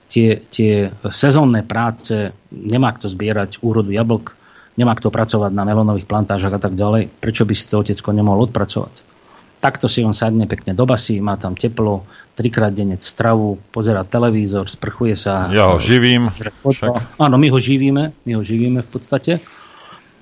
Tie, 0.09 0.41
tie 0.49 0.89
sezónne 1.13 1.61
práce, 1.61 2.33
nemá 2.49 2.97
kto 2.97 3.13
zbierať 3.13 3.61
úrodu 3.61 3.93
jablk, 3.93 4.33
nemá 4.81 4.97
kto 4.97 5.13
pracovať 5.13 5.53
na 5.53 5.69
melónových 5.69 6.09
plantážach 6.09 6.57
a 6.57 6.61
tak 6.63 6.79
ďalej. 6.79 7.13
Prečo 7.21 7.45
by 7.45 7.53
si 7.53 7.69
to 7.69 7.85
otecko 7.85 8.09
nemohol 8.17 8.49
odpracovať? 8.49 9.05
Takto 9.59 9.91
si 9.91 10.07
on 10.07 10.15
sadne 10.15 10.47
pekne 10.47 10.71
do 10.71 10.87
basy, 10.87 11.19
má 11.19 11.35
tam 11.35 11.59
teplo, 11.59 12.07
trikrát 12.39 12.71
denne 12.71 12.95
stravu, 13.03 13.59
pozera 13.75 14.07
televízor, 14.07 14.71
sprchuje 14.71 15.19
sa. 15.19 15.51
Ja 15.51 15.75
ho 15.75 15.83
živím. 15.83 16.31
Však. 16.31 17.19
Áno, 17.19 17.37
my 17.37 17.51
ho 17.51 17.59
živíme, 17.59 18.15
my 18.23 18.33
ho 18.39 18.43
živíme 18.47 18.87
v 18.87 18.89
podstate. 18.89 19.43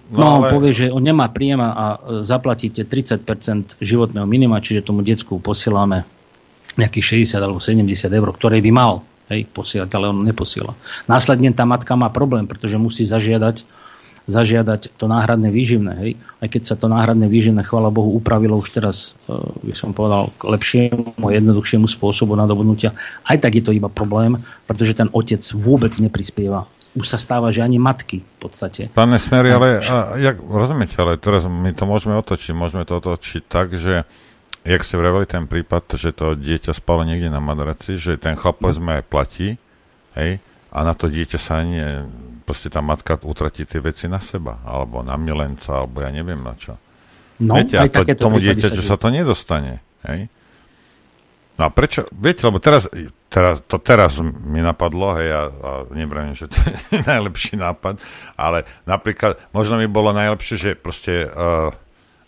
No, 0.08 0.18
no 0.18 0.26
ale... 0.26 0.34
on 0.40 0.42
povie, 0.56 0.72
že 0.72 0.86
on 0.88 1.04
nemá 1.04 1.28
príjem 1.28 1.60
a 1.60 2.00
zaplatíte 2.24 2.88
30% 2.88 3.76
životného 3.76 4.24
minima, 4.24 4.56
čiže 4.64 4.88
tomu 4.88 5.04
decku 5.04 5.36
posielame 5.36 6.08
nejakých 6.80 7.28
60 7.28 7.44
alebo 7.44 7.60
70 7.60 8.08
eur, 8.08 8.28
ktoré 8.32 8.64
by 8.64 8.72
mal 8.72 9.04
hej, 9.30 9.46
posielať, 9.50 9.90
ale 9.96 10.10
on 10.10 10.24
neposiela. 10.24 10.74
Následne 11.10 11.50
tá 11.54 11.66
matka 11.66 11.94
má 11.98 12.10
problém, 12.10 12.46
pretože 12.46 12.78
musí 12.78 13.06
zažiadať 13.06 13.66
zažiadať 14.26 14.98
to 14.98 15.06
náhradné 15.06 15.54
výživné. 15.54 15.92
Hej. 16.02 16.12
Aj 16.42 16.50
keď 16.50 16.62
sa 16.66 16.74
to 16.74 16.90
náhradné 16.90 17.30
výživné, 17.30 17.62
chvála 17.62 17.94
Bohu, 17.94 18.10
upravilo 18.10 18.58
už 18.58 18.74
teraz, 18.74 19.14
e, 19.30 19.38
by 19.38 19.74
som 19.74 19.94
povedal, 19.94 20.34
k 20.34 20.50
lepšiemu, 20.50 21.14
jednoduchšiemu 21.30 21.86
spôsobu 21.86 22.34
nadobudnutia, 22.34 22.90
aj 23.22 23.38
tak 23.38 23.54
je 23.54 23.62
to 23.62 23.70
iba 23.70 23.86
problém, 23.86 24.42
pretože 24.66 24.98
ten 24.98 25.06
otec 25.14 25.40
vôbec 25.54 25.94
neprispieva 26.02 26.66
už 26.96 27.12
sa 27.12 27.20
stáva, 27.20 27.52
že 27.52 27.60
ani 27.60 27.76
matky 27.76 28.24
v 28.24 28.38
podstate. 28.40 28.88
Pane 28.96 29.20
Smery, 29.20 29.52
ale 29.52 29.84
a, 29.84 30.16
jak, 30.16 30.40
rozumiete, 30.40 30.96
ale 30.96 31.20
teraz 31.20 31.44
my 31.44 31.76
to 31.76 31.84
môžeme 31.84 32.16
otočiť. 32.16 32.56
Môžeme 32.56 32.88
to 32.88 32.96
otočiť 33.04 33.44
tak, 33.44 33.76
že 33.76 34.08
jak 34.66 34.82
ste 34.82 34.98
vraveli 34.98 35.26
ten 35.30 35.47
prípad, 35.47 35.94
že 35.94 36.10
to 36.10 36.34
dieťa 36.34 36.74
spalo 36.74 37.06
niekde 37.06 37.30
na 37.30 37.38
madraci, 37.38 37.94
že 37.97 38.18
ten 38.18 38.34
chlap 38.34 38.59
povedzme 38.59 39.06
platí, 39.06 39.56
hej, 40.18 40.43
a 40.74 40.78
na 40.82 40.93
to 40.93 41.06
dieťa 41.06 41.38
sa 41.38 41.62
nie, 41.62 42.05
proste 42.43 42.68
tá 42.68 42.82
matka 42.82 43.16
utratí 43.22 43.62
tie 43.62 43.78
veci 43.78 44.10
na 44.10 44.18
seba, 44.18 44.59
alebo 44.66 45.06
na 45.06 45.14
milenca, 45.14 45.80
alebo 45.80 46.02
ja 46.02 46.10
neviem 46.10 46.43
na 46.43 46.59
čo. 46.59 46.74
No, 47.38 47.56
Viete, 47.56 47.78
a 47.78 47.86
to, 47.86 48.02
tomu 48.18 48.43
dieťaťu 48.43 48.82
sa 48.82 48.98
to 48.98 49.09
nedostane, 49.09 49.80
hej. 50.05 50.28
No 51.56 51.68
a 51.68 51.70
prečo, 51.72 52.05
viete, 52.12 52.44
lebo 52.44 52.60
teraz, 52.60 52.84
teraz 53.32 53.64
to 53.64 53.80
teraz 53.80 54.20
mi 54.20 54.60
napadlo, 54.60 55.16
hej, 55.16 55.30
a, 55.32 55.43
a 55.48 55.70
nebrám, 55.94 56.36
že 56.36 56.51
to 56.51 56.56
je 56.60 57.01
najlepší 57.12 57.56
nápad, 57.56 58.02
ale 58.36 58.66
napríklad, 58.84 59.40
možno 59.55 59.80
mi 59.80 59.88
bolo 59.88 60.12
najlepšie, 60.12 60.56
že 60.59 60.70
proste, 60.76 61.24
uh, 61.24 61.72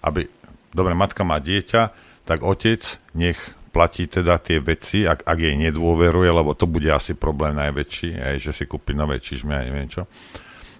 aby, 0.00 0.30
dobre, 0.72 0.96
matka 0.96 1.26
má 1.26 1.36
dieťa, 1.42 2.07
tak 2.28 2.44
otec 2.44 2.84
nech 3.16 3.40
platí 3.72 4.04
teda 4.04 4.36
tie 4.36 4.60
veci, 4.60 5.08
ak, 5.08 5.24
ak 5.24 5.38
jej 5.40 5.56
nedôveruje, 5.56 6.28
lebo 6.28 6.52
to 6.52 6.68
bude 6.68 6.88
asi 6.92 7.16
problém 7.16 7.56
najväčší, 7.56 8.20
aj, 8.20 8.36
že 8.36 8.52
si 8.52 8.64
kúpi 8.68 8.92
nové 8.92 9.16
čižmy 9.16 9.52
a 9.56 9.64
neviem 9.64 9.88
čo. 9.88 10.04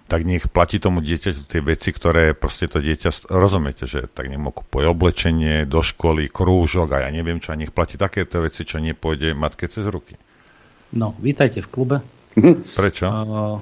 tak 0.09 0.25
nech 0.25 0.49
platí 0.49 0.81
tomu 0.81 1.05
dieťaťu 1.05 1.45
tie 1.45 1.61
veci, 1.61 1.93
ktoré 1.93 2.33
proste 2.33 2.65
to 2.65 2.81
dieťa, 2.81 3.29
rozumiete, 3.29 3.85
že 3.85 4.09
tak 4.09 4.25
nech 4.25 4.41
mu 4.41 4.49
kupuje 4.49 4.89
oblečenie 4.89 5.69
do 5.69 5.85
školy, 5.85 6.33
krúžok 6.33 6.97
a 6.97 7.05
ja 7.05 7.09
neviem 7.13 7.37
čo, 7.37 7.53
a 7.53 7.59
nech 7.61 7.69
platí 7.69 7.93
takéto 7.97 8.41
veci, 8.41 8.65
čo 8.65 8.81
nepôjde 8.81 9.37
matke 9.37 9.69
cez 9.69 9.85
ruky. 9.85 10.17
No, 10.89 11.13
vítajte 11.21 11.61
v 11.61 11.69
klube. 11.69 11.97
Prečo? 12.81 13.05
Uh, 13.05 13.57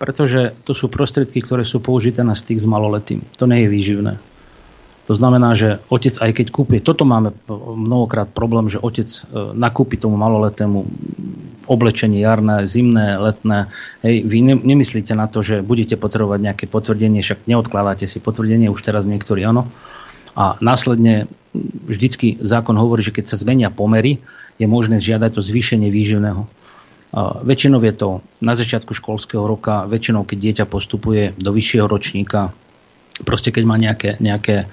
pretože 0.00 0.56
to 0.64 0.72
sú 0.72 0.88
prostriedky, 0.88 1.44
ktoré 1.44 1.68
sú 1.68 1.84
použité 1.84 2.24
na 2.24 2.32
styk 2.32 2.56
s 2.56 2.64
maloletým. 2.64 3.20
To 3.36 3.44
nie 3.44 3.64
je 3.64 3.68
výživné. 3.68 4.12
To 5.10 5.18
znamená, 5.18 5.58
že 5.58 5.82
otec 5.90 6.22
aj 6.22 6.30
keď 6.38 6.46
kúpi, 6.54 6.78
toto 6.78 7.02
máme 7.02 7.34
mnohokrát 7.74 8.30
problém, 8.30 8.70
že 8.70 8.78
otec 8.78 9.10
e, 9.10 9.18
nakúpi 9.58 9.98
tomu 9.98 10.14
maloletému 10.14 10.86
oblečenie 11.66 12.22
jarné, 12.22 12.70
zimné, 12.70 13.18
letné. 13.18 13.74
Hej, 14.06 14.22
vy 14.22 14.38
ne, 14.38 14.54
nemyslíte 14.54 15.10
na 15.18 15.26
to, 15.26 15.42
že 15.42 15.66
budete 15.66 15.98
potrebovať 15.98 16.38
nejaké 16.46 16.64
potvrdenie, 16.70 17.26
však 17.26 17.50
neodkladávate 17.50 18.06
si 18.06 18.22
potvrdenie, 18.22 18.70
už 18.70 18.86
teraz 18.86 19.02
niektorí 19.02 19.42
áno. 19.42 19.66
A 20.38 20.54
následne 20.62 21.26
vždycky 21.90 22.38
zákon 22.38 22.78
hovorí, 22.78 23.02
že 23.02 23.10
keď 23.10 23.34
sa 23.34 23.40
zmenia 23.42 23.66
pomery, 23.74 24.22
je 24.62 24.70
možné 24.70 25.02
žiadať 25.02 25.34
to 25.34 25.42
zvýšenie 25.42 25.90
výživného. 25.90 26.46
A 27.10 27.42
väčšinou 27.42 27.82
je 27.82 27.94
to 27.98 28.22
na 28.38 28.54
začiatku 28.54 28.94
školského 28.94 29.42
roka, 29.42 29.90
väčšinou 29.90 30.22
keď 30.22 30.38
dieťa 30.38 30.64
postupuje 30.70 31.34
do 31.34 31.50
vyššieho 31.50 31.90
ročníka, 31.90 32.54
proste 33.22 33.54
keď 33.54 33.64
má 33.66 33.76
nejaké, 33.76 34.16
nejaké 34.18 34.70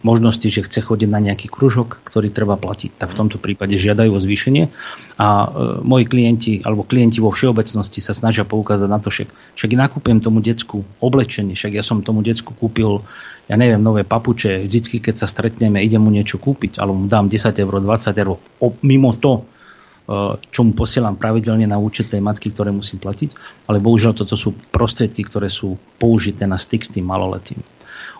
možnosti, 0.00 0.44
že 0.48 0.64
chce 0.64 0.80
chodiť 0.80 1.08
na 1.12 1.20
nejaký 1.20 1.52
kružok, 1.52 2.00
ktorý 2.08 2.32
treba 2.32 2.56
platiť, 2.56 2.96
tak 2.96 3.12
v 3.12 3.18
tomto 3.20 3.36
prípade 3.36 3.76
žiadajú 3.76 4.16
o 4.16 4.22
zvýšenie. 4.22 4.72
A 5.20 5.28
e, 5.28 5.48
moji 5.84 6.04
klienti 6.08 6.52
alebo 6.64 6.88
klienti 6.88 7.20
vo 7.20 7.28
všeobecnosti 7.28 8.00
sa 8.00 8.16
snažia 8.16 8.48
poukázať 8.48 8.88
na 8.88 8.98
to, 8.98 9.12
však, 9.12 9.28
však 9.28 9.70
nakúpim 9.76 10.24
tomu 10.24 10.40
decku 10.40 10.88
oblečenie, 11.04 11.52
však 11.52 11.76
ja 11.76 11.84
som 11.84 12.00
tomu 12.00 12.24
decku 12.24 12.56
kúpil, 12.56 13.04
ja 13.44 13.60
neviem, 13.60 13.84
nové 13.84 14.08
papuče, 14.08 14.64
vždycky 14.64 15.04
keď 15.04 15.20
sa 15.20 15.26
stretneme, 15.28 15.84
idem 15.84 16.00
mu 16.00 16.08
niečo 16.08 16.40
kúpiť, 16.40 16.80
alebo 16.80 17.04
mu 17.04 17.06
dám 17.06 17.28
10 17.28 17.52
eur, 17.52 17.74
20 17.84 18.16
eur, 18.16 18.40
mimo 18.80 19.12
to, 19.12 19.32
e, 19.36 20.40
čo 20.48 20.60
mu 20.64 20.72
posielam 20.72 21.20
pravidelne 21.20 21.68
na 21.68 21.76
účet 21.76 22.08
tej 22.08 22.24
matky, 22.24 22.56
ktoré 22.56 22.72
musím 22.72 23.04
platiť, 23.04 23.36
ale 23.68 23.84
bohužiaľ 23.84 24.16
toto 24.16 24.32
sú 24.32 24.56
prostriedky, 24.72 25.28
ktoré 25.28 25.52
sú 25.52 25.76
použité 26.00 26.48
na 26.48 26.56
styk 26.56 26.88
s 26.88 26.90
tým 26.96 27.04
maloletým. 27.04 27.60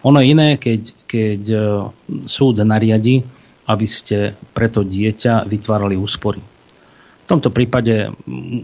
Ono 0.05 0.20
iné, 0.20 0.60
keď, 0.60 0.82
keď 1.09 1.43
e, 1.48 1.59
súd 2.28 2.60
nariadi, 2.60 3.24
aby 3.64 3.86
ste 3.89 4.36
pre 4.52 4.68
to 4.68 4.85
dieťa 4.85 5.48
vytvárali 5.48 5.97
úspory. 5.97 6.40
V 7.24 7.26
tomto 7.26 7.48
prípade 7.48 8.12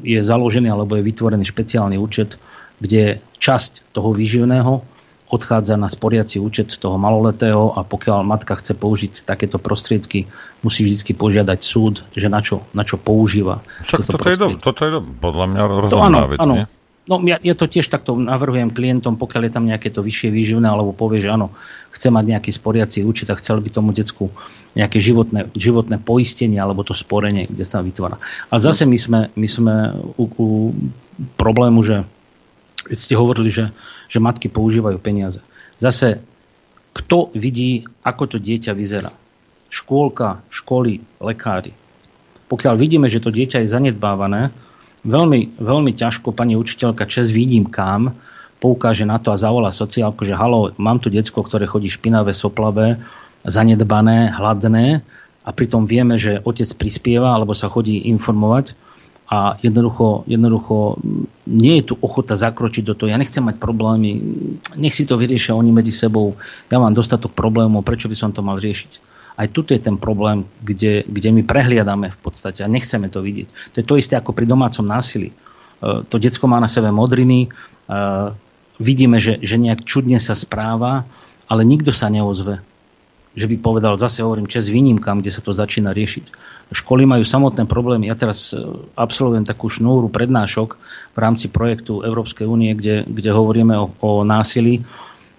je 0.05 0.21
založený 0.21 0.69
alebo 0.69 1.01
je 1.01 1.07
vytvorený 1.09 1.49
špeciálny 1.49 1.97
účet, 1.97 2.37
kde 2.77 3.25
časť 3.41 3.97
toho 3.97 4.13
výživného 4.13 4.85
odchádza 5.31 5.79
na 5.79 5.87
sporiaci 5.87 6.43
účet 6.43 6.75
toho 6.77 6.99
maloletého 6.99 7.73
a 7.73 7.87
pokiaľ 7.87 8.27
matka 8.27 8.59
chce 8.59 8.75
použiť 8.75 9.25
takéto 9.25 9.63
prostriedky, 9.63 10.27
musí 10.61 10.83
vždy 10.83 11.15
požiadať 11.15 11.61
súd, 11.63 12.03
že 12.13 12.27
na 12.27 12.43
čo, 12.43 12.67
na 12.75 12.83
čo 12.83 12.99
používa. 12.99 13.63
Však 13.87 14.11
toto 14.11 14.27
je, 14.27 14.37
do, 14.37 14.49
toto 14.59 14.81
je 14.83 14.91
do, 14.99 15.01
podľa 15.01 15.47
mňa 15.55 15.63
rozumná 15.87 16.25
vec, 16.27 16.39
áno, 16.43 16.55
nie? 16.59 16.65
No 17.11 17.19
ja, 17.27 17.43
ja 17.43 17.59
to 17.59 17.67
tiež 17.67 17.91
takto 17.91 18.15
navrhujem 18.15 18.71
klientom, 18.71 19.19
pokiaľ 19.19 19.51
je 19.51 19.53
tam 19.59 19.67
nejaké 19.67 19.91
to 19.91 19.99
vyššie 19.99 20.31
výživné, 20.31 20.71
alebo 20.71 20.95
povie, 20.95 21.19
že 21.19 21.35
áno, 21.35 21.51
chce 21.91 22.07
mať 22.15 22.39
nejaký 22.39 22.55
sporiaci 22.55 23.03
účet 23.03 23.27
a 23.35 23.35
chcel 23.35 23.59
by 23.59 23.67
tomu 23.67 23.91
decku 23.91 24.31
nejaké 24.79 25.03
životné, 25.03 25.51
životné 25.51 25.99
poistenie 25.99 26.63
alebo 26.63 26.87
to 26.87 26.95
sporenie, 26.95 27.51
kde 27.51 27.67
sa 27.67 27.83
vytvára. 27.83 28.23
Ale 28.47 28.63
zase 28.63 28.87
my 28.87 28.95
sme, 28.95 29.21
my 29.35 29.49
sme 29.51 29.75
u, 30.15 30.25
u 30.39 30.47
problému, 31.35 31.83
že 31.83 32.07
ste 32.95 33.19
hovorili, 33.19 33.51
že, 33.51 33.75
že 34.07 34.23
matky 34.23 34.47
používajú 34.47 35.03
peniaze. 35.03 35.43
Zase, 35.83 36.23
kto 36.95 37.35
vidí, 37.35 37.91
ako 38.07 38.37
to 38.37 38.39
dieťa 38.39 38.71
vyzerá? 38.71 39.11
Škôlka, 39.67 40.47
školy, 40.47 41.03
lekári. 41.19 41.75
Pokiaľ 42.47 42.75
vidíme, 42.79 43.11
že 43.11 43.19
to 43.19 43.35
dieťa 43.35 43.67
je 43.67 43.71
zanedbávané, 43.71 44.55
veľmi, 45.05 45.61
veľmi 45.61 45.93
ťažko 45.97 46.33
pani 46.37 46.55
učiteľka 46.57 47.09
čes 47.09 47.33
vidím 47.33 47.69
kam 47.69 48.17
poukáže 48.61 49.09
na 49.09 49.17
to 49.17 49.33
a 49.33 49.41
zavolá 49.41 49.73
sociálku, 49.73 50.29
že 50.29 50.37
halo, 50.37 50.77
mám 50.77 51.01
tu 51.01 51.09
decko, 51.09 51.41
ktoré 51.41 51.65
chodí 51.65 51.89
špinavé, 51.89 52.37
soplavé, 52.37 53.01
zanedbané, 53.49 54.29
hladné 54.37 55.01
a 55.41 55.51
pritom 55.51 55.89
vieme, 55.89 56.21
že 56.21 56.45
otec 56.45 56.69
prispieva 56.77 57.33
alebo 57.33 57.57
sa 57.57 57.73
chodí 57.73 58.05
informovať 58.13 58.77
a 59.31 59.57
jednoducho, 59.63 60.29
jednoducho 60.29 61.01
nie 61.49 61.81
je 61.81 61.85
tu 61.89 61.95
ochota 62.03 62.37
zakročiť 62.37 62.85
do 62.85 62.95
toho. 62.99 63.09
Ja 63.09 63.17
nechcem 63.17 63.47
mať 63.47 63.63
problémy, 63.63 64.19
nech 64.77 64.93
si 64.93 65.07
to 65.07 65.17
vyriešia 65.17 65.57
oni 65.57 65.71
medzi 65.73 65.95
sebou. 65.95 66.37
Ja 66.69 66.83
mám 66.83 66.93
dostatok 66.93 67.33
problémov, 67.33 67.87
prečo 67.87 68.11
by 68.11 68.17
som 68.19 68.35
to 68.35 68.43
mal 68.43 68.61
riešiť? 68.61 69.10
Aj 69.41 69.49
tuto 69.49 69.73
je 69.73 69.81
ten 69.81 69.97
problém, 69.97 70.45
kde, 70.61 71.09
kde 71.09 71.33
my 71.33 71.41
prehliadame 71.49 72.13
v 72.13 72.19
podstate 72.21 72.61
a 72.61 72.69
nechceme 72.69 73.09
to 73.09 73.25
vidieť. 73.25 73.49
To 73.73 73.77
je 73.81 73.87
to 73.89 73.97
isté 73.97 74.21
ako 74.21 74.37
pri 74.37 74.45
domácom 74.45 74.85
násilí. 74.85 75.33
E, 75.33 75.35
to 76.05 76.21
decko 76.21 76.45
má 76.45 76.61
na 76.61 76.69
sebe 76.69 76.93
modriny, 76.93 77.49
e, 77.49 77.97
vidíme, 78.77 79.17
že, 79.17 79.41
že 79.41 79.57
nejak 79.57 79.89
čudne 79.89 80.21
sa 80.21 80.37
správa, 80.37 81.09
ale 81.49 81.65
nikto 81.65 81.89
sa 81.89 82.13
neozve. 82.13 82.61
Že 83.33 83.47
by 83.49 83.57
povedal, 83.65 83.97
zase 83.97 84.21
hovorím, 84.21 84.45
čes 84.45 84.69
výnimkám, 84.69 85.25
kde 85.25 85.33
sa 85.33 85.41
to 85.41 85.57
začína 85.57 85.97
riešiť. 85.97 86.29
Školy 86.77 87.09
majú 87.09 87.25
samotné 87.25 87.65
problémy. 87.65 88.13
Ja 88.13 88.21
teraz 88.21 88.53
e, 88.53 88.61
absolvujem 88.93 89.49
takú 89.49 89.73
šnúru 89.73 90.13
prednášok 90.13 90.77
v 91.17 91.19
rámci 91.19 91.49
projektu 91.49 92.05
Európskej 92.05 92.45
únie, 92.45 92.77
kde, 92.77 93.09
kde 93.09 93.31
hovoríme 93.33 93.73
o, 93.73 93.89
o 94.05 94.21
násilí. 94.21 94.85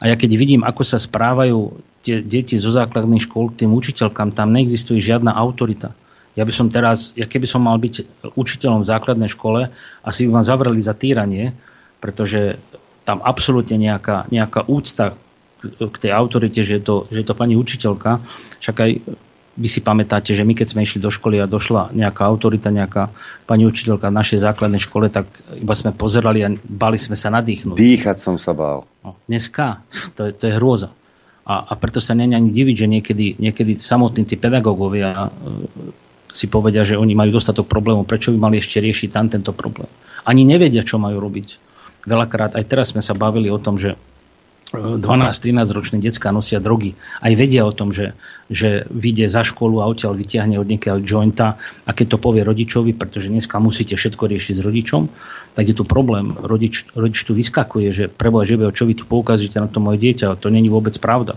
A 0.01 0.09
ja 0.09 0.17
keď 0.17 0.33
vidím, 0.33 0.65
ako 0.65 0.81
sa 0.81 0.97
správajú 0.97 1.90
tie 2.01 2.21
deti 2.21 2.57
zo 2.57 2.73
základných 2.73 3.25
škôl 3.29 3.53
k 3.53 3.65
tým 3.65 3.71
učiteľkám, 3.77 4.33
tam 4.33 4.53
neexistuje 4.53 4.97
žiadna 4.97 5.33
autorita. 5.33 5.93
Ja 6.33 6.47
by 6.47 6.53
som 6.55 6.71
teraz, 6.71 7.11
ja 7.13 7.27
keby 7.27 7.45
som 7.45 7.67
mal 7.67 7.75
byť 7.75 8.25
učiteľom 8.33 8.81
v 8.81 8.89
základnej 8.89 9.29
škole, 9.29 9.67
asi 10.01 10.25
by 10.25 10.39
ma 10.39 10.43
zavreli 10.43 10.79
za 10.79 10.95
týranie, 10.95 11.51
pretože 11.99 12.57
tam 13.03 13.19
absolútne 13.19 13.75
nejaká, 13.75 14.31
nejaká 14.31 14.65
úcta 14.71 15.19
k 15.61 15.95
tej 15.97 16.11
autorite, 16.15 16.65
že 16.65 16.79
je, 16.79 16.83
to, 16.83 16.95
že 17.11 17.21
je 17.21 17.27
to 17.27 17.35
pani 17.37 17.53
učiteľka. 17.53 18.23
Však 18.63 18.75
aj 18.81 18.91
vy 19.51 19.67
si 19.67 19.83
pamätáte, 19.83 20.31
že 20.31 20.47
my 20.47 20.55
keď 20.55 20.73
sme 20.73 20.81
išli 20.87 21.03
do 21.03 21.11
školy 21.11 21.37
a 21.37 21.45
došla 21.45 21.91
nejaká 21.91 22.23
autorita, 22.23 22.71
nejaká 22.71 23.11
pani 23.43 23.67
učiteľka 23.67 24.09
v 24.09 24.17
našej 24.17 24.39
základnej 24.41 24.81
škole, 24.81 25.11
tak 25.11 25.27
iba 25.53 25.75
sme 25.75 25.91
pozerali 25.91 26.41
a 26.41 26.49
bali 26.55 26.95
sme 26.95 27.19
sa 27.19 27.27
nadýchnuť. 27.29 27.75
Dýchať 27.75 28.17
som 28.17 28.39
sa 28.39 28.55
bál. 28.55 28.87
No, 29.03 29.19
dneska, 29.27 29.83
to 30.15 30.31
je, 30.31 30.31
to 30.31 30.43
je 30.49 30.53
hrôza. 30.55 30.89
A, 31.41 31.53
a 31.69 31.73
preto 31.73 31.97
sa 31.97 32.13
nie 32.13 32.29
ani 32.29 32.53
diviť, 32.53 32.75
že 32.75 32.87
niekedy, 32.87 33.25
niekedy 33.41 33.73
samotní 33.73 34.29
tí 34.29 34.37
pedagógovia 34.37 35.09
e, 35.09 35.29
si 36.29 36.45
povedia, 36.47 36.85
že 36.85 36.95
oni 36.95 37.17
majú 37.17 37.41
dostatok 37.41 37.65
problémov, 37.65 38.05
prečo 38.05 38.31
by 38.31 38.39
mali 38.39 38.61
ešte 38.61 38.79
riešiť 38.79 39.09
tam 39.09 39.27
tento 39.27 39.51
problém. 39.51 39.89
Ani 40.23 40.45
nevedia, 40.45 40.85
čo 40.85 41.01
majú 41.01 41.17
robiť. 41.17 41.57
Veľakrát, 42.05 42.53
aj 42.57 42.65
teraz 42.65 42.93
sme 42.93 43.01
sa 43.01 43.17
bavili 43.17 43.49
o 43.49 43.57
tom, 43.57 43.77
že 43.77 43.97
12-13 44.71 45.75
ročné 45.75 45.97
detská 45.99 46.31
nosia 46.31 46.63
drogy. 46.63 46.95
Aj 47.19 47.35
vedia 47.35 47.67
o 47.67 47.75
tom, 47.75 47.91
že, 47.91 48.15
že 48.47 48.87
vyjde 48.87 49.27
za 49.27 49.43
školu 49.43 49.83
a 49.83 49.89
odtiaľ 49.91 50.15
vyťahne 50.15 50.55
od 50.55 50.67
niekiaľ 50.67 51.03
jointa 51.03 51.59
a 51.83 51.91
keď 51.91 52.15
to 52.15 52.17
povie 52.23 52.47
rodičovi, 52.47 52.95
pretože 52.95 53.27
dneska 53.27 53.59
musíte 53.59 53.99
všetko 53.99 54.31
riešiť 54.31 54.55
s 54.55 54.63
rodičom, 54.63 55.03
tak 55.59 55.67
je 55.67 55.75
tu 55.75 55.83
problém. 55.83 56.31
Rodič, 56.39 56.87
rodič 56.95 57.19
tu 57.27 57.35
vyskakuje, 57.35 57.87
že 57.91 58.05
preboha, 58.07 58.47
že 58.47 58.55
čo 58.71 58.87
vy 58.87 58.95
tu 58.95 59.03
poukazujete 59.03 59.59
na 59.59 59.67
to 59.67 59.83
moje 59.83 59.99
dieťa, 59.99 60.39
to 60.39 60.47
není 60.47 60.71
vôbec 60.71 60.95
pravda. 61.03 61.35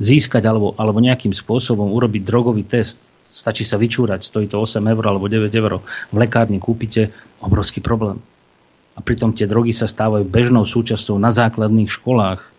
Získať 0.00 0.48
alebo, 0.48 0.72
alebo 0.80 1.04
nejakým 1.04 1.36
spôsobom 1.36 1.92
urobiť 1.92 2.24
drogový 2.24 2.64
test, 2.64 2.96
stačí 3.28 3.68
sa 3.68 3.76
vyčúrať, 3.76 4.24
stojí 4.24 4.48
to 4.48 4.56
8 4.56 4.80
eur 4.80 5.04
alebo 5.04 5.28
9 5.28 5.52
eur, 5.52 5.84
v 5.84 6.16
lekárni 6.16 6.56
kúpite, 6.56 7.12
obrovský 7.44 7.84
problém. 7.84 8.24
A 8.94 9.02
pritom 9.02 9.34
tie 9.34 9.50
drogy 9.50 9.74
sa 9.74 9.90
stávajú 9.90 10.22
bežnou 10.22 10.64
súčasťou 10.64 11.18
na 11.18 11.34
základných 11.34 11.90
školách 11.90 12.53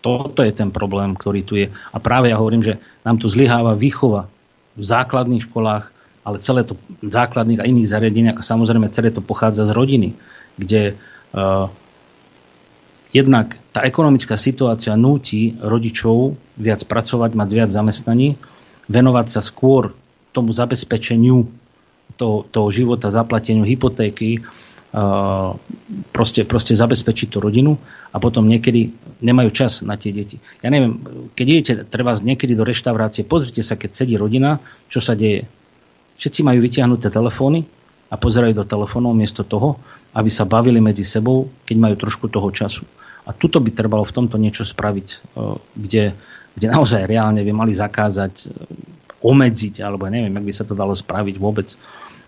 toto 0.00 0.40
je 0.40 0.52
ten 0.52 0.72
problém, 0.72 1.12
ktorý 1.12 1.40
tu 1.44 1.54
je. 1.60 1.68
A 1.68 1.98
práve 2.00 2.32
ja 2.32 2.40
hovorím, 2.40 2.64
že 2.64 2.80
nám 3.04 3.20
tu 3.20 3.28
zlyháva 3.28 3.76
výchova 3.76 4.32
v 4.76 4.84
základných 4.84 5.44
školách, 5.44 5.92
ale 6.24 6.36
celé 6.40 6.64
to 6.64 6.76
v 7.00 7.12
základných 7.12 7.60
a 7.60 7.68
iných 7.68 7.90
zariadeniach 7.90 8.38
a 8.40 8.44
samozrejme 8.44 8.92
celé 8.92 9.12
to 9.12 9.24
pochádza 9.24 9.68
z 9.68 9.72
rodiny, 9.76 10.08
kde 10.56 10.96
uh, 11.36 11.68
jednak 13.12 13.60
tá 13.76 13.84
ekonomická 13.84 14.40
situácia 14.40 14.96
núti 14.96 15.56
rodičov 15.60 16.36
viac 16.56 16.80
pracovať, 16.84 17.30
mať 17.36 17.48
viac 17.52 17.70
zamestnaní, 17.72 18.40
venovať 18.88 19.26
sa 19.28 19.40
skôr 19.44 19.92
tomu 20.30 20.54
zabezpečeniu 20.54 21.50
toho, 22.14 22.46
toho 22.50 22.68
života, 22.70 23.10
zaplateniu 23.10 23.66
hypotéky, 23.66 24.42
proste, 26.10 26.42
proste 26.42 26.74
zabezpečiť 26.74 27.28
tú 27.30 27.38
rodinu 27.38 27.78
a 28.10 28.16
potom 28.18 28.46
niekedy 28.50 28.90
nemajú 29.22 29.50
čas 29.54 29.86
na 29.86 29.94
tie 29.94 30.10
deti. 30.10 30.42
Ja 30.60 30.68
neviem, 30.68 30.98
keď 31.38 31.46
idete 31.46 31.72
treba 31.86 32.14
niekedy 32.18 32.58
do 32.58 32.66
reštaurácie, 32.66 33.22
pozrite 33.22 33.62
sa, 33.62 33.78
keď 33.78 33.90
sedí 33.94 34.18
rodina, 34.18 34.58
čo 34.90 34.98
sa 34.98 35.14
deje. 35.14 35.46
Všetci 36.18 36.42
majú 36.42 36.58
vytiahnuté 36.60 37.08
telefóny, 37.08 37.64
a 38.10 38.14
pozerajú 38.18 38.52
do 38.52 38.66
telefónov 38.66 39.14
miesto 39.14 39.46
toho, 39.46 39.78
aby 40.10 40.26
sa 40.26 40.42
bavili 40.42 40.82
medzi 40.82 41.06
sebou, 41.06 41.46
keď 41.62 41.76
majú 41.78 41.94
trošku 41.94 42.26
toho 42.26 42.50
času. 42.50 42.82
A 43.22 43.30
tuto 43.30 43.62
by 43.62 43.70
trebalo 43.70 44.02
v 44.02 44.14
tomto 44.14 44.34
niečo 44.34 44.66
spraviť, 44.66 45.08
e, 45.14 45.16
kde, 45.78 46.04
kde 46.58 46.66
naozaj 46.66 47.06
reálne 47.06 47.46
by 47.46 47.52
mali 47.54 47.70
zakázať, 47.70 48.34
e, 48.42 48.46
omedziť, 49.22 49.86
alebo 49.86 50.10
neviem, 50.10 50.34
ak 50.34 50.42
by 50.42 50.52
sa 50.52 50.66
to 50.66 50.74
dalo 50.74 50.98
spraviť 50.98 51.36
vôbec, 51.38 51.78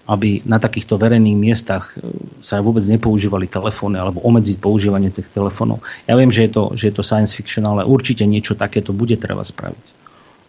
aby 0.03 0.43
na 0.43 0.59
takýchto 0.59 0.99
verejných 0.99 1.39
miestach 1.39 1.95
e, 1.95 2.11
sa 2.43 2.59
vôbec 2.59 2.83
nepoužívali 2.83 3.47
telefóny 3.47 4.03
alebo 4.03 4.19
obmedziť 4.27 4.59
používanie 4.59 5.15
tých 5.15 5.31
telefónov. 5.31 5.79
Ja 6.11 6.19
viem, 6.19 6.35
že 6.35 6.47
je, 6.47 6.51
to, 6.51 6.63
že 6.75 6.91
je 6.91 6.95
to 6.99 7.07
science 7.07 7.31
fiction, 7.39 7.63
ale 7.63 7.87
určite 7.87 8.27
niečo 8.27 8.59
takéto 8.59 8.91
bude 8.91 9.15
treba 9.15 9.47
spraviť. 9.47 9.87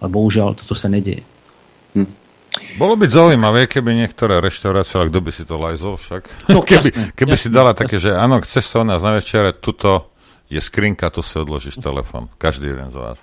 Ale 0.02 0.10
bohužiaľ 0.10 0.58
toto 0.58 0.74
sa 0.74 0.90
nedieje. 0.90 1.22
Hm. 1.94 2.10
Bolo 2.78 2.98
by 2.98 3.06
zaujímavé, 3.10 3.70
keby 3.70 3.94
niektoré 3.94 4.42
reštaurácie, 4.42 4.98
ale 4.98 5.10
kto 5.10 5.20
by 5.22 5.32
si 5.34 5.44
to 5.46 5.56
lajzol 5.58 5.98
však, 5.98 6.50
no, 6.50 6.62
keby, 6.70 6.90
jasné, 6.90 7.04
keby 7.14 7.38
jasné, 7.38 7.44
si 7.46 7.50
dala 7.50 7.72
jasné. 7.74 7.82
také, 7.86 7.96
že 8.02 8.10
áno, 8.14 8.42
chceš 8.42 8.66
sa 8.70 8.82
u 8.82 8.86
nás 8.86 9.02
na 9.02 9.18
večere, 9.18 9.54
tuto 9.54 10.10
je 10.50 10.62
skrinka, 10.62 11.10
tu 11.10 11.26
si 11.26 11.34
odložíš 11.38 11.82
telefon. 11.82 12.30
Každý 12.38 12.70
jeden 12.74 12.90
z 12.94 12.98
vás. 12.98 13.18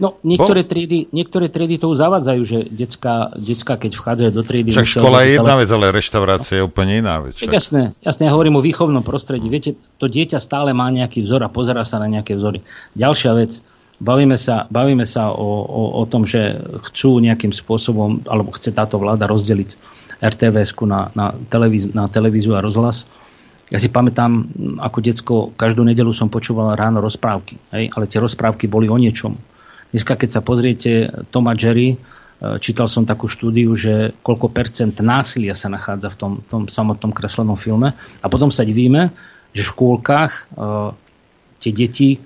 No, 0.00 0.16
niektoré 0.24 0.64
triedy, 0.64 1.12
niektoré 1.12 1.52
triedy 1.52 1.76
to 1.76 1.92
už 1.92 2.00
zavádzajú, 2.00 2.42
že 2.48 2.58
decka, 2.72 3.36
decka 3.36 3.76
keď 3.76 3.92
vchádzajú 4.00 4.30
do 4.32 4.40
triedy... 4.40 4.72
Však 4.72 4.96
škola 4.96 5.28
je 5.28 5.36
jedna 5.36 5.54
vec, 5.60 5.68
ale 5.68 5.92
reštaurácia 5.92 6.54
je 6.56 6.64
úplne 6.64 7.04
iná 7.04 7.20
vec. 7.20 7.36
Však. 7.36 7.52
jasné, 7.52 7.82
jasné, 8.00 8.24
ja 8.24 8.32
hovorím 8.32 8.56
o 8.56 8.64
výchovnom 8.64 9.04
prostredí. 9.04 9.52
Viete, 9.52 9.76
to 10.00 10.08
dieťa 10.08 10.40
stále 10.40 10.72
má 10.72 10.88
nejaký 10.88 11.20
vzor 11.20 11.44
a 11.44 11.52
pozera 11.52 11.84
sa 11.84 12.00
na 12.00 12.08
nejaké 12.08 12.32
vzory. 12.32 12.64
Ďalšia 12.96 13.32
vec, 13.36 13.60
bavíme 14.00 14.40
sa, 14.40 14.64
bavíme 14.72 15.04
sa 15.04 15.36
o, 15.36 15.68
o, 15.68 15.82
o 16.00 16.02
tom, 16.08 16.24
že 16.24 16.56
chcú 16.88 17.20
nejakým 17.20 17.52
spôsobom, 17.52 18.24
alebo 18.24 18.56
chce 18.56 18.72
táto 18.72 18.96
vláda 18.96 19.28
rozdeliť 19.28 19.76
rtvs 20.24 20.80
na, 20.88 21.12
na, 21.12 21.36
televíz, 21.52 21.92
na 21.92 22.08
televíziu 22.08 22.56
a 22.56 22.64
rozhlas. 22.64 23.04
Ja 23.68 23.76
si 23.76 23.92
pamätám, 23.92 24.48
ako 24.80 24.98
decko, 25.04 25.34
každú 25.54 25.84
nedelu 25.84 26.10
som 26.10 26.32
počúval 26.32 26.72
ráno 26.74 27.04
rozprávky, 27.04 27.60
hej? 27.76 27.92
ale 27.92 28.08
tie 28.08 28.18
rozprávky 28.18 28.64
boli 28.64 28.88
o 28.88 28.96
niečom. 28.96 29.36
Dneska, 29.90 30.14
keď 30.14 30.30
sa 30.30 30.40
pozriete 30.42 31.10
Tom 31.34 31.50
a 31.50 31.54
Jerry, 31.58 31.94
e, 31.94 31.96
čítal 32.62 32.86
som 32.86 33.02
takú 33.02 33.26
štúdiu, 33.26 33.74
že 33.74 34.14
koľko 34.22 34.46
percent 34.54 34.94
násilia 35.02 35.54
sa 35.58 35.66
nachádza 35.66 36.14
v 36.14 36.16
tom, 36.16 36.32
tom 36.46 36.62
samotnom 36.70 37.10
kreslenom 37.10 37.58
filme. 37.58 37.98
A 38.22 38.26
potom 38.30 38.54
sa 38.54 38.62
divíme, 38.62 39.10
že 39.50 39.66
v 39.66 39.70
škôlkach 39.74 40.32
e, 40.32 40.42
tie 41.58 41.72
deti 41.74 42.10
e, 42.14 42.18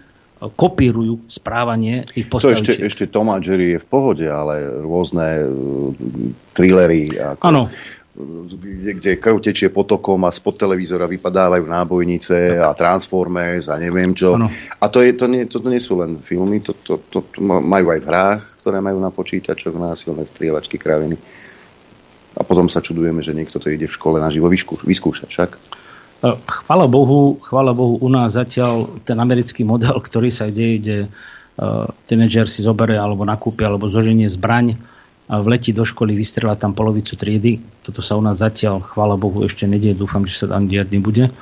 kopírujú 0.44 1.24
správanie 1.32 2.04
tých 2.04 2.28
To 2.28 2.36
ešte, 2.36 2.76
postavičiek. 2.76 2.84
ešte 2.84 3.04
Tom 3.08 3.32
a 3.32 3.40
Jerry 3.40 3.76
je 3.76 3.82
v 3.82 3.86
pohode, 3.88 4.26
ale 4.28 4.84
rôzne 4.84 5.48
uh, 5.48 5.90
thrillery, 6.52 7.16
Áno. 7.40 7.72
Kde, 8.14 8.92
kde 8.94 9.10
krv 9.18 9.42
tečie 9.42 9.66
potokom 9.74 10.22
a 10.22 10.30
spod 10.30 10.54
televízora 10.54 11.10
vypadávajú 11.10 11.66
nábojnice 11.66 12.62
a 12.62 12.70
Transformers 12.70 13.66
a 13.66 13.74
neviem 13.74 14.14
čo. 14.14 14.38
Áno. 14.38 14.46
A 14.78 14.86
to, 14.86 15.02
je, 15.02 15.18
to, 15.18 15.26
nie, 15.26 15.42
to, 15.50 15.58
to 15.58 15.66
nie 15.66 15.82
sú 15.82 15.98
len 15.98 16.22
filmy, 16.22 16.62
to, 16.62 16.78
to, 16.86 17.02
to, 17.10 17.26
to 17.26 17.38
majú 17.42 17.90
aj 17.90 18.00
v 18.06 18.06
hrách, 18.06 18.42
ktoré 18.62 18.78
majú 18.78 19.02
na 19.02 19.10
počítačoch 19.10 19.74
násilné 19.74 20.30
strieľačky, 20.30 20.78
kraviny. 20.78 21.18
A 22.38 22.46
potom 22.46 22.70
sa 22.70 22.78
čudujeme, 22.78 23.18
že 23.18 23.34
niekto 23.34 23.58
to 23.58 23.66
ide 23.70 23.90
v 23.90 23.96
škole 23.98 24.22
naživo 24.22 24.46
vyskú, 24.46 24.78
vyskúšať 24.78 25.28
však. 25.34 25.50
E, 25.54 25.58
Chvála 26.46 26.86
Bohu, 26.86 27.42
chvála 27.42 27.74
Bohu, 27.74 27.98
u 27.98 28.08
nás 28.14 28.38
zatiaľ 28.38 28.86
ten 29.02 29.18
americký 29.18 29.66
model, 29.66 29.98
ktorý 29.98 30.30
sa 30.30 30.46
deje, 30.54 30.74
kde 30.78 30.98
uh, 31.10 31.90
tínedžer 32.06 32.46
si 32.46 32.62
zoberie 32.62 32.94
alebo 32.94 33.26
nakúpi 33.26 33.66
alebo 33.66 33.90
zoženie 33.90 34.30
zbraň 34.30 34.78
a 34.78 34.93
vletí 35.28 35.72
do 35.72 35.84
školy, 35.88 36.12
vystrela 36.12 36.56
tam 36.56 36.76
polovicu 36.76 37.16
triedy. 37.16 37.60
Toto 37.80 38.04
sa 38.04 38.16
u 38.16 38.22
nás 38.24 38.40
zatiaľ, 38.40 38.84
chvála 38.84 39.16
Bohu, 39.16 39.40
ešte 39.44 39.64
nedieje. 39.64 39.96
Dúfam, 39.96 40.28
že 40.28 40.36
sa 40.36 40.46
tam 40.52 40.68
diať 40.68 40.92
nebude. 40.92 41.32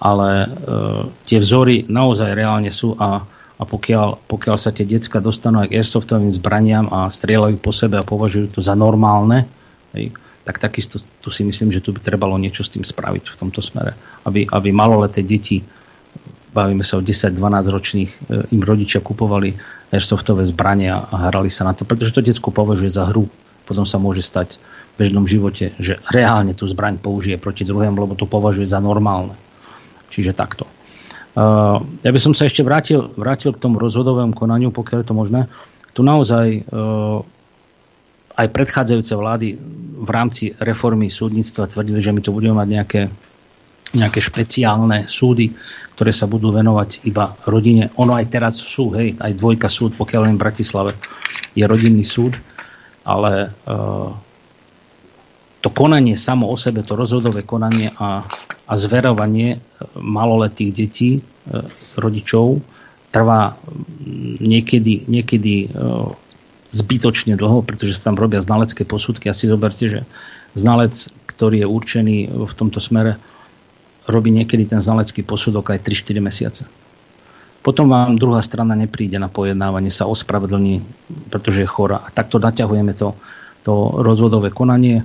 Ale 0.00 0.28
uh, 0.48 1.06
tie 1.28 1.38
vzory 1.38 1.86
naozaj 1.86 2.32
reálne 2.34 2.72
sú 2.72 2.96
a, 2.98 3.22
a 3.60 3.62
pokiaľ, 3.62 4.26
pokiaľ 4.26 4.56
sa 4.56 4.74
tie 4.74 4.88
decka 4.88 5.20
dostanú 5.22 5.62
aj 5.62 5.68
k 5.70 5.76
airsoftovým 5.78 6.32
zbraniam 6.32 6.88
a 6.90 7.06
strieľajú 7.06 7.56
po 7.60 7.70
sebe 7.70 8.00
a 8.00 8.08
považujú 8.08 8.58
to 8.58 8.60
za 8.64 8.72
normálne, 8.74 9.46
hej, 9.92 10.10
tak 10.42 10.56
takisto 10.56 10.98
tu 11.20 11.28
si 11.28 11.44
myslím, 11.44 11.68
že 11.68 11.84
tu 11.84 11.92
by 11.92 12.00
trebalo 12.00 12.34
niečo 12.40 12.64
s 12.64 12.72
tým 12.72 12.82
spraviť 12.82 13.24
v 13.28 13.38
tomto 13.38 13.60
smere. 13.60 13.92
Aby, 14.24 14.48
aby 14.48 14.68
maloleté 14.72 15.20
deti, 15.20 15.60
bavíme 16.50 16.82
sa 16.82 16.98
o 16.98 17.02
10-12 17.02 17.38
ročných, 17.70 18.10
e, 18.10 18.18
im 18.50 18.62
rodičia 18.62 18.98
kupovali 19.02 19.54
airsoftové 19.90 20.46
zbrania 20.46 21.06
a 21.10 21.30
hrali 21.30 21.50
sa 21.50 21.66
na 21.66 21.74
to, 21.74 21.86
pretože 21.86 22.14
to 22.14 22.22
detsko 22.22 22.50
považuje 22.50 22.90
za 22.90 23.06
hru. 23.10 23.30
Potom 23.66 23.86
sa 23.86 24.02
môže 24.02 24.22
stať 24.26 24.58
v 24.94 25.06
bežnom 25.06 25.26
živote, 25.30 25.74
že 25.78 26.02
reálne 26.10 26.54
tú 26.54 26.66
zbraň 26.66 26.98
použije 26.98 27.38
proti 27.38 27.62
druhému, 27.62 27.94
lebo 27.94 28.18
to 28.18 28.26
považuje 28.26 28.66
za 28.66 28.82
normálne. 28.82 29.38
Čiže 30.10 30.34
takto. 30.34 30.66
Uh, 31.30 31.78
ja 32.02 32.10
by 32.10 32.18
som 32.18 32.34
sa 32.34 32.50
ešte 32.50 32.66
vrátil, 32.66 33.14
vrátil 33.14 33.54
k 33.54 33.62
tomu 33.62 33.78
rozhodovému 33.78 34.34
konaniu, 34.34 34.74
pokiaľ 34.74 35.06
je 35.06 35.06
to 35.06 35.14
možné. 35.14 35.40
Tu 35.94 36.02
naozaj 36.02 36.66
uh, 36.66 37.22
aj 38.34 38.46
predchádzajúce 38.50 39.14
vlády 39.14 39.48
v 40.00 40.10
rámci 40.10 40.50
reformy 40.58 41.06
súdnictva 41.06 41.70
tvrdili, 41.70 42.02
že 42.02 42.10
my 42.10 42.20
tu 42.24 42.34
budeme 42.34 42.58
mať 42.58 42.68
nejaké, 42.72 43.02
nejaké 43.94 44.18
špeciálne 44.18 45.06
súdy, 45.06 45.54
ktoré 46.00 46.16
sa 46.16 46.24
budú 46.24 46.48
venovať 46.48 47.04
iba 47.04 47.36
rodine. 47.44 47.92
Ono 48.00 48.16
aj 48.16 48.32
teraz 48.32 48.56
sú, 48.56 48.96
hej, 48.96 49.20
aj 49.20 49.36
dvojka 49.36 49.68
súd, 49.68 49.92
pokiaľ 50.00 50.32
len 50.32 50.40
v 50.40 50.48
Bratislave 50.48 50.96
je 51.52 51.60
rodinný 51.68 52.08
súd, 52.08 52.40
ale 53.04 53.52
uh, 53.68 54.08
to 55.60 55.68
konanie 55.68 56.16
samo 56.16 56.48
o 56.48 56.56
sebe, 56.56 56.80
to 56.80 56.96
rozhodové 56.96 57.44
konanie 57.44 57.92
a, 58.00 58.24
a 58.64 58.72
zverovanie 58.80 59.60
maloletých 60.00 60.70
detí, 60.72 61.10
e, 61.20 61.22
rodičov, 62.00 62.64
trvá 63.12 63.60
mm, 63.60 64.40
niekedy, 64.40 65.04
niekedy 65.04 65.68
e, 65.68 65.86
zbytočne 66.72 67.36
dlho, 67.36 67.60
pretože 67.60 68.00
sa 68.00 68.08
tam 68.08 68.16
robia 68.16 68.40
znalecké 68.40 68.88
posudky. 68.88 69.28
A 69.28 69.36
si 69.36 69.52
zoberte, 69.52 69.84
že 69.84 70.00
znalec, 70.56 71.12
ktorý 71.28 71.60
je 71.60 71.68
určený 71.68 72.16
v 72.32 72.52
tomto 72.56 72.80
smere, 72.80 73.20
robí 74.10 74.34
niekedy 74.34 74.66
ten 74.66 74.82
znalecký 74.82 75.22
posudok 75.22 75.72
aj 75.74 75.86
3-4 75.86 76.20
mesiace. 76.20 76.62
Potom 77.60 77.92
vám 77.92 78.16
druhá 78.16 78.40
strana 78.40 78.72
nepríde 78.72 79.20
na 79.20 79.28
pojednávanie, 79.28 79.92
sa 79.92 80.08
ospravedlní, 80.08 80.80
pretože 81.28 81.60
je 81.60 81.68
chora. 81.68 82.00
A 82.00 82.08
takto 82.08 82.40
naťahujeme 82.40 82.96
to, 82.96 83.12
to 83.68 84.00
rozvodové 84.00 84.48
konanie. 84.48 85.04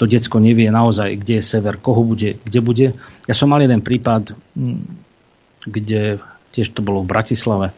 To 0.00 0.04
decko 0.08 0.40
nevie 0.40 0.72
naozaj, 0.72 1.12
kde 1.20 1.42
je 1.42 1.44
sever, 1.44 1.76
koho 1.76 2.00
bude, 2.08 2.40
kde 2.40 2.58
bude. 2.64 2.86
Ja 3.28 3.34
som 3.36 3.52
mal 3.52 3.60
jeden 3.60 3.84
prípad, 3.84 4.32
mm, 4.56 4.80
kde 5.68 6.24
tiež 6.56 6.72
to 6.72 6.80
bolo 6.80 7.04
v 7.04 7.10
Bratislave. 7.12 7.66
E, 7.68 7.74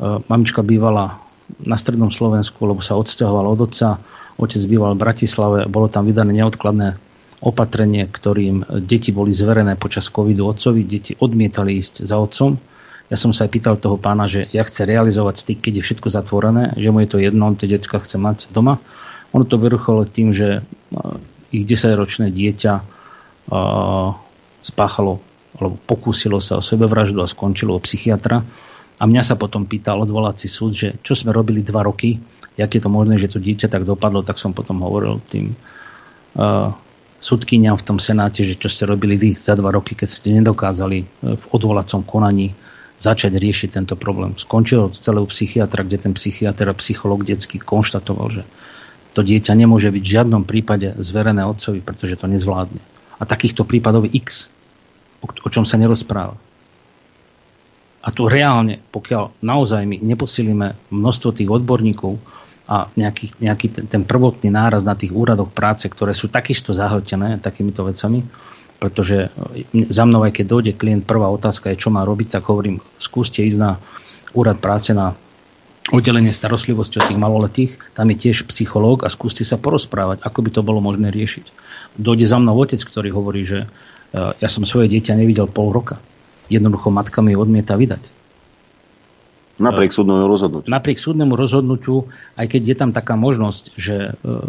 Mamička 0.00 0.64
bývala 0.64 1.20
na 1.60 1.76
strednom 1.76 2.08
Slovensku, 2.08 2.64
lebo 2.64 2.80
sa 2.80 2.96
odsťahoval 2.96 3.44
od 3.44 3.60
otca. 3.68 4.00
Otec 4.40 4.62
býval 4.64 4.96
v 4.96 5.02
Bratislave, 5.04 5.58
bolo 5.68 5.92
tam 5.92 6.08
vydané 6.08 6.32
neodkladné 6.32 6.96
opatrenie, 7.44 8.08
ktorým 8.08 8.64
deti 8.80 9.12
boli 9.12 9.32
zverené 9.32 9.76
počas 9.76 10.08
covidu 10.08 10.48
otcovi. 10.48 10.84
Deti 10.88 11.12
odmietali 11.20 11.76
ísť 11.76 12.08
za 12.08 12.16
otcom. 12.16 12.56
Ja 13.06 13.16
som 13.20 13.30
sa 13.30 13.46
aj 13.46 13.50
pýtal 13.52 13.76
toho 13.78 14.00
pána, 14.00 14.26
že 14.26 14.50
ja 14.50 14.66
chce 14.66 14.82
realizovať 14.88 15.44
styk, 15.44 15.58
keď 15.62 15.72
je 15.78 15.86
všetko 15.86 16.08
zatvorené, 16.10 16.74
že 16.74 16.90
mu 16.90 17.04
je 17.04 17.08
to 17.12 17.18
jedno, 17.22 17.46
on 17.46 17.54
tie 17.54 17.70
decka 17.70 18.02
chce 18.02 18.18
mať 18.18 18.50
doma. 18.50 18.82
Ono 19.30 19.46
to 19.46 19.60
vyrucholo 19.62 20.08
tým, 20.08 20.34
že 20.34 20.64
uh, 20.64 21.54
ich 21.54 21.62
10-ročné 21.62 22.34
dieťa 22.34 22.74
uh, 22.82 24.10
spáchalo 24.64 25.22
alebo 25.56 25.80
pokúsilo 25.88 26.36
sa 26.36 26.60
o 26.60 26.62
sebevraždu 26.64 27.22
a 27.24 27.30
skončilo 27.30 27.78
u 27.78 27.80
psychiatra. 27.80 28.44
A 28.96 29.02
mňa 29.04 29.22
sa 29.24 29.36
potom 29.36 29.68
pýtal 29.68 30.00
odvolací 30.04 30.48
súd, 30.48 30.72
že 30.76 30.88
čo 31.00 31.12
sme 31.16 31.32
robili 31.32 31.64
dva 31.64 31.84
roky, 31.84 32.16
jak 32.56 32.72
je 32.72 32.80
to 32.80 32.88
možné, 32.88 33.20
že 33.20 33.32
to 33.32 33.40
dieťa 33.40 33.68
tak 33.68 33.84
dopadlo, 33.84 34.24
tak 34.24 34.40
som 34.40 34.56
potom 34.56 34.80
hovoril 34.84 35.20
tým 35.28 35.52
uh, 36.36 36.72
sudkyniam 37.26 37.74
v 37.74 37.86
tom 37.86 37.98
senáte, 37.98 38.46
že 38.46 38.54
čo 38.54 38.70
ste 38.70 38.86
robili 38.86 39.18
vy 39.18 39.34
za 39.34 39.58
dva 39.58 39.74
roky, 39.74 39.98
keď 39.98 40.08
ste 40.08 40.38
nedokázali 40.38 40.98
uh, 41.02 41.34
v 41.34 41.44
odvolacom 41.50 42.06
konaní 42.06 42.54
začať 42.96 43.36
riešiť 43.36 43.76
tento 43.76 43.98
problém. 43.98 44.38
Skončilo 44.38 44.94
to 44.94 44.98
celé 45.02 45.18
u 45.20 45.28
psychiatra, 45.28 45.84
kde 45.84 46.08
ten 46.08 46.12
psychiatr 46.14 46.70
a 46.70 46.78
psycholog 46.78 47.26
detský 47.26 47.60
konštatoval, 47.60 48.40
že 48.40 48.42
to 49.12 49.20
dieťa 49.20 49.52
nemôže 49.52 49.92
byť 49.92 50.02
v 50.04 50.12
žiadnom 50.16 50.42
prípade 50.44 50.96
zverené 51.00 51.44
otcovi, 51.44 51.80
pretože 51.84 52.16
to 52.16 52.28
nezvládne. 52.28 52.80
A 53.16 53.22
takýchto 53.24 53.64
prípadov 53.64 54.08
X, 54.08 54.48
o 55.20 55.48
čom 55.48 55.64
sa 55.64 55.80
nerozpráva. 55.80 56.36
A 58.06 58.08
tu 58.14 58.30
reálne, 58.30 58.78
pokiaľ 58.94 59.42
naozaj 59.42 59.82
my 59.82 59.98
neposilíme 59.98 60.92
množstvo 60.94 61.34
tých 61.34 61.50
odborníkov 61.50 62.20
a 62.66 62.90
nejaký, 62.98 63.38
nejaký 63.38 63.66
ten, 63.70 63.84
ten 63.86 64.02
prvotný 64.02 64.50
náraz 64.50 64.82
na 64.82 64.98
tých 64.98 65.14
úradoch 65.14 65.54
práce, 65.54 65.86
ktoré 65.86 66.10
sú 66.12 66.26
takisto 66.26 66.74
zahltené 66.74 67.38
takýmito 67.38 67.86
vecami, 67.86 68.26
pretože 68.82 69.30
za 69.72 70.04
mnou, 70.04 70.26
aj 70.26 70.36
keď 70.36 70.46
dojde 70.46 70.72
klient, 70.76 71.06
prvá 71.06 71.30
otázka 71.30 71.72
je, 71.72 71.80
čo 71.80 71.94
má 71.94 72.02
robiť, 72.02 72.36
tak 72.36 72.44
hovorím, 72.50 72.82
skúste 72.98 73.46
ísť 73.46 73.58
na 73.58 73.70
úrad 74.34 74.58
práce 74.60 74.92
na 74.92 75.16
oddelenie 75.94 76.34
starostlivosti 76.34 76.98
o 76.98 77.06
tých 77.06 77.16
maloletých, 77.16 77.78
tam 77.94 78.10
je 78.10 78.18
tiež 78.28 78.50
psychológ 78.50 79.06
a 79.06 79.08
skúste 79.08 79.46
sa 79.46 79.54
porozprávať, 79.54 80.18
ako 80.26 80.38
by 80.42 80.50
to 80.50 80.66
bolo 80.66 80.82
možné 80.82 81.14
riešiť. 81.14 81.46
Dojde 81.96 82.26
za 82.26 82.42
mnou 82.42 82.58
otec, 82.58 82.82
ktorý 82.82 83.14
hovorí, 83.14 83.46
že 83.46 83.64
uh, 83.64 84.34
ja 84.42 84.48
som 84.50 84.66
svoje 84.66 84.90
dieťa 84.90 85.14
nevidel 85.14 85.46
pol 85.46 85.70
roka. 85.70 86.02
Jednoducho 86.50 86.90
matka 86.90 87.22
mi 87.22 87.38
odmieta 87.38 87.78
vydať. 87.78 88.15
Napriek 89.56 89.92
súdnemu 89.92 90.28
rozhodnutiu. 90.28 90.68
Napriek 90.68 90.98
súdnemu 91.00 91.32
rozhodnutiu, 91.32 91.96
aj 92.36 92.46
keď 92.52 92.62
je 92.62 92.76
tam 92.76 92.90
taká 92.92 93.16
možnosť, 93.16 93.72
že 93.76 94.12
uh, 94.12 94.44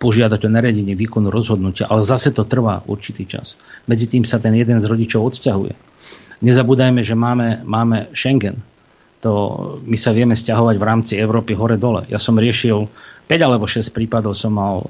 požiadať 0.00 0.48
o 0.48 0.50
nariadenie 0.50 0.96
výkonu 0.96 1.28
rozhodnutia, 1.28 1.84
ale 1.84 2.08
zase 2.08 2.32
to 2.32 2.48
trvá 2.48 2.80
určitý 2.88 3.28
čas. 3.28 3.60
Medzi 3.84 4.08
tým 4.08 4.24
sa 4.24 4.40
ten 4.40 4.56
jeden 4.56 4.80
z 4.80 4.88
rodičov 4.88 5.28
odsťahuje. 5.28 5.76
Nezabúdajme, 6.40 7.04
že 7.04 7.12
máme, 7.12 7.60
máme 7.68 8.08
Schengen, 8.16 8.64
to 9.20 9.32
my 9.84 10.00
sa 10.00 10.16
vieme 10.16 10.32
stiahovať 10.32 10.80
v 10.80 10.86
rámci 10.88 11.12
Európy 11.20 11.52
hore-dole. 11.52 12.08
Ja 12.08 12.16
som 12.16 12.40
riešil 12.40 12.88
5 13.28 13.46
alebo 13.46 13.68
6 13.68 13.92
prípadov 13.92 14.32
som 14.32 14.56
mal 14.56 14.80
e, 14.80 14.84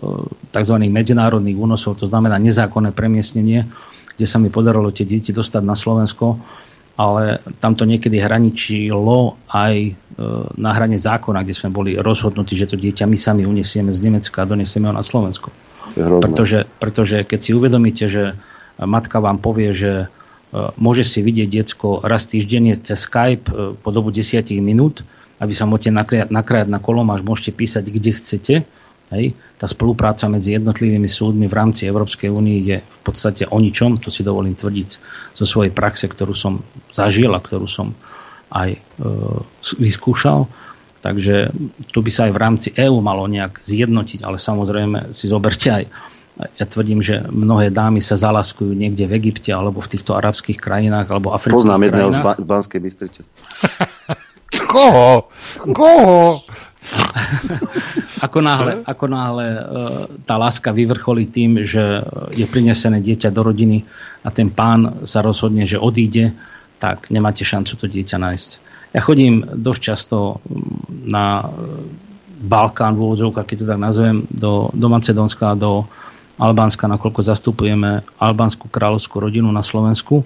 tzv. 0.55 0.79
medzinárodných 0.87 1.59
únosov, 1.59 1.99
to 1.99 2.07
znamená 2.07 2.39
nezákonné 2.39 2.95
premiestnenie, 2.95 3.67
kde 4.15 4.27
sa 4.31 4.39
mi 4.39 4.47
podarilo 4.47 4.95
tie 4.95 5.03
deti 5.03 5.35
dostať 5.35 5.63
na 5.67 5.75
Slovensko, 5.75 6.39
ale 7.01 7.41
tam 7.65 7.73
to 7.73 7.89
niekedy 7.89 8.21
hraničilo 8.21 9.41
aj 9.49 9.75
e, 9.89 9.93
na 10.61 10.71
hrane 10.77 11.01
zákona, 11.01 11.41
kde 11.49 11.57
sme 11.57 11.73
boli 11.73 11.97
rozhodnutí, 11.97 12.53
že 12.53 12.69
to 12.69 12.77
dieťa 12.77 13.09
my 13.09 13.17
sami 13.17 13.49
uniesieme 13.49 13.89
z 13.89 14.05
Nemecka 14.05 14.45
a 14.45 14.51
donesieme 14.51 14.93
ho 14.93 14.95
na 14.95 15.01
Slovensko. 15.01 15.49
Pretože, 15.97 16.69
pretože 16.77 17.25
keď 17.25 17.41
si 17.41 17.51
uvedomíte, 17.57 18.05
že 18.05 18.37
matka 18.77 19.19
vám 19.19 19.41
povie, 19.41 19.73
že 19.73 20.13
E, 20.51 20.75
môže 20.77 21.07
si 21.07 21.23
vidieť 21.23 21.49
diecko 21.49 22.03
raz 22.03 22.27
týždenne 22.27 22.75
cez 22.75 23.07
Skype 23.07 23.47
e, 23.47 23.55
po 23.79 23.89
dobu 23.95 24.11
10 24.11 24.51
minút, 24.59 25.07
aby 25.39 25.55
sa 25.55 25.65
môžete 25.65 25.95
nakrájať 26.29 26.69
na 26.69 26.83
kolomáš, 26.83 27.25
môžete 27.25 27.55
písať, 27.55 27.85
kde 27.89 28.11
chcete. 28.13 28.55
Hej. 29.11 29.35
Tá 29.59 29.67
spolupráca 29.67 30.31
medzi 30.31 30.55
jednotlivými 30.55 31.11
súdmi 31.11 31.51
v 31.51 31.55
rámci 31.55 31.91
Európskej 31.91 32.31
únie 32.31 32.63
je 32.63 32.79
v 32.79 33.01
podstate 33.03 33.43
o 33.51 33.59
ničom, 33.59 33.99
to 33.99 34.09
si 34.09 34.23
dovolím 34.23 34.55
tvrdiť 34.55 34.91
zo 35.35 35.45
svojej 35.45 35.75
praxe, 35.75 36.07
ktorú 36.07 36.31
som 36.31 36.63
zažil 36.95 37.35
a 37.35 37.43
ktorú 37.43 37.67
som 37.67 37.91
aj 38.55 38.79
e, 38.79 38.81
vyskúšal. 39.83 40.47
Takže 41.01 41.51
tu 41.91 41.99
by 42.05 42.11
sa 42.13 42.29
aj 42.29 42.33
v 42.33 42.43
rámci 42.43 42.69
EÚ 42.77 43.03
malo 43.03 43.27
nejak 43.27 43.59
zjednotiť, 43.59 44.23
ale 44.23 44.37
samozrejme 44.39 45.11
si 45.17 45.27
zoberte 45.27 45.69
aj 45.73 45.85
ja 46.57 46.65
tvrdím, 46.65 47.05
že 47.05 47.21
mnohé 47.29 47.69
dámy 47.69 48.01
sa 48.01 48.17
zalaskujú 48.17 48.73
niekde 48.73 49.05
v 49.05 49.21
Egypte 49.21 49.53
alebo 49.53 49.85
v 49.85 49.93
týchto 49.93 50.17
arabských 50.17 50.57
krajinách 50.57 51.13
alebo 51.13 51.37
afrických 51.37 51.69
Poznám 51.69 51.81
krajinách. 51.85 52.01
jedného 52.01 52.13
z 52.17 52.21
ba- 52.25 52.41
Banskej 52.41 52.81
Bystrice. 52.81 53.21
Koho? 54.73 55.29
Koho? 55.77 56.41
ako 58.27 58.41
náhle, 58.41 58.73
ako 58.89 59.07
náhle 59.07 59.47
uh, 59.53 59.61
tá 60.25 60.41
láska 60.41 60.73
vyvrcholí 60.73 61.29
tým, 61.29 61.61
že 61.61 62.01
je 62.33 62.47
prinesené 62.49 63.05
dieťa 63.05 63.29
do 63.29 63.45
rodiny 63.45 63.85
a 64.25 64.29
ten 64.33 64.49
pán 64.49 65.05
sa 65.05 65.21
rozhodne, 65.21 65.69
že 65.69 65.77
odíde, 65.77 66.33
tak 66.81 67.13
nemáte 67.13 67.45
šancu 67.45 67.77
to 67.77 67.87
dieťa 67.87 68.17
nájsť. 68.17 68.51
Ja 68.97 69.01
chodím 69.05 69.45
dosť 69.45 69.81
často 69.81 70.43
na 70.89 71.47
Balkán 72.41 72.97
v 72.97 73.05
úvodzovkách, 73.07 73.47
keď 73.47 73.57
to 73.61 73.71
tak 73.71 73.81
nazvem, 73.81 74.25
do, 74.33 74.73
do 74.73 74.87
Macedónska, 74.89 75.61
do 75.61 75.85
Albánska, 76.41 76.89
nakoľko 76.89 77.21
zastupujeme 77.21 78.01
albánsku 78.17 78.73
kráľovskú 78.73 79.21
rodinu 79.21 79.53
na 79.53 79.61
Slovensku, 79.61 80.25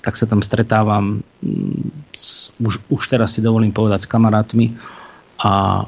tak 0.00 0.16
sa 0.16 0.24
tam 0.24 0.40
stretávam, 0.40 1.20
už, 2.56 2.80
už 2.88 3.02
teraz 3.06 3.36
si 3.36 3.44
dovolím 3.44 3.70
povedať, 3.70 4.08
s 4.08 4.10
kamarátmi 4.10 4.72
a 5.42 5.84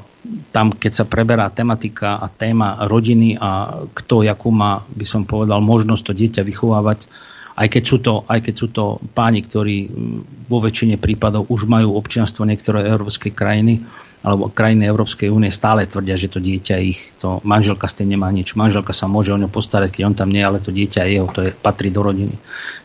tam, 0.51 0.73
keď 0.73 0.91
sa 0.91 1.05
preberá 1.05 1.47
tematika 1.53 2.17
a 2.17 2.27
téma 2.27 2.89
rodiny 2.89 3.37
a 3.37 3.81
kto, 3.93 4.25
jakú 4.25 4.49
má, 4.49 4.81
by 4.89 5.05
som 5.05 5.23
povedal, 5.23 5.61
možnosť 5.61 6.03
to 6.11 6.13
dieťa 6.17 6.41
vychovávať, 6.43 7.05
aj 7.55 7.67
keď 7.71 7.83
sú 7.87 7.97
to, 8.03 8.13
aj 8.27 8.39
keď 8.43 8.55
sú 8.57 8.67
to 8.73 8.99
páni, 9.15 9.39
ktorí 9.45 9.87
mm, 9.87 10.49
vo 10.51 10.59
väčšine 10.59 10.99
prípadov 10.99 11.47
už 11.47 11.69
majú 11.71 11.95
občianstvo 11.95 12.43
niektoré 12.43 12.83
európskej 12.83 13.31
krajiny, 13.31 13.79
alebo 14.25 14.49
krajiny 14.49 14.89
Európskej 14.89 15.29
únie 15.29 15.53
stále 15.53 15.85
tvrdia, 15.85 16.17
že 16.17 16.33
to 16.33 16.41
dieťa 16.41 16.75
ich, 16.81 17.13
to 17.21 17.45
manželka 17.45 17.85
s 17.85 17.93
tým 17.93 18.09
nemá 18.17 18.25
nič. 18.33 18.57
Manželka 18.57 18.89
sa 18.89 19.05
môže 19.05 19.29
o 19.29 19.37
ňo 19.37 19.53
postarať, 19.53 19.93
keď 19.93 20.03
on 20.09 20.15
tam 20.17 20.33
nie, 20.33 20.41
ale 20.41 20.57
to 20.57 20.73
dieťa 20.73 21.05
je 21.05 21.11
jeho, 21.13 21.29
to 21.29 21.41
je, 21.45 21.51
patrí 21.53 21.93
do 21.93 22.01
rodiny. 22.01 22.33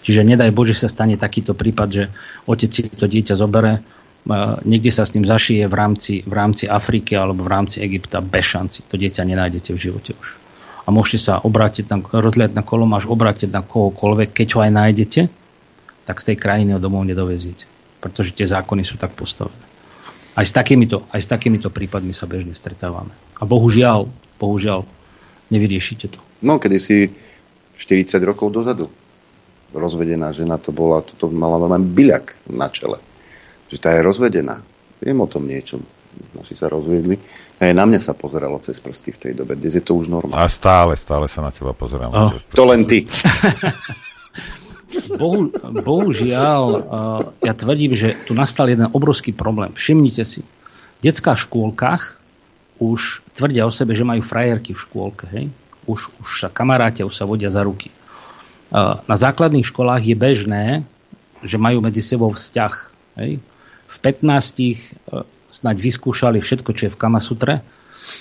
Čiže 0.04 0.28
nedaj 0.28 0.52
Bože 0.52 0.76
sa 0.76 0.92
stane 0.92 1.16
takýto 1.16 1.56
prípad, 1.56 1.88
že 1.88 2.04
otec 2.44 2.68
si 2.68 2.82
to 2.92 3.08
dieťa 3.08 3.40
zobere, 3.40 3.80
niekde 4.64 4.92
sa 4.92 5.08
s 5.08 5.16
ním 5.16 5.24
zašije 5.24 5.64
v 5.66 5.74
rámci, 5.74 6.12
v 6.26 6.32
rámci 6.32 6.68
Afriky 6.68 7.16
alebo 7.16 7.44
v 7.44 7.50
rámci 7.50 7.80
Egypta 7.80 8.20
bez 8.20 8.44
šanci. 8.44 8.84
To 8.88 9.00
dieťa 9.00 9.24
nenájdete 9.24 9.72
v 9.72 9.80
živote 9.80 10.12
už. 10.16 10.28
A 10.84 10.92
môžete 10.92 11.30
sa 11.30 11.34
obrátiť 11.40 11.86
na, 11.88 11.98
rozliať 12.02 12.52
na 12.56 12.64
kolom, 12.64 12.90
až 12.96 13.06
obrátiť 13.08 13.48
na 13.52 13.62
kohokoľvek, 13.64 14.32
keď 14.32 14.48
ho 14.56 14.60
aj 14.64 14.72
nájdete, 14.72 15.20
tak 16.08 16.16
z 16.18 16.24
tej 16.32 16.36
krajiny 16.36 16.76
ho 16.76 16.80
domov 16.82 17.06
nedovezíte. 17.06 17.68
Pretože 18.00 18.32
tie 18.32 18.48
zákony 18.48 18.82
sú 18.82 18.96
tak 18.96 19.12
postavené. 19.12 19.60
Aj 20.34 20.46
s, 20.46 20.52
takýmito, 20.54 21.04
aj 21.12 21.20
s 21.20 21.28
takýmito 21.28 21.68
prípadmi 21.68 22.16
sa 22.16 22.24
bežne 22.24 22.56
stretávame. 22.56 23.12
A 23.38 23.44
bohužiaľ, 23.44 24.08
bohužiaľ, 24.40 24.88
nevyriešite 25.52 26.06
to. 26.16 26.18
No, 26.40 26.56
kedy 26.56 26.76
si 26.80 26.96
40 27.76 28.16
rokov 28.24 28.54
dozadu 28.54 28.88
rozvedená 29.74 30.34
žena 30.34 30.58
to 30.58 30.74
bola, 30.74 31.02
toto 31.02 31.30
mala 31.30 31.62
len 31.70 31.94
byľak 31.94 32.50
na 32.50 32.66
čele. 32.70 32.98
Že 33.70 33.78
tá 33.78 33.94
je 33.94 34.02
rozvedená. 34.02 34.60
Viem 35.00 35.18
o 35.22 35.28
tom 35.30 35.46
niečo. 35.46 35.80
Naši 36.34 36.58
sa 36.58 36.66
rozviedli. 36.66 37.16
Aj 37.62 37.70
na 37.70 37.86
mňa 37.86 38.02
sa 38.02 38.18
pozeralo 38.18 38.58
cez 38.60 38.82
prsty 38.82 39.14
v 39.14 39.18
tej 39.18 39.32
dobe. 39.38 39.54
Dnes 39.54 39.78
je 39.78 39.84
to 39.84 39.94
už 39.94 40.10
normálne. 40.10 40.42
A 40.42 40.50
stále, 40.50 40.98
stále 40.98 41.30
sa 41.30 41.40
na 41.40 41.54
teba 41.54 41.70
pozerám. 41.70 42.10
Oh. 42.10 42.34
To 42.58 42.62
len 42.66 42.84
ty. 42.84 43.06
Bohu, 45.20 45.54
bohužiaľ, 45.86 46.62
ja 47.46 47.54
tvrdím, 47.54 47.94
že 47.94 48.18
tu 48.26 48.34
nastal 48.34 48.66
jeden 48.66 48.90
obrovský 48.90 49.30
problém. 49.30 49.70
Všimnite 49.70 50.26
si, 50.26 50.42
v 50.98 51.00
detských 51.06 51.46
škôlkach 51.46 52.18
už 52.82 53.22
tvrdia 53.36 53.68
o 53.68 53.72
sebe, 53.72 53.94
že 53.94 54.02
majú 54.02 54.24
frajerky 54.24 54.74
v 54.74 54.82
škôlke. 54.82 55.24
Hej? 55.30 55.46
Už, 55.86 56.10
už 56.18 56.28
sa 56.42 56.48
kamarátia, 56.50 57.06
už 57.06 57.14
sa 57.14 57.28
vodia 57.28 57.52
za 57.52 57.62
ruky. 57.62 57.94
Na 58.74 59.16
základných 59.16 59.66
školách 59.66 60.02
je 60.02 60.16
bežné, 60.18 60.64
že 61.44 61.56
majú 61.60 61.80
medzi 61.84 62.02
sebou 62.02 62.34
vzťah. 62.34 62.74
Hej? 63.20 63.38
V 64.00 64.08
15 64.08 65.52
snáď 65.52 65.76
vyskúšali 65.76 66.40
všetko, 66.40 66.70
čo 66.72 66.82
je 66.88 66.94
v 66.94 67.00
Kamasutre 67.00 67.54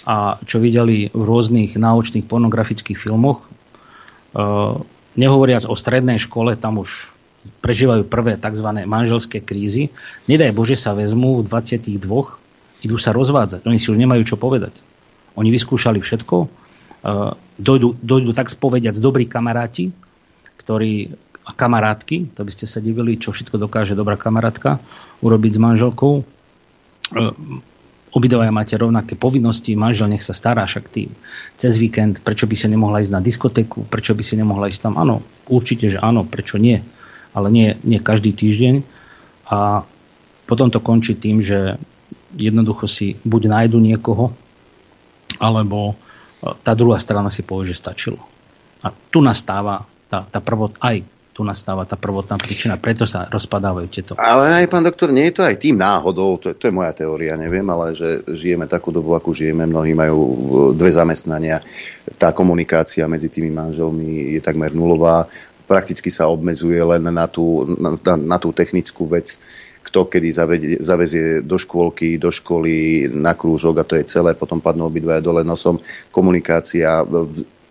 a 0.04 0.36
čo 0.44 0.60
videli 0.60 1.08
v 1.08 1.22
rôznych 1.24 1.80
náučných 1.80 2.28
pornografických 2.28 3.00
filmoch 3.00 3.48
nehovoriac 5.16 5.64
o 5.66 5.74
strednej 5.74 6.20
škole, 6.20 6.60
tam 6.60 6.84
už 6.84 7.10
prežívajú 7.64 8.04
prvé 8.06 8.36
tzv. 8.36 8.68
manželské 8.84 9.40
krízy. 9.40 9.90
Nedaj 10.28 10.52
Bože 10.52 10.76
sa 10.76 10.92
vezmú 10.92 11.40
v 11.40 11.48
22, 11.48 11.96
idú 12.84 12.98
sa 13.00 13.16
rozvádzať. 13.16 13.64
Oni 13.66 13.80
si 13.80 13.90
už 13.90 13.98
nemajú 13.98 14.24
čo 14.28 14.36
povedať. 14.36 14.76
Oni 15.40 15.50
vyskúšali 15.50 16.04
všetko, 16.04 16.36
dojdu, 17.56 17.96
dojdu 18.04 18.32
tak 18.36 18.52
spovediať 18.52 19.00
dobrí 19.00 19.26
kamaráti, 19.26 19.96
ktorí 20.60 21.16
a 21.50 21.52
kamarátky, 21.52 22.38
to 22.38 22.46
by 22.46 22.52
ste 22.54 22.70
sa 22.70 22.78
divili, 22.78 23.18
čo 23.18 23.34
všetko 23.34 23.58
dokáže 23.58 23.98
dobrá 23.98 24.14
kamarátka 24.14 24.78
urobiť 25.26 25.58
s 25.58 25.60
manželkou. 25.60 26.14
Obidvaja 28.14 28.54
máte 28.54 28.78
rovnaké 28.78 29.18
povinnosti, 29.18 29.74
manžel 29.74 30.14
nech 30.14 30.22
sa 30.22 30.38
stará, 30.38 30.70
však 30.70 30.86
ty 30.94 31.10
cez 31.58 31.82
víkend, 31.82 32.22
prečo 32.22 32.46
by 32.46 32.54
si 32.54 32.70
nemohla 32.70 33.02
ísť 33.02 33.14
na 33.18 33.22
diskotéku, 33.22 33.90
prečo 33.90 34.14
by 34.14 34.22
si 34.22 34.38
nemohla 34.38 34.70
ísť 34.70 34.82
tam, 34.86 34.94
áno, 35.02 35.26
určite, 35.50 35.90
že 35.90 35.98
áno, 35.98 36.22
prečo 36.22 36.62
nie, 36.62 36.86
ale 37.34 37.50
nie, 37.50 37.78
nie 37.82 37.98
každý 37.98 38.30
týždeň. 38.34 38.86
A 39.50 39.82
potom 40.46 40.70
to 40.70 40.78
končí 40.82 41.18
tým, 41.18 41.42
že 41.42 41.82
jednoducho 42.38 42.86
si 42.86 43.18
buď 43.26 43.42
nájdu 43.50 43.78
niekoho, 43.82 44.34
alebo 45.42 45.94
e, 45.94 45.96
tá 46.62 46.78
druhá 46.78 47.02
strana 47.02 47.34
si 47.34 47.42
povie, 47.42 47.74
že 47.74 47.82
stačilo. 47.82 48.22
A 48.86 48.94
tu 48.94 49.22
nastáva 49.22 49.86
tá, 50.10 50.26
tá 50.26 50.42
prvot, 50.42 50.78
aj 50.82 51.06
tu 51.40 51.48
nastáva 51.48 51.88
tá 51.88 51.96
prvotná 51.96 52.36
príčina, 52.36 52.76
preto 52.76 53.08
sa 53.08 53.24
rozpadávajú 53.32 53.88
tieto. 53.88 54.12
Ale 54.20 54.60
aj, 54.60 54.68
pán 54.68 54.84
doktor, 54.84 55.08
nie 55.08 55.32
je 55.32 55.40
to 55.40 55.48
aj 55.48 55.56
tým 55.56 55.80
náhodou, 55.80 56.36
to, 56.36 56.52
to 56.52 56.68
je 56.68 56.76
moja 56.76 56.92
teória, 56.92 57.40
neviem, 57.40 57.64
ale 57.72 57.96
že 57.96 58.28
žijeme 58.28 58.68
takú 58.68 58.92
dobu, 58.92 59.16
akú 59.16 59.32
žijeme, 59.32 59.64
mnohí 59.64 59.96
majú 59.96 60.20
dve 60.76 60.92
zamestnania, 60.92 61.64
tá 62.20 62.36
komunikácia 62.36 63.08
medzi 63.08 63.32
tými 63.32 63.48
manželmi 63.56 64.36
je 64.36 64.44
takmer 64.44 64.76
nulová, 64.76 65.32
prakticky 65.64 66.12
sa 66.12 66.28
obmedzuje 66.28 66.76
len 66.84 67.08
na 67.08 67.32
tú, 67.32 67.64
na, 67.80 67.96
na, 67.96 68.36
na 68.36 68.38
tú 68.38 68.52
technickú 68.52 69.08
vec, 69.08 69.40
kto 69.80 70.12
kedy 70.12 70.30
zavedie, 70.36 70.76
zavezie 70.84 71.40
do 71.40 71.56
škôlky, 71.56 72.20
do 72.20 72.36
školy, 72.36 73.08
na 73.08 73.32
krúžok 73.32 73.80
a 73.80 73.88
to 73.88 73.96
je 73.96 74.04
celé, 74.12 74.36
potom 74.36 74.60
padnú 74.60 74.92
obidvaja 74.92 75.24
dole 75.24 75.48
nosom, 75.48 75.80
komunikácia, 76.12 77.00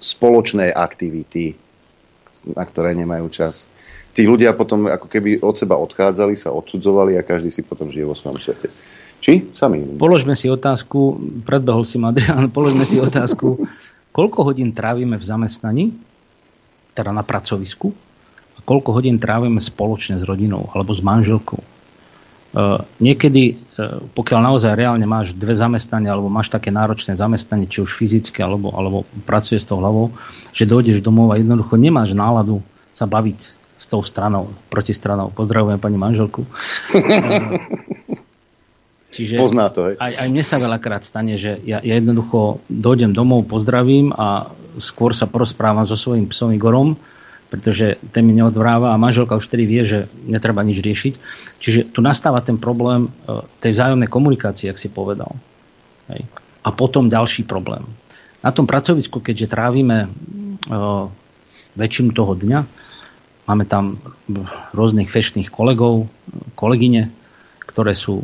spoločné 0.00 0.72
aktivity, 0.72 1.67
na 2.52 2.64
ktoré 2.64 2.96
nemajú 2.96 3.28
čas. 3.32 3.68
Tí 4.16 4.24
ľudia 4.26 4.56
potom 4.56 4.88
ako 4.88 5.06
keby 5.06 5.44
od 5.44 5.54
seba 5.54 5.78
odchádzali, 5.78 6.34
sa 6.34 6.50
odsudzovali 6.50 7.14
a 7.14 7.22
každý 7.22 7.52
si 7.52 7.62
potom 7.62 7.92
žije 7.92 8.08
vo 8.08 8.16
svojom 8.16 8.40
svete. 8.40 8.68
Či? 9.18 9.50
Sami. 9.54 9.82
Položme 9.98 10.38
si 10.38 10.46
otázku, 10.46 11.18
predbehol 11.42 11.82
si 11.82 11.98
Adrian, 11.98 12.50
položme 12.56 12.86
si 12.86 12.98
otázku, 13.02 13.66
koľko 14.14 14.38
hodín 14.46 14.74
trávime 14.74 15.18
v 15.18 15.24
zamestnaní, 15.26 15.84
teda 16.94 17.14
na 17.14 17.22
pracovisku, 17.22 17.94
a 18.58 18.60
koľko 18.66 18.90
hodín 18.98 19.22
trávime 19.22 19.62
spoločne 19.62 20.18
s 20.18 20.26
rodinou 20.26 20.66
alebo 20.74 20.90
s 20.90 21.02
manželkou. 21.02 21.77
Uh, 22.48 22.80
niekedy, 22.96 23.60
uh, 23.76 24.00
pokiaľ 24.16 24.40
naozaj 24.40 24.72
reálne 24.72 25.04
máš 25.04 25.36
dve 25.36 25.52
zamestnania 25.52 26.16
alebo 26.16 26.32
máš 26.32 26.48
také 26.48 26.72
náročné 26.72 27.12
zamestnanie, 27.12 27.68
či 27.68 27.84
už 27.84 27.92
fyzické 27.92 28.40
alebo, 28.40 28.72
alebo 28.72 29.04
pracuješ 29.28 29.64
s 29.64 29.68
tou 29.68 29.78
hlavou, 29.84 30.16
že 30.56 30.64
dojdeš 30.64 31.04
domov 31.04 31.36
a 31.36 31.36
jednoducho 31.36 31.76
nemáš 31.76 32.16
náladu 32.16 32.64
sa 32.88 33.04
baviť 33.04 33.40
s 33.78 33.84
tou 33.86 34.02
stranou, 34.02 34.50
protistranou. 34.72 35.30
Pozdravujem 35.30 35.78
pani 35.78 36.00
manželku. 36.00 36.48
Čiže 39.14 39.40
Pozná 39.40 39.72
to, 39.72 39.88
hej. 39.88 39.96
Aj, 39.96 40.12
aj 40.14 40.28
mne 40.28 40.44
sa 40.44 40.60
veľakrát 40.60 41.00
stane, 41.00 41.40
že 41.40 41.56
ja, 41.64 41.80
ja 41.80 41.94
jednoducho 41.96 42.60
dojdem 42.68 43.16
domov, 43.16 43.48
pozdravím 43.48 44.12
a 44.12 44.52
skôr 44.76 45.16
sa 45.16 45.24
porozprávam 45.24 45.88
so 45.88 45.96
svojím 45.96 46.28
psom 46.28 46.52
Igorom, 46.52 47.00
pretože 47.48 47.96
ten 48.12 48.28
mi 48.28 48.36
neodvráva 48.36 48.92
a 48.92 49.00
manželka 49.00 49.36
už 49.36 49.48
tedy 49.48 49.64
vie, 49.64 49.80
že 49.84 50.08
netreba 50.28 50.60
nič 50.60 50.84
riešiť. 50.84 51.14
Čiže 51.58 51.80
tu 51.96 52.04
nastáva 52.04 52.44
ten 52.44 52.60
problém 52.60 53.08
e, 53.08 53.40
tej 53.64 53.72
vzájomnej 53.72 54.08
komunikácie, 54.12 54.68
ak 54.68 54.76
si 54.76 54.92
povedal. 54.92 55.32
Hej. 56.12 56.28
A 56.60 56.68
potom 56.72 57.08
ďalší 57.08 57.48
problém. 57.48 57.88
Na 58.44 58.52
tom 58.52 58.68
pracovisku, 58.68 59.18
keďže 59.18 59.50
trávime 59.50 60.06
uh, 60.06 61.10
väčšinu 61.74 62.14
toho 62.14 62.38
dňa, 62.38 62.60
máme 63.50 63.64
tam 63.66 63.98
rôznych 64.70 65.10
fešných 65.10 65.50
kolegov, 65.50 66.06
kolegyne, 66.54 67.10
ktoré 67.66 67.98
sú 67.98 68.22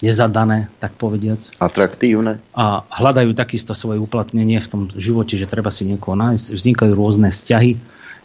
nezadané, 0.00 0.72
tak 0.80 0.96
povediac. 0.96 1.44
Atraktívne. 1.60 2.40
A 2.56 2.84
hľadajú 2.88 3.36
takisto 3.36 3.76
svoje 3.76 4.00
uplatnenie 4.00 4.60
v 4.60 4.68
tom 4.68 4.82
živote, 4.96 5.36
že 5.36 5.48
treba 5.48 5.68
si 5.68 5.84
niekoho 5.84 6.16
nájsť. 6.16 6.56
Vznikajú 6.56 6.92
rôzne 6.96 7.28
vzťahy, 7.28 7.76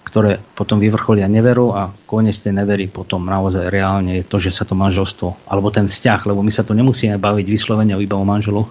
ktoré 0.05 0.39
potom 0.55 0.77
vyvrcholia 0.79 1.25
neveru 1.25 1.73
a 1.75 1.91
koniec 2.05 2.37
tej 2.37 2.55
nevery 2.55 2.85
potom 2.87 3.25
naozaj 3.25 3.73
reálne 3.73 4.21
je 4.21 4.23
to, 4.23 4.37
že 4.37 4.53
sa 4.53 4.63
to 4.63 4.77
manželstvo, 4.77 5.49
alebo 5.49 5.73
ten 5.73 5.89
vzťah, 5.89 6.29
lebo 6.29 6.45
my 6.45 6.51
sa 6.53 6.61
tu 6.61 6.77
nemusíme 6.77 7.17
baviť 7.17 7.45
vyslovene 7.49 7.97
iba 7.97 8.15
o 8.15 8.23
manželoch, 8.23 8.69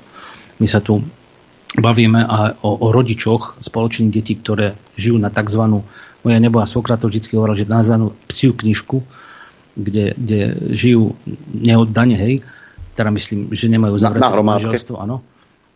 my 0.63 0.67
sa 0.71 0.79
tu 0.79 1.03
bavíme 1.75 2.23
aj 2.23 2.63
o, 2.63 2.71
o 2.79 2.95
rodičoch 2.95 3.59
spoločných 3.59 4.15
detí, 4.15 4.39
ktoré 4.39 4.79
žijú 4.95 5.19
na 5.19 5.27
tzv. 5.35 5.83
Moja 6.23 6.39
neboha 6.39 6.71
svokra 6.71 6.95
to 6.95 7.11
vždy 7.11 7.35
hovorila, 7.35 7.59
že 7.59 7.67
nazvanú 7.67 8.15
psiu 8.31 8.55
knižku, 8.55 9.03
kde, 9.75 10.15
kde 10.15 10.41
žijú 10.71 11.19
neoddane, 11.51 12.15
hej, 12.15 12.35
teda 12.95 13.11
myslím, 13.11 13.51
že 13.51 13.67
nemajú 13.67 13.95
zavreté 13.99 14.31
manželstvo, 14.31 14.95
áno. 14.97 15.21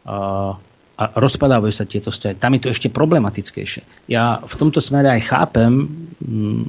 A, 0.09 0.55
a 0.99 1.03
rozpadávajú 1.19 1.75
sa 1.75 1.85
tieto 1.85 2.15
vzťahy. 2.15 2.39
Tam 2.39 2.55
je 2.55 2.61
to 2.65 2.69
ešte 2.73 2.89
problematickejšie. 2.89 4.11
Ja 4.11 4.41
v 4.41 4.55
tomto 4.55 4.79
smere 4.79 5.13
aj 5.15 5.23
chápem 5.31 5.71
m, 5.71 5.87
mm, 6.23 6.63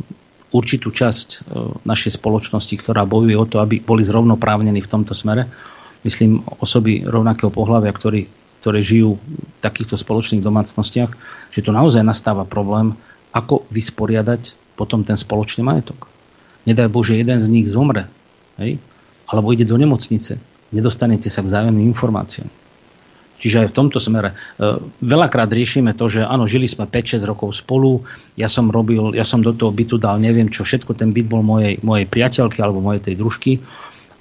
určitú 0.49 0.89
časť 0.89 1.27
e, 1.29 1.37
našej 1.85 2.17
spoločnosti, 2.17 2.75
ktorá 2.81 3.05
bojuje 3.05 3.37
o 3.37 3.45
to, 3.45 3.61
aby 3.61 3.81
boli 3.81 4.01
zrovnoprávnení 4.01 4.81
v 4.81 4.91
tomto 4.91 5.13
smere. 5.13 5.49
Myslím 6.01 6.41
osoby 6.61 7.05
rovnakého 7.05 7.53
pohľavia, 7.53 7.93
ktorí, 7.93 8.21
ktorí 8.65 8.79
žijú 8.81 9.21
v 9.21 9.59
takýchto 9.61 9.95
spoločných 9.95 10.41
domácnostiach, 10.41 11.11
že 11.53 11.63
tu 11.63 11.69
naozaj 11.69 12.01
nastáva 12.01 12.49
problém, 12.49 12.97
ako 13.29 13.69
vysporiadať 13.69 14.73
potom 14.73 15.05
ten 15.05 15.19
spoločný 15.19 15.61
majetok. 15.61 16.09
Nedaj 16.65 16.89
Bože, 16.89 17.13
jeden 17.19 17.37
z 17.37 17.47
nich 17.51 17.67
zomre. 17.69 18.09
Hej? 18.57 18.81
Alebo 19.29 19.53
ide 19.53 19.65
do 19.65 19.77
nemocnice, 19.77 20.41
nedostanete 20.73 21.29
sa 21.29 21.45
k 21.45 21.49
vzájomným 21.49 21.85
informáciám. 21.93 22.49
Čiže 23.39 23.63
aj 23.63 23.67
v 23.71 23.77
tomto 23.77 24.03
smere. 24.03 24.35
E, 24.35 24.35
veľakrát 24.99 25.47
riešime 25.47 25.95
to, 25.95 26.11
že 26.11 26.27
áno, 26.27 26.43
žili 26.43 26.67
sme 26.67 26.83
5-6 26.83 27.23
rokov 27.23 27.55
spolu, 27.55 28.03
ja 28.35 28.51
som 28.51 28.67
robil, 28.67 29.15
ja 29.15 29.23
som 29.23 29.39
do 29.39 29.55
toho 29.55 29.71
bytu 29.71 29.95
dal 29.95 30.19
neviem 30.19 30.51
čo, 30.51 30.67
všetko 30.67 30.91
ten 30.91 31.15
byt 31.15 31.31
bol 31.31 31.39
mojej, 31.39 31.79
mojej 31.79 32.03
priateľky 32.03 32.59
alebo 32.59 32.83
mojej 32.83 32.99
tej 32.99 33.15
družky. 33.15 33.63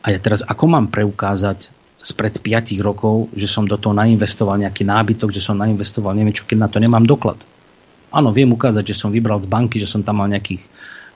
A 0.07 0.15
ja 0.15 0.23
teraz 0.23 0.47
ako 0.47 0.65
mám 0.71 0.87
preukázať 0.95 1.75
spred 1.99 2.39
5 2.39 2.79
rokov, 2.79 3.27
že 3.35 3.51
som 3.51 3.67
do 3.67 3.75
toho 3.75 3.91
nainvestoval 3.91 4.55
nejaký 4.63 4.87
nábytok, 4.87 5.35
že 5.35 5.43
som 5.43 5.59
nainvestoval 5.59 6.15
neviem 6.15 6.31
čo, 6.31 6.47
keď 6.47 6.59
na 6.63 6.69
to 6.71 6.79
nemám 6.79 7.03
doklad. 7.03 7.43
Áno, 8.15 8.31
viem 8.31 8.49
ukázať, 8.49 8.95
že 8.95 8.97
som 8.97 9.11
vybral 9.11 9.43
z 9.43 9.51
banky, 9.51 9.83
že 9.83 9.91
som 9.91 10.01
tam 10.07 10.23
mal 10.23 10.31
nejakých 10.31 10.63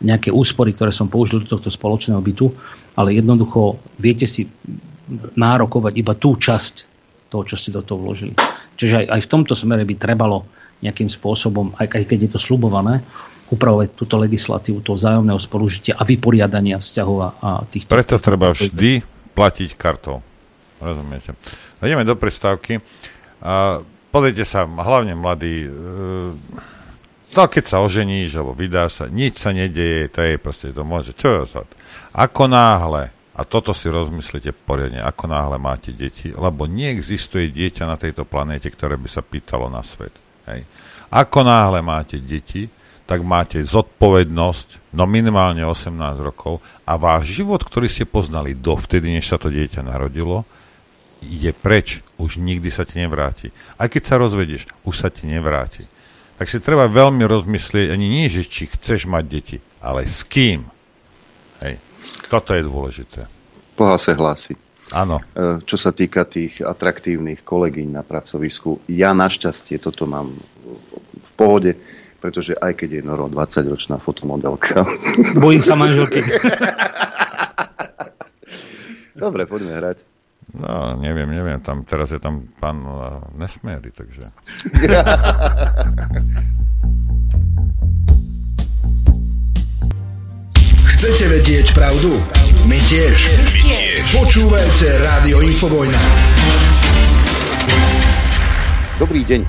nejaké 0.03 0.35
úspory, 0.35 0.75
ktoré 0.75 0.91
som 0.91 1.07
použil 1.07 1.47
do 1.47 1.49
tohto 1.49 1.71
spoločného 1.71 2.19
bytu, 2.19 2.51
ale 2.97 3.17
jednoducho 3.17 3.81
viete 3.97 4.29
si 4.29 4.49
nárokovať 5.37 5.93
iba 5.97 6.15
tú 6.17 6.37
časť 6.37 6.75
toho, 7.33 7.43
čo 7.49 7.57
ste 7.57 7.73
do 7.73 7.81
toho 7.81 8.01
vložili. 8.01 8.37
Čiže 8.77 9.05
aj, 9.05 9.07
aj 9.09 9.21
v 9.25 9.31
tomto 9.31 9.55
smere 9.57 9.89
by 9.89 9.95
trebalo 9.97 10.45
nejakým 10.85 11.09
spôsobom, 11.09 11.73
aj, 11.79 11.89
aj 11.95 12.05
keď 12.11 12.19
je 12.29 12.31
to 12.37 12.41
slubované, 12.43 13.01
upravovať 13.53 13.89
túto 13.93 14.17
legislatívu 14.17 14.81
toho 14.81 14.97
vzájomného 14.97 15.37
spolužitia 15.37 15.93
a 15.97 16.03
vyporiadania 16.09 16.81
vzťahov 16.81 17.17
a, 17.21 17.29
týchto... 17.69 17.93
Preto 17.93 18.17
treba 18.17 18.53
vždy 18.53 19.05
platiť 19.37 19.71
kartou. 19.77 20.25
Rozumiete? 20.81 21.37
Ideme 21.85 22.09
do 22.09 22.17
prestávky. 22.17 22.81
A 23.45 23.85
sa, 24.45 24.69
hlavne 24.69 25.17
mladí, 25.17 25.69
e, 25.69 25.71
No 27.33 27.49
keď 27.49 27.65
sa 27.65 27.81
oženíš, 27.81 28.37
alebo 28.37 28.53
vydáš 28.53 29.01
sa, 29.01 29.05
nič 29.09 29.41
sa 29.41 29.57
nedieje, 29.57 30.13
to 30.13 30.21
je 30.21 30.37
proste, 30.37 30.69
to 30.69 30.85
môže, 30.85 31.17
čo 31.17 31.41
je? 31.41 31.65
Ako 32.13 32.45
náhle, 32.45 33.09
a 33.33 33.41
toto 33.49 33.73
si 33.73 33.89
rozmyslite 33.89 34.53
poriadne, 34.53 35.01
ako 35.01 35.33
náhle 35.33 35.57
máte 35.57 35.97
deti, 35.97 36.29
lebo 36.29 36.69
neexistuje 36.69 37.49
dieťa 37.49 37.89
na 37.89 37.97
tejto 37.97 38.29
planéte, 38.29 38.69
ktoré 38.69 39.01
by 39.01 39.09
sa 39.09 39.25
pýtalo 39.25 39.73
na 39.73 39.81
svet. 39.81 40.13
Hej. 40.45 40.69
Ako 41.09 41.41
náhle 41.41 41.81
máte 41.81 42.21
deti, 42.21 42.69
tak 43.09 43.25
máte 43.25 43.65
zodpovednosť, 43.65 44.93
no 44.93 45.09
minimálne 45.09 45.65
18 45.65 45.89
rokov 46.21 46.61
a 46.85 47.01
váš 47.01 47.33
život, 47.41 47.65
ktorý 47.65 47.89
ste 47.89 48.05
poznali 48.05 48.53
dovtedy, 48.53 49.09
než 49.09 49.33
sa 49.33 49.41
to 49.41 49.49
dieťa 49.49 49.81
narodilo, 49.81 50.45
ide 51.25 51.57
preč, 51.57 52.05
už 52.21 52.37
nikdy 52.37 52.69
sa 52.69 52.85
ti 52.85 53.01
nevráti. 53.01 53.49
Aj 53.81 53.89
keď 53.89 54.03
sa 54.05 54.21
rozvedieš, 54.21 54.69
už 54.85 54.95
sa 55.01 55.09
ti 55.09 55.25
nevráti 55.25 55.89
tak 56.43 56.51
si 56.51 56.59
treba 56.59 56.91
veľmi 56.91 57.23
rozmyslieť, 57.23 57.95
ani 57.95 58.11
nie, 58.11 58.27
že 58.27 58.43
či 58.43 58.67
chceš 58.67 59.07
mať 59.07 59.25
deti, 59.31 59.63
ale 59.79 60.11
s 60.11 60.27
kým. 60.27 60.67
Hej. 61.63 61.79
Toto 62.27 62.51
je 62.51 62.67
dôležité. 62.67 63.31
Boha 63.79 63.95
sa 63.95 64.11
hlási. 64.19 64.59
Áno. 64.91 65.23
E, 65.23 65.63
čo 65.63 65.79
sa 65.79 65.95
týka 65.95 66.27
tých 66.27 66.59
atraktívnych 66.59 67.47
kolegyň 67.47 67.95
na 67.95 68.03
pracovisku, 68.03 68.83
ja 68.91 69.15
našťastie 69.15 69.79
toto 69.79 70.03
mám 70.11 70.35
v 71.15 71.31
pohode, 71.39 71.79
pretože 72.19 72.59
aj 72.59 72.75
keď 72.75 72.99
je 72.99 73.07
Noro 73.07 73.31
20-ročná 73.31 74.03
fotomodelka. 74.03 74.83
Bojím 75.39 75.63
sa 75.63 75.79
manželky. 75.79 76.27
Dobre, 79.15 79.47
poďme 79.47 79.79
hrať. 79.79 80.12
No, 80.51 80.99
neviem, 80.99 81.31
neviem, 81.31 81.63
tam, 81.63 81.87
teraz 81.87 82.11
je 82.11 82.19
tam 82.19 82.43
pán 82.59 82.83
uh, 82.85 83.23
Nesmiery, 83.39 83.95
takže... 83.95 84.29
Chcete 91.03 91.35
vedieť 91.35 91.67
pravdu? 91.75 92.15
My 92.71 92.79
tiež. 92.79 93.17
My 93.43 93.59
tiež. 93.59 94.07
Počúvajte 94.13 94.87
Rádio 95.03 95.43
Infovojna. 95.43 95.99
Dobrý 99.03 99.27
deň. 99.27 99.43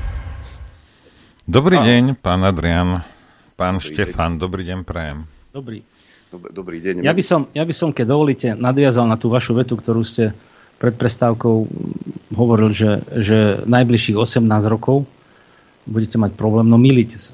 Dobrý 1.46 1.78
a... 1.78 1.86
deň, 1.86 2.04
pán 2.24 2.42
Adrian, 2.42 3.06
pán 3.54 3.78
dobrý 3.78 3.86
Štefan, 3.86 4.34
deň. 4.34 4.42
dobrý 4.42 4.64
deň, 4.66 4.80
prajem. 4.82 5.30
Dobrý. 5.54 5.86
Dobrý 6.34 6.82
deň. 6.82 7.06
Ja 7.06 7.14
by, 7.14 7.22
som, 7.22 7.46
ja 7.54 7.62
by 7.62 7.74
som, 7.78 7.94
keď 7.94 8.06
dovolíte, 8.10 8.48
nadviazal 8.58 9.06
na 9.06 9.22
tú 9.22 9.30
vašu 9.30 9.54
vetu, 9.54 9.78
ktorú 9.78 10.02
ste 10.02 10.34
pred 10.84 11.00
prestávkou 11.00 11.56
hovoril, 12.36 12.76
že, 12.76 13.08
že 13.16 13.64
najbližších 13.64 14.20
18 14.20 14.44
rokov 14.68 15.08
budete 15.88 16.20
mať 16.20 16.36
problém, 16.36 16.68
no 16.68 16.76
milíte 16.76 17.24
sa. 17.24 17.32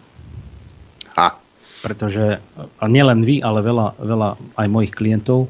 A. 1.18 1.34
Pretože 1.82 2.38
a 2.78 2.86
nielen 2.86 3.26
vy, 3.26 3.42
ale 3.42 3.66
veľa, 3.66 3.98
veľa 3.98 4.30
aj 4.54 4.68
mojich 4.70 4.94
klientov 4.94 5.50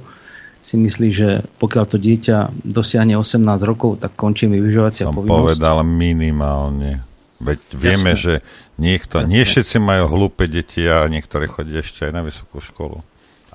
si 0.64 0.80
myslí, 0.80 1.10
že 1.12 1.30
pokiaľ 1.60 1.84
to 1.92 1.98
dieťa 2.00 2.64
dosiahne 2.64 3.20
18 3.20 3.44
rokov, 3.68 4.00
tak 4.00 4.16
končí 4.16 4.48
mi 4.48 4.64
vyžovacia 4.64 5.08
Som 5.12 5.20
povinnosť. 5.20 5.60
povedal 5.60 5.84
minimálne. 5.84 7.04
Veď 7.40 7.60
vieme, 7.76 8.16
Jasne. 8.16 8.24
že 8.24 8.34
niekto, 8.80 9.24
Jasne. 9.24 9.32
nie 9.32 9.44
všetci 9.44 9.78
majú 9.80 10.04
hlúpe 10.12 10.48
deti 10.48 10.84
a 10.88 11.04
niektorí 11.08 11.48
chodia 11.48 11.84
ešte 11.84 12.08
aj 12.08 12.12
na 12.16 12.24
vysokú 12.24 12.64
školu. 12.64 13.04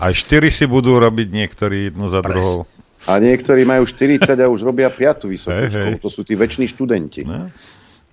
Aj 0.00 0.12
štyri 0.12 0.48
si 0.48 0.64
budú 0.64 0.96
robiť 0.96 1.28
niektorí 1.32 1.92
jednu 1.92 2.08
za 2.08 2.20
Presne. 2.24 2.32
druhou. 2.40 2.58
A 3.04 3.20
niektorí 3.20 3.68
majú 3.68 3.84
40 3.84 4.24
a 4.32 4.46
už 4.48 4.64
robia 4.64 4.88
5. 4.88 5.28
vysokú 5.28 5.52
hey, 5.52 5.68
školu. 5.68 5.96
Hey. 5.96 6.02
To 6.02 6.08
sú 6.08 6.20
tí 6.24 6.34
väčší 6.36 6.68
študenti. 6.72 7.24
No. 7.28 7.52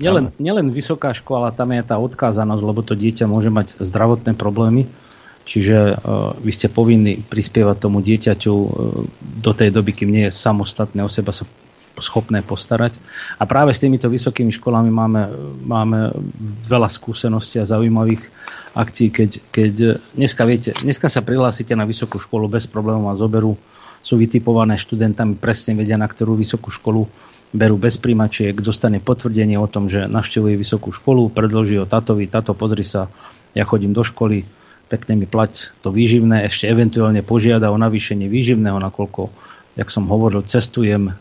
Nielen, 0.01 0.33
nielen 0.41 0.73
vysoká 0.73 1.13
škola, 1.13 1.53
tam 1.53 1.71
je 1.77 1.85
tá 1.85 2.01
odkázanosť, 2.01 2.63
lebo 2.65 2.81
to 2.81 2.97
dieťa 2.97 3.29
môže 3.29 3.53
mať 3.53 3.77
zdravotné 3.79 4.33
problémy. 4.33 4.89
Čiže 5.45 5.77
uh, 5.97 6.37
vy 6.37 6.51
ste 6.53 6.69
povinní 6.69 7.21
prispievať 7.21 7.77
tomu 7.81 8.01
dieťaťu 8.01 8.53
uh, 8.53 8.69
do 9.41 9.51
tej 9.53 9.73
doby, 9.73 9.93
kým 9.93 10.09
nie 10.09 10.23
je 10.29 10.33
samostatné 10.33 11.01
o 11.01 11.09
seba 11.09 11.33
sa 11.33 11.45
schopné 12.01 12.41
postarať. 12.41 12.97
A 13.37 13.43
práve 13.45 13.75
s 13.75 13.83
týmito 13.83 14.09
vysokými 14.09 14.49
školami 14.49 14.89
máme, 14.89 15.21
máme 15.61 15.99
veľa 16.65 16.89
skúseností 16.89 17.61
a 17.61 17.69
zaujímavých 17.69 18.31
akcií, 18.73 19.11
keď, 19.11 19.29
keď 19.51 19.73
dneska, 20.15 20.43
viete, 20.47 20.71
dneska 20.79 21.11
sa 21.11 21.21
prihlásite 21.21 21.75
na 21.75 21.83
vysokú 21.83 22.17
školu 22.17 22.47
bez 22.47 22.65
problémov 22.65 23.11
a 23.11 23.19
zoberú, 23.19 23.59
sú 24.01 24.17
vytipované 24.17 24.75
študentami, 24.77 25.37
presne 25.37 25.77
vedia, 25.77 25.95
na 25.95 26.09
ktorú 26.09 26.35
vysokú 26.37 26.73
školu 26.73 27.05
berú 27.51 27.75
bez 27.75 27.99
príjmačiek, 27.99 28.55
dostane 28.57 29.03
potvrdenie 29.03 29.59
o 29.59 29.67
tom, 29.67 29.91
že 29.91 30.07
navštevuje 30.07 30.55
vysokú 30.55 30.95
školu, 30.95 31.31
predloží 31.31 31.75
ho 31.77 31.85
tatovi, 31.85 32.31
tato 32.31 32.55
pozri 32.55 32.87
sa, 32.87 33.11
ja 33.51 33.67
chodím 33.67 33.91
do 33.91 34.07
školy, 34.07 34.47
pekne 34.87 35.19
mi 35.19 35.27
plať 35.27 35.75
to 35.83 35.91
výživné, 35.91 36.47
ešte 36.47 36.67
eventuálne 36.71 37.23
požiada 37.23 37.71
o 37.71 37.77
navýšenie 37.79 38.31
výživného, 38.31 38.79
nakoľko, 38.79 39.31
jak 39.75 39.87
som 39.91 40.07
hovoril, 40.07 40.47
cestujem, 40.47 41.11
e, 41.11 41.13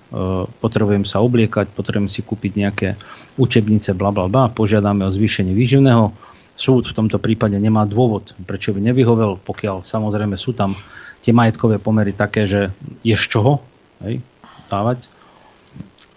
potrebujem 0.62 1.02
sa 1.02 1.18
obliekať, 1.18 1.74
potrebujem 1.74 2.10
si 2.10 2.22
kúpiť 2.22 2.52
nejaké 2.54 2.88
učebnice, 3.34 3.94
bla 3.98 4.14
bla 4.14 4.30
bla, 4.30 4.50
požiadame 4.50 5.06
o 5.06 5.10
zvýšenie 5.10 5.54
výživného. 5.54 6.14
Súd 6.54 6.86
v 6.86 6.94
tomto 6.94 7.18
prípade 7.18 7.56
nemá 7.58 7.88
dôvod, 7.88 8.36
prečo 8.44 8.70
by 8.70 8.84
nevyhovel, 8.90 9.40
pokiaľ 9.42 9.82
samozrejme 9.82 10.38
sú 10.38 10.54
tam 10.54 10.76
tie 11.20 11.32
majetkové 11.36 11.76
pomery 11.80 12.16
také, 12.16 12.48
že 12.48 12.72
je 13.04 13.16
z 13.16 13.24
čoho 13.28 13.60
hej, 14.04 14.24
dávať. 14.68 15.08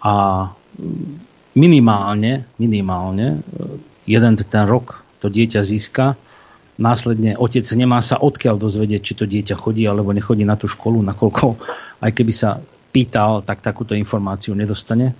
A 0.04 0.48
minimálne, 1.56 2.44
minimálne 2.60 3.26
e, 3.26 3.38
jeden 4.04 4.32
ten 4.36 4.64
rok 4.68 5.04
to 5.20 5.32
dieťa 5.32 5.64
získa 5.64 6.16
následne 6.76 7.38
otec 7.38 7.62
nemá 7.78 8.02
sa 8.02 8.18
odkiaľ 8.18 8.58
dozvedieť, 8.58 9.00
či 9.02 9.14
to 9.14 9.24
dieťa 9.30 9.54
chodí 9.54 9.86
alebo 9.86 10.10
nechodí 10.10 10.42
na 10.42 10.58
tú 10.58 10.66
školu, 10.66 11.00
nakoľko 11.06 11.58
aj 12.02 12.10
keby 12.10 12.32
sa 12.34 12.58
pýtal, 12.94 13.42
tak 13.42 13.62
takúto 13.62 13.94
informáciu 13.98 14.54
nedostane. 14.54 15.14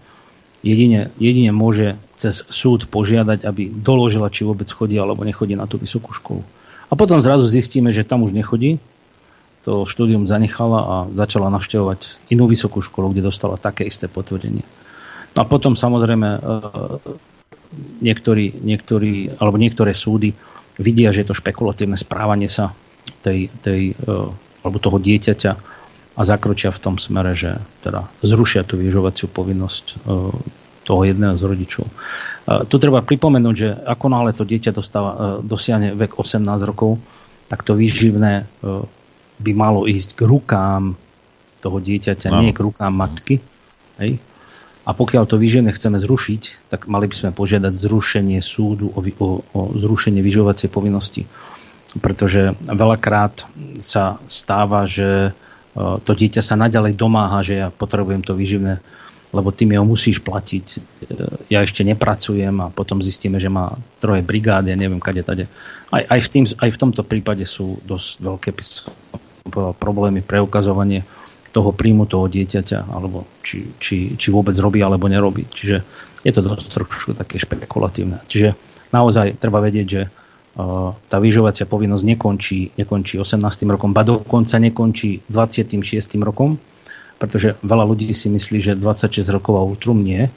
Jedine, 0.65 1.13
jedine 1.21 1.53
môže 1.53 2.01
cez 2.17 2.47
súd 2.49 2.89
požiadať, 2.89 3.45
aby 3.45 3.69
doložila, 3.69 4.33
či 4.33 4.49
vôbec 4.49 4.67
chodí 4.71 4.97
alebo 4.97 5.27
nechodí 5.27 5.53
na 5.53 5.69
tú 5.69 5.77
vysokú 5.77 6.15
školu. 6.15 6.41
A 6.89 6.95
potom 6.97 7.21
zrazu 7.21 7.45
zistíme, 7.51 7.93
že 7.93 8.07
tam 8.07 8.25
už 8.25 8.33
nechodí, 8.33 8.81
to 9.65 9.89
štúdium 9.89 10.29
zanechala 10.29 10.81
a 10.85 10.97
začala 11.17 11.49
navštevovať 11.49 12.29
inú 12.29 12.45
vysokú 12.45 12.85
školu, 12.85 13.17
kde 13.17 13.33
dostala 13.33 13.57
také 13.57 13.89
isté 13.89 14.13
potvrdenie. 14.13 14.63
No 15.35 15.39
a 15.43 15.47
potom 15.49 15.73
samozrejme 15.75 16.29
e, 16.37 16.41
niektorí, 18.05 18.61
niektorí, 18.61 19.41
alebo 19.41 19.57
niektoré 19.57 19.97
súdy 19.97 20.37
vidia, 20.77 21.11
že 21.11 21.25
je 21.25 21.29
to 21.33 21.41
špekulatívne 21.41 21.97
správanie 21.97 22.47
sa 22.47 22.77
tej, 23.25 23.49
tej, 23.65 23.97
e, 23.97 24.15
alebo 24.63 24.77
toho 24.79 25.01
dieťaťa 25.01 25.53
a 26.15 26.21
zakročia 26.23 26.71
v 26.71 26.83
tom 26.85 27.01
smere, 27.01 27.35
že 27.35 27.59
teda 27.83 28.07
zrušia 28.23 28.63
tú 28.69 28.79
vyžovaciu 28.79 29.33
povinnosť 29.33 29.85
e, 29.91 29.95
toho 30.85 31.01
jedného 31.09 31.33
z 31.33 31.49
rodičov. 31.49 31.89
Tu 32.45 32.77
treba 32.77 33.01
pripomenúť, 33.01 33.55
že 33.57 33.73
ako 33.73 34.07
náhle 34.13 34.37
to 34.37 34.45
dieťa 34.45 34.77
dostáva, 34.77 35.41
dosiahne 35.41 35.97
vek 35.97 36.21
18 36.21 36.45
rokov, 36.69 37.01
tak 37.49 37.65
to 37.65 37.73
výživné 37.73 38.45
by 39.39 39.53
malo 39.55 39.87
ísť 39.87 40.15
k 40.15 40.21
rukám 40.27 40.95
toho 41.65 41.79
dieťaťa, 41.81 42.29
no. 42.29 42.45
nie 42.45 42.53
k 42.53 42.61
rukám 42.61 42.93
matky. 42.93 43.41
Hej? 43.97 44.21
A 44.85 44.93
pokiaľ 44.93 45.25
to 45.25 45.41
výživné 45.41 45.73
chceme 45.73 45.97
zrušiť, 45.97 46.69
tak 46.69 46.93
mali 46.93 47.09
by 47.09 47.15
sme 47.17 47.31
požiadať 47.33 47.73
zrušenie 47.73 48.39
súdu 48.45 48.93
o, 48.93 49.01
o, 49.01 49.29
o 49.41 49.61
zrušenie 49.73 50.21
vyživovacej 50.21 50.69
povinnosti. 50.69 51.25
Pretože 52.05 52.53
veľakrát 52.69 53.49
sa 53.81 54.21
stáva, 54.29 54.85
že 54.85 55.31
e, 55.31 55.33
to 56.05 56.13
dieťa 56.13 56.45
sa 56.45 56.61
naďalej 56.61 57.01
domáha, 57.01 57.41
že 57.41 57.65
ja 57.65 57.69
potrebujem 57.73 58.21
to 58.21 58.37
výživné, 58.37 58.85
lebo 59.35 59.51
ty 59.51 59.67
mi 59.67 59.75
ho 59.75 59.83
musíš 59.83 60.23
platiť. 60.23 60.67
E, 60.71 60.79
ja 61.51 61.67
ešte 61.67 61.83
nepracujem 61.83 62.55
a 62.63 62.71
potom 62.71 63.03
zistíme, 63.03 63.43
že 63.43 63.51
má 63.51 63.75
troje 63.99 64.23
brigády, 64.23 64.71
ja 64.71 64.79
neviem, 64.79 65.03
kade 65.03 65.27
tade. 65.27 65.51
Aj, 65.91 66.07
aj, 66.07 66.21
v 66.23 66.29
tým, 66.31 66.45
aj 66.47 66.71
v 66.71 66.81
tomto 66.81 67.03
prípade 67.03 67.43
sú 67.43 67.83
dosť 67.83 68.23
veľké 68.23 68.51
problémy 69.77 70.23
pre 70.23 70.39
ukazovanie 70.39 71.05
toho 71.55 71.71
príjmu 71.71 72.11
toho 72.11 72.27
dieťaťa, 72.27 72.91
alebo 72.91 73.31
či, 73.47 73.79
či, 73.79 74.19
či 74.19 74.29
vôbec 74.35 74.59
robí 74.59 74.83
alebo 74.83 75.07
nerobí. 75.07 75.47
Čiže 75.47 75.77
je 76.27 76.33
to 76.35 76.43
dosť 76.43 76.67
trošku 76.73 77.11
také 77.15 77.39
špekulatívne. 77.39 78.19
Čiže 78.27 78.59
naozaj 78.91 79.39
treba 79.39 79.63
vedieť, 79.63 79.87
že 79.87 80.03
uh, 80.11 80.91
tá 81.07 81.23
vyžovacia 81.23 81.71
povinnosť 81.71 82.05
nekončí, 82.11 82.75
nekončí 82.75 83.23
18. 83.23 83.39
rokom, 83.71 83.95
ba 83.95 84.03
dokonca 84.03 84.59
nekončí 84.59 85.23
26. 85.31 85.79
rokom, 86.27 86.59
pretože 87.19 87.57
veľa 87.63 87.85
ľudí 87.87 88.11
si 88.11 88.29
myslí, 88.31 88.59
že 88.61 88.73
26 88.75 89.25
rokov 89.31 89.55
a 89.57 89.63
útrum 89.65 90.03
nie. 90.03 90.29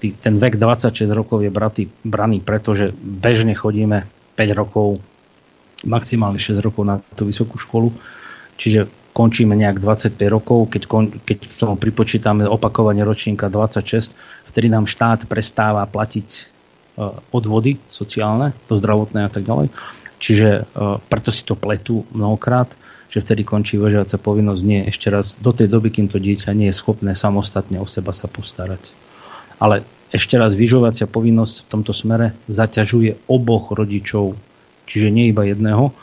Ten 0.00 0.34
vek 0.40 0.56
26 0.56 1.04
rokov 1.12 1.44
je 1.44 1.50
bratý, 1.52 1.82
braný, 2.00 2.40
pretože 2.40 2.96
bežne 2.96 3.52
chodíme 3.52 4.08
5 4.36 4.56
rokov, 4.56 5.00
maximálne 5.84 6.40
6 6.40 6.64
rokov 6.64 6.82
na 6.88 7.04
tú 7.14 7.28
vysokú 7.28 7.60
školu. 7.60 7.92
Čiže 8.56 8.88
končíme 9.16 9.56
nejak 9.56 9.80
25 9.80 10.16
rokov, 10.28 10.68
keď, 10.68 10.82
keď 11.24 11.38
k 11.48 11.54
tomu 11.56 11.80
pripočítame 11.80 12.44
opakovanie 12.44 13.00
ročníka 13.00 13.48
26, 13.48 14.12
vtedy 14.52 14.68
nám 14.68 14.84
štát 14.84 15.24
prestáva 15.24 15.88
platiť 15.88 16.28
e, 16.28 16.42
odvody 17.32 17.80
sociálne, 17.88 18.52
to 18.68 18.76
zdravotné 18.76 19.24
a 19.24 19.30
tak 19.32 19.48
ďalej. 19.48 19.72
Čiže 20.20 20.48
e, 20.52 20.62
preto 21.08 21.32
si 21.32 21.48
to 21.48 21.56
pletú 21.56 22.04
mnohokrát, 22.12 22.76
že 23.08 23.22
vtedy 23.22 23.46
končí 23.46 23.78
vežiaca 23.78 24.18
povinnosť. 24.18 24.62
Nie, 24.66 24.80
ešte 24.90 25.08
raz, 25.08 25.38
do 25.38 25.54
tej 25.54 25.70
doby, 25.70 25.94
kým 25.94 26.10
to 26.10 26.18
dieťa 26.18 26.52
nie 26.56 26.68
je 26.70 26.78
schopné 26.78 27.14
samostatne 27.14 27.78
o 27.78 27.86
seba 27.86 28.10
sa 28.10 28.26
postarať. 28.26 28.92
Ale 29.62 29.86
ešte 30.10 30.36
raz, 30.36 30.54
vyžovacia 30.54 31.08
povinnosť 31.08 31.64
v 31.64 31.70
tomto 31.70 31.92
smere 31.94 32.36
zaťažuje 32.50 33.30
oboch 33.30 33.72
rodičov, 33.72 34.36
čiže 34.84 35.08
nie 35.10 35.30
iba 35.30 35.46
jedného 35.46 35.94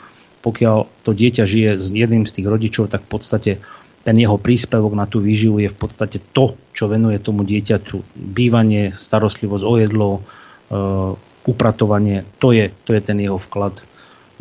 pokiaľ 0.44 1.08
to 1.08 1.16
dieťa 1.16 1.44
žije 1.48 1.72
s 1.80 1.88
jedným 1.88 2.28
z 2.28 2.36
tých 2.36 2.48
rodičov, 2.52 2.92
tak 2.92 3.08
v 3.08 3.10
podstate 3.16 3.52
ten 4.04 4.16
jeho 4.20 4.36
príspevok 4.36 4.92
na 4.92 5.08
tú 5.08 5.24
výživu 5.24 5.64
je 5.64 5.72
v 5.72 5.78
podstate 5.80 6.20
to, 6.36 6.60
čo 6.76 6.92
venuje 6.92 7.16
tomu 7.24 7.48
dieťaťu. 7.48 8.04
Bývanie, 8.36 8.92
starostlivosť 8.92 9.64
o 9.64 9.74
jedlo, 9.80 10.10
e, 10.12 10.22
upratovanie, 11.48 12.28
to 12.44 12.52
je, 12.52 12.76
to 12.84 12.92
je 12.92 13.00
ten 13.00 13.24
jeho 13.24 13.40
vklad 13.40 13.80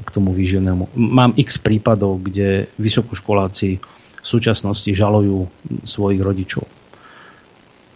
k 0.03 0.15
tomu 0.15 0.35
výživnému. 0.35 0.95
Mám 0.95 1.39
x 1.39 1.57
prípadov, 1.63 2.23
kde 2.27 2.69
vysokoškoláci 2.77 3.81
v 4.23 4.27
súčasnosti 4.27 4.91
žalujú 4.91 5.47
svojich 5.83 6.23
rodičov. 6.23 6.65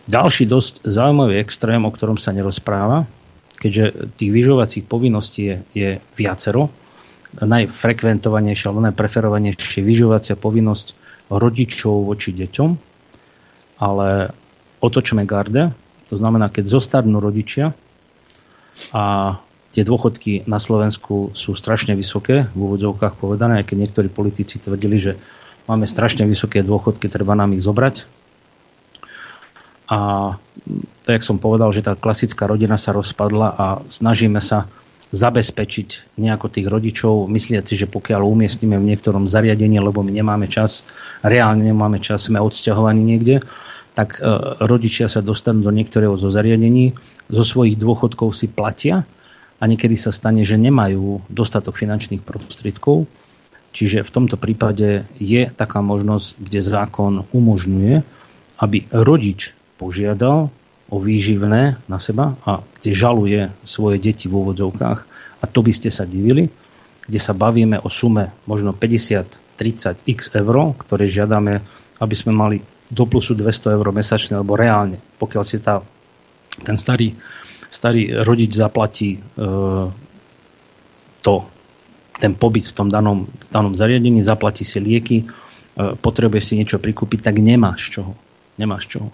Ďalší 0.06 0.46
dosť 0.46 0.86
zaujímavý 0.86 1.42
extrém, 1.42 1.82
o 1.82 1.90
ktorom 1.90 2.14
sa 2.14 2.30
nerozpráva, 2.30 3.10
keďže 3.58 4.14
tých 4.14 4.30
vyžovacích 4.30 4.84
povinností 4.86 5.42
je, 5.42 5.56
je 5.74 5.90
viacero, 6.14 6.70
najfrekventovanejšia 7.36 8.66
alebo 8.70 8.86
najpreferovanejšia 8.86 9.82
vyžovacia 9.82 10.34
povinnosť 10.38 10.94
rodičov 11.28 12.06
voči 12.06 12.30
deťom, 12.32 12.70
ale 13.82 14.30
otočme 14.78 15.26
garde, 15.26 15.74
to 16.06 16.14
znamená, 16.14 16.48
keď 16.54 16.70
zostarnú 16.70 17.18
rodičia 17.18 17.74
a 18.94 19.36
tie 19.76 19.84
dôchodky 19.84 20.48
na 20.48 20.56
Slovensku 20.56 21.36
sú 21.36 21.52
strašne 21.52 21.92
vysoké, 21.92 22.48
v 22.56 22.60
úvodzovkách 22.64 23.20
povedané, 23.20 23.60
aj 23.60 23.68
keď 23.68 23.76
niektorí 23.84 24.08
politici 24.08 24.56
tvrdili, 24.56 24.96
že 24.96 25.12
máme 25.68 25.84
strašne 25.84 26.24
vysoké 26.24 26.64
dôchodky, 26.64 27.12
treba 27.12 27.36
nám 27.36 27.52
ich 27.52 27.60
zobrať. 27.60 28.08
A 29.92 29.98
tak, 31.04 31.12
jak 31.20 31.28
som 31.28 31.36
povedal, 31.36 31.76
že 31.76 31.84
tá 31.84 31.92
klasická 31.92 32.48
rodina 32.48 32.80
sa 32.80 32.96
rozpadla 32.96 33.48
a 33.52 33.66
snažíme 33.92 34.40
sa 34.40 34.64
zabezpečiť 35.12 36.18
nejako 36.18 36.50
tých 36.50 36.66
rodičov, 36.66 37.28
mysliaci, 37.28 37.76
že 37.76 37.86
pokiaľ 37.86 38.26
umiestnime 38.26 38.80
v 38.80 38.88
niektorom 38.96 39.28
zariadení, 39.28 39.78
lebo 39.78 40.00
my 40.00 40.10
nemáme 40.10 40.48
čas, 40.48 40.88
reálne 41.20 41.62
nemáme 41.62 42.00
čas, 42.00 42.26
sme 42.26 42.42
odsťahovaní 42.42 43.04
niekde, 43.04 43.44
tak 43.94 44.18
e, 44.18 44.26
rodičia 44.66 45.06
sa 45.06 45.22
dostanú 45.22 45.62
do 45.62 45.70
niektorého 45.70 46.18
zo 46.18 46.32
zariadení, 46.32 46.98
zo 47.30 47.44
svojich 47.46 47.78
dôchodkov 47.78 48.34
si 48.34 48.50
platia 48.50 49.06
a 49.56 49.64
niekedy 49.64 49.96
sa 49.96 50.12
stane, 50.12 50.44
že 50.44 50.60
nemajú 50.60 51.24
dostatok 51.32 51.80
finančných 51.80 52.20
prostriedkov. 52.20 53.08
Čiže 53.76 54.04
v 54.04 54.14
tomto 54.14 54.36
prípade 54.40 55.04
je 55.20 55.42
taká 55.52 55.84
možnosť, 55.84 56.40
kde 56.40 56.60
zákon 56.64 57.14
umožňuje, 57.32 57.94
aby 58.56 58.78
rodič 58.88 59.52
požiadal 59.76 60.48
o 60.88 60.96
výživné 60.96 61.76
na 61.84 61.98
seba 62.00 62.38
a 62.46 62.64
kde 62.80 62.90
žaluje 62.96 63.40
svoje 63.66 64.00
deti 64.00 64.32
v 64.32 64.38
úvodzovkách. 64.40 64.98
A 65.40 65.44
to 65.44 65.60
by 65.60 65.72
ste 65.76 65.92
sa 65.92 66.08
divili, 66.08 66.48
kde 67.04 67.20
sa 67.20 67.36
bavíme 67.36 67.76
o 67.80 67.92
sume 67.92 68.32
možno 68.48 68.72
50, 68.72 69.60
30 69.60 70.08
x 70.08 70.32
eur, 70.32 70.56
ktoré 70.80 71.04
žiadame, 71.04 71.60
aby 72.00 72.14
sme 72.16 72.32
mali 72.32 72.56
do 72.86 73.04
plusu 73.04 73.34
200 73.34 73.76
eur 73.76 73.86
mesačne, 73.90 74.38
alebo 74.38 74.54
reálne, 74.54 75.02
pokiaľ 75.18 75.44
si 75.44 75.58
tá, 75.58 75.82
ten 76.62 76.78
starý, 76.78 77.18
starý 77.70 78.22
rodič 78.24 78.54
zaplatí 78.54 79.16
e, 79.16 79.20
to, 81.22 81.34
ten 82.16 82.32
pobyt 82.34 82.70
v 82.70 82.74
tom 82.74 82.88
danom, 82.88 83.26
v 83.26 83.46
danom 83.52 83.74
zariadení, 83.74 84.22
zaplatí 84.22 84.64
si 84.64 84.78
lieky, 84.80 85.26
e, 85.76 86.40
si 86.40 86.52
niečo 86.56 86.78
prikúpiť, 86.78 87.20
tak 87.32 87.42
nemáš 87.42 87.92
čoho. 87.92 88.12
Nemáš 88.56 88.88
čoho. 88.88 89.12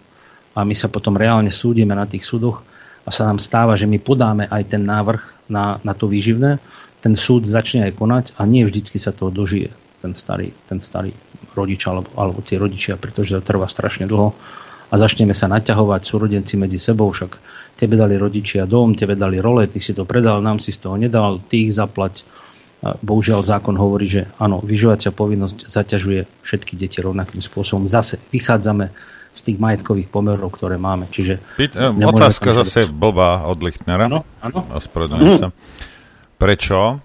A 0.53 0.63
my 0.63 0.77
sa 0.77 0.93
potom 0.93 1.17
reálne 1.17 1.49
súdime 1.49 1.97
na 1.97 2.05
tých 2.05 2.29
súdoch 2.29 2.61
a 3.03 3.11
sa 3.11 3.27
nám 3.27 3.43
stáva, 3.43 3.75
že 3.75 3.89
my 3.89 3.99
podáme 3.99 4.47
aj 4.47 4.77
ten 4.77 4.83
návrh 4.85 5.51
na, 5.51 5.83
na 5.83 5.97
to 5.97 6.07
výživné, 6.07 6.63
ten 7.03 7.19
súd 7.19 7.49
začne 7.49 7.91
aj 7.91 7.99
konať 7.99 8.25
a 8.39 8.47
nie 8.47 8.63
vždycky 8.63 9.01
sa 9.01 9.11
toho 9.11 9.35
dožije 9.35 9.75
ten 10.03 10.19
starý, 10.19 10.51
ten 10.67 10.83
starý 10.83 11.15
rodič 11.55 11.87
alebo, 11.87 12.11
alebo 12.19 12.43
tie 12.43 12.59
rodičia, 12.59 12.99
pretože 12.99 13.39
to 13.39 13.43
trvá 13.43 13.71
strašne 13.71 14.11
dlho 14.11 14.35
a 14.93 14.95
začneme 15.01 15.33
sa 15.33 15.49
naťahovať 15.49 16.05
súrodenci 16.05 16.61
medzi 16.61 16.77
sebou, 16.77 17.09
však 17.09 17.41
tebe 17.81 17.97
dali 17.97 18.21
rodičia 18.21 18.69
dom, 18.69 18.93
tebe 18.93 19.17
dali 19.17 19.41
role, 19.41 19.65
ty 19.65 19.81
si 19.81 19.97
to 19.97 20.05
predal, 20.05 20.45
nám 20.45 20.61
si 20.61 20.69
z 20.69 20.85
toho 20.85 21.01
nedal, 21.01 21.41
ty 21.41 21.65
ich 21.65 21.73
zaplať. 21.73 22.29
Bohužiaľ 22.83 23.47
zákon 23.47 23.79
hovorí, 23.79 24.11
že 24.11 24.23
áno, 24.37 24.61
vyžovacia 24.61 25.15
povinnosť 25.15 25.71
zaťažuje 25.71 26.45
všetky 26.45 26.75
deti 26.77 26.99
rovnakým 27.01 27.41
spôsobom. 27.41 27.89
Zase 27.89 28.19
vychádzame 28.35 28.91
z 29.33 29.41
tých 29.41 29.57
majetkových 29.57 30.13
pomerov, 30.13 30.53
ktoré 30.53 30.77
máme. 30.77 31.09
Čiže 31.09 31.41
Pýt, 31.57 31.73
otázka 31.79 32.53
zase 32.53 32.85
blbá 32.91 33.49
od 33.49 33.65
Lichtnera. 33.65 34.11
Áno, 34.11 34.29
áno. 34.45 34.61
sa. 35.41 35.49
Prečo 36.37 37.01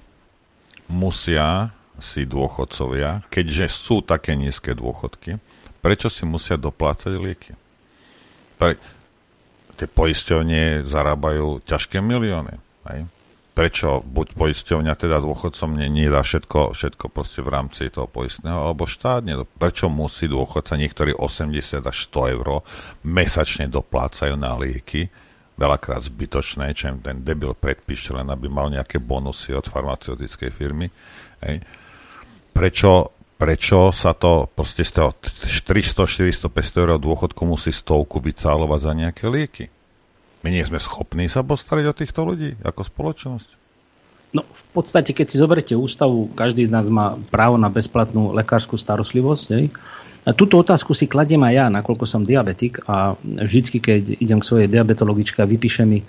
musia 0.91 1.71
si 2.01 2.25
dôchodcovia, 2.25 3.23
keďže 3.31 3.69
sú 3.69 4.01
také 4.01 4.33
nízke 4.33 4.73
dôchodky, 4.73 5.37
prečo 5.79 6.09
si 6.09 6.25
musia 6.25 6.57
doplácať 6.57 7.15
lieky? 7.15 7.66
Pre, 8.57 8.73
tie 9.77 9.87
poisťovne 9.87 10.83
zarábajú 10.83 11.61
ťažké 11.63 12.01
milióny. 12.01 12.57
Hej? 12.89 13.05
Prečo 13.57 14.05
buď 14.05 14.37
poisťovňa 14.37 14.93
teda 14.93 15.17
dôchodcom 15.17 15.81
nedá 15.81 16.21
všetko, 16.21 16.77
všetko 16.77 17.09
proste 17.09 17.41
v 17.41 17.49
rámci 17.49 17.89
toho 17.89 18.05
poistného, 18.05 18.69
alebo 18.69 18.85
štát 18.85 19.25
nedá. 19.25 19.45
Prečo 19.45 19.89
musí 19.89 20.29
dôchodca 20.29 20.77
niektorí 20.77 21.13
80 21.13 21.81
až 21.81 21.97
100 22.13 22.37
eur 22.37 22.61
mesačne 23.01 23.65
doplácajú 23.65 24.37
na 24.37 24.53
lieky, 24.53 25.09
veľakrát 25.57 26.05
zbytočné, 26.05 26.69
čo 26.77 26.93
im 26.93 27.01
ten 27.01 27.25
debil 27.25 27.57
predpíše, 27.57 28.13
len 28.13 28.29
aby 28.29 28.45
mal 28.45 28.69
nejaké 28.69 29.01
bonusy 29.01 29.57
od 29.57 29.65
farmaceutickej 29.65 30.53
firmy. 30.53 30.93
Hej. 31.41 31.65
Prečo, 32.53 33.16
prečo 33.37 33.93
sa 33.93 34.17
to 34.17 34.49
proste 34.49 34.81
z 34.81 34.91
toho 34.97 35.09
400, 35.21 36.09
400, 36.09 36.49
500 36.49 36.83
eur 36.83 36.91
dôchodku 36.97 37.45
musí 37.45 37.69
stovku 37.69 38.17
vycálovať 38.19 38.79
za 38.81 38.93
nejaké 38.97 39.25
lieky? 39.29 39.65
My 40.41 40.49
nie 40.53 40.65
sme 40.65 40.81
schopní 40.81 41.29
sa 41.29 41.45
postarať 41.45 41.85
o 41.89 41.97
týchto 41.97 42.25
ľudí 42.25 42.57
ako 42.65 42.81
spoločnosť? 42.85 43.49
No, 44.35 44.43
v 44.43 44.63
podstate, 44.75 45.15
keď 45.15 45.25
si 45.31 45.39
zoberete 45.39 45.73
ústavu, 45.73 46.27
každý 46.35 46.67
z 46.67 46.73
nás 46.73 46.91
má 46.91 47.15
právo 47.31 47.55
na 47.55 47.71
bezplatnú 47.71 48.35
lekárskú 48.35 48.75
starostlivosť. 48.75 49.71
A 50.27 50.35
túto 50.35 50.59
otázku 50.59 50.91
si 50.91 51.07
kladiem 51.07 51.39
aj 51.47 51.53
ja, 51.55 51.65
nakoľko 51.71 52.03
som 52.03 52.27
diabetik 52.27 52.83
a 52.83 53.15
vždycky, 53.23 53.79
keď 53.79 54.19
idem 54.19 54.43
k 54.43 54.47
svojej 54.47 54.67
diabetologičke 54.67 55.39
a 55.39 55.47
vypíše 55.47 55.87
mi 55.87 56.03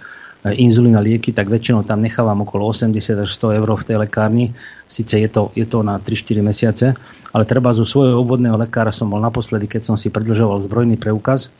inzulín 0.46 0.94
a 0.94 1.02
lieky, 1.02 1.34
tak 1.34 1.50
väčšinou 1.50 1.82
tam 1.82 1.98
nechávam 1.98 2.46
okolo 2.46 2.70
80 2.70 2.94
až 3.26 3.30
100 3.34 3.58
eur 3.58 3.68
v 3.74 3.86
tej 3.86 3.96
lekárni. 3.98 4.46
Sice 4.86 5.18
je 5.18 5.26
to, 5.26 5.50
je 5.58 5.66
to 5.66 5.82
na 5.82 5.98
3-4 5.98 6.38
mesiace, 6.46 6.86
ale 7.34 7.42
treba 7.42 7.74
zo 7.74 7.82
svojho 7.82 8.22
obvodného 8.22 8.54
lekára 8.54 8.94
som 8.94 9.10
bol 9.10 9.18
naposledy, 9.18 9.66
keď 9.66 9.82
som 9.82 9.96
si 9.98 10.14
predlžoval 10.14 10.62
zbrojný 10.62 10.94
preukaz 10.94 11.50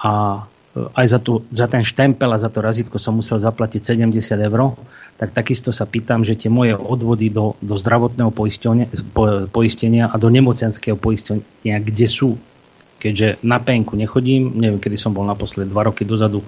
a 0.00 0.44
aj 0.74 1.06
za, 1.06 1.18
tu, 1.22 1.46
za 1.54 1.70
ten 1.70 1.86
štempel 1.86 2.26
a 2.34 2.40
za 2.40 2.50
to 2.50 2.58
razítko 2.58 2.98
som 2.98 3.14
musel 3.14 3.38
zaplatiť 3.38 3.94
70 3.94 4.10
eur, 4.42 4.74
tak 5.14 5.30
takisto 5.30 5.70
sa 5.70 5.86
pýtam, 5.86 6.26
že 6.26 6.34
tie 6.34 6.50
moje 6.50 6.74
odvody 6.74 7.30
do, 7.30 7.54
do 7.62 7.78
zdravotného 7.78 8.34
poistenia 9.54 10.10
a 10.10 10.16
do 10.18 10.28
nemocenského 10.34 10.98
poistenia, 10.98 11.78
kde 11.78 12.06
sú? 12.10 12.34
Keďže 12.98 13.38
na 13.46 13.62
penku 13.62 13.94
nechodím, 13.94 14.58
neviem, 14.58 14.82
kedy 14.82 14.98
som 14.98 15.14
bol 15.14 15.22
naposled, 15.22 15.70
dva 15.70 15.86
roky 15.86 16.02
dozadu 16.02 16.42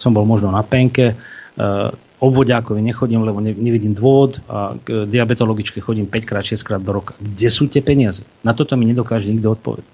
som 0.00 0.16
bol 0.16 0.24
možno 0.24 0.48
na 0.48 0.64
penke, 0.64 1.12
uh, 1.12 1.92
obvodiakovi 2.20 2.80
nechodím, 2.80 3.24
lebo 3.24 3.40
nevidím 3.40 3.92
dôvod 3.92 4.40
a 4.48 4.76
k 4.80 5.08
diabetologičke 5.08 5.80
chodím 5.80 6.08
5 6.08 6.28
krát, 6.28 6.44
6 6.44 6.64
krát 6.64 6.80
do 6.80 6.92
roka. 6.92 7.16
Kde 7.16 7.48
sú 7.48 7.68
tie 7.68 7.84
peniaze? 7.84 8.24
Na 8.44 8.56
toto 8.56 8.76
mi 8.76 8.84
nedokáže 8.88 9.28
nikto 9.28 9.56
odpovedať. 9.56 9.92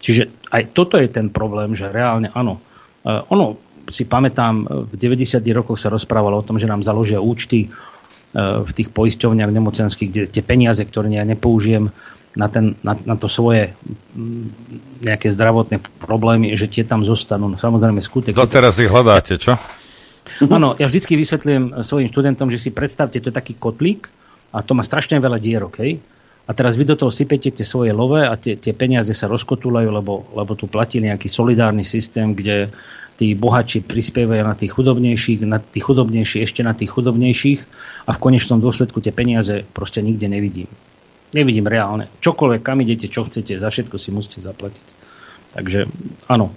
Čiže 0.00 0.32
aj 0.48 0.72
toto 0.72 0.96
je 0.96 1.08
ten 1.12 1.28
problém, 1.28 1.76
že 1.76 1.92
reálne 1.92 2.32
áno, 2.32 2.60
Eh, 3.02 3.20
ono, 3.34 3.58
si 3.90 4.06
pamätám, 4.06 4.86
v 4.88 4.94
90. 4.94 5.42
rokoch 5.50 5.74
sa 5.74 5.90
rozprávalo 5.90 6.38
o 6.38 6.46
tom, 6.46 6.54
že 6.54 6.70
nám 6.70 6.86
založia 6.86 7.18
účty 7.18 7.66
v 8.32 8.70
tých 8.72 8.88
poisťovniach 8.88 9.52
nemocenských, 9.52 10.08
kde 10.08 10.22
tie 10.28 10.44
peniaze, 10.44 10.80
ktoré 10.80 11.12
ja 11.12 11.24
nepoužijem 11.24 11.92
na, 12.32 12.48
ten, 12.48 12.80
na, 12.80 12.96
na 12.96 13.14
to 13.20 13.28
svoje 13.28 13.76
mm, 14.16 15.04
nejaké 15.04 15.28
zdravotné 15.28 15.84
problémy, 16.00 16.56
že 16.56 16.64
tie 16.64 16.84
tam 16.84 17.04
zostanú. 17.04 17.52
No, 17.52 17.60
samozrejme 17.60 18.00
skutek. 18.00 18.32
To 18.32 18.48
teraz 18.48 18.80
ich 18.80 18.88
hľadáte, 18.88 19.36
čo? 19.36 19.52
Áno, 20.56 20.72
ja 20.80 20.88
vždycky 20.88 21.12
vysvetľujem 21.12 21.84
svojim 21.84 22.08
študentom, 22.08 22.48
že 22.48 22.56
si 22.56 22.72
predstavte, 22.72 23.20
to 23.20 23.28
je 23.28 23.36
taký 23.36 23.52
kotlík 23.60 24.08
a 24.56 24.64
to 24.64 24.72
má 24.72 24.80
strašne 24.80 25.20
veľa 25.20 25.36
dierok, 25.36 25.84
hej? 25.84 26.00
a 26.42 26.50
teraz 26.50 26.74
vy 26.74 26.82
do 26.82 26.98
toho 26.98 27.14
sypete 27.14 27.54
tie 27.54 27.62
svoje 27.62 27.94
love 27.94 28.18
a 28.18 28.34
tie, 28.34 28.58
tie 28.58 28.74
peniaze 28.74 29.14
sa 29.14 29.30
rozkotulajú, 29.30 29.88
lebo, 29.94 30.26
lebo 30.34 30.52
tu 30.58 30.66
platí 30.66 30.98
nejaký 30.98 31.30
solidárny 31.30 31.86
systém, 31.86 32.34
kde 32.34 32.74
tí 33.22 33.38
bohači 33.38 33.86
prispievajú 33.86 34.42
na 34.42 34.58
tých 34.58 34.74
chudobnejších, 34.74 35.46
na 35.46 35.62
tých 35.62 35.86
chudobnejších, 35.86 36.42
ešte 36.42 36.66
na 36.66 36.74
tých 36.74 36.90
chudobnejších 36.90 37.60
a 38.02 38.18
v 38.18 38.18
konečnom 38.18 38.58
dôsledku 38.58 38.98
tie 38.98 39.14
peniaze 39.14 39.62
proste 39.70 40.02
nikde 40.02 40.26
nevidím. 40.26 40.66
Nevidím 41.30 41.70
reálne. 41.70 42.10
Čokoľvek, 42.18 42.66
kam 42.66 42.82
idete, 42.82 43.06
čo 43.06 43.22
chcete, 43.22 43.62
za 43.62 43.70
všetko 43.70 43.94
si 43.94 44.10
musíte 44.10 44.42
zaplatiť. 44.42 44.86
Takže 45.54 45.86
áno, 46.26 46.50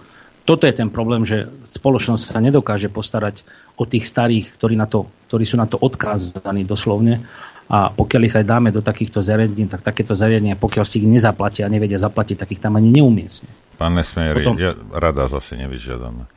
toto 0.49 0.65
je 0.65 0.73
ten 0.73 0.89
problém, 0.89 1.21
že 1.21 1.45
spoločnosť 1.69 2.33
sa 2.33 2.41
nedokáže 2.41 2.89
postarať 2.89 3.45
o 3.77 3.85
tých 3.85 4.09
starých, 4.09 4.57
ktorí, 4.57 4.73
na 4.73 4.89
to, 4.89 5.05
ktorí 5.29 5.45
sú 5.45 5.61
na 5.61 5.69
to 5.69 5.77
odkázaní 5.77 6.65
doslovne 6.65 7.21
a 7.69 7.93
pokiaľ 7.93 8.21
ich 8.25 8.37
aj 8.41 8.45
dáme 8.45 8.73
do 8.73 8.81
takýchto 8.81 9.21
zariadení, 9.21 9.69
tak 9.69 9.85
takéto 9.85 10.17
zariadenia, 10.17 10.57
pokiaľ 10.57 10.85
si 10.85 10.97
ich 10.97 11.05
nezaplatia 11.05 11.69
a 11.69 11.73
nevedia 11.73 12.01
zaplatiť, 12.01 12.41
tak 12.41 12.57
ich 12.57 12.61
tam 12.61 12.73
ani 12.73 12.89
neumiestne. 12.89 13.64
Pán 13.75 13.93
Nesmieri, 13.95 14.43
Potom... 14.47 14.55
ja 14.59 14.71
rada 14.95 15.27
zase 15.27 15.59
nevyžiadame. 15.59 16.27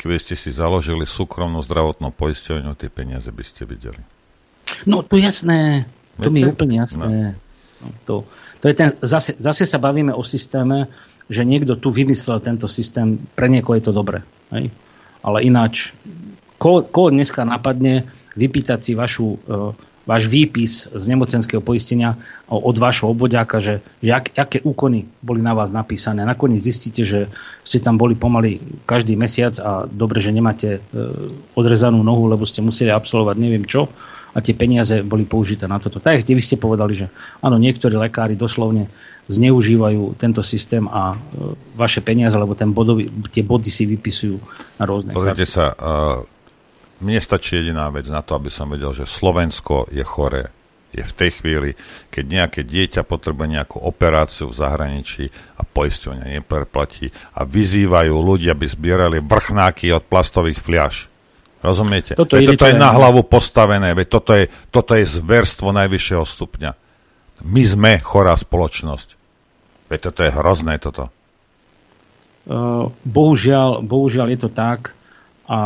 Keby 0.00 0.16
ste 0.16 0.34
si 0.34 0.50
založili 0.50 1.04
súkromnú 1.04 1.60
zdravotnú 1.60 2.10
poisťovňu, 2.16 2.72
tie 2.74 2.88
peniaze 2.88 3.28
by 3.28 3.44
ste 3.44 3.68
videli. 3.68 4.00
No 4.88 5.04
to 5.04 5.20
jasné, 5.20 5.84
to 6.16 6.30
Viete? 6.30 6.34
mi 6.34 6.40
je 6.40 6.48
úplne 6.48 6.76
jasné. 6.80 7.36
No. 7.36 7.48
No, 7.80 7.88
to, 8.04 8.14
to 8.60 8.64
je 8.68 8.74
ten, 8.76 8.88
zase, 9.00 9.36
zase 9.40 9.64
sa 9.64 9.80
bavíme 9.80 10.12
o 10.12 10.20
systéme, 10.20 10.92
že 11.30 11.46
niekto 11.48 11.80
tu 11.80 11.88
vymyslel 11.88 12.42
tento 12.44 12.68
systém, 12.68 13.16
pre 13.32 13.48
niekoho 13.48 13.78
je 13.78 13.84
to 13.88 13.92
dobre. 13.94 14.20
Hej? 14.52 14.68
Ale 15.24 15.38
ináč, 15.44 15.96
koho, 16.60 16.84
koho 16.84 17.08
dneska 17.08 17.44
napadne 17.44 18.08
vypýtať 18.36 18.78
si 18.80 18.92
vašu 18.92 19.26
uh, 19.36 19.72
váš 20.08 20.26
výpis 20.26 20.88
z 20.88 21.04
nemocenského 21.12 21.60
poistenia 21.60 22.16
od 22.48 22.76
vášho 22.76 23.12
obvodiaka, 23.12 23.60
že, 23.60 23.84
že 24.00 24.10
ak, 24.16 24.24
aké 24.34 24.58
úkony 24.64 25.06
boli 25.20 25.44
na 25.44 25.52
vás 25.52 25.70
napísané. 25.70 26.24
Nakoniec 26.24 26.64
zistíte, 26.64 27.04
že 27.04 27.28
ste 27.62 27.78
tam 27.78 28.00
boli 28.00 28.16
pomaly 28.16 28.58
každý 28.88 29.14
mesiac 29.14 29.54
a 29.60 29.84
dobre, 29.86 30.24
že 30.24 30.32
nemáte 30.32 30.68
e, 30.76 31.00
odrezanú 31.52 32.00
nohu, 32.00 32.26
lebo 32.26 32.48
ste 32.48 32.64
museli 32.64 32.88
absolvovať 32.88 33.36
neviem 33.36 33.64
čo 33.68 33.92
a 34.30 34.38
tie 34.38 34.54
peniaze 34.54 35.02
boli 35.02 35.26
použité 35.26 35.66
na 35.66 35.82
toto. 35.82 35.98
Tak, 35.98 36.22
kde 36.22 36.38
vy 36.38 36.42
ste 36.42 36.56
povedali, 36.56 36.94
že 36.94 37.06
áno, 37.42 37.58
niektorí 37.58 37.98
lekári 37.98 38.38
doslovne 38.38 38.86
zneužívajú 39.30 40.18
tento 40.18 40.42
systém 40.42 40.90
a 40.90 41.14
e, 41.14 41.16
vaše 41.76 42.02
peniaze, 42.02 42.34
alebo 42.34 42.56
ten 42.56 42.72
bodový, 42.72 43.06
tie 43.30 43.46
body 43.46 43.70
si 43.70 43.86
vypisujú 43.86 44.36
na 44.80 44.84
rôzne 44.88 45.14
Pozrite 45.14 45.44
karty. 45.44 45.54
sa, 45.54 45.64
uh 45.76 46.39
mne 47.00 47.20
stačí 47.20 47.60
jediná 47.60 47.88
vec 47.88 48.06
na 48.12 48.20
to, 48.20 48.36
aby 48.36 48.52
som 48.52 48.68
vedel, 48.68 48.92
že 48.92 49.08
Slovensko 49.08 49.88
je 49.88 50.04
choré. 50.04 50.52
Je 50.90 51.06
v 51.06 51.16
tej 51.16 51.30
chvíli, 51.38 51.70
keď 52.10 52.24
nejaké 52.26 52.60
dieťa 52.66 53.06
potrebuje 53.06 53.46
nejakú 53.54 53.78
operáciu 53.78 54.50
v 54.50 54.58
zahraničí 54.58 55.24
a 55.54 55.62
poisťovňa 55.62 56.26
nepreplatí 56.34 57.14
a 57.38 57.46
vyzývajú 57.46 58.10
ľudia, 58.10 58.58
aby 58.58 58.66
zbierali 58.66 59.22
vrchnáky 59.22 59.94
od 59.94 60.02
plastových 60.10 60.58
fliaž. 60.58 61.06
Rozumiete? 61.62 62.18
Toto, 62.18 62.34
veď 62.34 62.58
toto 62.58 62.66
je 62.66 62.74
na 62.74 62.90
hlavu 62.90 63.22
postavené, 63.22 63.94
veď 63.94 64.06
toto 64.10 64.32
je, 64.34 64.50
toto 64.74 64.98
je 64.98 65.04
zverstvo 65.06 65.70
najvyššieho 65.70 66.24
stupňa. 66.26 66.70
My 67.46 67.62
sme 67.64 67.92
chorá 68.02 68.34
spoločnosť. 68.34 69.14
Veď 69.92 70.10
toto 70.10 70.20
je 70.26 70.30
hrozné 70.34 70.74
toto. 70.82 71.12
Uh, 72.50 72.90
bohužiaľ, 73.06 73.84
bohužiaľ 73.84 74.26
je 74.34 74.38
to 74.42 74.50
tak 74.50 74.96
a 75.46 75.60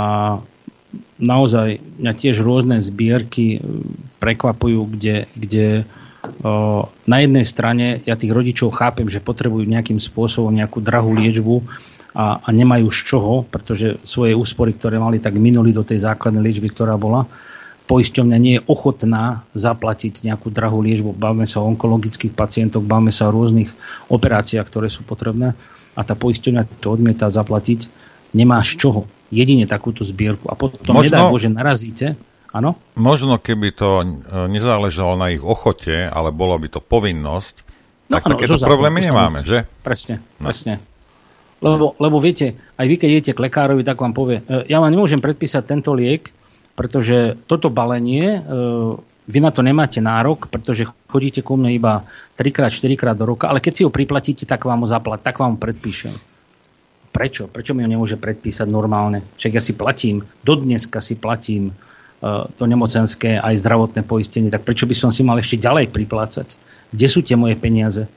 naozaj 1.20 1.80
mňa 2.00 2.12
tiež 2.12 2.42
rôzne 2.42 2.82
zbierky 2.82 3.56
e, 3.56 3.58
prekvapujú, 4.18 4.80
kde, 4.94 5.16
kde 5.36 5.66
o, 6.42 6.88
na 7.06 7.16
jednej 7.22 7.44
strane 7.44 8.00
ja 8.04 8.18
tých 8.18 8.32
rodičov 8.32 8.74
chápem, 8.74 9.06
že 9.08 9.24
potrebujú 9.24 9.68
nejakým 9.68 10.00
spôsobom 10.00 10.52
nejakú 10.52 10.80
drahú 10.80 11.14
liečbu 11.14 11.64
a, 12.14 12.38
a 12.40 12.48
nemajú 12.54 12.88
z 12.90 13.00
čoho, 13.10 13.34
pretože 13.46 13.98
svoje 14.06 14.38
úspory, 14.38 14.74
ktoré 14.74 15.02
mali, 15.02 15.18
tak 15.18 15.34
minuli 15.34 15.74
do 15.74 15.82
tej 15.82 16.02
základnej 16.02 16.46
liečby, 16.46 16.70
ktorá 16.70 16.94
bola. 16.94 17.26
poisťovňa 17.90 18.38
nie 18.40 18.54
je 18.56 18.66
ochotná 18.70 19.44
zaplatiť 19.52 20.24
nejakú 20.24 20.48
drahú 20.48 20.80
liežbu. 20.80 21.12
Bavme 21.12 21.44
sa 21.44 21.60
o 21.60 21.68
onkologických 21.68 22.32
pacientoch, 22.32 22.86
bavme 22.86 23.12
sa 23.12 23.28
o 23.28 23.34
rôznych 23.34 23.68
operáciách, 24.08 24.66
ktoré 24.66 24.88
sú 24.88 25.02
potrebné 25.04 25.58
a 25.94 26.00
tá 26.02 26.14
poisťovňa 26.18 26.82
to 26.82 26.88
odmieta 26.90 27.30
zaplatiť. 27.30 27.86
Nemá 28.34 28.58
z 28.66 28.78
čoho. 28.78 29.06
Jedine 29.34 29.66
takúto 29.66 30.06
zbierku. 30.06 30.46
A 30.46 30.54
potom, 30.54 30.78
Možno... 30.86 31.10
nedaj 31.10 31.26
Bože, 31.26 31.50
narazíte 31.50 32.14
Áno? 32.54 32.78
Možno 32.94 33.42
keby 33.42 33.74
to 33.74 33.90
e, 33.98 34.06
nezáležalo 34.46 35.18
na 35.18 35.34
ich 35.34 35.42
ochote, 35.42 36.06
ale 36.06 36.30
bolo 36.30 36.54
by 36.54 36.70
to 36.70 36.78
povinnosť, 36.78 37.54
no, 38.06 38.14
tak 38.14 38.30
ano, 38.30 38.30
takéto 38.38 38.62
problémy 38.62 39.02
nemáme, 39.02 39.42
že? 39.42 39.66
Presne, 39.82 40.22
no. 40.38 40.54
presne. 40.54 40.78
Lebo, 41.58 41.98
lebo 41.98 42.22
viete, 42.22 42.54
aj 42.78 42.86
vy 42.86 42.94
keď 42.94 43.08
idete 43.10 43.32
k 43.34 43.42
lekárovi, 43.42 43.82
tak 43.82 43.98
vám 43.98 44.14
povie, 44.14 44.46
e, 44.46 44.70
ja 44.70 44.78
vám 44.78 44.94
nemôžem 44.94 45.18
predpísať 45.18 45.66
tento 45.66 45.90
liek, 45.98 46.30
pretože 46.78 47.34
toto 47.50 47.74
balenie, 47.74 48.38
e, 48.38 48.40
vy 49.26 49.38
na 49.42 49.50
to 49.50 49.66
nemáte 49.66 49.98
nárok, 49.98 50.46
pretože 50.46 50.86
chodíte 51.10 51.42
ku 51.42 51.58
mne 51.58 51.74
iba 51.74 52.06
3 52.38 52.70
4 52.70 52.70
krát 52.94 53.18
do 53.18 53.26
roka, 53.26 53.50
ale 53.50 53.58
keď 53.58 53.72
si 53.74 53.82
ho 53.82 53.90
priplatíte, 53.90 54.46
tak 54.46 54.62
vám 54.62 54.86
ho 54.86 54.86
zaplat, 54.86 55.26
tak 55.26 55.42
vám 55.42 55.58
ho 55.58 55.58
predpíšem. 55.58 56.14
Prečo? 57.14 57.46
Prečo 57.46 57.78
mi 57.78 57.86
ho 57.86 57.88
nemôže 57.88 58.18
predpísať 58.18 58.66
normálne? 58.66 59.22
Však 59.38 59.52
ja 59.54 59.62
si 59.62 59.78
platím, 59.78 60.26
dodneska 60.42 60.98
si 60.98 61.14
platím 61.14 61.70
E, 62.24 62.48
to 62.56 62.64
nemocenské 62.64 63.36
aj 63.36 63.60
zdravotné 63.60 64.00
poistenie, 64.00 64.48
tak 64.48 64.64
prečo 64.64 64.88
by 64.88 64.96
som 64.96 65.10
si 65.12 65.20
mal 65.20 65.36
ešte 65.36 65.60
ďalej 65.60 65.92
priplácať? 65.92 66.56
Kde 66.88 67.06
sú 67.10 67.20
tie 67.20 67.36
moje 67.36 67.60
peniaze? 67.60 68.08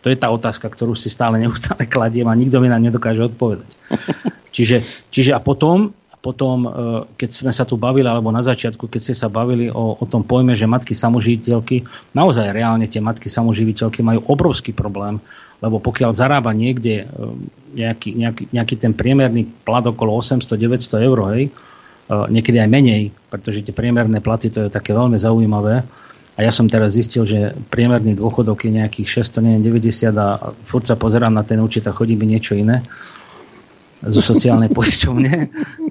To 0.00 0.08
je 0.08 0.16
tá 0.16 0.32
otázka, 0.32 0.72
ktorú 0.72 0.96
si 0.96 1.12
stále 1.12 1.36
neustále 1.36 1.84
kladiem 1.92 2.24
a 2.32 2.38
nikto 2.38 2.56
mi 2.64 2.72
na 2.72 2.80
nedokáže 2.80 3.28
odpovedať. 3.28 3.68
Čiže, 4.50 4.82
čiže 5.14 5.30
a 5.30 5.38
potom, 5.38 5.94
potom, 6.18 6.66
e, 6.66 6.70
keď 7.14 7.30
sme 7.30 7.52
sa 7.54 7.62
tu 7.62 7.78
bavili, 7.78 8.10
alebo 8.10 8.34
na 8.34 8.42
začiatku, 8.42 8.90
keď 8.90 8.98
ste 8.98 9.14
sa 9.14 9.30
bavili 9.30 9.70
o, 9.70 9.94
o 9.94 10.04
tom 10.10 10.26
pojme, 10.26 10.58
že 10.58 10.66
matky 10.66 10.90
samoživiteľky, 10.90 11.86
naozaj 12.18 12.50
reálne 12.50 12.90
tie 12.90 12.98
matky 12.98 13.30
samoživiteľky 13.30 14.02
majú 14.02 14.26
obrovský 14.26 14.74
problém, 14.74 15.22
lebo 15.60 15.76
pokiaľ 15.78 16.16
zarába 16.16 16.50
niekde 16.56 17.04
e, 17.04 17.06
nejaký, 17.76 18.16
nejaký, 18.16 18.44
nejaký 18.50 18.74
ten 18.80 18.92
priemerný 18.96 19.46
plat 19.64 19.84
okolo 19.86 20.18
800-900 20.18 21.06
eur, 21.06 21.18
hej, 21.36 21.54
niekedy 22.10 22.58
aj 22.58 22.70
menej, 22.70 23.02
pretože 23.30 23.62
tie 23.62 23.70
priemerné 23.70 24.18
platy 24.18 24.50
to 24.50 24.66
je 24.66 24.70
také 24.70 24.90
veľmi 24.90 25.14
zaujímavé. 25.14 25.86
A 26.34 26.38
ja 26.42 26.50
som 26.50 26.66
teraz 26.66 26.96
zistil, 26.96 27.28
že 27.28 27.54
priemerný 27.68 28.16
dôchodok 28.16 28.66
je 28.66 28.80
nejakých 28.82 29.28
600, 29.28 29.44
neviem, 29.44 29.62
90 29.78 30.10
a 30.16 30.56
furt 30.66 30.88
sa 30.88 30.96
pozerám 30.96 31.30
na 31.30 31.44
ten 31.44 31.60
účet 31.60 31.84
a 31.86 31.94
chodí 31.94 32.16
mi 32.16 32.26
niečo 32.26 32.56
iné 32.56 32.82
zo 34.00 34.24
sociálnej 34.24 34.72
poisťovne. 34.76 35.32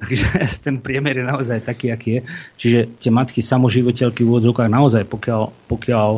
Takže 0.01 0.27
ten 0.65 0.81
priemer 0.81 1.21
je 1.21 1.25
naozaj 1.29 1.63
taký, 1.63 1.93
aký 1.93 2.09
je. 2.19 2.21
Čiže 2.57 2.79
tie 2.97 3.11
matky 3.13 3.45
samoživoteľky 3.45 4.25
v 4.25 4.29
úvodzovkách 4.33 4.69
naozaj, 4.73 5.03
pokiaľ, 5.05 5.41
pokiaľ 5.69 6.09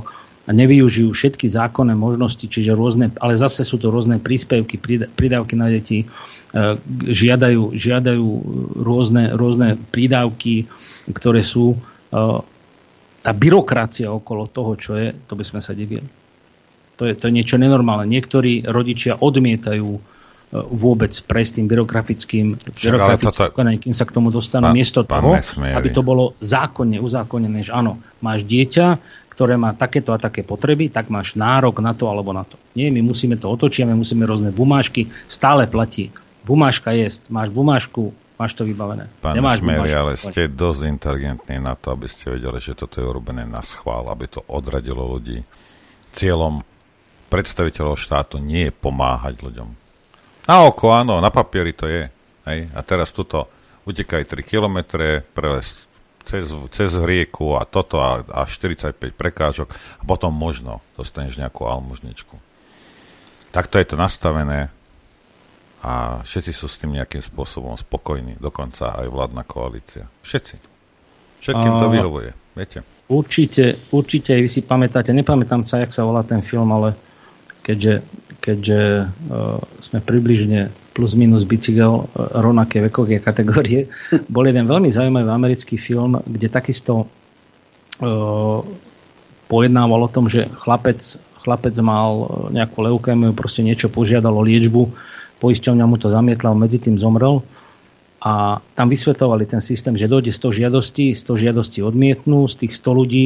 nevyužijú 0.50 1.14
všetky 1.14 1.46
zákonné 1.46 1.94
možnosti, 1.94 2.42
čiže 2.42 2.74
rôzne, 2.74 3.14
ale 3.22 3.38
zase 3.38 3.62
sú 3.62 3.78
to 3.78 3.94
rôzne 3.94 4.18
príspevky, 4.18 4.82
pridávky 5.14 5.54
na 5.54 5.70
deti, 5.70 6.10
E, 6.52 6.76
žiadajú, 7.08 7.72
žiadajú 7.72 8.28
rôzne, 8.76 9.32
rôzne 9.40 9.80
prídavky, 9.88 10.68
ktoré 11.16 11.48
sú 11.48 11.76
e, 11.76 11.78
tá 13.24 13.32
byrokracia 13.32 14.12
okolo 14.12 14.52
toho, 14.52 14.76
čo 14.76 15.00
je, 15.00 15.16
to 15.32 15.40
by 15.40 15.48
sme 15.48 15.64
sa 15.64 15.72
divili. 15.72 16.04
To 17.00 17.08
je, 17.08 17.16
to 17.16 17.32
je 17.32 17.36
niečo 17.40 17.56
nenormálne. 17.56 18.04
Niektorí 18.12 18.68
rodičia 18.68 19.16
odmietajú 19.16 19.90
e, 19.96 20.00
vôbec 20.60 21.16
prejsť 21.24 21.64
tým 21.64 21.68
byrokratickým, 21.72 22.48
byrokratickým 22.60 23.56
toto... 23.56 23.80
kým 23.88 23.96
sa 23.96 24.04
k 24.04 24.12
tomu 24.12 24.28
dostanú, 24.28 24.68
pán, 24.68 24.76
miesto 24.76 25.08
toho, 25.08 25.32
aby 25.56 25.88
to 25.96 26.04
bolo 26.04 26.36
zákonne 26.44 27.00
uzákonené, 27.00 27.64
že 27.64 27.72
áno, 27.72 28.04
máš 28.20 28.44
dieťa, 28.44 29.00
ktoré 29.42 29.58
má 29.58 29.74
takéto 29.74 30.14
a 30.14 30.22
také 30.22 30.46
potreby, 30.46 30.94
tak 30.94 31.10
máš 31.10 31.34
nárok 31.34 31.82
na 31.82 31.98
to 31.98 32.06
alebo 32.06 32.30
na 32.30 32.46
to. 32.46 32.62
Nie, 32.78 32.94
my 32.94 33.02
musíme 33.02 33.42
to 33.42 33.50
otočiť, 33.50 33.90
my 33.90 33.98
musíme 33.98 34.22
rôzne 34.22 34.54
bumášky, 34.54 35.10
stále 35.26 35.66
platí 35.66 36.14
Bumáška 36.42 36.90
je, 36.94 37.10
máš 37.30 37.54
bumášku, 37.54 38.14
máš 38.38 38.58
to 38.58 38.66
vybavené. 38.66 39.06
Pán 39.22 39.38
Nemáš 39.38 39.62
Šmeri, 39.62 39.94
ale 39.94 40.18
ste 40.18 40.50
dosť 40.50 40.90
inteligentní 40.90 41.62
na 41.62 41.78
to, 41.78 41.94
aby 41.94 42.10
ste 42.10 42.34
vedeli, 42.34 42.58
že 42.58 42.74
toto 42.74 42.98
je 42.98 43.06
urobené 43.06 43.46
na 43.46 43.62
schvál, 43.62 44.10
aby 44.10 44.26
to 44.26 44.42
odradilo 44.50 45.06
ľudí. 45.06 45.46
Cieľom 46.18 46.66
predstaviteľov 47.30 47.98
štátu 47.98 48.42
nie 48.42 48.70
je 48.70 48.74
pomáhať 48.74 49.38
ľuďom. 49.38 49.70
Na 50.50 50.66
oko, 50.66 50.90
áno, 50.98 51.22
na 51.22 51.30
papieri 51.30 51.78
to 51.78 51.86
je. 51.86 52.10
Hej? 52.50 52.74
A 52.74 52.82
teraz 52.82 53.14
tuto 53.14 53.46
utekaj 53.86 54.26
3 54.26 54.42
km, 54.42 54.98
prelesť 55.38 55.91
cez, 56.26 56.52
cez 56.72 56.92
rieku 56.98 57.58
a 57.58 57.66
toto 57.66 58.02
a, 58.02 58.22
a 58.24 58.46
45 58.46 58.98
prekážok 59.14 59.72
a 59.72 60.04
potom 60.04 60.32
možno 60.32 60.80
dostaneš 60.96 61.40
nejakú 61.42 61.66
almužničku. 61.68 62.36
Takto 63.52 63.76
je 63.78 63.86
to 63.88 63.96
nastavené 64.00 64.72
a 65.82 66.22
všetci 66.22 66.52
sú 66.54 66.70
s 66.70 66.78
tým 66.78 66.94
nejakým 66.94 67.26
spôsobom 67.26 67.74
spokojní, 67.74 68.38
dokonca 68.38 69.02
aj 69.02 69.08
vládna 69.10 69.44
koalícia. 69.44 70.06
Všetci. 70.22 70.56
Všetkým 71.42 71.74
to 71.82 71.88
vyhovuje, 71.90 72.30
viete. 72.54 72.80
Určite, 73.12 73.92
určite 73.92 74.38
vy 74.38 74.48
si 74.48 74.62
pamätáte, 74.64 75.12
nepamätám 75.12 75.66
sa, 75.66 75.82
jak 75.82 75.92
sa 75.92 76.06
volá 76.06 76.22
ten 76.24 76.46
film, 76.46 76.70
ale 76.70 76.96
keďže, 77.66 78.06
keďže 78.40 79.10
uh, 79.10 79.60
sme 79.82 80.00
približne 80.00 80.72
plus 80.92 81.16
minus 81.16 81.48
bicykel 81.48 82.08
rovnaké 82.16 82.84
vekové 82.84 83.24
kategórie, 83.24 83.88
bol 84.28 84.44
jeden 84.48 84.68
veľmi 84.68 84.92
zaujímavý 84.92 85.28
americký 85.32 85.80
film, 85.80 86.20
kde 86.28 86.48
takisto 86.52 87.08
uh, 88.04 88.60
pojednával 89.48 90.08
o 90.08 90.12
tom, 90.12 90.28
že 90.28 90.48
chlapec, 90.64 91.00
chlapec 91.44 91.76
mal 91.84 92.28
nejakú 92.52 92.84
leukémiu, 92.84 93.36
proste 93.36 93.64
niečo 93.64 93.92
požiadal 93.92 94.36
o 94.36 94.44
liečbu. 94.44 94.92
Poisťovňa 95.44 95.86
mu 95.88 95.98
to 95.98 96.08
zamietla, 96.08 96.56
medzi 96.56 96.80
tým 96.80 96.96
zomrel. 96.96 97.44
A 98.22 98.62
tam 98.78 98.88
vysvetovali 98.88 99.50
ten 99.50 99.60
systém, 99.66 99.98
že 99.98 100.06
dojde 100.06 100.30
100 100.30 100.62
žiadostí, 100.62 101.18
100 101.18 101.42
žiadostí 101.42 101.82
odmietnú, 101.82 102.46
z 102.46 102.64
tých 102.64 102.78
100 102.78 103.00
ľudí 103.02 103.26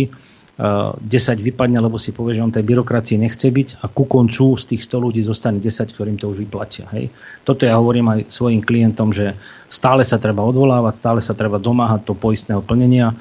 10 0.55 1.03
eh, 1.03 1.35
vypadne, 1.35 1.83
lebo 1.83 1.99
si 1.99 2.15
povie, 2.15 2.39
že 2.39 2.43
on 2.43 2.53
tej 2.53 2.63
byrokracie 2.63 3.19
nechce 3.19 3.51
byť 3.51 3.83
a 3.83 3.91
ku 3.91 4.07
koncu 4.07 4.55
z 4.55 4.63
tých 4.71 4.87
100 4.87 5.03
ľudí 5.03 5.19
zostane 5.19 5.59
10, 5.59 5.91
ktorým 5.91 6.15
to 6.15 6.31
už 6.31 6.47
vyplatia. 6.47 6.87
Hej. 6.95 7.11
Toto 7.43 7.67
ja 7.67 7.75
hovorím 7.75 8.07
aj 8.15 8.19
svojim 8.31 8.63
klientom, 8.63 9.11
že 9.11 9.35
stále 9.67 10.07
sa 10.07 10.15
treba 10.15 10.47
odvolávať, 10.47 10.93
stále 10.95 11.19
sa 11.19 11.35
treba 11.35 11.59
domáhať 11.59 12.07
to 12.07 12.15
poistného 12.15 12.63
plnenia. 12.63 13.11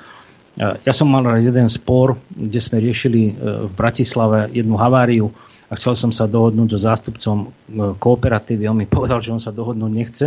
Eh, 0.55 0.79
ja 0.87 0.93
som 0.95 1.11
mal 1.11 1.27
raz 1.27 1.43
jeden 1.43 1.67
spor, 1.67 2.15
kde 2.31 2.63
sme 2.63 2.79
riešili 2.79 3.23
eh, 3.27 3.33
v 3.67 3.73
Bratislave 3.75 4.55
jednu 4.55 4.79
haváriu, 4.79 5.35
a 5.65 5.81
chcel 5.81 5.97
som 5.97 6.13
sa 6.13 6.29
dohodnúť 6.29 6.77
so 6.77 6.79
zástupcom 6.79 7.51
kooperatívy. 7.99 8.69
On 8.69 8.77
mi 8.77 8.85
povedal, 8.85 9.25
že 9.25 9.33
on 9.33 9.41
sa 9.41 9.51
dohodnúť 9.51 9.91
nechce, 9.91 10.27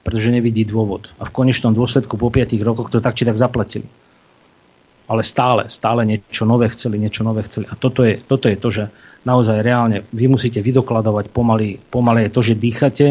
pretože 0.00 0.32
nevidí 0.32 0.64
dôvod. 0.64 1.12
A 1.20 1.28
v 1.28 1.34
konečnom 1.36 1.76
dôsledku 1.76 2.16
po 2.16 2.32
5 2.32 2.56
rokoch 2.64 2.88
to 2.88 2.98
tak 2.98 3.14
či 3.14 3.28
tak 3.28 3.36
zaplatili. 3.36 3.84
Ale 5.10 5.26
stále, 5.26 5.66
stále 5.66 6.06
niečo 6.06 6.46
nové 6.46 6.70
chceli, 6.70 7.02
niečo 7.02 7.26
nové 7.26 7.42
chceli. 7.42 7.66
A 7.66 7.74
toto 7.74 8.06
je, 8.06 8.22
toto 8.22 8.46
je 8.46 8.54
to, 8.54 8.68
že 8.70 8.84
naozaj 9.26 9.66
reálne 9.66 10.06
vy 10.14 10.30
musíte 10.30 10.62
vydokladovať 10.62 11.34
pomaly, 11.34 11.82
pomaly 11.90 12.30
je 12.30 12.34
to, 12.34 12.40
že 12.46 12.54
dýchate, 12.54 13.06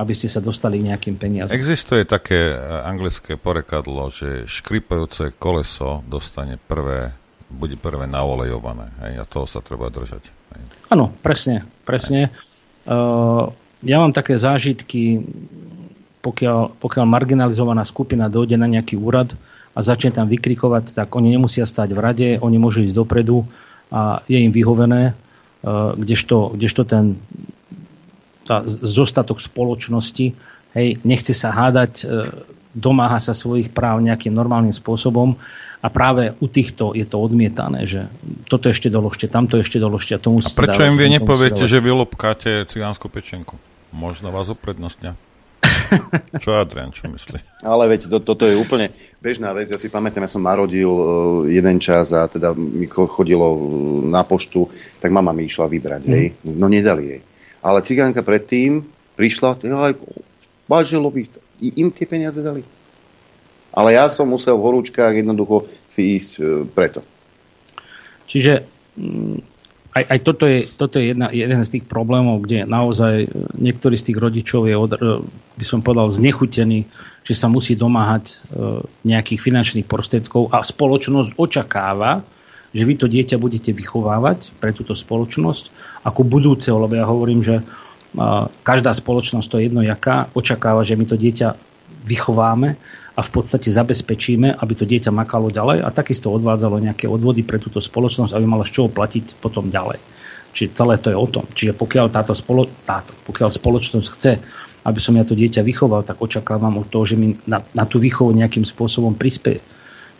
aby 0.00 0.12
ste 0.16 0.32
sa 0.32 0.40
dostali 0.40 0.80
k 0.80 0.88
nejakým 0.88 1.20
peniazom. 1.20 1.52
Existuje 1.52 2.08
také 2.08 2.56
e, 2.56 2.58
anglické 2.88 3.36
porekadlo, 3.36 4.08
že 4.08 4.48
škripajúce 4.48 5.36
koleso 5.36 6.00
dostane 6.08 6.56
prvé, 6.56 7.12
bude 7.52 7.76
prvé 7.76 8.08
naolejované. 8.08 8.88
Hej, 9.04 9.20
a 9.20 9.24
toho 9.28 9.44
sa 9.44 9.60
treba 9.60 9.92
držať. 9.92 10.32
Áno, 10.88 11.12
presne, 11.20 11.64
presne. 11.84 12.32
Uh, 12.84 13.48
ja 13.80 13.96
mám 14.02 14.12
také 14.12 14.36
zážitky, 14.36 15.24
pokiaľ, 16.20 16.76
pokiaľ 16.76 17.04
marginalizovaná 17.08 17.82
skupina 17.84 18.28
dojde 18.28 18.60
na 18.60 18.68
nejaký 18.68 18.96
úrad 18.96 19.32
a 19.72 19.78
začne 19.80 20.12
tam 20.12 20.28
vykrikovať, 20.28 20.92
tak 20.92 21.08
oni 21.16 21.32
nemusia 21.32 21.64
stať 21.64 21.96
v 21.96 22.00
rade, 22.00 22.28
oni 22.40 22.56
môžu 22.60 22.84
ísť 22.84 22.96
dopredu 22.96 23.48
a 23.88 24.20
je 24.28 24.38
im 24.40 24.52
vyhovené, 24.52 25.12
uh, 25.12 25.96
kdežto, 25.96 26.52
kdežto 26.56 26.82
ten 26.84 27.16
tá 28.42 28.66
zostatok 28.66 29.38
spoločnosti 29.38 30.34
hej, 30.74 30.88
nechce 31.06 31.30
sa 31.30 31.54
hádať, 31.54 31.92
uh, 32.02 32.26
domáha 32.74 33.20
sa 33.22 33.36
svojich 33.36 33.72
práv 33.72 34.00
nejakým 34.04 34.32
normálnym 34.32 34.74
spôsobom 34.74 35.36
a 35.82 35.86
práve 35.90 36.32
u 36.38 36.46
týchto 36.46 36.94
je 36.94 37.02
to 37.02 37.18
odmietané, 37.18 37.84
že 37.90 38.06
toto 38.46 38.70
ešte 38.70 38.86
doložte, 38.86 39.26
tamto 39.26 39.58
ešte 39.58 39.82
doložte. 39.82 40.14
A, 40.16 40.20
to 40.22 40.32
a 40.38 40.50
prečo 40.54 40.80
dávať, 40.80 40.90
im 40.92 40.96
vy 40.96 41.06
nepoviete, 41.18 41.64
že 41.66 41.82
vy 41.82 41.90
lopkáte 41.90 42.64
cigánsku 42.70 43.10
pečenku? 43.10 43.58
Možno 43.92 44.32
vás 44.32 44.48
uprednostňa. 44.48 45.31
Čo 46.42 46.54
Adrian, 46.56 46.90
čo 46.90 47.08
myslí? 47.08 47.64
Ale 47.66 47.84
veď, 47.92 48.10
to, 48.10 48.18
toto 48.22 48.44
je 48.48 48.58
úplne 48.58 48.90
bežná 49.22 49.52
vec. 49.56 49.70
Ja 49.70 49.78
si 49.78 49.92
pamätám, 49.92 50.24
ja 50.26 50.30
som 50.30 50.42
narodil 50.42 50.88
uh, 50.88 51.44
jeden 51.46 51.78
čas 51.82 52.10
a 52.10 52.26
teda 52.26 52.52
mi 52.56 52.86
chodilo 52.88 53.46
uh, 53.54 53.58
na 54.06 54.26
poštu, 54.26 54.68
tak 54.98 55.14
mama 55.14 55.30
mi 55.30 55.46
išla 55.46 55.70
vybrať, 55.70 56.02
mm. 56.04 56.12
hej. 56.12 56.26
No 56.46 56.66
nedali 56.66 57.04
jej. 57.06 57.20
Ale 57.62 57.86
cigánka 57.86 58.26
predtým 58.26 58.82
prišla, 59.14 59.60
aj 59.62 59.94
Baželovi, 60.66 61.30
im 61.62 61.88
tie 61.94 62.06
peniaze 62.08 62.42
dali. 62.42 62.66
Ale 63.72 63.96
ja 63.96 64.10
som 64.12 64.28
musel 64.28 64.58
v 64.58 64.66
horúčkách 64.68 65.24
jednoducho 65.24 65.64
si 65.88 66.20
ísť 66.20 66.30
e, 66.36 66.42
preto. 66.68 67.00
Čiže 68.28 68.68
mm, 68.98 69.51
aj, 69.92 70.04
aj 70.08 70.18
toto 70.24 70.44
je, 70.48 70.64
toto 70.64 70.96
je 70.96 71.12
jedna, 71.12 71.28
jeden 71.28 71.60
z 71.60 71.72
tých 71.78 71.84
problémov, 71.84 72.40
kde 72.48 72.64
naozaj 72.64 73.28
niektorý 73.60 74.00
z 74.00 74.12
tých 74.12 74.18
rodičov 74.18 74.64
je, 74.64 74.74
od, 74.76 74.92
by 75.60 75.64
som 75.68 75.84
povedal, 75.84 76.08
znechutený, 76.08 76.88
že 77.22 77.34
sa 77.36 77.52
musí 77.52 77.76
domáhať 77.76 78.40
nejakých 79.04 79.40
finančných 79.44 79.86
prostriedkov 79.86 80.48
a 80.48 80.64
spoločnosť 80.64 81.36
očakáva, 81.36 82.24
že 82.72 82.88
vy 82.88 82.94
to 82.96 83.04
dieťa 83.04 83.36
budete 83.36 83.76
vychovávať 83.76 84.56
pre 84.56 84.72
túto 84.72 84.96
spoločnosť. 84.96 85.68
Ako 86.08 86.24
budúceho, 86.24 86.80
lebo 86.80 86.96
ja 86.96 87.04
hovorím, 87.04 87.44
že 87.44 87.60
každá 88.64 88.96
spoločnosť, 88.96 89.46
to 89.48 89.58
je 89.60 89.68
jedno 89.68 89.84
jaká, 89.84 90.32
očakáva, 90.32 90.88
že 90.88 90.96
my 90.96 91.04
to 91.04 91.20
dieťa 91.20 91.52
vychováme 92.08 92.80
a 93.12 93.20
v 93.20 93.30
podstate 93.30 93.68
zabezpečíme, 93.68 94.56
aby 94.56 94.72
to 94.72 94.88
dieťa 94.88 95.12
makalo 95.12 95.52
ďalej 95.52 95.84
a 95.84 95.88
takisto 95.92 96.32
odvádzalo 96.32 96.80
nejaké 96.80 97.04
odvody 97.04 97.44
pre 97.44 97.60
túto 97.60 97.78
spoločnosť, 97.78 98.32
aby 98.32 98.46
malo 98.48 98.64
z 98.64 98.72
čoho 98.72 98.88
platiť 98.88 99.36
potom 99.36 99.68
ďalej. 99.68 100.00
Čiže 100.52 100.76
celé 100.76 100.96
to 101.00 101.12
je 101.12 101.16
o 101.16 101.28
tom. 101.28 101.44
Čiže 101.52 101.76
pokiaľ 101.76 102.12
táto, 102.12 102.32
spolo, 102.32 102.68
táto 102.84 103.12
pokiaľ 103.28 103.48
spoločnosť 103.52 104.08
chce, 104.12 104.32
aby 104.84 104.98
som 105.00 105.16
ja 105.16 105.24
to 105.24 105.36
dieťa 105.36 105.64
vychoval, 105.64 106.04
tak 106.04 106.20
očakávam 106.20 106.80
od 106.80 106.88
toho, 106.88 107.04
že 107.04 107.16
mi 107.16 107.36
na, 107.48 107.64
na 107.72 107.84
tú 107.84 108.00
výchovu 108.00 108.32
nejakým 108.32 108.64
spôsobom 108.64 109.16
prispieje. 109.16 109.64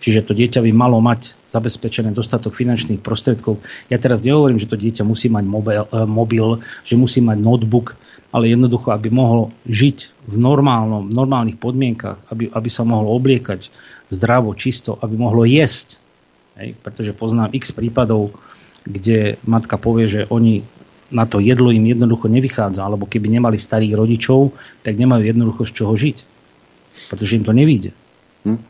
Čiže 0.03 0.29
to 0.29 0.33
dieťa 0.37 0.61
by 0.61 0.73
malo 0.73 1.01
mať 1.01 1.37
zabezpečené 1.53 2.17
dostatok 2.17 2.57
finančných 2.57 3.05
prostriedkov. 3.05 3.61
Ja 3.93 4.01
teraz 4.01 4.25
nehovorím, 4.25 4.57
že 4.57 4.73
to 4.73 4.81
dieťa 4.81 5.05
musí 5.05 5.29
mať 5.29 5.45
mobil, 5.45 5.85
eh, 5.85 6.09
mobil 6.09 6.65
že 6.83 6.97
musí 6.97 7.21
mať 7.21 7.37
notebook, 7.37 8.01
ale 8.33 8.49
jednoducho, 8.49 8.89
aby 8.97 9.13
mohlo 9.13 9.53
žiť 9.69 9.99
v 10.33 10.35
normálnom, 10.41 11.13
normálnych 11.13 11.61
podmienkach, 11.61 12.17
aby, 12.33 12.49
aby 12.49 12.69
sa 12.73 12.89
mohlo 12.89 13.13
obliekať 13.13 13.69
zdravo, 14.09 14.57
čisto, 14.57 14.97
aby 14.97 15.21
mohlo 15.21 15.45
jesť. 15.45 16.01
Hej? 16.57 16.73
Pretože 16.81 17.13
poznám 17.13 17.53
x 17.53 17.77
prípadov, 17.77 18.33
kde 18.89 19.37
matka 19.45 19.77
povie, 19.77 20.09
že 20.09 20.21
oni 20.33 20.65
na 21.13 21.29
to 21.29 21.45
jedlo 21.45 21.69
im 21.69 21.85
jednoducho 21.85 22.33
nevychádza, 22.33 22.81
alebo 22.81 23.05
keby 23.05 23.29
nemali 23.29 23.61
starých 23.61 23.93
rodičov, 24.01 24.57
tak 24.81 24.97
nemajú 24.97 25.29
jednoducho 25.29 25.69
z 25.69 25.73
čoho 25.77 25.93
žiť. 25.93 26.17
Pretože 27.13 27.37
im 27.37 27.45
to 27.45 27.53
nevíde. 27.53 27.93
Hm. 28.49 28.61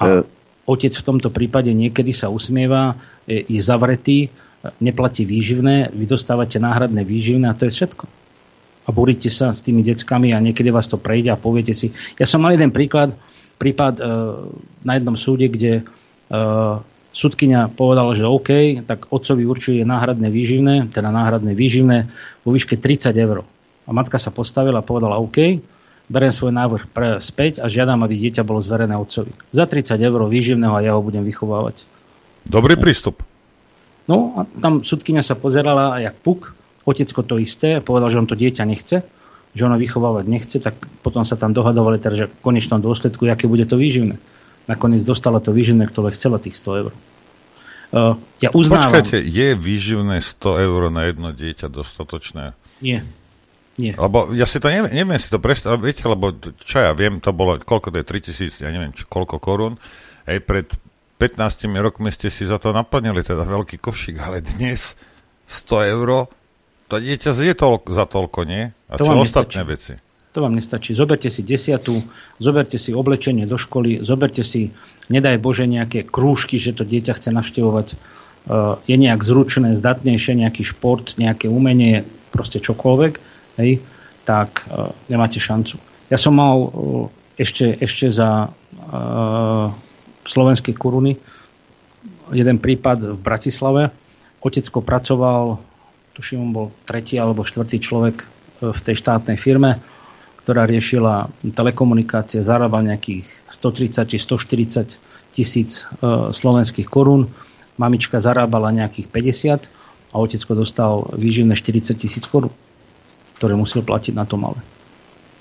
A 0.00 0.02
e- 0.08 0.35
Otec 0.66 0.90
v 0.98 1.06
tomto 1.06 1.30
prípade 1.30 1.70
niekedy 1.70 2.10
sa 2.10 2.26
usmieva, 2.26 2.98
je 3.26 3.62
zavretý, 3.62 4.34
neplatí 4.82 5.22
výživné, 5.22 5.94
vy 5.94 6.04
dostávate 6.10 6.58
náhradné 6.58 7.06
výživné 7.06 7.46
a 7.46 7.56
to 7.56 7.70
je 7.70 7.74
všetko. 7.74 8.04
A 8.86 8.88
boríte 8.94 9.30
sa 9.30 9.50
s 9.50 9.62
tými 9.62 9.82
deckami 9.82 10.30
a 10.30 10.42
niekedy 10.42 10.70
vás 10.70 10.86
to 10.86 10.98
prejde 10.98 11.34
a 11.34 11.38
poviete 11.38 11.74
si. 11.74 11.90
Ja 12.18 12.26
som 12.26 12.42
mal 12.42 12.54
jeden 12.54 12.70
príklad, 12.70 13.14
prípad 13.58 13.98
e, 13.98 14.02
na 14.86 14.92
jednom 14.94 15.18
súde, 15.18 15.50
kde 15.50 15.82
e, 15.82 15.82
sudkynia 17.10 17.66
povedala, 17.74 18.14
že 18.14 18.30
OK, 18.30 18.82
tak 18.86 19.10
otcovi 19.10 19.42
určuje 19.42 19.82
náhradné 19.82 20.30
výživné, 20.30 20.94
teda 20.94 21.10
náhradné 21.10 21.58
výživné 21.58 22.06
vo 22.46 22.50
výške 22.54 22.78
30 22.78 23.10
eur. 23.18 23.42
A 23.86 23.90
matka 23.90 24.22
sa 24.22 24.30
postavila 24.30 24.82
a 24.82 24.86
povedala 24.86 25.18
OK, 25.18 25.58
berem 26.06 26.30
svoj 26.30 26.54
návrh 26.54 26.82
pre, 26.90 27.18
späť 27.18 27.58
a 27.62 27.66
žiadam, 27.66 28.02
aby 28.06 28.14
dieťa 28.18 28.46
bolo 28.46 28.62
zverené 28.62 28.94
otcovi. 28.94 29.34
Za 29.50 29.66
30 29.66 29.98
eur 29.98 30.20
výživného 30.26 30.74
a 30.74 30.80
ja 30.82 30.92
ho 30.94 31.02
budem 31.02 31.26
vychovávať. 31.26 31.82
Dobrý 32.46 32.78
prístup. 32.78 33.26
No 34.06 34.38
a 34.38 34.40
tam 34.62 34.86
sudkynia 34.86 35.22
sa 35.26 35.34
pozerala 35.34 35.98
jak 35.98 36.14
puk, 36.22 36.54
otecko 36.86 37.26
to 37.26 37.42
isté, 37.42 37.82
povedal, 37.82 38.14
že 38.14 38.22
on 38.22 38.30
to 38.30 38.38
dieťa 38.38 38.62
nechce, 38.62 39.02
že 39.50 39.62
ono 39.66 39.74
vychovávať 39.74 40.24
nechce, 40.30 40.56
tak 40.62 40.78
potom 41.02 41.26
sa 41.26 41.34
tam 41.34 41.50
dohadovali, 41.50 41.98
teda, 41.98 42.14
že 42.14 42.26
v 42.30 42.34
konečnom 42.38 42.78
dôsledku, 42.78 43.26
aké 43.26 43.50
bude 43.50 43.66
to 43.66 43.74
výživné. 43.74 44.14
Nakoniec 44.70 45.02
dostala 45.02 45.42
to 45.42 45.50
výživné, 45.50 45.90
ktoré 45.90 46.14
chcela 46.14 46.38
tých 46.38 46.54
100 46.62 46.82
eur. 46.86 46.92
Uh, 47.90 48.18
ja 48.42 48.50
uznávam... 48.54 48.94
Počkajte, 48.94 49.22
je 49.22 49.48
výživné 49.58 50.22
100 50.22 50.66
eur 50.70 50.80
na 50.90 51.10
jedno 51.10 51.30
dieťa 51.34 51.66
dostatočné? 51.70 52.54
Nie. 52.78 53.02
Nie. 53.76 53.92
Lebo 53.92 54.32
ja 54.32 54.48
si 54.48 54.56
to 54.56 54.72
neviem, 54.72 54.88
neviem 54.88 55.20
si 55.20 55.28
to 55.28 55.36
predstaviť, 55.36 55.80
viete, 55.84 56.04
lebo 56.08 56.32
čo 56.64 56.76
ja 56.80 56.96
viem, 56.96 57.20
to 57.20 57.36
bolo, 57.36 57.60
koľko 57.60 57.92
to 57.92 58.00
je, 58.00 58.04
3000, 58.08 58.64
ja 58.64 58.72
neviem, 58.72 58.92
čo, 58.96 59.04
koľko 59.04 59.36
korún. 59.36 59.76
Hej, 60.24 60.40
pred 60.48 60.66
15 61.20 61.68
rokmi 61.76 62.08
ste 62.08 62.32
si 62.32 62.48
za 62.48 62.56
to 62.56 62.72
naplnili 62.72 63.20
teda 63.20 63.44
veľký 63.44 63.76
košík, 63.76 64.16
ale 64.20 64.40
dnes 64.40 64.96
100 65.44 65.92
eur, 65.92 66.28
to 66.88 66.94
dieťa 66.96 67.30
zje 67.36 67.52
toľko, 67.52 67.88
za 67.92 68.04
toľko, 68.08 68.40
nie? 68.48 68.72
A 68.88 68.94
to 68.96 69.04
čo 69.04 69.12
ostatné 69.12 69.64
nestačí. 69.64 69.68
veci? 69.68 69.92
To 70.32 70.44
vám 70.44 70.54
nestačí. 70.56 70.90
Zoberte 70.92 71.28
si 71.32 71.40
desiatu, 71.44 71.96
zoberte 72.36 72.76
si 72.76 72.92
oblečenie 72.92 73.48
do 73.48 73.56
školy, 73.56 74.04
zoberte 74.04 74.44
si, 74.44 74.72
nedaj 75.08 75.40
Bože, 75.40 75.64
nejaké 75.64 76.04
krúžky, 76.04 76.56
že 76.60 76.76
to 76.76 76.84
dieťa 76.84 77.16
chce 77.16 77.32
navštevovať. 77.32 77.88
Uh, 78.46 78.78
je 78.86 78.96
nejak 79.00 79.24
zručné, 79.24 79.74
zdatnejšie, 79.74 80.38
nejaký 80.38 80.62
šport, 80.62 81.16
nejaké 81.18 81.50
umenie, 81.50 82.06
proste 82.30 82.60
čokoľvek 82.60 83.35
hej, 83.56 83.80
tak 84.26 84.64
uh, 84.66 84.92
nemáte 85.08 85.40
šancu. 85.40 85.80
Ja 86.12 86.20
som 86.20 86.36
mal 86.36 86.56
uh, 86.58 86.70
ešte, 87.38 87.76
ešte 87.78 88.12
za 88.12 88.50
uh, 88.50 89.66
slovenské 90.26 90.74
koruny 90.76 91.16
jeden 92.34 92.58
prípad 92.58 93.16
v 93.16 93.18
Bratislave. 93.18 93.82
Otecko 94.42 94.82
pracoval, 94.82 95.58
tuším, 96.14 96.50
on 96.50 96.52
bol 96.52 96.66
tretí 96.86 97.18
alebo 97.18 97.46
štvrtý 97.46 97.78
človek 97.82 98.16
v 98.62 98.80
tej 98.82 98.96
štátnej 98.98 99.38
firme, 99.38 99.78
ktorá 100.42 100.66
riešila 100.66 101.30
telekomunikácie, 101.54 102.42
zarábal 102.42 102.86
nejakých 102.86 103.26
130 103.50 104.10
či 104.10 104.18
140 104.18 105.34
tisíc 105.34 105.86
slovenských 106.30 106.86
korún. 106.86 107.30
Mamička 107.78 108.22
zarábala 108.22 108.70
nejakých 108.74 109.06
50 109.10 110.14
a 110.14 110.16
otecko 110.18 110.52
dostal 110.54 111.10
výživné 111.14 111.58
40 111.58 111.98
tisíc 111.98 112.24
korún 112.26 112.54
ktoré 113.36 113.54
musel 113.54 113.84
platiť 113.84 114.16
na 114.16 114.24
to 114.24 114.40
malé. 114.40 114.58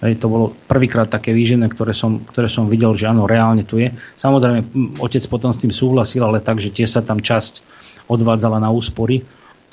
Hej, 0.04 0.20
to 0.20 0.28
bolo 0.28 0.52
prvýkrát 0.68 1.08
také 1.08 1.32
výžené, 1.32 1.72
ktoré 1.72 1.96
som, 1.96 2.20
ktoré 2.20 2.52
som 2.52 2.68
videl, 2.68 2.92
že 3.00 3.08
áno, 3.08 3.24
reálne 3.26 3.64
tu 3.64 3.80
je. 3.80 3.96
Samozrejme, 4.20 4.68
otec 5.00 5.24
potom 5.32 5.56
s 5.56 5.62
tým 5.64 5.72
súhlasil, 5.72 6.20
ale 6.20 6.44
tak, 6.44 6.60
že 6.60 6.70
tie 6.70 6.84
sa 6.84 7.00
tam 7.00 7.24
časť 7.24 7.64
odvádzala 8.12 8.60
na 8.60 8.70
úspory, 8.70 9.24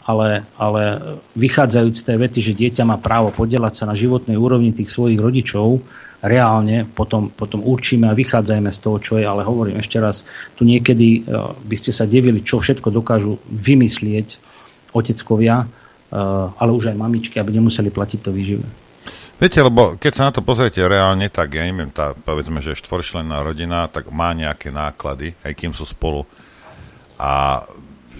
ale, 0.06 0.46
ale 0.58 0.82
vychádzajúc 1.34 1.94
z 1.94 2.06
tej 2.06 2.16
vety, 2.16 2.38
že 2.38 2.58
dieťa 2.58 2.82
má 2.86 2.96
právo 3.02 3.34
podielať 3.34 3.82
sa 3.82 3.84
na 3.90 3.98
životnej 3.98 4.38
úrovni 4.38 4.70
tých 4.70 4.94
svojich 4.94 5.18
rodičov, 5.18 5.82
reálne 6.22 6.86
potom, 6.86 7.34
potom 7.34 7.66
určíme 7.66 8.06
a 8.06 8.14
vychádzajme 8.14 8.70
z 8.70 8.78
toho, 8.78 8.96
čo 9.02 9.12
je, 9.18 9.26
ale 9.26 9.42
hovorím 9.42 9.82
ešte 9.82 9.98
raz, 9.98 10.22
tu 10.54 10.62
niekedy 10.62 11.26
uh, 11.26 11.50
by 11.66 11.76
ste 11.76 11.90
sa 11.90 12.06
devili, 12.06 12.46
čo 12.46 12.62
všetko 12.62 12.94
dokážu 12.94 13.42
vymyslieť 13.50 14.38
oteckovia, 14.94 15.66
ale 16.12 16.70
už 16.70 16.92
aj 16.92 16.96
mamičky, 17.00 17.40
aby 17.40 17.56
nemuseli 17.56 17.88
platiť 17.88 18.20
to 18.20 18.30
výživné. 18.30 18.68
Viete, 19.42 19.58
lebo 19.58 19.98
keď 19.98 20.12
sa 20.14 20.26
na 20.30 20.32
to 20.32 20.44
pozriete 20.44 20.78
reálne, 20.78 21.26
tak 21.26 21.58
ja 21.58 21.66
neviem, 21.66 21.90
tá, 21.90 22.14
povedzme, 22.14 22.62
že 22.62 22.78
štvorčlenná 22.78 23.42
rodina, 23.42 23.90
tak 23.90 24.12
má 24.14 24.30
nejaké 24.30 24.70
náklady, 24.70 25.34
aj 25.42 25.52
kým 25.58 25.72
sú 25.74 25.82
spolu. 25.82 26.22
A 27.18 27.64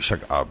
však 0.03 0.27
a 0.27 0.51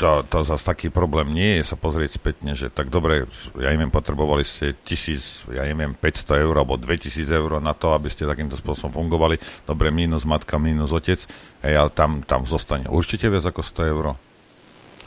to, 0.00 0.24
to 0.32 0.48
zase 0.48 0.64
taký 0.64 0.88
problém 0.88 1.28
nie 1.28 1.60
je 1.60 1.68
sa 1.68 1.76
pozrieť 1.76 2.16
spätne, 2.16 2.56
že 2.56 2.72
tak 2.72 2.88
dobre, 2.88 3.28
ja 3.60 3.68
neviem, 3.68 3.92
potrebovali 3.92 4.48
ste 4.48 4.72
tisíc, 4.80 5.44
ja 5.52 5.60
neviem, 5.68 5.92
500 5.92 6.40
eur 6.40 6.56
alebo 6.56 6.80
2000 6.80 7.28
eur 7.28 7.60
na 7.60 7.76
to, 7.76 7.92
aby 7.92 8.08
ste 8.08 8.24
takýmto 8.24 8.56
spôsobom 8.56 8.96
fungovali. 8.96 9.36
Dobre, 9.68 9.92
mínus 9.92 10.24
matka, 10.24 10.56
mínus 10.56 10.96
otec, 10.96 11.20
hej, 11.60 11.74
ale 11.76 11.92
tam, 11.92 12.24
tam 12.24 12.48
zostane 12.48 12.88
určite 12.88 13.28
viac 13.28 13.44
ako 13.44 13.60
100 13.60 13.92
eur. 13.92 14.16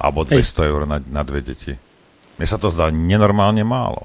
Alebo 0.03 0.27
200 0.27 0.35
Hej. 0.35 0.67
eur 0.67 0.81
na, 0.83 0.99
na 0.99 1.23
dve 1.23 1.39
deti. 1.39 1.79
Mne 2.35 2.47
sa 2.49 2.59
to 2.59 2.67
zdá 2.67 2.91
nenormálne 2.91 3.63
málo. 3.63 4.03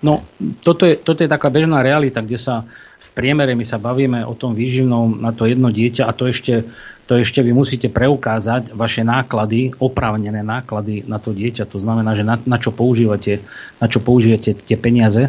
No, 0.00 0.24
toto 0.64 0.88
je, 0.88 0.96
toto 0.96 1.20
je 1.20 1.28
taká 1.28 1.52
bežná 1.52 1.84
realita, 1.84 2.24
kde 2.24 2.40
sa 2.40 2.64
v 3.00 3.08
priemere 3.12 3.52
my 3.52 3.64
sa 3.64 3.76
bavíme 3.76 4.24
o 4.24 4.32
tom 4.32 4.56
výživnom 4.56 5.20
na 5.20 5.32
to 5.36 5.44
jedno 5.44 5.68
dieťa 5.68 6.08
a 6.08 6.16
to 6.16 6.24
ešte, 6.28 6.64
to 7.04 7.20
ešte 7.20 7.44
vy 7.44 7.52
musíte 7.52 7.92
preukázať 7.92 8.72
vaše 8.72 9.04
náklady, 9.04 9.76
oprávnené 9.76 10.40
náklady 10.40 11.04
na 11.04 11.20
to 11.20 11.36
dieťa. 11.36 11.68
To 11.68 11.76
znamená, 11.76 12.16
že 12.16 12.24
na, 12.24 12.40
na 12.48 12.56
čo 12.56 12.72
používate, 12.72 13.44
na 13.76 13.92
čo 13.92 14.00
používate 14.00 14.56
tie 14.56 14.76
peniaze. 14.80 15.28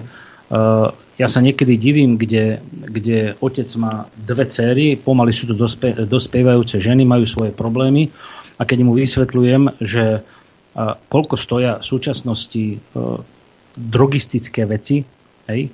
Uh, 0.51 0.91
ja 1.19 1.27
sa 1.27 1.43
niekedy 1.43 1.75
divím, 1.75 2.15
kde, 2.15 2.63
kde 2.71 3.35
otec 3.43 3.67
má 3.75 4.07
dve 4.15 4.47
céry, 4.47 4.95
pomaly 4.95 5.35
sú 5.35 5.51
to 5.51 5.55
dospe, 5.55 5.91
dospievajúce 6.07 6.79
ženy, 6.79 7.03
majú 7.03 7.27
svoje 7.27 7.51
problémy 7.51 8.07
a 8.61 8.69
keď 8.69 8.85
mu 8.85 8.93
vysvetľujem, 8.93 9.81
že 9.81 10.21
koľko 11.09 11.35
stoja 11.41 11.81
v 11.81 11.85
súčasnosti 11.89 12.77
drogistické 13.73 14.69
veci, 14.69 15.01
hej, 15.49 15.73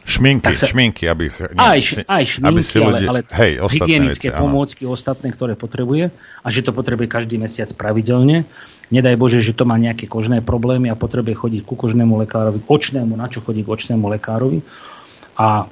Šminky, 0.00 0.56
sa, 0.56 0.66
šminky, 0.66 1.04
aby... 1.06 1.28
Ne, 1.54 1.76
aj, 1.76 2.08
aj 2.08 2.24
šminky, 2.24 2.48
aby 2.48 2.62
si 2.64 2.78
ľudia, 2.80 3.08
ale, 3.12 3.20
ale 3.20 3.36
hej, 3.36 3.52
hygienické 3.68 4.32
veci, 4.32 4.40
pomôcky, 4.40 4.82
áno. 4.88 4.96
ostatné, 4.96 5.28
ktoré 5.28 5.54
potrebuje 5.54 6.08
a 6.40 6.46
že 6.48 6.64
to 6.64 6.72
potrebuje 6.72 7.06
každý 7.06 7.36
mesiac 7.36 7.68
pravidelne. 7.76 8.48
Nedaj 8.88 9.14
Bože, 9.20 9.44
že 9.44 9.52
to 9.52 9.68
má 9.68 9.76
nejaké 9.76 10.08
kožné 10.08 10.40
problémy 10.40 10.88
a 10.88 10.96
potrebuje 10.96 11.36
chodiť 11.36 11.62
ku 11.68 11.76
kožnému 11.76 12.16
lekárovi, 12.26 12.64
očnému, 12.64 13.12
na 13.12 13.28
čo 13.28 13.44
chodí 13.44 13.60
k 13.60 13.70
očnému 13.70 14.08
lekárovi. 14.08 14.64
A 15.36 15.68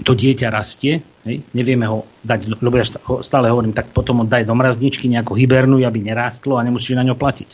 to 0.00 0.12
dieťa 0.16 0.48
rastie, 0.48 1.04
hej, 1.28 1.44
nevieme 1.52 1.84
ho 1.84 2.08
dať, 2.24 2.60
lebo 2.60 2.76
ja 2.80 2.86
stále 3.20 3.52
hovorím, 3.52 3.76
tak 3.76 3.92
potom 3.92 4.22
ho 4.22 4.26
daj 4.26 4.48
do 4.48 4.56
mrazničky, 4.56 5.06
nejako 5.08 5.36
hibernuj, 5.36 5.84
aby 5.84 6.00
nerástlo 6.00 6.56
a 6.56 6.64
nemusíš 6.64 6.96
na 6.96 7.04
ňo 7.04 7.16
platiť. 7.16 7.50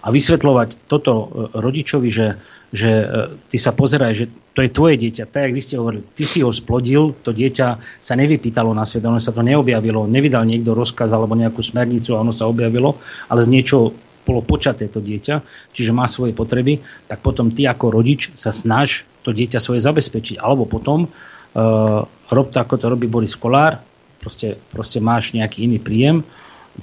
A 0.00 0.08
vysvetľovať 0.08 0.88
toto 0.88 1.12
e, 1.12 1.24
rodičovi, 1.60 2.08
že, 2.08 2.40
že 2.72 2.90
e, 2.90 3.06
ty 3.52 3.56
sa 3.60 3.76
pozeraj, 3.76 4.12
že 4.16 4.26
to 4.56 4.64
je 4.64 4.70
tvoje 4.72 4.96
dieťa, 4.96 5.28
tak 5.28 5.50
jak 5.50 5.54
vy 5.54 5.62
ste 5.62 5.76
hovorili, 5.76 6.02
ty 6.16 6.24
si 6.24 6.40
ho 6.40 6.50
splodil, 6.54 7.12
to 7.20 7.36
dieťa 7.36 7.66
sa 8.00 8.14
nevypýtalo 8.16 8.72
na 8.72 8.88
svet, 8.88 9.04
ono 9.04 9.20
sa 9.20 9.34
to 9.34 9.44
neobjavilo, 9.44 10.08
nevydal 10.08 10.48
niekto 10.48 10.72
rozkaz 10.72 11.12
alebo 11.12 11.36
nejakú 11.36 11.60
smernicu 11.60 12.16
a 12.16 12.22
ono 12.24 12.32
sa 12.32 12.48
objavilo, 12.48 12.96
ale 13.28 13.40
z 13.44 13.48
niečo 13.52 13.92
bolo 14.24 14.44
počaté 14.44 14.86
to 14.86 15.02
dieťa, 15.02 15.42
čiže 15.74 15.96
má 15.96 16.06
svoje 16.06 16.36
potreby, 16.36 16.80
tak 17.08 17.24
potom 17.24 17.50
ty 17.50 17.66
ako 17.66 17.90
rodič 17.90 18.30
sa 18.38 18.54
snaž 18.54 19.08
to 19.26 19.34
dieťa 19.34 19.58
svoje 19.60 19.82
zabezpečiť. 19.84 20.40
Alebo 20.40 20.64
potom 20.68 21.10
rob 22.30 22.46
to, 22.50 22.58
ako 22.62 22.74
to 22.78 22.86
robí 22.86 23.10
Boris 23.10 23.34
Kolár, 23.34 23.82
proste, 24.20 24.60
proste 24.70 25.00
máš 25.00 25.32
nejaký 25.32 25.66
iný 25.66 25.80
príjem. 25.80 26.22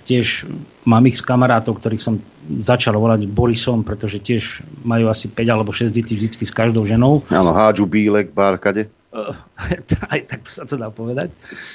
Tiež 0.04 0.44
mám 0.84 1.08
ich 1.08 1.16
kamarátov, 1.24 1.80
ktorých 1.80 2.04
som 2.04 2.20
začal 2.60 3.00
volať 3.00 3.24
Borisom, 3.32 3.88
pretože 3.88 4.20
tiež 4.20 4.62
majú 4.84 5.08
asi 5.08 5.32
5 5.32 5.48
alebo 5.48 5.72
6 5.72 5.96
detí 5.96 6.20
vždy 6.20 6.44
s 6.44 6.52
každou 6.52 6.84
ženou. 6.84 7.24
Áno, 7.32 7.56
hádžu 7.56 7.88
bílek, 7.88 8.36
bárkade. 8.36 8.92
Uh, 9.16 9.32
aj 10.12 10.20
tak 10.28 10.40
to 10.44 10.52
sa 10.52 10.64
to 10.68 10.76
dá 10.76 10.92
povedať. 10.92 11.32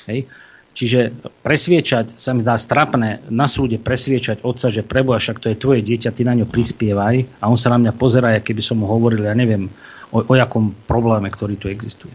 Hej. 0.06 0.28
Čiže 0.72 1.12
presviečať, 1.44 2.16
sa 2.16 2.32
mi 2.32 2.40
dá 2.40 2.56
strapné 2.56 3.28
na 3.28 3.44
súde 3.44 3.76
presviečať 3.76 4.40
otca, 4.40 4.72
že 4.72 4.80
preboha, 4.80 5.20
však 5.20 5.40
to 5.40 5.52
je 5.52 5.60
tvoje 5.60 5.84
dieťa, 5.84 6.16
ty 6.16 6.24
na 6.24 6.32
ňo 6.32 6.48
prispievaj 6.48 7.44
a 7.44 7.52
on 7.52 7.60
sa 7.60 7.76
na 7.76 7.80
mňa 7.80 7.92
pozerá, 7.92 8.40
keby 8.40 8.64
som 8.64 8.80
mu 8.80 8.88
hovoril, 8.88 9.28
ja 9.28 9.36
neviem, 9.36 9.68
o, 10.08 10.24
o 10.24 10.32
jakom 10.32 10.72
probléme, 10.88 11.28
ktorý 11.28 11.60
tu 11.60 11.68
existuje. 11.68 12.12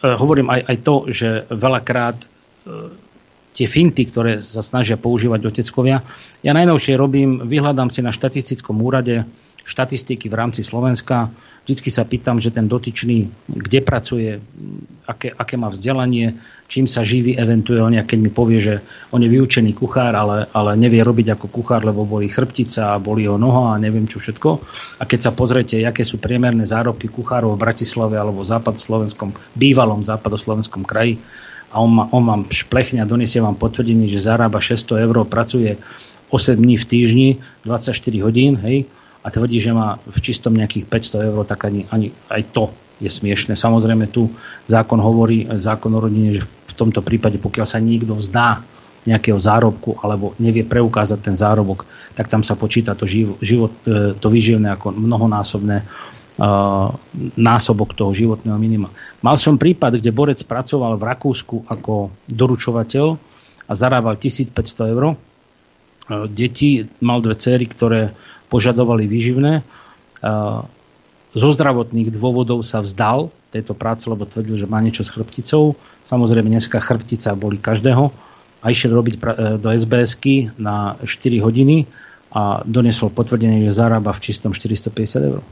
E, 0.00 0.12
hovorím 0.12 0.52
aj, 0.52 0.60
aj 0.68 0.76
to, 0.84 0.94
že 1.08 1.28
veľakrát 1.48 2.18
e, 2.20 2.26
tie 3.56 3.66
finty, 3.66 4.04
ktoré 4.08 4.44
sa 4.44 4.60
snažia 4.60 5.00
používať 5.00 5.40
oteckovia, 5.48 6.04
ja 6.44 6.52
najnovšie 6.52 6.94
robím, 7.00 7.48
vyhľadám 7.48 7.88
si 7.88 8.04
na 8.04 8.12
štatistickom 8.12 8.76
úrade 8.84 9.24
štatistiky 9.66 10.28
v 10.28 10.38
rámci 10.38 10.60
Slovenska, 10.62 11.32
Vždycky 11.66 11.90
sa 11.90 12.06
pýtam, 12.06 12.38
že 12.38 12.54
ten 12.54 12.70
dotyčný, 12.70 13.26
kde 13.50 13.82
pracuje, 13.82 14.38
aké, 15.02 15.34
aké 15.34 15.58
má 15.58 15.66
vzdelanie, 15.66 16.38
čím 16.70 16.86
sa 16.86 17.02
živí 17.02 17.34
eventuálne, 17.34 17.98
keď 18.06 18.18
mi 18.22 18.30
povie, 18.30 18.62
že 18.62 18.74
on 19.10 19.18
je 19.18 19.26
vyučený 19.26 19.74
kuchár, 19.74 20.14
ale, 20.14 20.46
ale 20.54 20.78
nevie 20.78 21.02
robiť 21.02 21.34
ako 21.34 21.50
kuchár, 21.50 21.82
lebo 21.82 22.06
boli 22.06 22.30
chrbtica 22.30 22.94
a 22.94 23.02
boli 23.02 23.26
ho 23.26 23.34
noha 23.34 23.74
a 23.74 23.82
neviem 23.82 24.06
čo 24.06 24.22
všetko. 24.22 24.62
A 25.02 25.10
keď 25.10 25.26
sa 25.26 25.34
pozriete, 25.34 25.82
aké 25.82 26.06
sú 26.06 26.22
priemerné 26.22 26.62
zárobky 26.62 27.10
kuchárov 27.10 27.58
v 27.58 27.62
Bratislave 27.66 28.14
alebo 28.14 28.46
v 28.46 28.50
západoslovenskom, 28.54 29.34
bývalom 29.58 30.06
západoslovenskom 30.06 30.86
kraji, 30.86 31.18
a 31.74 31.82
on, 31.82 31.90
ma, 31.90 32.04
on 32.14 32.22
vám 32.22 32.42
šplechne 32.46 33.02
a 33.02 33.10
donesie 33.10 33.42
vám 33.42 33.58
potvrdenie, 33.58 34.06
že 34.06 34.22
zarába 34.22 34.62
600 34.62 35.02
eur, 35.02 35.26
pracuje 35.26 35.74
8 36.30 36.54
dní 36.54 36.78
v 36.78 36.84
týždni, 36.86 37.28
24 37.66 38.22
hodín, 38.22 38.54
hej, 38.62 38.86
a 39.26 39.28
tvrdí, 39.34 39.58
že 39.58 39.74
má 39.74 39.98
v 40.06 40.18
čistom 40.22 40.54
nejakých 40.54 40.86
500 40.86 41.28
eur, 41.34 41.42
tak 41.42 41.66
ani, 41.66 41.90
ani 41.90 42.14
aj 42.30 42.42
to 42.54 42.70
je 43.02 43.10
smiešne. 43.10 43.58
Samozrejme 43.58 44.06
tu 44.06 44.30
zákon 44.70 45.02
hovorí, 45.02 45.50
zákon 45.58 45.90
o 45.90 45.98
rodine, 45.98 46.38
že 46.38 46.46
v 46.46 46.72
tomto 46.78 47.02
prípade, 47.02 47.42
pokiaľ 47.42 47.66
sa 47.66 47.82
niekto 47.82 48.14
vzdá 48.14 48.62
nejakého 49.06 49.38
zárobku 49.38 49.98
alebo 49.98 50.34
nevie 50.38 50.62
preukázať 50.62 51.18
ten 51.22 51.34
zárobok, 51.34 51.86
tak 52.14 52.30
tam 52.30 52.46
sa 52.46 52.54
počíta 52.54 52.94
to, 52.94 53.06
život, 53.06 53.74
e, 53.86 54.14
to 54.14 54.26
vyživné 54.30 54.74
ako 54.74 54.94
mnohonásobné 54.94 55.86
uh, 56.36 56.92
násobok 57.38 57.96
toho 57.96 58.12
životného 58.12 58.58
minima. 58.60 58.92
Mal 59.24 59.36
som 59.40 59.56
prípad, 59.56 60.02
kde 60.02 60.10
borec 60.12 60.40
pracoval 60.44 61.00
v 61.00 61.06
Rakúsku 61.06 61.64
ako 61.64 62.12
doručovateľ 62.28 63.06
a 63.66 63.72
zarábal 63.72 64.20
1500 64.20 64.92
eur. 64.92 65.04
Uh, 65.14 66.26
deti, 66.28 66.84
mal 67.00 67.24
dve 67.24 67.38
cery, 67.40 67.64
ktoré 67.64 68.12
požadovali 68.48 69.06
výživné. 69.10 69.66
Zo 71.36 71.48
zdravotných 71.52 72.08
dôvodov 72.08 72.64
sa 72.64 72.80
vzdal 72.80 73.28
tejto 73.52 73.76
práce, 73.76 74.08
lebo 74.08 74.24
tvrdil, 74.24 74.56
že 74.56 74.70
má 74.70 74.80
niečo 74.80 75.04
s 75.04 75.12
chrbticou. 75.12 75.76
Samozrejme, 76.08 76.48
dneska 76.48 76.80
chrbtica 76.80 77.36
boli 77.36 77.60
každého 77.60 78.08
a 78.64 78.66
išiel 78.72 78.96
robiť 78.96 79.14
e, 79.16 79.20
do 79.60 79.68
sbs 79.68 80.16
na 80.56 80.96
4 81.04 81.44
hodiny 81.44 81.84
a 82.32 82.64
donesol 82.64 83.12
potvrdenie, 83.12 83.68
že 83.68 83.76
zarába 83.76 84.16
v 84.16 84.24
čistom 84.24 84.56
450 84.56 85.30
eur. 85.36 85.42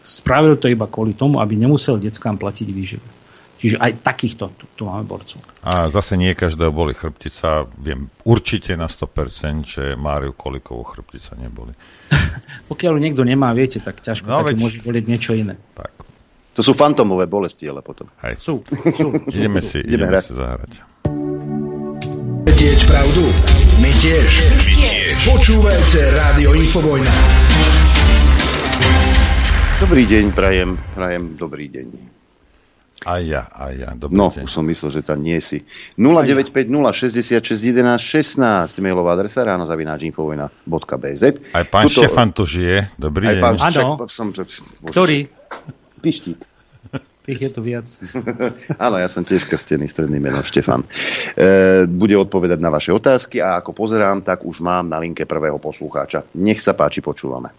Spravil 0.00 0.56
to 0.56 0.66
iba 0.66 0.88
kvôli 0.88 1.12
tomu, 1.12 1.38
aby 1.38 1.60
nemusel 1.60 2.00
deckám 2.00 2.40
platiť 2.40 2.66
výživné. 2.72 3.19
Čiže 3.60 3.76
aj 3.76 4.00
takýchto 4.00 4.56
tu, 4.56 4.64
tu 4.72 4.82
máme 4.88 5.04
borcov. 5.04 5.36
A 5.60 5.92
zase 5.92 6.16
nie 6.16 6.32
každého 6.32 6.72
boli 6.72 6.96
chrbtica. 6.96 7.68
Viem 7.76 8.08
určite 8.24 8.72
na 8.72 8.88
100%, 8.88 9.68
že 9.68 9.84
Máriu 10.00 10.32
Kolikovú 10.32 10.80
chrbtica 10.88 11.36
neboli. 11.36 11.76
Pokiaľ 12.72 12.96
niekto 12.96 13.20
nemá, 13.20 13.52
viete, 13.52 13.76
tak 13.84 14.00
ťažko 14.00 14.32
no, 14.32 14.40
veď... 14.40 14.56
môže 14.56 14.80
boliť 14.80 15.04
niečo 15.04 15.36
iné. 15.36 15.60
Tak. 15.76 15.92
To 16.56 16.64
sú 16.64 16.72
fantomové 16.72 17.28
bolesti, 17.28 17.68
ale 17.68 17.84
potom. 17.84 18.08
Hej. 18.24 18.40
Sú, 18.40 18.64
sú. 18.96 19.12
ideme 19.36 19.60
si, 19.60 19.84
ideme, 19.84 20.08
ideme 20.08 20.24
si 20.24 20.32
zahrať. 20.32 20.72
Vedieť 22.48 22.80
pravdu? 22.88 23.28
My 23.84 23.92
tiež. 23.92 24.30
My 24.56 24.72
tiež. 24.72 25.16
Počúvajte 25.36 26.00
Rádio 26.16 26.56
Infovojna. 26.56 27.12
Dobrý 29.84 30.04
deň, 30.08 30.24
prajem, 30.32 30.76
prajem, 30.96 31.36
dobrý 31.36 31.68
deň. 31.68 32.09
Aj 33.00 33.24
ja, 33.24 33.48
aj 33.48 33.72
ja. 33.80 33.90
Dobrý 33.96 34.12
no, 34.12 34.28
deň. 34.28 34.44
už 34.44 34.52
som 34.52 34.64
myslel, 34.68 34.90
že 34.92 35.00
tam 35.00 35.24
nie 35.24 35.40
si. 35.40 35.64
0950 35.96 36.68
66 36.68 37.40
11 37.72 37.96
16, 37.96 38.84
mailová 38.84 39.16
adresa 39.16 39.40
ráno 39.40 39.64
zavináč 39.64 40.04
infovojna.bz. 40.12 41.22
Aj 41.56 41.64
pán 41.64 41.88
Tuto... 41.88 42.04
Štefan 42.04 42.28
tu 42.36 42.44
žije. 42.44 42.92
Dobrý 43.00 43.24
aj 43.24 43.34
deň. 43.36 43.42
Pán 43.42 43.56
Áno. 43.56 44.04
Som, 44.12 44.36
Ktorý? 44.84 45.32
Pištík. 46.04 46.44
Tých 47.20 47.40
je 47.46 47.50
tu 47.52 47.60
viac. 47.60 47.84
Áno, 48.84 48.96
ja 48.96 49.08
som 49.08 49.24
tiež 49.24 49.44
krstený 49.44 49.88
stredný 49.88 50.16
meno 50.20 50.40
Štefan. 50.40 50.84
E, 51.36 51.84
bude 51.84 52.16
odpovedať 52.16 52.56
na 52.60 52.72
vaše 52.72 52.96
otázky 52.96 53.44
a 53.44 53.60
ako 53.60 53.76
pozerám, 53.76 54.24
tak 54.24 54.44
už 54.44 54.64
mám 54.64 54.88
na 54.88 54.96
linke 54.96 55.28
prvého 55.28 55.60
poslucháča. 55.60 56.24
Nech 56.40 56.64
sa 56.64 56.72
páči, 56.72 57.04
počúvame. 57.04 57.52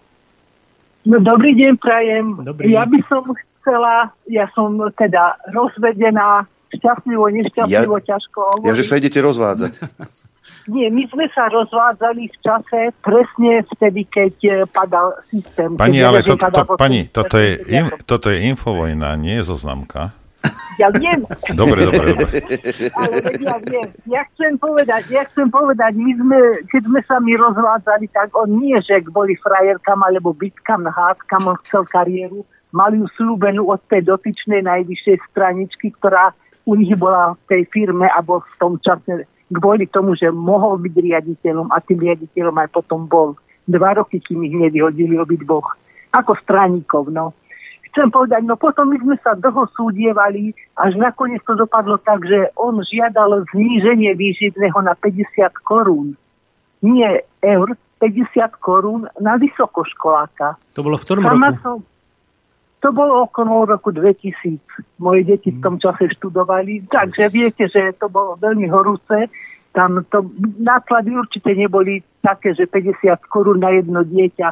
No, 1.05 1.17
dobrý 1.21 1.53
deň, 1.57 1.73
prajem. 1.81 2.25
Dobrý. 2.45 2.73
Ja 2.73 2.85
by 2.85 2.99
som 3.09 3.33
chcela, 3.61 4.09
ja 4.25 4.49
som 4.57 4.75
teda 4.97 5.37
rozvedená, 5.53 6.49
šťastlivo, 6.71 7.25
nešťastlivo, 7.29 7.95
ja, 8.01 8.07
ťažko 8.15 8.39
hovoriť. 8.57 8.69
Ja, 8.71 8.73
že 8.75 8.85
sa 8.87 8.97
idete 8.97 9.19
rozvádzať. 9.21 9.71
Nie, 10.69 10.93
my 10.93 11.09
sme 11.09 11.25
sa 11.33 11.49
rozvádzali 11.49 12.29
v 12.29 12.37
čase 12.45 12.79
presne 13.01 13.65
vtedy, 13.65 14.05
keď 14.05 14.35
e, 14.45 14.51
padal 14.69 15.17
systém. 15.33 15.73
Pani, 15.73 16.05
ale 16.05 16.21
to, 16.21 16.37
to, 16.37 16.77
pani, 16.77 17.09
toto 17.09 17.41
je, 17.41 17.57
in, 17.65 17.89
toto 18.05 18.29
je 18.29 18.45
infovojna, 18.45 19.17
nie 19.17 19.41
je 19.41 19.49
zoznamka. 19.49 20.13
Ja 20.77 20.89
viem. 20.93 21.25
Dobre, 21.61 21.85
dobre, 21.85 22.17
dobre. 22.17 22.41
Ale 22.97 23.13
ja 23.37 23.55
viem. 23.61 23.87
Ja 24.09 24.21
chcem 24.33 24.57
povedať, 24.57 25.13
ja 25.13 25.21
chcem 25.29 25.49
povedať, 25.53 25.93
my 25.93 26.11
sme, 26.17 26.39
keď 26.69 26.81
sme 26.89 27.01
sa 27.05 27.17
mi 27.21 27.37
rozvádzali, 27.37 28.09
tak 28.09 28.33
on 28.33 28.57
nie, 28.57 28.73
že 28.81 29.05
boli 29.13 29.37
frajerkam 29.37 30.01
alebo 30.01 30.33
bitkam, 30.33 30.89
hádkam, 30.89 31.53
on 31.53 31.57
chcel 31.67 31.85
kariéru, 31.85 32.41
mali 32.71 32.99
ju 32.99 33.07
slúbenú 33.19 33.67
od 33.67 33.79
tej 33.87 34.07
dotyčnej 34.07 34.63
najvyššej 34.63 35.17
straničky, 35.31 35.91
ktorá 35.99 36.35
u 36.65 36.75
nich 36.75 36.91
bola 36.95 37.35
v 37.35 37.43
tej 37.47 37.61
firme 37.71 38.07
alebo 38.07 38.41
v 38.41 38.53
tom 38.59 38.73
čase 38.79 39.27
kvôli 39.51 39.87
tomu, 39.91 40.15
že 40.15 40.31
mohol 40.31 40.79
byť 40.79 40.95
riaditeľom 40.95 41.67
a 41.75 41.83
tým 41.83 41.99
riaditeľom 41.99 42.55
aj 42.55 42.69
potom 42.71 43.05
bol. 43.05 43.35
Dva 43.67 43.93
roky, 43.93 44.23
kým 44.23 44.41
ich 44.47 44.55
nevyhodili 44.55 45.19
obidvoch. 45.19 45.75
Ako 46.15 46.35
straníkov, 46.39 47.11
no. 47.11 47.35
Chcem 47.91 48.07
povedať, 48.07 48.47
no 48.47 48.55
potom 48.55 48.87
my 48.87 48.97
sme 49.03 49.15
sa 49.19 49.35
dlho 49.35 49.67
súdievali, 49.75 50.55
až 50.79 50.95
nakoniec 50.95 51.43
to 51.43 51.59
dopadlo 51.59 51.99
tak, 51.99 52.23
že 52.23 52.47
on 52.55 52.79
žiadal 52.79 53.43
zníženie 53.51 54.15
výživného 54.15 54.79
na 54.79 54.95
50 54.95 55.27
korún. 55.67 56.15
Nie 56.79 57.27
eur, 57.43 57.75
50 57.99 58.63
korún 58.63 59.11
na 59.19 59.35
vysokoškoláka. 59.35 60.55
To 60.73 60.81
bolo 60.81 60.95
v 60.95 61.03
ktorom 61.03 61.23
roku? 61.27 61.59
Som, 61.59 61.77
to 62.81 62.89
bolo 62.89 63.29
okolo 63.29 63.69
roku 63.69 63.93
2000. 63.93 64.57
Moje 64.97 65.21
deti 65.23 65.53
v 65.53 65.61
tom 65.61 65.77
čase 65.77 66.09
študovali, 66.17 66.89
takže 66.89 67.29
viete, 67.29 67.69
že 67.69 67.93
to 68.01 68.09
bolo 68.09 68.33
veľmi 68.41 68.65
horúce. 68.73 69.29
Tam 69.71 70.01
to, 70.09 70.27
náklady 70.59 71.13
určite 71.15 71.53
neboli 71.53 72.01
také, 72.25 72.57
že 72.57 72.65
50 72.65 73.21
korún 73.29 73.61
na 73.61 73.71
jedno 73.71 74.01
dieťa. 74.01 74.51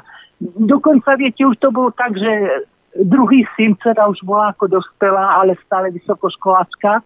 Dokonca 0.62 1.18
viete, 1.18 1.44
už 1.44 1.58
to 1.58 1.74
bolo 1.74 1.90
tak, 1.92 2.16
že 2.16 2.64
druhý 2.96 3.44
syn, 3.58 3.76
dcera 3.82 4.08
už 4.08 4.22
bola 4.24 4.54
ako 4.54 4.80
dospelá, 4.80 5.42
ale 5.42 5.58
stále 5.66 5.90
vysokoškoláčka. 5.92 7.02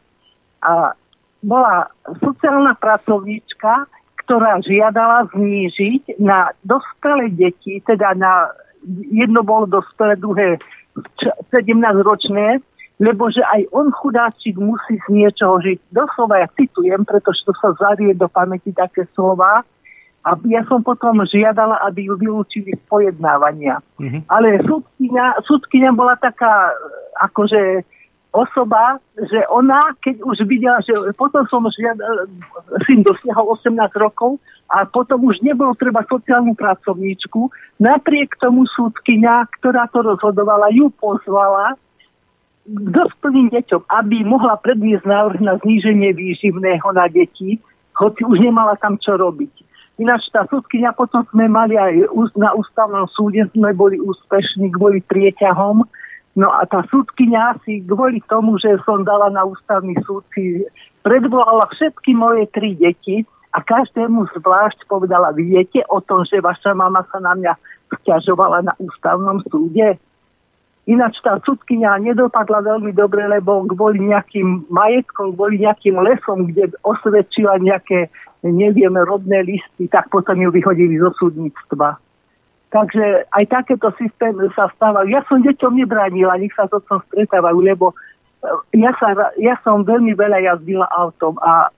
A 0.64 0.94
bola 1.40 1.88
sociálna 2.20 2.76
pracovníčka, 2.78 3.88
ktorá 4.24 4.60
žiadala 4.64 5.28
znížiť 5.32 6.20
na 6.20 6.52
dospelé 6.64 7.32
deti, 7.32 7.84
teda 7.84 8.16
na 8.16 8.52
jedno 9.12 9.44
bolo 9.44 9.68
dospelé, 9.68 10.16
druhé 10.16 10.60
17-ročné 11.50 12.62
lebo 13.02 13.28
že 13.34 13.42
aj 13.42 13.74
on 13.74 13.90
chudáčik 13.90 14.56
musí 14.56 15.02
z 15.02 15.08
niečoho 15.10 15.58
žiť. 15.60 15.80
Doslova 15.90 16.46
ja 16.46 16.48
citujem, 16.54 17.02
pretože 17.04 17.42
to 17.44 17.54
sa 17.58 17.74
zarie 17.76 18.14
do 18.14 18.30
pamäti 18.30 18.70
také 18.70 19.10
slova. 19.18 19.66
A 20.24 20.30
ja 20.48 20.64
som 20.72 20.80
potom 20.80 21.20
žiadala, 21.28 21.84
aby 21.84 22.08
ju 22.08 22.16
vylúčili 22.16 22.72
z 22.72 22.82
pojednávania. 22.88 23.84
Mm-hmm. 24.00 24.24
Ale 24.32 24.56
súdkynia, 24.64 25.36
súdkynia 25.44 25.92
bola 25.92 26.16
taká, 26.16 26.72
akože 27.20 27.84
osoba, 28.34 28.98
že 29.16 29.46
ona, 29.48 29.94
keď 30.02 30.26
už 30.26 30.44
videla, 30.50 30.82
že 30.82 30.92
potom 31.14 31.46
som 31.46 31.64
žiadal, 31.70 32.26
syn 32.90 33.06
dosiahol 33.06 33.54
18 33.62 33.78
rokov 34.02 34.42
a 34.74 34.90
potom 34.90 35.22
už 35.30 35.38
nebolo 35.46 35.78
treba 35.78 36.02
sociálnu 36.10 36.58
pracovníčku, 36.58 37.54
napriek 37.78 38.34
tomu 38.42 38.66
súdkynia, 38.74 39.46
ktorá 39.62 39.86
to 39.94 40.02
rozhodovala, 40.02 40.74
ju 40.74 40.90
pozvala 40.98 41.78
k 42.66 42.78
dospelým 42.90 43.54
deťom, 43.54 43.86
aby 44.02 44.26
mohla 44.26 44.58
predniesť 44.58 45.06
návrh 45.06 45.40
na 45.46 45.54
zníženie 45.62 46.16
výživného 46.18 46.90
na 46.90 47.06
deti, 47.06 47.62
hoci 47.94 48.26
už 48.26 48.42
nemala 48.42 48.74
tam 48.82 48.98
čo 48.98 49.14
robiť. 49.14 49.62
Ináč 50.02 50.26
tá 50.34 50.42
súdkynia 50.50 50.90
potom 50.98 51.22
sme 51.30 51.46
mali 51.46 51.78
aj 51.78 52.10
na 52.34 52.50
ústavnom 52.58 53.06
súde, 53.14 53.46
sme 53.54 53.78
boli 53.78 54.02
úspešní 54.02 54.74
kvôli 54.74 55.06
prieťahom, 55.06 55.86
No 56.34 56.50
a 56.50 56.66
tá 56.66 56.82
súdkynia 56.90 57.62
si 57.62 57.86
kvôli 57.86 58.18
tomu, 58.26 58.58
že 58.58 58.82
som 58.90 59.06
dala 59.06 59.30
na 59.30 59.46
ústavný 59.46 59.94
súd, 60.02 60.26
si 60.34 60.66
predvolala 61.06 61.70
všetky 61.70 62.18
moje 62.18 62.50
tri 62.50 62.74
deti 62.74 63.22
a 63.54 63.62
každému 63.62 64.26
zvlášť 64.34 64.90
povedala, 64.90 65.30
viete 65.38 65.86
o 65.94 66.02
tom, 66.02 66.26
že 66.26 66.42
vaša 66.42 66.74
mama 66.74 67.06
sa 67.14 67.22
na 67.22 67.38
mňa 67.38 67.54
stiažovala 68.02 68.66
na 68.66 68.74
ústavnom 68.82 69.46
súde? 69.46 70.02
Ináč 70.84 71.16
tá 71.24 71.40
súdkynia 71.40 71.96
nedopadla 72.02 72.60
veľmi 72.60 72.92
dobre, 72.92 73.24
lebo 73.30 73.64
kvôli 73.70 74.04
nejakým 74.04 74.68
majetkom, 74.68 75.32
kvôli 75.38 75.64
nejakým 75.64 75.96
lesom, 75.96 76.50
kde 76.52 76.76
osvedčila 76.84 77.56
nejaké, 77.62 78.12
neviem, 78.44 78.92
rodné 78.92 79.48
listy, 79.48 79.88
tak 79.88 80.12
potom 80.12 80.36
ju 80.36 80.52
vyhodili 80.52 81.00
zo 81.00 81.14
súdnictva. 81.16 82.03
Takže 82.74 83.30
aj 83.30 83.46
takéto 83.54 83.94
systémy 84.02 84.50
sa 84.58 84.66
stávajú. 84.74 85.06
Ja 85.14 85.22
som 85.30 85.46
deťom 85.46 85.78
nebránila, 85.78 86.42
nech 86.42 86.58
sa 86.58 86.66
to 86.66 86.82
tom 86.90 87.06
stretávajú, 87.06 87.62
lebo 87.62 87.94
e, 88.74 88.82
ja, 88.82 88.90
sa, 88.98 89.14
ja 89.38 89.54
som 89.62 89.86
veľmi 89.86 90.18
veľa 90.18 90.42
jazdila 90.42 90.90
autom 90.90 91.38
a 91.46 91.70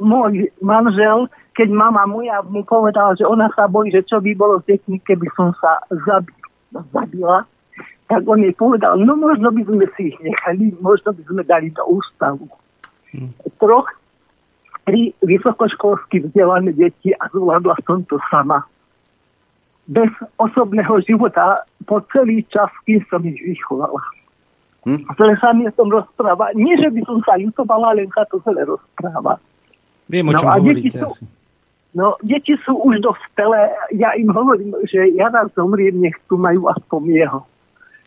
môj 0.00 0.48
manžel, 0.64 1.28
keď 1.52 1.68
mama 1.68 2.08
moja 2.08 2.40
mu 2.48 2.64
povedala, 2.64 3.12
že 3.12 3.28
ona 3.28 3.52
sa 3.52 3.68
bojí, 3.68 3.92
že 3.92 4.08
čo 4.08 4.24
by 4.24 4.32
bolo 4.32 4.64
s 4.64 4.64
deťmi, 4.72 5.04
keby 5.04 5.28
som 5.36 5.52
sa 5.60 5.84
zabila, 6.72 7.44
tak 8.08 8.24
on 8.24 8.40
jej 8.40 8.56
povedal, 8.56 8.96
no 8.96 9.12
možno 9.20 9.52
by 9.52 9.68
sme 9.68 9.84
si 10.00 10.16
ich 10.16 10.18
nechali, 10.24 10.72
možno 10.80 11.12
by 11.12 11.22
sme 11.28 11.44
dali 11.44 11.68
do 11.76 11.84
ústavu. 11.84 12.48
Hmm. 13.12 13.36
Troch, 13.60 13.84
tri 14.88 15.12
vysokoškolsky 15.20 16.24
vzdelané 16.24 16.72
deti 16.72 17.12
a 17.12 17.28
zvládla 17.28 17.76
som 17.84 18.00
to 18.08 18.16
sama 18.32 18.64
bez 19.92 20.08
osobného 20.40 21.04
života 21.04 21.68
po 21.84 22.00
celý 22.16 22.40
čas, 22.48 22.72
kým 22.88 23.04
som 23.12 23.20
ich 23.28 23.36
vychovala. 23.36 24.00
Hm? 24.88 25.04
Zle 25.14 25.34
sa 25.38 25.52
mi 25.52 25.68
tom 25.76 25.92
rozpráva. 25.92 26.50
Nie, 26.56 26.80
že 26.80 26.88
by 26.90 27.00
som 27.04 27.18
sa 27.22 27.36
ľutovala, 27.36 28.00
len 28.00 28.08
sa 28.16 28.24
to 28.32 28.40
zle 28.42 28.64
rozpráva. 28.64 29.36
Viem, 30.08 30.32
o 30.32 30.34
čom 30.34 30.48
no, 30.48 30.56
hovoríte 30.58 30.90
deti 30.90 30.98
sú, 30.98 31.24
No, 31.92 32.16
deti 32.24 32.56
sú 32.64 32.72
už 32.88 33.04
dospelé. 33.04 33.68
Ja 33.92 34.16
im 34.16 34.32
hovorím, 34.32 34.72
že 34.88 35.12
ja 35.12 35.28
raz 35.28 35.52
zomriem, 35.52 36.00
nech 36.00 36.16
tu 36.24 36.40
majú 36.40 36.72
aspoň 36.72 37.02
jeho. 37.12 37.40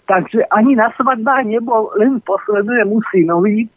Takže 0.10 0.42
ani 0.50 0.74
na 0.74 0.90
svadbách 0.98 1.46
nebol 1.46 1.94
len 2.02 2.18
poslednému 2.26 2.98
synovi, 3.14 3.70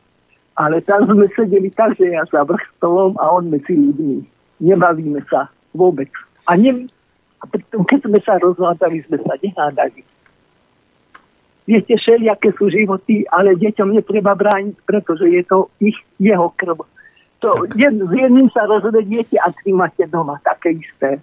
ale 0.56 0.80
tam 0.80 1.04
sme 1.04 1.28
sedeli 1.36 1.68
tak, 1.76 1.96
že 2.00 2.08
ja 2.08 2.24
za 2.24 2.40
vrstolom 2.44 3.20
a 3.20 3.36
on 3.36 3.52
medzi 3.52 3.76
ľuďmi. 3.76 4.24
Nebavíme 4.64 5.20
sa 5.28 5.52
vôbec. 5.76 6.08
A 6.48 6.56
ne, 6.56 6.88
a 7.38 7.44
pritom, 7.46 7.86
keď 7.86 8.00
sme 8.10 8.18
sa 8.26 8.34
rozhľadali, 8.42 9.06
sme 9.06 9.18
sa 9.22 9.34
nehádali. 9.38 10.02
Viete, 11.68 12.00
všelijaké 12.00 12.56
sú 12.56 12.72
životy, 12.72 13.28
ale 13.28 13.52
deťom 13.60 13.92
netreba 13.92 14.32
brániť, 14.32 14.74
pretože 14.88 15.28
je 15.28 15.42
to 15.44 15.68
ich, 15.84 15.98
jeho 16.16 16.48
krv. 16.56 16.80
To, 17.44 17.48
jed, 17.76 17.94
s 17.94 18.12
jedným 18.12 18.48
sa 18.50 18.64
rozvediete 18.66 19.36
a 19.38 19.52
s 19.52 19.58
tým 19.62 19.78
máte 19.78 20.08
doma 20.08 20.40
také 20.42 20.74
isté, 20.74 21.20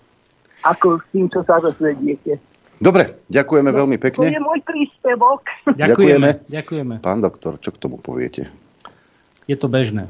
ako 0.63 1.01
s 1.01 1.05
tým, 1.11 1.27
čo 1.27 1.41
sa 1.43 1.59
rozvediete. 1.59 2.39
Dobre, 2.77 3.25
ďakujeme 3.27 3.71
no, 3.73 3.77
veľmi 3.83 3.97
pekne. 3.97 4.29
To 4.29 4.35
je 4.37 4.43
môj 4.43 4.59
príspevok. 4.63 5.41
Ďakujeme. 5.65 6.45
ďakujeme. 6.47 6.95
Pán 7.01 7.19
doktor, 7.25 7.57
čo 7.59 7.73
k 7.73 7.81
tomu 7.81 7.97
poviete? 7.99 8.47
Je 9.49 9.57
to 9.57 9.65
bežné. 9.65 10.07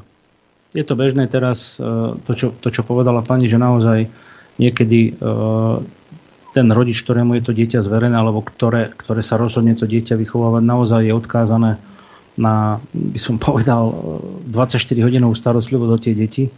Je 0.76 0.84
to 0.84 0.98
bežné 0.98 1.26
teraz, 1.32 1.80
e, 1.80 2.18
to 2.26 2.32
čo, 2.36 2.52
to, 2.60 2.68
čo 2.68 2.84
povedala 2.84 3.24
pani, 3.24 3.48
že 3.48 3.56
naozaj 3.56 4.10
niekedy 4.56 5.16
uh, 5.20 5.80
ten 6.56 6.72
rodič, 6.72 7.04
ktorému 7.04 7.36
je 7.36 7.44
to 7.44 7.52
dieťa 7.52 7.84
zverené, 7.84 8.16
alebo 8.16 8.40
ktoré, 8.40 8.88
ktoré 8.96 9.20
sa 9.20 9.36
rozhodne 9.36 9.76
to 9.76 9.84
dieťa 9.84 10.16
vychovávať, 10.16 10.62
naozaj 10.64 11.04
je 11.04 11.12
odkázané 11.12 11.70
na, 12.40 12.80
by 12.96 13.20
som 13.20 13.36
povedal, 13.36 13.92
24 14.48 14.80
hodinovú 15.04 15.36
starostlivosť 15.36 15.92
o 15.92 15.98
tie 16.00 16.16
deti. 16.16 16.48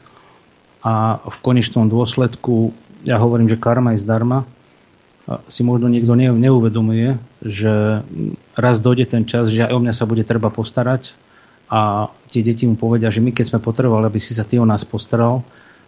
A 0.87 1.19
v 1.19 1.37
konečnom 1.43 1.91
dôsledku, 1.91 2.71
ja 3.03 3.19
hovorím, 3.19 3.51
že 3.51 3.59
karma 3.59 3.99
je 3.99 4.07
zdarma, 4.07 4.47
si 5.51 5.67
možno 5.67 5.91
niekto 5.91 6.15
neuvedomuje, 6.17 7.19
že 7.43 8.01
raz 8.57 8.81
dojde 8.81 9.13
ten 9.13 9.27
čas, 9.29 9.51
že 9.51 9.67
aj 9.67 9.75
o 9.75 9.83
mňa 9.83 9.93
sa 9.93 10.09
bude 10.09 10.25
treba 10.25 10.49
postarať 10.49 11.13
a 11.69 12.09
tie 12.33 12.41
deti 12.41 12.65
mu 12.65 12.81
povedia, 12.81 13.13
že 13.13 13.21
my 13.21 13.35
keď 13.37 13.53
sme 13.53 13.61
potrebovali, 13.61 14.09
aby 14.09 14.17
si 14.17 14.33
sa 14.33 14.49
ty 14.49 14.57
o 14.57 14.65
nás 14.65 14.89
postaral, 14.89 15.45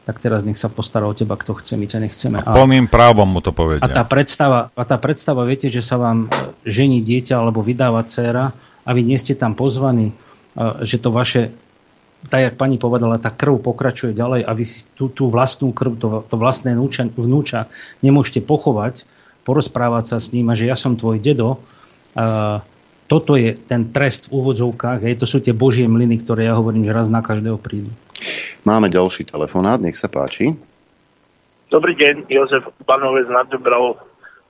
tak 0.09 0.17
teraz 0.19 0.43
nech 0.43 0.57
sa 0.57 0.73
postará 0.73 1.05
o 1.05 1.15
teba, 1.15 1.37
kto 1.37 1.61
chce, 1.61 1.77
my 1.77 1.87
ťa 1.87 1.99
nechceme. 2.01 2.37
A 2.41 2.57
plným 2.57 2.89
právom 2.89 3.29
mu 3.29 3.45
to 3.45 3.53
povedia. 3.53 3.85
A 3.85 3.89
tá, 3.89 4.03
predstava, 4.03 4.73
a 4.73 4.83
tá 4.89 4.97
predstava, 4.97 5.45
viete, 5.45 5.69
že 5.69 5.85
sa 5.85 6.01
vám 6.01 6.27
e, 6.27 6.29
žení 6.65 7.05
dieťa 7.05 7.37
alebo 7.37 7.61
vydáva 7.61 8.03
dcera 8.09 8.57
a 8.57 8.91
vy 8.97 9.05
nie 9.05 9.21
ste 9.21 9.37
tam 9.37 9.53
pozvaní, 9.53 10.11
e, 10.11 10.15
že 10.89 10.97
to 10.97 11.13
vaše, 11.13 11.53
tak 12.33 12.41
jak 12.41 12.55
pani 12.57 12.81
povedala, 12.81 13.21
tá 13.21 13.29
krv 13.29 13.61
pokračuje 13.61 14.17
ďalej 14.17 14.41
a 14.49 14.51
vy 14.57 14.65
si 14.65 14.89
tú, 14.97 15.13
tú 15.13 15.29
vlastnú 15.29 15.77
krv, 15.77 15.93
to, 16.01 16.09
to 16.25 16.37
vlastné 16.41 16.73
vnúča, 16.73 17.07
vnúča 17.13 17.69
nemôžete 18.01 18.41
pochovať, 18.41 19.05
porozprávať 19.45 20.17
sa 20.17 20.17
s 20.17 20.33
ním 20.33 20.49
a 20.49 20.57
že 20.57 20.69
ja 20.69 20.77
som 20.77 20.97
tvoj 20.97 21.17
dedo, 21.21 21.61
uh, 22.13 22.61
toto 23.11 23.35
je 23.35 23.59
ten 23.59 23.91
trest 23.91 24.31
v 24.31 24.39
úvodzovkách, 24.39 25.03
hej, 25.03 25.19
to 25.19 25.27
sú 25.27 25.43
tie 25.43 25.51
božie 25.51 25.91
mlyny, 25.91 26.23
ktoré 26.23 26.47
ja 26.47 26.55
hovorím, 26.55 26.87
že 26.87 26.95
raz 26.95 27.11
na 27.11 27.19
každého 27.19 27.59
prídu. 27.59 27.91
Máme 28.69 28.93
ďalší 28.93 29.25
telefonát, 29.29 29.81
nech 29.81 29.97
sa 29.97 30.09
páči. 30.09 30.53
Dobrý 31.71 31.95
deň, 31.95 32.27
Jozef 32.27 32.67
Banovec 32.83 33.31
nad 33.31 33.47
Dubravou. 33.47 33.97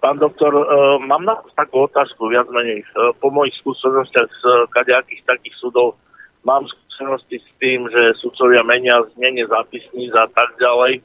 Pán 0.01 0.16
doktor, 0.16 0.56
uh, 0.56 0.97
mám 1.05 1.28
na 1.28 1.36
takú 1.52 1.84
otázku, 1.84 2.32
viac 2.32 2.48
menej. 2.48 2.80
Uh, 2.97 3.12
po 3.20 3.28
mojich 3.28 3.52
skúsenostiach 3.60 4.28
z 4.32 4.42
uh, 4.48 4.64
kadejakých 4.72 5.20
takých 5.28 5.52
súdov 5.60 6.01
mám 6.48 6.64
skúsenosti 6.64 7.36
s 7.36 7.48
tým, 7.60 7.84
že 7.92 8.16
sudcovia 8.24 8.64
menia 8.64 9.05
znenie 9.12 9.44
zápisníc 9.44 10.09
a 10.16 10.24
tak 10.32 10.56
ďalej. 10.56 11.05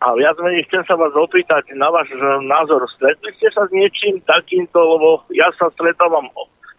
A 0.00 0.16
viac 0.16 0.40
menej 0.40 0.64
chcem 0.66 0.82
sa 0.88 0.96
vás 0.96 1.12
opýtať 1.12 1.68
na 1.76 1.92
váš 1.92 2.08
názor. 2.42 2.82
Stretli 2.96 3.30
ste 3.36 3.52
sa 3.52 3.68
s 3.68 3.72
niečím 3.76 4.18
takýmto, 4.24 4.80
lebo 4.80 5.22
ja 5.36 5.52
sa 5.60 5.68
stretávam 5.76 6.26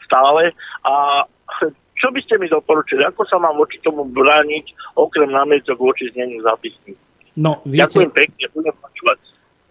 stále 0.10 0.52
a 0.84 1.24
čo 2.04 2.12
by 2.12 2.20
ste 2.20 2.36
mi 2.36 2.52
doporučili? 2.52 3.08
Ako 3.08 3.24
sa 3.24 3.40
mám 3.40 3.56
voči 3.56 3.80
tomu 3.80 4.04
brániť, 4.04 4.76
okrem 5.00 5.32
námietok 5.32 5.80
voči 5.80 6.12
zneniu 6.12 6.44
zápisníc? 6.44 7.00
No, 7.40 7.64
viete, 7.64 7.88
Ďakujem 7.88 8.12
pekne, 8.12 8.44
budem 8.52 8.76
počúvať. 8.76 9.18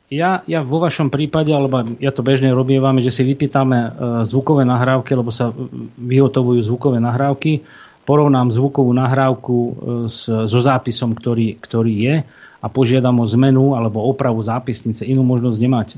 Ja, 0.09 0.41
ja 0.49 0.65
vo 0.65 0.81
vašom 0.81 1.13
prípade, 1.13 1.53
alebo 1.53 1.85
ja 2.01 2.09
to 2.09 2.25
bežne 2.25 2.49
robím, 2.57 2.81
že 3.05 3.13
si 3.13 3.21
vypýtame 3.29 3.79
uh, 3.85 3.91
zvukové 4.25 4.65
nahrávky, 4.65 5.13
lebo 5.13 5.29
sa 5.29 5.53
vyhotovujú 6.01 6.65
zvukové 6.65 7.05
nahrávky, 7.05 7.65
porovnám 8.09 8.49
zvukovú 8.49 8.97
nahrávku 8.97 9.57
uh, 9.57 9.73
s, 10.09 10.25
so 10.25 10.61
zápisom, 10.61 11.13
ktorý, 11.13 11.61
ktorý 11.61 11.95
je 11.97 12.15
a 12.61 12.67
požiadam 12.69 13.21
o 13.21 13.27
zmenu 13.29 13.77
alebo 13.77 14.05
opravu 14.09 14.41
zápisnice. 14.41 15.05
Inú 15.05 15.21
možnosť 15.25 15.59
nemáte. 15.61 15.97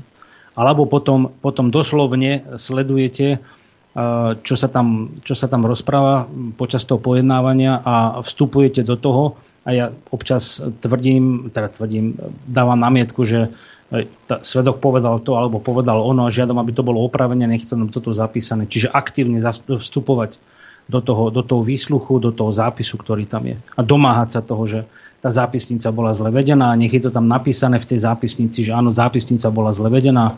Alebo 0.55 0.87
potom, 0.87 1.35
potom 1.43 1.67
doslovne 1.67 2.55
sledujete 2.55 3.43
čo 4.43 4.55
sa, 4.59 4.67
tam, 4.67 5.15
čo 5.23 5.39
sa 5.39 5.47
tam 5.47 5.63
rozpráva 5.63 6.27
počas 6.59 6.83
toho 6.83 6.99
pojednávania 6.99 7.79
a 7.79 8.19
vstupujete 8.19 8.83
do 8.83 8.99
toho 8.99 9.39
a 9.63 9.69
ja 9.71 9.85
občas 10.11 10.59
tvrdím, 10.83 11.47
teda 11.47 11.71
tvrdím, 11.71 12.19
dávam 12.43 12.75
namietku, 12.75 13.23
že 13.23 13.55
e, 13.95 14.11
tá, 14.27 14.43
svedok 14.43 14.83
povedal 14.83 15.23
to 15.23 15.39
alebo 15.39 15.63
povedal 15.63 16.03
ono 16.03 16.27
a 16.27 16.35
žiadam, 16.35 16.59
aby 16.59 16.75
to 16.75 16.83
bolo 16.83 17.07
opravené, 17.07 17.47
nech 17.47 17.63
to 17.63 17.79
toto 17.87 18.11
zapísané. 18.11 18.67
Čiže 18.67 18.91
aktívne 18.91 19.39
vstupovať 19.39 20.43
do 20.91 20.99
toho, 20.99 21.31
do 21.31 21.41
toho 21.41 21.63
výsluchu, 21.63 22.19
do 22.19 22.35
toho 22.35 22.51
zápisu, 22.51 22.99
ktorý 22.99 23.25
tam 23.25 23.47
je. 23.47 23.57
A 23.73 23.81
domáhať 23.81 24.37
sa 24.37 24.41
toho, 24.43 24.67
že 24.67 24.79
tá 25.23 25.31
zápisnica 25.31 25.89
bola 25.89 26.11
zle 26.13 26.29
vedená, 26.35 26.75
nech 26.77 26.93
je 26.93 27.01
to 27.01 27.15
tam 27.15 27.25
napísané 27.25 27.81
v 27.81 27.89
tej 27.95 28.05
zápisnici, 28.05 28.61
že 28.61 28.75
áno, 28.75 28.93
zápisnica 28.93 29.49
bola 29.49 29.71
zle 29.73 29.87
vedená, 29.87 30.35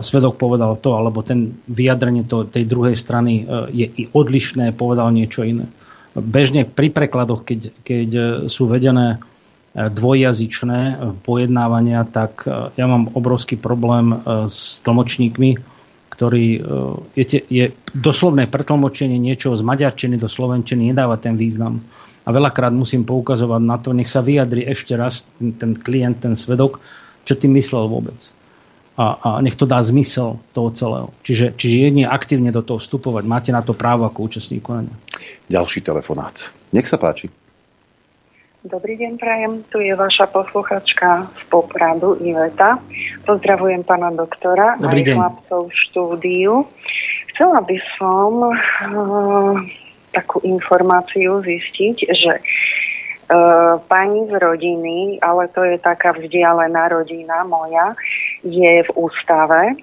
svedok 0.00 0.38
povedal 0.38 0.78
to, 0.78 0.94
alebo 0.94 1.26
ten 1.26 1.58
vyjadrenie 1.66 2.22
to, 2.22 2.46
tej 2.46 2.70
druhej 2.70 2.94
strany 2.94 3.42
je 3.74 3.86
i 3.90 4.02
odlišné, 4.06 4.70
povedal 4.78 5.10
niečo 5.10 5.42
iné. 5.42 5.66
Bežne 6.14 6.62
pri 6.66 6.94
prekladoch, 6.94 7.42
keď, 7.42 7.60
keď 7.82 8.08
sú 8.46 8.70
vedené 8.70 9.18
dvojjazyčné 9.74 11.02
pojednávania, 11.26 12.06
tak 12.06 12.46
ja 12.74 12.86
mám 12.86 13.10
obrovský 13.14 13.58
problém 13.58 14.22
s 14.46 14.82
tlmočníkmi, 14.86 15.58
ktorý 16.14 16.46
je, 17.14 17.24
je 17.46 17.64
doslovné 17.94 18.46
pretlmočenie 18.50 19.18
niečoho 19.18 19.54
z 19.58 19.66
maďarčiny 19.66 20.18
do 20.18 20.30
slovenčiny, 20.30 20.94
nedáva 20.94 21.18
ten 21.18 21.34
význam. 21.34 21.82
A 22.22 22.30
veľakrát 22.30 22.70
musím 22.70 23.02
poukazovať 23.02 23.62
na 23.62 23.78
to, 23.82 23.94
nech 23.94 24.10
sa 24.10 24.22
vyjadri 24.22 24.62
ešte 24.66 24.94
raz 24.94 25.26
ten, 25.38 25.74
klient, 25.74 26.22
ten 26.22 26.38
svedok, 26.38 26.78
čo 27.26 27.34
tým 27.34 27.54
myslel 27.58 27.90
vôbec 27.90 28.30
a, 29.00 29.06
a 29.24 29.28
nech 29.40 29.56
to 29.56 29.64
dá 29.64 29.80
zmysel 29.80 30.36
toho 30.52 30.68
celého. 30.76 31.08
Čiže, 31.24 31.56
čiže 31.56 31.88
jedine 31.88 32.04
aktívne 32.04 32.52
do 32.52 32.60
toho 32.60 32.76
vstupovať. 32.76 33.24
Máte 33.24 33.48
na 33.48 33.64
to 33.64 33.72
právo 33.72 34.04
ako 34.04 34.28
účastník 34.28 34.60
konania. 34.60 34.92
Ďalší 35.48 35.80
telefonát. 35.80 36.52
Nech 36.76 36.84
sa 36.84 37.00
páči. 37.00 37.32
Dobrý 38.60 39.00
deň, 39.00 39.16
prajem. 39.16 39.52
Tu 39.72 39.88
je 39.88 39.96
vaša 39.96 40.28
posluchačka 40.28 41.32
z 41.32 41.42
Popradu 41.48 42.20
Iveta. 42.20 42.76
Pozdravujem 43.24 43.88
pána 43.88 44.12
doktora 44.12 44.76
Dobrý 44.76 45.00
aj 45.00 45.16
chlapcov 45.16 45.72
v 45.72 45.74
štúdiu. 45.88 46.52
Chcela 47.32 47.64
by 47.64 47.78
som 47.96 48.32
uh, 48.52 49.56
takú 50.12 50.44
informáciu 50.44 51.40
zistiť, 51.40 51.96
že 52.12 52.32
uh, 52.36 53.80
pani 53.88 54.28
z 54.28 54.36
rodiny, 54.36 55.24
ale 55.24 55.48
to 55.56 55.64
je 55.64 55.80
taká 55.80 56.12
vzdialená 56.12 56.92
rodina 56.92 57.40
moja, 57.48 57.96
je 58.44 58.74
v 58.86 58.90
ústave, 58.96 59.76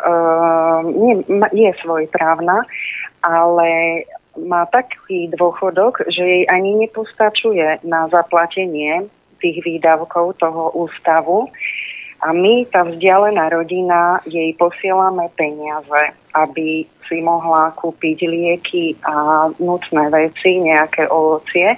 uh, 0.00 0.80
nie, 0.84 1.24
je 1.52 1.72
svojprávna, 1.82 2.66
ale 3.22 4.04
má 4.34 4.66
taký 4.66 5.30
dôchodok, 5.30 6.10
že 6.10 6.22
jej 6.22 6.44
ani 6.50 6.74
nepostačuje 6.86 7.86
na 7.86 8.10
zaplatenie 8.10 9.06
tých 9.38 9.62
výdavkov 9.62 10.40
toho 10.42 10.74
ústavu. 10.74 11.52
A 12.24 12.32
my, 12.32 12.64
tá 12.72 12.88
vzdialená 12.88 13.52
rodina, 13.52 14.16
jej 14.24 14.56
posielame 14.56 15.28
peniaze, 15.36 16.16
aby 16.32 16.88
si 17.04 17.20
mohla 17.20 17.76
kúpiť 17.76 18.18
lieky 18.24 18.96
a 19.04 19.48
nutné 19.60 20.08
veci, 20.08 20.64
nejaké 20.64 21.04
ovocie. 21.12 21.76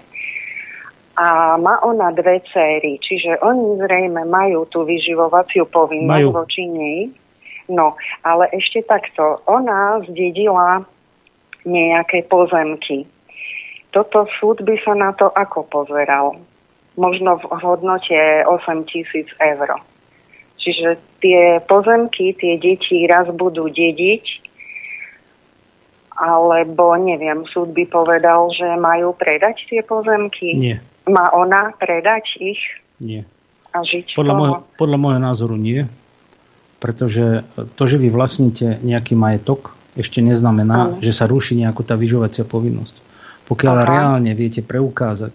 A 1.16 1.56
má 1.56 1.80
ona 1.80 2.12
dve 2.12 2.44
céry, 2.52 3.00
čiže 3.00 3.40
oni 3.40 3.80
zrejme 3.80 4.28
majú 4.28 4.68
tú 4.68 4.84
vyživovaciu 4.84 5.64
povinnosť 5.64 6.28
majú. 6.28 6.36
voči 6.36 6.68
nej. 6.68 7.08
No, 7.72 7.96
ale 8.20 8.52
ešte 8.52 8.84
takto, 8.84 9.40
ona 9.48 10.04
zdedila 10.04 10.84
nejaké 11.64 12.28
pozemky. 12.28 13.08
Toto 13.90 14.28
súd 14.38 14.60
by 14.60 14.76
sa 14.84 14.92
na 14.92 15.16
to 15.16 15.32
ako 15.32 15.64
pozeral? 15.66 16.36
Možno 17.00 17.40
v 17.40 17.44
hodnote 17.64 18.44
8 18.44 18.84
tisíc 18.84 19.26
eur. 19.40 19.68
Čiže 20.60 21.00
tie 21.24 21.64
pozemky, 21.64 22.36
tie 22.36 22.60
deti 22.60 23.08
raz 23.08 23.28
budú 23.32 23.72
dediť, 23.72 24.24
alebo 26.16 26.96
neviem, 26.96 27.44
súd 27.52 27.76
by 27.76 27.84
povedal, 27.88 28.48
že 28.52 28.64
majú 28.80 29.12
predať 29.16 29.64
tie 29.68 29.80
pozemky. 29.84 30.56
Nie. 30.56 30.78
Má 31.06 31.30
ona 31.34 31.70
predať 31.78 32.34
ich? 32.38 32.60
Nie. 32.98 33.22
A 33.70 33.84
žiť 33.84 34.16
podľa, 34.16 34.34
môjho, 34.34 34.56
podľa 34.74 34.98
môjho 34.98 35.20
názoru 35.20 35.56
nie. 35.58 35.86
Pretože 36.82 37.46
to, 37.78 37.82
že 37.88 37.96
vy 37.96 38.08
vlastníte 38.12 38.80
nejaký 38.84 39.16
majetok, 39.16 39.76
ešte 39.96 40.20
neznamená, 40.20 40.92
Aha. 40.92 41.00
že 41.00 41.12
sa 41.16 41.24
ruší 41.24 41.56
nejakú 41.56 41.80
tá 41.80 41.96
vyžovacia 41.96 42.44
povinnosť. 42.44 42.94
Pokiaľ 43.48 43.76
Aha. 43.80 43.86
reálne 43.86 44.32
viete 44.36 44.60
preukázať, 44.60 45.32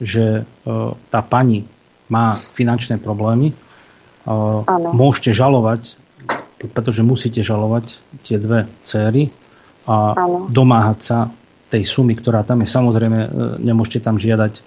že 0.00 0.44
uh, 0.44 0.96
tá 1.12 1.20
pani 1.20 1.68
má 2.08 2.36
finančné 2.36 2.96
problémy, 2.96 3.52
uh, 3.52 4.64
môžete 4.96 5.36
žalovať, 5.36 6.00
pretože 6.72 7.04
musíte 7.04 7.44
žalovať 7.44 8.00
tie 8.24 8.40
dve 8.40 8.64
céry 8.80 9.28
a 9.84 10.16
ano. 10.16 10.48
domáhať 10.48 10.98
sa 11.04 11.18
tej 11.68 11.84
sumy, 11.84 12.16
ktorá 12.16 12.40
tam 12.46 12.64
je. 12.64 12.68
Samozrejme, 12.70 13.18
e, 13.18 13.28
nemôžete 13.60 14.00
tam 14.00 14.16
žiadať 14.16 14.64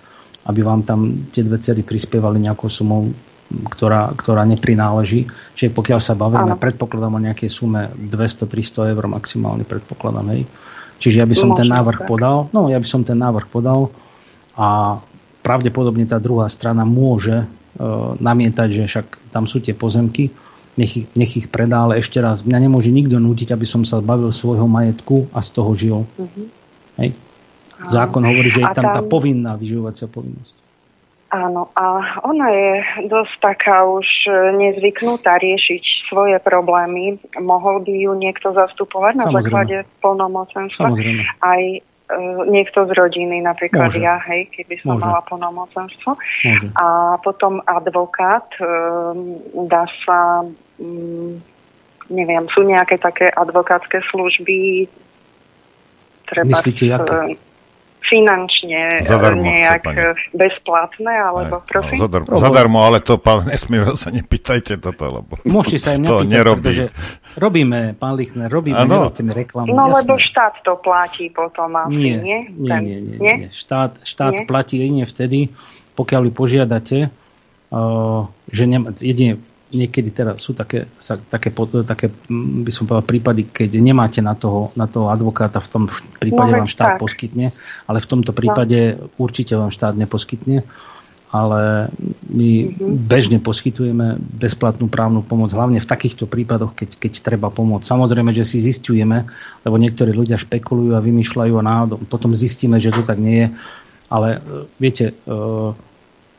aby 0.48 0.60
vám 0.64 0.82
tam 0.88 1.28
tie 1.30 1.44
dve 1.44 1.60
cery 1.60 1.84
prispievali 1.84 2.40
nejakou 2.40 2.72
sumou, 2.72 3.11
ktorá, 3.48 4.15
ktorá 4.15 4.48
neprináleží. 4.48 5.28
Čiže 5.56 5.76
pokiaľ 5.76 5.99
sa 5.99 6.15
bavíme, 6.15 6.56
ano. 6.56 6.60
predpokladám 6.60 7.14
o 7.15 7.24
nejakej 7.24 7.49
sume 7.52 7.91
200-300 7.95 8.95
eur 8.95 9.03
maximálne 9.11 9.68
predpokladám, 9.68 10.28
hej. 10.36 10.44
Čiže 10.98 11.18
ja 11.22 11.28
by 11.30 11.36
som 11.38 11.53
ten 11.53 11.69
návrh 11.69 12.03
tak. 12.03 12.07
podal, 12.10 12.49
no 12.56 12.74
ja 12.74 12.82
by 12.82 12.88
som 12.90 13.06
ten 13.06 13.22
návrh 13.22 13.53
podal 13.53 13.94
a 14.57 14.98
pravdepodobne 15.45 16.10
tá 16.10 16.18
druhá 16.18 16.49
strana 16.49 16.84
môže 16.90 17.45
e, 17.45 17.48
namietať, 18.18 18.68
že 18.74 18.84
však 18.90 19.30
tam 19.30 19.45
sú 19.45 19.61
tie 19.61 19.78
pozemky, 19.78 20.34
nech 20.74 20.91
ich, 20.98 21.06
nech 21.14 21.32
ich 21.38 21.48
predá, 21.53 21.86
ale 21.86 22.02
ešte 22.02 22.18
raz, 22.18 22.41
mňa 22.41 22.65
nemôže 22.65 22.90
nikto 22.90 23.22
nútiť, 23.22 23.53
aby 23.53 23.65
som 23.69 23.86
sa 23.86 24.02
zbavil 24.02 24.34
svojho 24.34 24.65
majetku 24.65 25.30
a 25.34 25.45
z 25.45 25.49
toho 25.53 25.72
žil. 25.78 25.99
Uh-huh. 26.18 26.45
Hej. 26.98 27.14
Zákon 27.86 28.26
hovorí, 28.26 28.49
že 28.49 28.66
je 28.66 28.70
tam, 28.74 28.90
tam 28.90 28.95
tá 28.98 29.02
povinná 29.06 29.54
vyživovacia 29.54 30.10
povinnosť. 30.10 30.68
Áno, 31.28 31.68
a 31.76 31.86
ona 32.24 32.48
je 32.48 32.72
dosť 33.12 33.34
taká 33.44 33.84
už 33.84 34.08
nezvyknutá 34.56 35.36
riešiť 35.36 36.08
svoje 36.08 36.40
problémy. 36.40 37.20
Mohol 37.36 37.84
by 37.84 37.94
ju 37.94 38.12
niekto 38.16 38.56
zastupovať 38.56 39.20
na 39.20 39.26
Samozrejme. 39.28 39.44
základe 39.44 39.78
plnomocenstva? 39.99 40.88
Samozrejme. 40.88 41.24
Aj 41.44 41.62
e, 41.68 41.80
niekto 42.48 42.88
z 42.88 42.91
rodiny, 42.95 43.44
napríklad 43.44 43.91
Môže. 43.91 43.99
ja, 43.99 44.16
hej, 44.24 44.48
keby 44.56 44.80
som 44.80 44.95
Môže. 44.95 45.04
mala 45.04 45.20
plnomocenstvo. 45.28 46.16
Môže. 46.16 46.68
A 46.80 47.20
potom 47.20 47.60
advokát, 47.68 48.48
e, 48.56 48.66
dá 49.68 49.84
sa, 50.08 50.48
mm, 50.80 51.44
neviem, 52.08 52.48
sú 52.56 52.64
nejaké 52.64 53.04
také 53.04 53.28
advokátske 53.36 53.99
služby, 54.16 54.88
treba... 56.24 56.56
Myslíte, 56.56 56.88
aké? 56.95 57.36
Finančne 58.07 59.03
zadarmo, 59.03 59.43
nejak 59.43 59.84
pani. 59.84 60.15
bezplatné, 60.31 61.13
alebo 61.13 61.59
Aj, 61.59 61.67
prosím? 61.67 61.97
No, 61.99 62.03
zadarmo, 62.07 62.29
zadarmo, 62.39 62.77
ale 62.84 62.97
to, 63.03 63.19
pán 63.19 63.43
Nesmír, 63.51 63.93
sa 63.99 64.09
nepýtajte 64.09 64.79
toto, 64.79 65.21
lebo 65.21 65.35
Môžete 65.43 65.79
sa 65.79 65.91
im 65.95 66.07
to 66.07 66.23
nepýtať, 66.23 66.31
nerobí. 66.31 66.71
robíme, 67.35 67.79
pán 67.99 68.15
Lichner, 68.15 68.47
robíme, 68.47 68.79
ano. 68.79 69.11
mi 69.11 69.31
reklamu. 69.35 69.69
No, 69.71 69.91
jasné. 69.91 69.97
lebo 70.03 70.13
štát 70.17 70.53
to 70.63 70.73
platí 70.79 71.27
potom 71.29 71.75
asi, 71.75 71.95
nie? 71.95 72.17
Nie, 72.17 72.39
nie, 72.47 72.69
Ten, 72.71 72.81
nie, 72.84 72.97
nie, 73.03 73.15
nie. 73.19 73.35
nie. 73.45 73.49
Štát, 73.51 73.99
štát 74.07 74.34
nie? 74.34 74.45
platí 74.47 74.79
jedine 74.79 75.05
vtedy, 75.05 75.51
pokiaľ 75.99 76.21
vy 76.27 76.31
požiadate, 76.31 76.99
uh, 77.71 78.21
že 78.47 78.63
nem, 78.65 78.88
jedine 78.97 79.41
niekedy 79.68 80.15
teda 80.15 80.39
sú 80.39 80.56
také, 80.56 80.88
sa, 80.95 81.19
také, 81.19 81.52
také, 81.84 82.07
mm, 82.07 82.64
by 82.64 82.72
som 82.72 82.88
povedal, 82.88 83.03
prípady, 83.03 83.41
keď 83.52 83.69
nemáte 83.84 84.23
na 84.23 84.31
toho, 84.31 84.72
na 84.80 84.88
toho 84.88 85.11
advokáta, 85.11 85.60
v 85.60 85.69
tom 85.69 85.84
prípade 86.19 86.56
no, 86.56 86.64
vám 86.64 86.69
štát 86.72 86.95
tak. 86.95 87.02
poskytne, 87.03 87.52
ale 87.84 87.98
v 87.99 88.07
tomto 88.07 88.31
prípade 88.31 88.95
no. 88.95 89.11
určite 89.19 89.60
vám 89.60 89.68
štát 89.68 89.99
neposkytne, 89.99 90.64
ale 91.27 91.91
my 92.31 92.49
mm-hmm. 92.72 92.95
bežne 93.03 93.38
poskytujeme 93.44 94.15
bezplatnú 94.39 94.88
právnu 94.88 95.19
pomoc, 95.27 95.52
hlavne 95.52 95.84
v 95.84 95.89
takýchto 95.91 96.23
prípadoch, 96.23 96.72
keď, 96.72 96.95
keď 96.95 97.14
treba 97.19 97.52
pomôcť. 97.52 97.84
Samozrejme, 97.84 98.31
že 98.31 98.48
si 98.48 98.64
zistujeme, 98.64 99.27
lebo 99.68 99.76
niektorí 99.76 100.15
ľudia 100.15 100.39
špekulujú 100.39 100.95
a 100.95 101.03
vymýšľajú 101.03 101.53
a 101.60 101.68
náhodou, 101.68 101.99
potom 102.07 102.31
zistíme, 102.31 102.80
že 102.80 102.95
to 102.95 103.03
tak 103.03 103.19
nie 103.19 103.44
je, 103.44 103.48
ale 104.07 104.39
e, 104.39 104.64
viete, 104.80 105.11
e, 105.11 105.35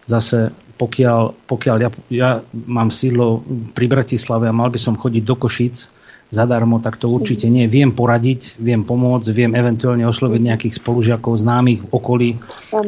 zase 0.09 0.57
pokiaľ, 0.79 1.51
pokiaľ 1.51 1.77
ja, 1.83 1.91
ja 2.09 2.31
mám 2.55 2.95
sídlo 2.95 3.43
pri 3.75 3.91
Bratislave 3.91 4.47
a 4.47 4.55
mal 4.55 4.71
by 4.71 4.79
som 4.79 4.95
chodiť 4.95 5.23
do 5.27 5.35
Košic 5.35 5.99
zadarmo, 6.31 6.79
tak 6.79 7.01
to 7.01 7.09
určite 7.09 7.49
nie. 7.49 7.67
Viem 7.67 7.97
poradiť, 7.97 8.61
viem 8.61 8.85
pomôcť, 8.85 9.29
viem 9.33 9.53
eventuálne 9.57 10.05
osloviť 10.07 10.41
nejakých 10.45 10.75
spolužiakov, 10.79 11.41
známych 11.41 11.83
v 11.83 11.91
okolí, 11.91 12.31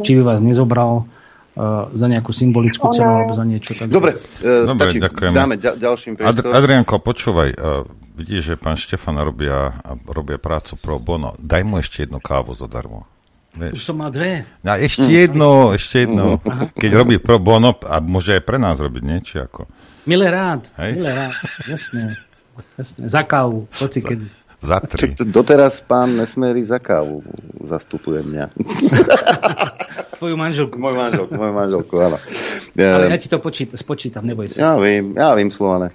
či 0.05 0.11
by 0.21 0.23
vás 0.23 0.41
nezobral 0.45 1.05
uh, 1.05 1.89
za 1.91 2.07
nejakú 2.07 2.31
symbolickú 2.37 2.93
cenu 2.93 3.11
alebo 3.11 3.33
za 3.33 3.45
niečo. 3.49 3.73
Takže... 3.73 3.91
Dobre, 3.91 4.21
uh, 4.45 4.69
Dobre 4.69 4.93
stačí, 4.93 4.99
ďakujem. 5.01 5.33
dáme 5.33 5.57
ďal, 5.57 5.75
ďalším 5.81 6.13
priestor. 6.21 6.53
Ad, 6.53 6.57
Adrianko, 6.63 7.01
počúvaj, 7.01 7.51
uh, 7.57 7.89
vidíš, 8.15 8.43
že 8.45 8.55
pán 8.61 8.77
Štefan 8.77 9.17
robia, 9.25 9.73
robia 10.05 10.37
prácu 10.37 10.77
pro 10.77 11.01
bono. 11.01 11.33
Daj 11.41 11.63
mu 11.65 11.81
ešte 11.81 12.05
jednu 12.05 12.21
kávu 12.21 12.53
zadarmo. 12.53 13.10
Vieš. 13.51 13.73
Už 13.75 13.83
som 13.83 13.99
mal 13.99 14.15
dve. 14.15 14.47
A 14.63 14.79
ešte 14.79 15.11
mm. 15.11 15.15
jedno, 15.15 15.75
ešte 15.75 16.07
jedno. 16.07 16.39
Aha. 16.47 16.71
Keď 16.71 16.91
robí 16.95 17.19
pro 17.19 17.43
bono, 17.43 17.75
a 17.83 17.99
môže 17.99 18.39
aj 18.39 18.43
pre 18.47 18.63
nás 18.63 18.79
robiť 18.79 19.03
niečo 19.03 19.43
ako. 19.43 19.67
Milé 20.07 20.31
rád, 20.31 20.71
Hej? 20.79 21.03
milé 21.03 21.11
rád, 21.13 21.35
jasné. 21.67 22.15
jasné. 22.79 23.05
Za 23.11 23.27
kávu, 23.27 23.67
hoci 23.83 24.01
kedy. 24.01 24.27
Za 24.61 24.77
tri. 24.85 25.17
Doteraz 25.17 25.81
pán 25.81 26.21
Nesmery 26.21 26.61
za 26.61 26.77
kávu 26.77 27.25
zastupuje 27.65 28.21
mňa. 28.21 28.45
Tvoju 30.03 30.37
manželku. 30.37 30.79
Moju 30.79 30.97
manželku, 30.97 31.33
moju 31.35 31.53
manželku, 31.53 31.95
áno. 32.01 32.17
Ale 32.79 33.11
ja 33.11 33.19
ti 33.19 33.29
to 33.29 33.43
počítam, 33.43 33.77
spočítam, 33.77 34.23
neboj 34.25 34.49
sa. 34.49 34.57
Ja 34.57 34.73
vím, 34.79 35.19
ja 35.19 35.35
vím, 35.35 35.51
Slovane. 35.53 35.93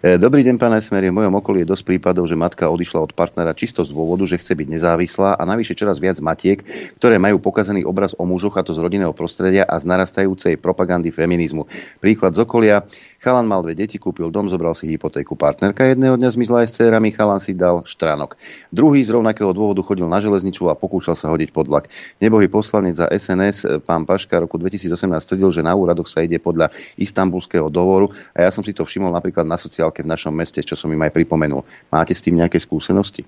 E, 0.00 0.16
dobrý 0.16 0.42
deň, 0.42 0.56
pán 0.56 0.74
Esmer. 0.74 1.04
V 1.06 1.14
mojom 1.14 1.36
okolí 1.38 1.62
je 1.62 1.70
dosť 1.70 1.84
prípadov, 1.84 2.24
že 2.26 2.34
matka 2.34 2.66
odišla 2.72 3.04
od 3.04 3.12
partnera 3.12 3.52
čisto 3.52 3.84
z 3.84 3.92
dôvodu, 3.92 4.24
že 4.24 4.40
chce 4.40 4.56
byť 4.56 4.68
nezávislá 4.72 5.36
a 5.36 5.42
navyše 5.44 5.76
čoraz 5.76 6.00
viac 6.00 6.16
matiek, 6.24 6.64
ktoré 6.96 7.20
majú 7.20 7.38
pokazený 7.38 7.84
obraz 7.84 8.16
o 8.16 8.24
mužoch 8.24 8.56
a 8.56 8.64
to 8.64 8.72
z 8.72 8.80
rodinného 8.80 9.12
prostredia 9.12 9.68
a 9.68 9.76
z 9.76 9.84
narastajúcej 9.84 10.56
propagandy 10.56 11.12
feminizmu. 11.12 11.68
Príklad 12.00 12.32
z 12.32 12.48
okolia. 12.48 12.88
Chalan 13.20 13.48
mal 13.48 13.64
dve 13.64 13.72
deti, 13.72 13.96
kúpil 13.96 14.28
dom, 14.28 14.52
zobral 14.52 14.76
si 14.76 14.84
hypotéku. 14.84 15.32
Partnerka 15.32 15.84
jedného 15.88 16.20
dňa 16.20 16.28
zmizla 16.28 16.64
aj 16.64 16.68
s 16.68 16.76
cérami, 16.76 17.08
chalan 17.12 17.40
si 17.40 17.56
dal 17.56 17.84
štránok. 17.84 18.36
Druhý 18.68 19.00
z 19.00 19.16
rovnakého 19.16 19.52
dôvodu 19.56 19.80
chodil 19.80 20.04
na 20.04 20.20
železniču 20.20 20.68
a 20.68 20.76
pokúšal 20.76 21.16
sa 21.16 21.32
hodiť 21.32 21.48
pod 21.52 21.68
vlak. 21.68 21.88
Nebohý 22.20 22.52
poslanec 22.52 22.96
za 23.00 23.08
SNS, 23.08 23.43
pán 23.82 24.06
Paška, 24.06 24.38
roku 24.38 24.56
2018 24.56 24.94
tvrdil, 25.10 25.50
že 25.50 25.66
na 25.66 25.74
úradoch 25.74 26.06
sa 26.06 26.22
ide 26.22 26.38
podľa 26.38 26.70
istambulského 26.96 27.68
dohovoru 27.68 28.14
a 28.32 28.46
ja 28.46 28.50
som 28.54 28.62
si 28.62 28.70
to 28.70 28.86
všimol 28.86 29.10
napríklad 29.10 29.44
na 29.44 29.58
sociálke 29.58 30.00
v 30.00 30.12
našom 30.14 30.32
meste, 30.32 30.62
čo 30.62 30.78
som 30.78 30.88
im 30.92 31.02
aj 31.02 31.12
pripomenul. 31.12 31.66
Máte 31.90 32.14
s 32.14 32.22
tým 32.22 32.38
nejaké 32.38 32.62
skúsenosti? 32.62 33.26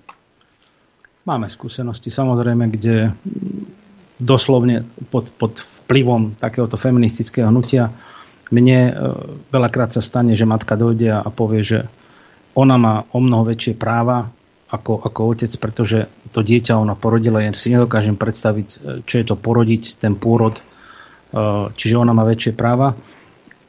Máme 1.27 1.51
skúsenosti, 1.51 2.07
samozrejme, 2.07 2.71
kde 2.71 3.11
doslovne 4.17 4.87
pod, 5.11 5.29
pod 5.35 5.59
vplyvom 5.85 6.39
takéhoto 6.39 6.79
feministického 6.79 7.51
hnutia 7.51 7.91
mne 8.47 8.79
e, 8.87 8.93
veľakrát 9.51 9.91
sa 9.91 9.99
stane, 10.03 10.31
že 10.35 10.47
matka 10.47 10.79
dojde 10.79 11.19
a 11.19 11.27
povie, 11.27 11.63
že 11.63 11.79
ona 12.55 12.79
má 12.79 12.95
o 13.11 13.19
mnoho 13.19 13.43
väčšie 13.51 13.75
práva 13.75 14.31
ako, 14.71 15.03
ako 15.03 15.19
otec, 15.35 15.51
pretože 15.59 16.07
to 16.31 16.39
dieťa 16.43 16.77
ona 16.77 16.93
porodila, 16.93 17.43
ja 17.43 17.51
si 17.53 17.73
nedokážem 17.73 18.15
predstaviť, 18.15 18.67
e, 18.67 18.77
čo 19.03 19.15
je 19.21 19.25
to 19.25 19.35
porodiť, 19.35 19.97
ten 20.01 20.15
pôrod, 20.15 20.57
e, 20.57 20.61
čiže 21.73 21.95
ona 21.97 22.11
má 22.11 22.23
väčšie 22.27 22.53
práva. 22.55 22.95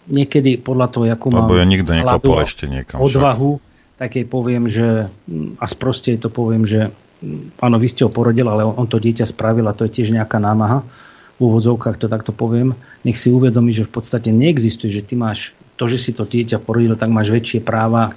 Niekedy 0.09 0.61
podľa 0.65 0.87
toho, 0.89 1.05
akú 1.13 1.29
mám 1.29 1.51
ja 1.53 1.69
nikto 1.69 1.93
ešte 2.41 2.65
niekam, 2.65 2.99
odvahu, 3.05 3.61
však. 3.61 3.99
tak 4.01 4.11
jej 4.17 4.27
poviem, 4.27 4.65
že 4.73 5.13
a 5.61 5.65
sproste 5.69 6.17
to 6.17 6.33
poviem, 6.33 6.65
že 6.65 6.89
áno, 7.61 7.77
vy 7.77 7.89
ste 7.93 8.09
ho 8.09 8.11
porodil, 8.11 8.49
ale 8.49 8.65
on 8.65 8.89
to 8.89 8.97
dieťa 8.97 9.29
spravil 9.29 9.69
a 9.69 9.77
to 9.77 9.85
je 9.85 10.01
tiež 10.01 10.17
nejaká 10.17 10.41
námaha 10.41 10.87
v 11.39 11.47
úvodzovkách 11.47 11.97
to 12.03 12.11
takto 12.11 12.35
poviem, 12.35 12.75
nech 13.07 13.15
si 13.15 13.31
uvedomí, 13.31 13.71
že 13.71 13.87
v 13.87 13.95
podstate 13.95 14.35
neexistuje, 14.35 14.91
že 14.91 15.07
ty 15.07 15.15
máš 15.15 15.55
to, 15.79 15.87
že 15.87 15.99
si 16.03 16.11
to 16.11 16.27
dieťa 16.27 16.59
porodil, 16.59 16.99
tak 16.99 17.15
máš 17.15 17.31
väčšie 17.31 17.63
práva 17.63 18.11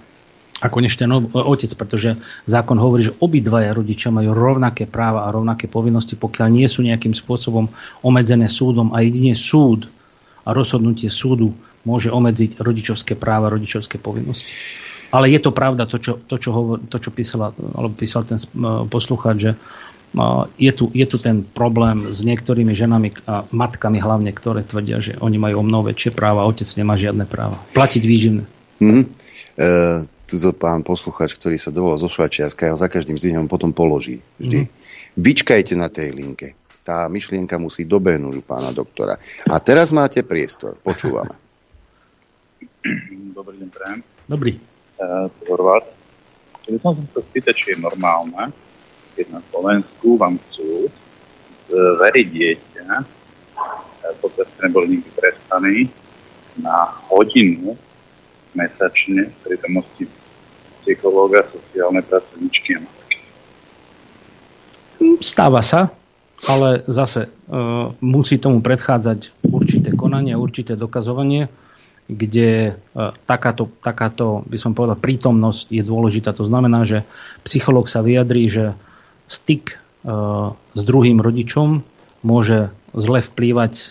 ako 0.61 0.77
než 0.77 0.93
ten 0.93 1.09
otec, 1.33 1.71
pretože 1.73 2.21
zákon 2.45 2.77
hovorí, 2.77 3.09
že 3.09 3.17
obidvaja 3.17 3.73
rodičia 3.73 4.13
majú 4.13 4.31
rovnaké 4.37 4.85
práva 4.85 5.25
a 5.25 5.33
rovnaké 5.33 5.65
povinnosti, 5.65 6.13
pokiaľ 6.13 6.47
nie 6.53 6.69
sú 6.69 6.85
nejakým 6.85 7.17
spôsobom 7.17 7.67
obmedzené 8.05 8.45
súdom 8.45 8.93
a 8.93 9.01
jedine 9.01 9.33
súd 9.33 9.89
a 10.45 10.53
rozhodnutie 10.53 11.09
súdu 11.09 11.57
môže 11.81 12.13
obmedziť 12.13 12.61
rodičovské 12.61 13.17
práva, 13.17 13.49
rodičovské 13.49 13.97
povinnosti. 13.97 14.53
Ale 15.11 15.27
je 15.27 15.41
to 15.43 15.51
pravda, 15.51 15.89
to, 15.89 15.99
čo, 15.99 16.21
to, 16.23 16.39
čo, 16.39 16.55
hovor, 16.55 16.77
to, 16.87 16.95
čo 17.01 17.11
písala, 17.11 17.51
alebo 17.51 17.91
písal 17.97 18.23
ten 18.23 18.39
poslucháč, 18.87 19.37
že 19.43 19.51
je 20.59 20.71
tu, 20.75 20.91
je 20.91 21.05
tu 21.07 21.17
ten 21.19 21.43
problém 21.43 21.95
s 21.99 22.19
niektorými 22.23 22.75
ženami 22.75 23.23
a 23.27 23.47
matkami 23.47 23.99
hlavne, 23.99 24.31
ktoré 24.35 24.63
tvrdia, 24.63 24.99
že 24.99 25.15
oni 25.19 25.39
majú 25.39 25.63
o 25.63 25.67
mnoho 25.67 25.87
väčšie 25.87 26.11
práva 26.11 26.47
otec 26.47 26.67
nemá 26.75 26.99
žiadne 26.99 27.23
práva. 27.23 27.59
Platiť 27.71 28.03
výživné. 28.03 28.43
Mm-hmm. 28.83 29.03
E, 29.55 29.67
tuto 30.31 30.55
pán 30.55 30.87
posluchač, 30.87 31.35
ktorý 31.35 31.59
sa 31.59 31.75
dovolal 31.75 31.99
zo 31.99 32.07
Švajčiarska, 32.07 32.71
ja 32.71 32.73
ho 32.73 32.79
za 32.79 32.87
každým 32.87 33.19
zdvihom 33.19 33.51
potom 33.51 33.75
položí. 33.75 34.23
Vždy. 34.39 34.63
Mm-hmm. 34.63 35.19
Vyčkajte 35.19 35.73
na 35.75 35.91
tej 35.91 36.15
linke. 36.15 36.55
Tá 36.81 37.05
myšlienka 37.11 37.59
musí 37.59 37.83
dobehnúť 37.83 38.41
pána 38.47 38.71
doktora. 38.71 39.19
A 39.45 39.59
teraz 39.59 39.91
máte 39.91 40.23
priestor. 40.23 40.79
Počúvame. 40.79 41.35
Dobrý 43.37 43.59
deň, 43.59 43.69
prajem. 43.69 43.99
Dobrý. 44.25 44.51
Uh, 44.97 45.27
Horvát. 45.51 45.85
Chcel 46.63 46.79
som 46.79 47.05
sa 47.11 47.21
spýtať, 47.21 47.53
či 47.57 47.67
je 47.75 47.77
normálne, 47.83 48.53
keď 49.17 49.25
na 49.35 49.41
Slovensku 49.51 50.15
vám 50.15 50.39
chcú 50.47 50.87
zveriť 51.71 52.27
dieťa, 52.31 52.85
pokiaľ 54.19 54.45
ste 54.45 54.59
neboli 54.63 54.85
nikdy 54.97 55.09
trestaní, 55.15 55.77
na 56.59 56.91
hodinu 57.07 57.79
mesačne 58.51 59.31
pri 59.41 59.55
prítomnosti 59.55 60.03
psychológa, 60.81 61.45
sociálnej 61.49 62.03
pracovničky 62.05 62.77
a 62.77 63.01
Stáva 65.21 65.65
sa, 65.65 65.89
ale 66.45 66.85
zase 66.89 67.25
e, 67.25 67.29
musí 68.01 68.37
tomu 68.37 68.61
predchádzať 68.61 69.45
určité 69.49 69.93
konanie, 69.93 70.37
určité 70.37 70.77
dokazovanie, 70.77 71.49
kde 72.05 72.49
e, 72.69 73.01
takáto, 73.25 73.69
takáto, 73.81 74.45
by 74.45 74.57
som 74.57 74.77
povedal, 74.77 74.97
prítomnosť 74.97 75.73
je 75.73 75.81
dôležitá. 75.85 76.33
To 76.37 76.45
znamená, 76.45 76.85
že 76.85 77.05
psychológ 77.45 77.89
sa 77.89 78.05
vyjadrí, 78.05 78.45
že 78.45 78.77
styk 79.25 79.73
e, 79.73 79.75
s 80.53 80.81
druhým 80.85 81.17
rodičom 81.21 81.81
môže 82.21 82.69
zle 82.93 83.19
vplývať 83.25 83.73
e, 83.77 83.85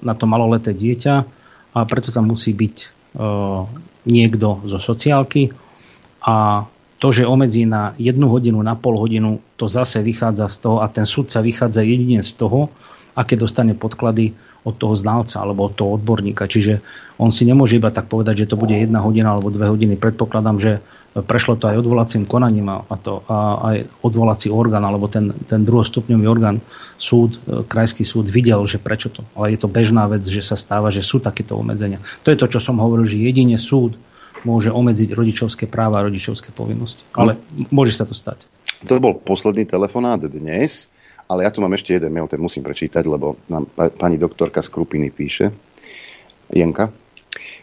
na 0.00 0.14
to 0.14 0.24
maloleté 0.26 0.74
dieťa 0.74 1.14
a 1.74 1.78
preto 1.84 2.10
tam 2.10 2.30
musí 2.30 2.54
byť 2.54 2.76
e, 2.82 2.86
niekto 4.08 4.64
zo 4.66 4.78
sociálky 4.80 5.52
a 6.28 6.68
to, 6.98 7.08
že 7.08 7.24
obmedzí 7.24 7.64
na 7.64 7.96
jednu 7.96 8.28
hodinu, 8.28 8.60
na 8.60 8.76
pol 8.76 9.00
hodinu, 9.00 9.40
to 9.56 9.64
zase 9.64 10.04
vychádza 10.04 10.52
z 10.52 10.56
toho 10.60 10.84
a 10.84 10.92
ten 10.92 11.08
sudca 11.08 11.40
vychádza 11.40 11.80
jedine 11.80 12.20
z 12.20 12.36
toho, 12.36 12.68
aké 13.16 13.38
dostane 13.38 13.72
podklady 13.72 14.36
od 14.66 14.76
toho 14.76 14.92
znalca 14.92 15.40
alebo 15.40 15.70
od 15.70 15.74
toho 15.78 15.96
odborníka. 15.96 16.50
Čiže 16.50 16.84
on 17.16 17.32
si 17.32 17.48
nemôže 17.48 17.80
iba 17.80 17.88
tak 17.88 18.10
povedať, 18.10 18.44
že 18.44 18.50
to 18.52 18.60
bude 18.60 18.74
jedna 18.74 19.00
hodina 19.00 19.32
alebo 19.32 19.48
dve 19.48 19.70
hodiny. 19.70 19.96
Predpokladám, 19.96 20.58
že 20.60 20.72
prešlo 21.16 21.56
to 21.56 21.72
aj 21.72 21.80
odvolacím 21.80 22.28
konaním 22.28 22.68
a, 22.68 22.96
to, 23.00 23.24
a 23.26 23.36
aj 23.72 23.76
odvolací 24.04 24.52
orgán 24.52 24.84
alebo 24.84 25.08
ten, 25.08 25.32
ten 25.48 25.64
druhostupňový 25.64 26.26
orgán, 26.28 26.60
súd, 27.00 27.40
e, 27.46 27.64
krajský 27.64 28.04
súd 28.04 28.28
videl, 28.28 28.60
že 28.68 28.78
prečo 28.78 29.08
to. 29.08 29.24
Ale 29.34 29.56
je 29.56 29.58
to 29.58 29.70
bežná 29.70 30.04
vec, 30.10 30.22
že 30.26 30.44
sa 30.44 30.54
stáva, 30.54 30.92
že 30.92 31.00
sú 31.00 31.18
takéto 31.18 31.56
obmedzenia. 31.56 32.02
To 32.26 32.30
je 32.30 32.38
to, 32.38 32.46
čo 32.46 32.60
som 32.60 32.78
hovoril, 32.78 33.08
že 33.08 33.18
jedine 33.18 33.56
súd 33.56 33.96
môže 34.42 34.70
obmedziť 34.70 35.14
rodičovské 35.14 35.64
práva 35.66 36.02
a 36.02 36.06
rodičovské 36.06 36.54
povinnosti. 36.54 37.02
Ale 37.14 37.38
môže 37.72 37.94
sa 37.94 38.04
to 38.04 38.14
stať. 38.14 38.44
To 38.86 39.02
bol 39.02 39.18
posledný 39.18 39.66
telefonát 39.66 40.22
dnes, 40.22 40.86
ale 41.26 41.44
ja 41.44 41.50
tu 41.50 41.58
mám 41.58 41.74
ešte 41.74 41.98
jeden 41.98 42.14
mail, 42.14 42.30
ten 42.30 42.38
musím 42.38 42.62
prečítať, 42.62 43.02
lebo 43.02 43.34
nám 43.50 43.66
pani 43.74 44.16
doktorka 44.16 44.62
z 44.62 44.70
Krupiny 44.70 45.10
píše. 45.10 45.50
Jenka. 46.48 46.94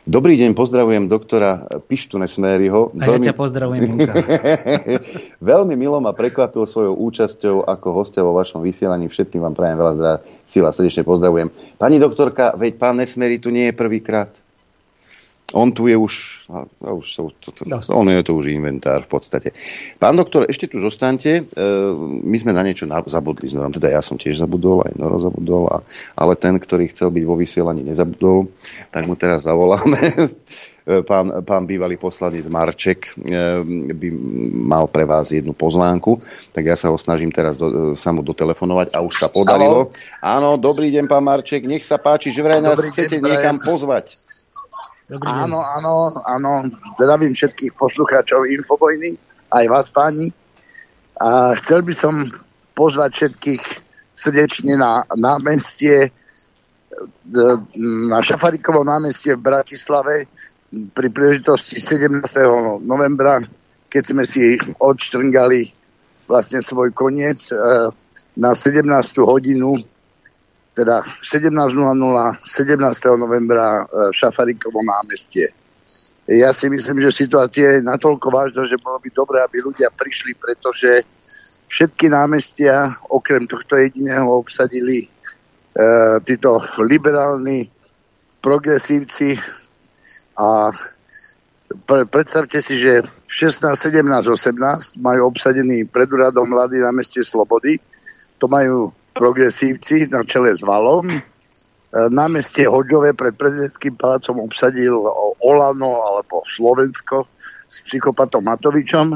Dobrý 0.06 0.38
deň, 0.38 0.54
pozdravujem 0.54 1.10
doktora 1.10 1.66
Pištu 1.90 2.22
Nesmériho. 2.22 2.94
A 2.94 3.10
veľmi... 3.10 3.26
ja 3.26 3.34
ťa 3.34 3.36
pozdravujem, 3.42 3.82
Veľmi 5.50 5.74
milo 5.74 5.98
ma 5.98 6.14
prekvapil 6.14 6.70
svojou 6.70 6.94
účasťou 6.94 7.66
ako 7.66 7.88
hostia 7.90 8.22
vo 8.22 8.38
vašom 8.38 8.62
vysielaní. 8.62 9.10
Všetkým 9.10 9.42
vám 9.42 9.58
prajem 9.58 9.82
veľa 9.82 9.94
zdravia, 9.98 10.20
sila, 10.46 10.70
srdečne 10.70 11.02
pozdravujem. 11.02 11.50
Pani 11.82 11.98
doktorka, 11.98 12.54
veď 12.54 12.78
pán 12.78 13.02
Nesmery 13.02 13.42
tu 13.42 13.50
nie 13.50 13.74
je 13.74 13.74
prvýkrát. 13.74 14.30
On 15.56 15.72
tu 15.72 15.88
je 15.88 15.96
už, 15.96 16.14
už 16.84 17.08
to, 17.16 17.22
to, 17.40 17.50
to, 17.56 17.64
on 17.96 18.12
je 18.12 18.20
to 18.28 18.36
už 18.36 18.52
inventár 18.52 19.08
v 19.08 19.10
podstate. 19.16 19.56
Pán 19.96 20.20
doktor, 20.20 20.44
ešte 20.52 20.68
tu 20.68 20.84
zostaňte. 20.84 21.48
E, 21.48 21.64
my 22.28 22.36
sme 22.36 22.52
na 22.52 22.60
niečo 22.60 22.84
zabudli 23.08 23.48
s 23.48 23.56
Norom, 23.56 23.72
teda 23.72 23.88
ja 23.88 24.04
som 24.04 24.20
tiež 24.20 24.36
zabudol, 24.36 24.84
aj 24.84 25.00
Noro 25.00 25.16
zabudol, 25.24 25.72
a, 25.72 25.80
ale 26.20 26.36
ten, 26.36 26.60
ktorý 26.60 26.92
chcel 26.92 27.08
byť 27.08 27.24
vo 27.24 27.40
vysielaní, 27.40 27.88
nezabudol, 27.88 28.52
tak 28.92 29.08
mu 29.08 29.16
teraz 29.16 29.48
zavoláme. 29.48 29.96
pán, 30.86 31.42
pán 31.42 31.64
bývalý 31.66 31.98
poslanec 31.98 32.46
Marček 32.46 33.10
e, 33.18 33.64
by 33.90 34.08
mal 34.54 34.86
pre 34.86 35.08
vás 35.08 35.34
jednu 35.34 35.58
pozvánku, 35.58 36.22
tak 36.54 36.70
ja 36.70 36.78
sa 36.78 36.94
ho 36.94 36.98
snažím 37.00 37.34
teraz 37.34 37.58
do, 37.58 37.98
sa 37.98 38.14
mu 38.14 38.22
dotelefonovať 38.22 38.94
a 38.94 39.02
už 39.02 39.14
sa 39.18 39.28
podarilo. 39.34 39.90
Áno, 40.22 40.62
dobrý 40.62 40.94
deň, 40.94 41.06
pán 41.10 41.26
Marček, 41.26 41.66
nech 41.66 41.82
sa 41.82 41.98
páči, 41.98 42.30
že 42.30 42.46
vraj 42.46 42.62
nás 42.62 42.78
chcete 42.78 43.18
deň, 43.18 43.26
niekam 43.26 43.58
pozvať. 43.58 44.25
Dobrý 45.06 45.30
áno, 45.30 45.62
deň. 45.62 45.72
áno, 45.78 45.94
áno. 46.26 46.52
Zdravím 46.98 47.38
všetkých 47.38 47.78
poslucháčov 47.78 48.50
Infobojny, 48.50 49.14
aj 49.54 49.66
vás 49.70 49.88
páni. 49.94 50.34
A 51.22 51.54
chcel 51.62 51.86
by 51.86 51.94
som 51.94 52.34
pozvať 52.74 53.12
všetkých 53.14 53.64
srdečne 54.18 54.76
na 54.76 55.06
námestie 55.14 56.10
na 58.08 58.20
Šafarikovom 58.24 58.88
námestie 58.88 59.36
v 59.36 59.44
Bratislave 59.44 60.32
pri 60.72 61.08
príležitosti 61.12 61.80
17. 61.80 62.24
novembra, 62.84 63.44
keď 63.92 64.04
sme 64.04 64.24
si 64.28 64.60
odštrngali 64.80 65.72
vlastne 66.26 66.60
svoj 66.60 66.92
koniec 66.92 67.52
e, 67.52 67.56
na 68.40 68.52
17. 68.52 68.88
hodinu 69.24 69.80
teda 70.76 71.00
17.00 71.24 71.56
17. 72.44 72.76
novembra 73.16 73.88
v 73.88 74.12
Šafarikovom 74.12 74.84
námestie. 74.84 75.48
Ja 76.28 76.52
si 76.52 76.68
myslím, 76.68 77.06
že 77.06 77.26
situácia 77.26 77.80
je 77.80 77.86
natoľko 77.86 78.28
vážna, 78.34 78.68
že 78.68 78.82
bolo 78.82 79.00
by 79.00 79.10
dobré, 79.14 79.38
aby 79.46 79.62
ľudia 79.62 79.94
prišli, 79.94 80.36
pretože 80.36 81.06
všetky 81.70 82.12
námestia, 82.12 82.98
okrem 83.08 83.48
tohto 83.48 83.78
jediného, 83.78 84.26
obsadili 84.34 85.06
e, 85.06 85.08
títo 86.26 86.60
liberálni 86.82 87.70
progresívci 88.42 89.38
a 90.36 90.70
Pre, 91.66 92.06
predstavte 92.06 92.62
si, 92.62 92.78
že 92.78 93.02
16, 93.26 93.74
17, 93.74 94.06
18 94.06 95.02
majú 95.02 95.34
obsadený 95.34 95.90
pred 95.90 96.06
na 96.14 96.92
meste 96.94 97.26
Slobody. 97.26 97.82
To 98.38 98.46
majú 98.46 98.94
progresívci 99.16 100.12
na 100.12 100.28
čele 100.28 100.52
s 100.52 100.60
Valom. 100.60 101.08
E, 101.08 101.20
na 102.12 102.28
meste 102.28 102.68
Hoďové 102.68 103.16
pred 103.16 103.32
prezidentským 103.40 103.96
palácom 103.96 104.44
obsadil 104.44 104.92
Olano 105.40 106.04
alebo 106.04 106.44
Slovensko 106.44 107.24
s 107.72 107.80
psychopatom 107.88 108.44
Matovičom 108.44 109.16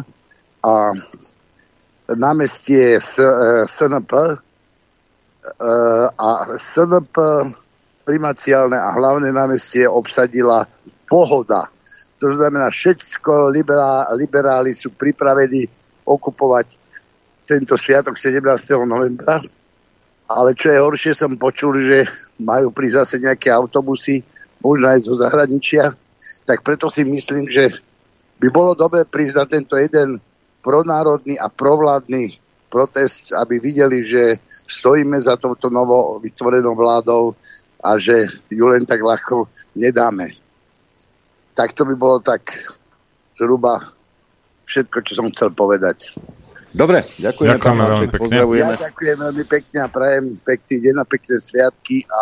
a 0.63 0.73
námestie 2.15 3.03
SNP 3.67 4.11
e, 4.15 4.35
a 6.15 6.29
SNP 6.55 7.15
primaciálne 8.07 8.79
a 8.79 8.89
hlavné 8.95 9.29
námestie 9.35 9.83
obsadila 9.85 10.65
Pohoda. 11.05 11.67
To 12.19 12.27
znamená, 12.31 12.71
všetko 12.71 13.51
liberá, 13.51 14.07
liberáli 14.15 14.73
sú 14.73 14.91
pripravení 14.91 15.67
okupovať 16.03 16.79
tento 17.45 17.77
sviatok 17.77 18.17
17. 18.17 18.41
novembra. 18.83 19.39
Ale 20.29 20.53
čo 20.53 20.69
je 20.69 20.77
horšie, 20.77 21.17
som 21.17 21.33
počul, 21.41 21.81
že 21.81 22.05
majú 22.37 22.69
prísť 22.69 22.97
zase 23.01 23.15
nejaké 23.17 23.49
autobusy, 23.49 24.21
možno 24.61 24.85
aj 24.93 24.99
zo 25.09 25.17
zahraničia. 25.17 25.89
Tak 26.45 26.61
preto 26.61 26.85
si 26.87 27.01
myslím, 27.01 27.49
že 27.49 27.73
by 28.37 28.47
bolo 28.53 28.77
dobre 28.77 29.03
na 29.09 29.45
tento 29.49 29.73
jeden 29.75 30.21
pronárodný 30.61 31.35
a 31.41 31.49
provládny 31.49 32.37
protest, 32.69 33.33
aby 33.33 33.57
videli, 33.57 34.05
že 34.05 34.37
stojíme 34.69 35.17
za 35.17 35.33
touto 35.35 35.73
novo 35.73 36.21
vytvorenou 36.21 36.77
vládou 36.77 37.33
a 37.81 37.97
že 37.97 38.29
ju 38.53 38.65
len 38.69 38.85
tak 38.85 39.01
ľahko 39.01 39.49
nedáme. 39.73 40.37
Tak 41.57 41.73
to 41.73 41.83
by 41.89 41.95
bolo 41.97 42.21
tak 42.21 42.53
zhruba 43.33 43.81
všetko, 44.69 44.97
čo 45.01 45.13
som 45.17 45.27
chcel 45.33 45.49
povedať. 45.51 46.13
Dobre, 46.69 47.01
ďakujem. 47.17 47.57
Ďakujeme 47.57 47.83
veľmi 47.83 48.09
pekne. 48.13 48.33
Ja 48.57 48.69
ďakujem 48.77 49.17
veľmi 49.17 49.45
pekne 49.49 49.77
a 49.81 49.87
prajem 49.89 50.25
pekný 50.45 50.75
deň 50.85 50.95
a 51.01 51.05
pekné 51.05 51.35
sviatky 51.41 51.97
a, 52.05 52.21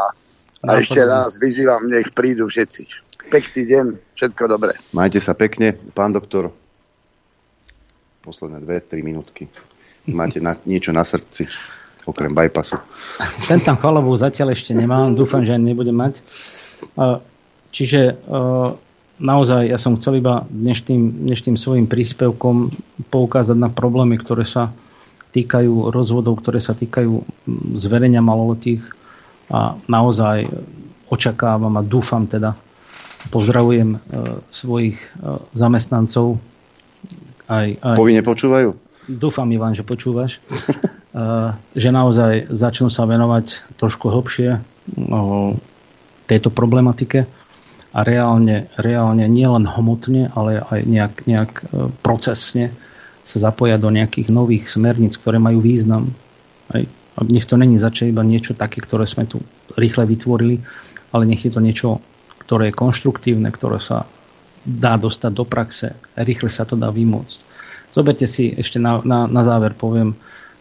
a 0.64 0.72
no, 0.72 0.80
ešte 0.80 0.99
raz 1.03 1.36
vyzývam, 1.36 1.84
nech 1.91 2.15
prídu 2.15 2.48
všetci. 2.48 2.82
Pekný 3.28 3.61
deň, 3.68 3.86
všetko 4.15 4.44
dobré. 4.48 4.80
Majte 4.95 5.19
sa 5.19 5.36
pekne, 5.36 5.76
pán 5.91 6.15
doktor. 6.15 6.56
Posledné 8.24 8.64
dve, 8.64 8.80
tri 8.80 9.03
minútky. 9.03 9.52
Máte 10.07 10.40
na, 10.40 10.56
niečo 10.64 10.95
na 10.95 11.03
srdci 11.03 11.48
okrem 12.07 12.32
bypassu. 12.32 12.80
Ten 13.52 13.60
tam 13.60 13.76
chvalovú 13.76 14.15
zatiaľ 14.15 14.56
ešte 14.56 14.72
nemám, 14.72 15.11
dúfam, 15.11 15.44
že 15.44 15.60
ani 15.60 15.76
nebudem 15.76 15.91
mať. 15.91 16.24
Čiže 17.76 18.24
naozaj 19.18 19.69
ja 19.69 19.77
som 19.81 19.98
chcel 19.98 20.22
iba 20.22 20.45
dnešným, 20.49 21.27
dnešným 21.27 21.57
svojim 21.57 21.85
príspevkom 21.89 22.73
poukázať 23.10 23.57
na 23.57 23.69
problémy, 23.69 24.18
ktoré 24.18 24.45
sa 24.45 24.73
týkajú 25.34 25.91
rozvodov, 25.91 26.39
ktoré 26.41 26.57
sa 26.57 26.73
týkajú 26.73 27.22
zverenia 27.77 28.23
maloletých 28.23 28.81
a 29.52 29.77
naozaj 29.85 30.49
očakávam 31.07 31.72
a 31.80 31.84
dúfam 31.85 32.27
teda, 32.27 32.56
pozdravujem 33.31 33.99
svojich 34.52 34.99
zamestnancov. 35.56 36.39
Aj, 37.48 37.68
aj, 37.80 37.95
Povinne 37.95 38.23
počúvajú? 38.23 38.76
Dúfam, 39.07 39.48
Ivan, 39.56 39.72
že 39.72 39.88
počúvaš. 39.88 40.44
že 41.81 41.89
naozaj 41.89 42.52
začnú 42.52 42.91
sa 42.91 43.07
venovať 43.07 43.77
trošku 43.80 44.11
hlbšie 44.11 44.60
tejto 46.27 46.49
problematike 46.52 47.23
a 47.98 48.06
reálne, 48.06 48.69
reálne 48.78 49.26
nielen 49.26 49.65
hmotne, 49.65 50.30
ale 50.38 50.61
aj 50.61 50.80
nejak, 50.86 51.14
nejak 51.26 51.52
e, 51.57 51.64
procesne 52.06 52.69
sa 53.26 53.41
zapoja 53.41 53.82
do 53.82 53.90
nejakých 53.90 54.30
nových 54.30 54.69
smerníc, 54.69 55.18
ktoré 55.18 55.41
majú 55.41 55.65
význam. 55.65 56.14
Aj, 56.69 56.86
nech 57.26 57.49
to 57.49 57.57
není 57.57 57.82
začať 57.82 58.14
iba 58.14 58.22
niečo 58.22 58.53
také, 58.53 58.86
ktoré 58.86 59.10
sme 59.10 59.26
tu 59.26 59.41
rýchle 59.74 60.06
vytvorili, 60.06 60.61
ale 61.10 61.26
nech 61.26 61.41
je 61.41 61.49
to 61.49 61.57
niečo, 61.57 61.98
ktoré 62.45 62.69
je 62.69 62.78
konštruktívne, 62.78 63.49
ktoré 63.49 63.82
sa 63.82 64.06
dá 64.61 64.94
dostať 65.02 65.32
do 65.34 65.45
praxe, 65.49 65.98
rýchle 66.14 66.53
sa 66.53 66.69
to 66.69 66.78
dá 66.78 66.94
vymôcť. 66.94 67.40
Zoberte 67.98 68.30
si, 68.30 68.53
ešte 68.53 68.78
na, 68.78 69.02
na, 69.02 69.26
na 69.26 69.41
záver 69.41 69.74
poviem, 69.74 70.14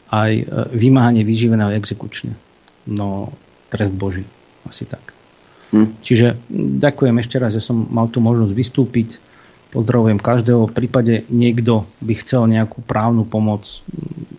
aj 0.09 0.33
e, 0.33 0.45
vymáhanie 0.73 1.21
vyživeného 1.21 1.77
exekučne. 1.77 2.33
No, 2.89 3.35
trest 3.69 3.93
Boží. 3.93 4.25
Asi 4.65 4.89
tak. 4.89 5.15
Hm. 5.74 5.98
Čiže 6.02 6.38
ďakujem 6.78 7.16
ešte 7.18 7.36
raz, 7.43 7.55
že 7.56 7.64
som 7.64 7.86
mal 7.90 8.06
tu 8.06 8.22
možnosť 8.22 8.52
vystúpiť. 8.55 9.09
Pozdravujem 9.74 10.22
každého. 10.22 10.70
V 10.70 10.76
prípade 10.76 11.26
niekto 11.26 11.84
by 12.01 12.14
chcel 12.22 12.47
nejakú 12.47 12.86
právnu 12.86 13.26
pomoc, 13.26 13.66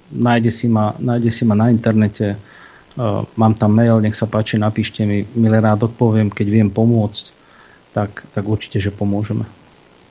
nájde 0.10 0.50
si 0.50 0.72
ma, 0.72 0.96
nájde 0.98 1.30
si 1.30 1.44
ma 1.44 1.54
na 1.54 1.68
internete. 1.68 2.34
E, 2.34 2.38
mám 3.36 3.54
tam 3.60 3.76
mail, 3.76 4.00
nech 4.00 4.16
sa 4.16 4.26
páči, 4.26 4.56
napíšte 4.56 5.04
mi, 5.04 5.28
milé 5.36 5.60
rád 5.60 5.92
odpoviem, 5.92 6.32
keď 6.32 6.48
viem 6.48 6.70
pomôcť, 6.72 7.26
tak, 7.92 8.24
tak 8.32 8.44
určite, 8.48 8.80
že 8.80 8.90
pomôžeme 8.90 9.44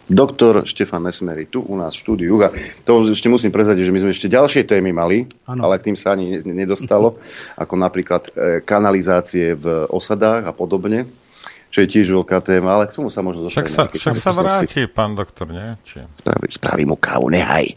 doktor 0.07 0.63
Štefan 0.63 1.03
Nesmery 1.03 1.51
tu 1.51 1.63
u 1.63 1.75
nás 1.75 1.95
v 1.99 2.03
štúdiu. 2.03 2.39
A 2.47 2.51
to 2.87 3.11
ešte 3.11 3.27
musím 3.27 3.51
prezradiť, 3.51 3.91
že 3.91 3.93
my 3.95 4.01
sme 4.07 4.11
ešte 4.15 4.29
ďalšie 4.31 4.63
témy 4.63 4.95
mali, 4.95 5.27
ano. 5.51 5.67
ale 5.67 5.83
k 5.83 5.91
tým 5.91 5.97
sa 5.99 6.15
ani 6.15 6.43
nedostalo, 6.47 7.19
ako 7.63 7.75
napríklad 7.75 8.23
e, 8.31 8.31
kanalizácie 8.63 9.59
v 9.59 9.91
osadách 9.91 10.47
a 10.47 10.53
podobne, 10.55 11.11
čo 11.75 11.83
je 11.83 11.91
tiež 11.91 12.15
veľká 12.15 12.39
téma, 12.41 12.79
ale 12.79 12.85
k 12.87 13.03
tomu 13.03 13.11
sa 13.11 13.21
možno 13.27 13.51
dostaneme. 13.51 13.75
Však 13.75 13.91
sa, 13.99 14.15
však 14.15 14.17
sa 14.23 14.31
vráti, 14.31 14.87
pán 14.87 15.19
doktor, 15.19 15.51
nie? 15.51 15.75
Či... 15.83 16.07
Spraví, 16.23 16.47
spraví 16.55 16.83
mu 16.87 16.95
kávu, 16.95 17.27
nehaj. 17.29 17.75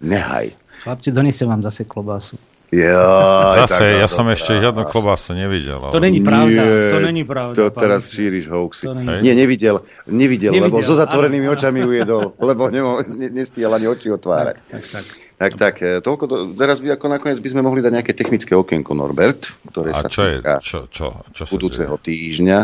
nehaj. 0.00 0.56
Chlapci, 0.82 1.12
donesem 1.12 1.46
vám 1.46 1.60
zase 1.60 1.84
klobásu. 1.84 2.40
Ja, 2.68 3.64
Zase, 3.64 3.80
tak, 3.80 4.00
ja 4.04 4.08
som 4.12 4.28
ešte 4.28 4.60
žiadnu 4.60 4.84
klobásu 4.92 5.32
nevidel. 5.32 5.80
Ale... 5.80 5.88
To 5.88 6.00
není 6.04 6.20
pravda, 6.20 6.60
Nie, 6.60 6.92
to 6.92 6.98
není 7.00 7.24
pravda. 7.24 7.56
To 7.56 7.72
teraz 7.72 8.12
šíriš 8.12 8.44
hoaxy. 8.52 8.92
Nie, 9.24 9.32
nevidel, 9.32 9.80
nevidel, 10.04 10.52
nevidel, 10.52 10.68
lebo 10.68 10.84
so 10.84 10.92
zatvorenými 10.92 11.48
áno. 11.48 11.56
očami 11.56 11.80
ujedol, 11.80 12.36
lebo 12.36 12.68
nemo, 12.68 13.00
ne, 13.08 13.32
nestiel 13.32 13.72
ani 13.72 13.88
oči 13.88 14.12
otvárať. 14.12 14.60
Tak, 14.68 14.84
tak, 14.84 14.84
tak. 14.84 15.04
Tak, 15.38 15.52
tak, 15.54 15.74
e, 15.80 16.02
toľko, 16.02 16.24
to, 16.26 16.36
teraz 16.58 16.82
by 16.82 16.98
ako 16.98 17.06
nakoniec 17.08 17.38
by 17.38 17.48
sme 17.48 17.62
mohli 17.62 17.78
dať 17.78 17.92
nejaké 17.94 18.12
technické 18.12 18.52
okienko, 18.58 18.90
Norbert, 18.92 19.48
ktoré 19.70 19.94
A 19.94 20.04
sa 20.04 20.10
čo 20.10 20.26
týka 20.26 20.58
je, 20.58 20.66
čo, 20.66 20.78
čo, 20.90 21.06
čo 21.30 21.46
budúceho 21.48 21.94
deje? 21.94 22.04
týždňa. 22.10 22.58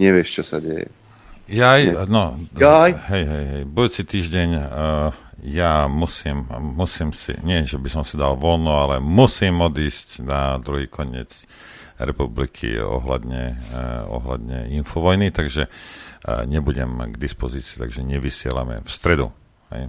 Nevieš, 0.00 0.28
čo 0.32 0.42
sa 0.42 0.58
deje. 0.58 0.88
Jaj, 1.46 2.08
no, 2.10 2.34
Jaj. 2.58 2.90
hej, 3.14 3.24
hej, 3.30 3.44
hej, 3.46 3.62
budúci 3.68 4.02
týždeň 4.02 4.48
uh, 4.58 5.25
ja 5.44 5.84
musím, 5.88 6.48
musím 6.60 7.12
si, 7.12 7.36
nie 7.44 7.68
že 7.68 7.76
by 7.76 7.88
som 7.92 8.04
si 8.08 8.16
dal 8.16 8.40
voľno, 8.40 8.72
ale 8.72 8.96
musím 9.02 9.60
odísť 9.60 10.24
na 10.24 10.56
druhý 10.56 10.88
koniec 10.88 11.44
republiky 12.00 12.76
ohľadne, 12.76 13.44
eh, 13.52 14.02
ohľadne 14.08 14.72
infovojny, 14.80 15.32
takže 15.32 15.68
eh, 15.68 16.42
nebudem 16.44 17.12
k 17.12 17.16
dispozícii, 17.16 17.80
takže 17.80 18.04
nevysielame 18.04 18.84
v 18.84 18.90
stredu. 18.90 19.26
Hej? 19.72 19.88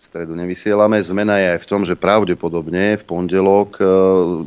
V 0.00 0.04
stredu 0.04 0.32
nevysielame. 0.32 0.96
Zmena 1.04 1.36
je 1.36 1.48
aj 1.56 1.60
v 1.60 1.68
tom, 1.68 1.84
že 1.84 1.92
pravdepodobne 1.92 2.96
v 2.96 3.04
pondelok, 3.04 3.80
eh, 3.80 3.86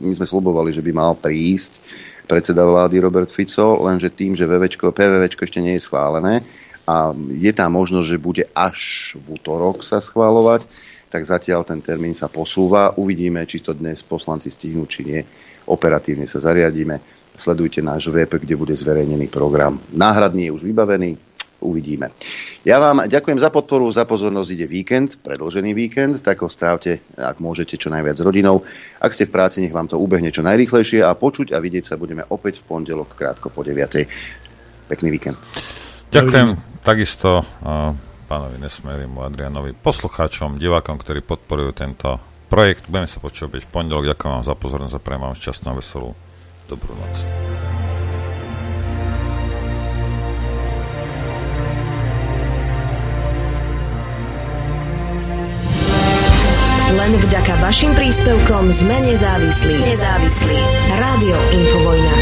my 0.01 0.13
sme 0.17 0.25
slubovali, 0.25 0.73
že 0.73 0.81
by 0.81 0.91
mal 0.93 1.13
prísť 1.13 1.81
predseda 2.25 2.63
vlády 2.63 3.03
Robert 3.03 3.29
Fico, 3.29 3.83
lenže 3.83 4.09
tým, 4.09 4.33
že 4.33 4.47
VVčko, 4.47 4.95
PVVčko 4.95 5.43
ešte 5.43 5.59
nie 5.59 5.75
je 5.75 5.85
schválené, 5.85 6.41
a 6.83 7.15
je 7.15 7.51
tam 7.55 7.79
možnosť, 7.79 8.07
že 8.07 8.17
bude 8.19 8.43
až 8.51 8.79
v 9.15 9.39
útorok 9.39 9.87
sa 9.87 10.03
schváľovať, 10.03 10.67
tak 11.07 11.23
zatiaľ 11.23 11.61
ten 11.63 11.79
termín 11.79 12.17
sa 12.17 12.27
posúva. 12.27 12.97
Uvidíme, 12.97 13.45
či 13.45 13.61
to 13.61 13.77
dnes 13.77 14.01
poslanci 14.01 14.49
stihnú, 14.49 14.89
či 14.89 15.05
nie. 15.05 15.21
Operatívne 15.69 16.25
sa 16.25 16.41
zariadíme. 16.41 16.99
Sledujte 17.37 17.85
náš 17.85 18.09
web, 18.09 18.29
kde 18.29 18.57
bude 18.57 18.73
zverejnený 18.73 19.29
program. 19.29 19.77
Náhradný 19.93 20.49
je 20.49 20.55
už 20.57 20.63
vybavený. 20.65 21.15
Uvidíme. 21.63 22.11
Ja 22.67 22.75
vám 22.75 23.07
ďakujem 23.07 23.39
za 23.39 23.47
podporu, 23.47 23.87
za 23.87 24.03
pozornosť. 24.03 24.49
Ide 24.51 24.67
víkend, 24.67 25.09
predlžený 25.23 25.71
víkend, 25.71 26.19
tak 26.19 26.43
ho 26.43 26.51
strávte, 26.51 26.99
ak 27.15 27.39
môžete, 27.39 27.79
čo 27.79 27.87
najviac 27.87 28.19
s 28.19 28.25
rodinou. 28.27 28.67
Ak 28.99 29.15
ste 29.15 29.31
v 29.31 29.33
práci, 29.39 29.63
nech 29.63 29.71
vám 29.71 29.87
to 29.87 29.95
ubehne 29.95 30.27
čo 30.27 30.43
najrýchlejšie 30.43 30.99
a 31.07 31.15
počuť 31.15 31.55
a 31.55 31.63
vidieť 31.63 31.87
sa 31.87 31.95
budeme 31.95 32.27
opäť 32.27 32.59
v 32.59 32.67
pondelok 32.67 33.15
krátko 33.15 33.47
po 33.47 33.63
9. 33.63 34.91
Pekný 34.91 35.07
víkend. 35.07 35.39
Ďakujem. 36.13 36.49
Takisto 36.85 37.41
uh, 37.41 37.95
pánovi 38.29 38.61
Nesmerimu, 38.61 39.25
Adrianovi, 39.25 39.73
poslucháčom, 39.73 40.61
divákom, 40.61 41.01
ktorí 41.01 41.25
podporujú 41.25 41.73
tento 41.73 42.21
projekt. 42.53 42.85
Budeme 42.85 43.09
sa 43.09 43.17
počúvať 43.17 43.65
v 43.65 43.71
pondelok. 43.73 44.13
Ďakujem 44.13 44.31
vám 44.37 44.45
za 44.45 44.53
pozornosť 44.53 44.93
a 44.93 45.01
prejem 45.01 45.23
vám 45.25 45.33
šťastnú 45.33 45.67
a 45.73 45.77
veselú 45.79 46.09
dobrú 46.69 46.93
noc. 46.93 47.15
Len 56.93 57.19
vďaka 57.19 57.57
vašim 57.57 57.91
príspevkom 57.97 58.69
sme 58.69 59.01
nezávislí. 59.01 59.75
Nezávislí. 59.81 60.59
Rádio 60.93 61.35
Infovojna. 61.51 62.15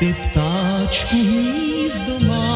ти 0.00 0.14
птачку 0.14 1.16
гніздо 1.16 2.26
мав. 2.28 2.49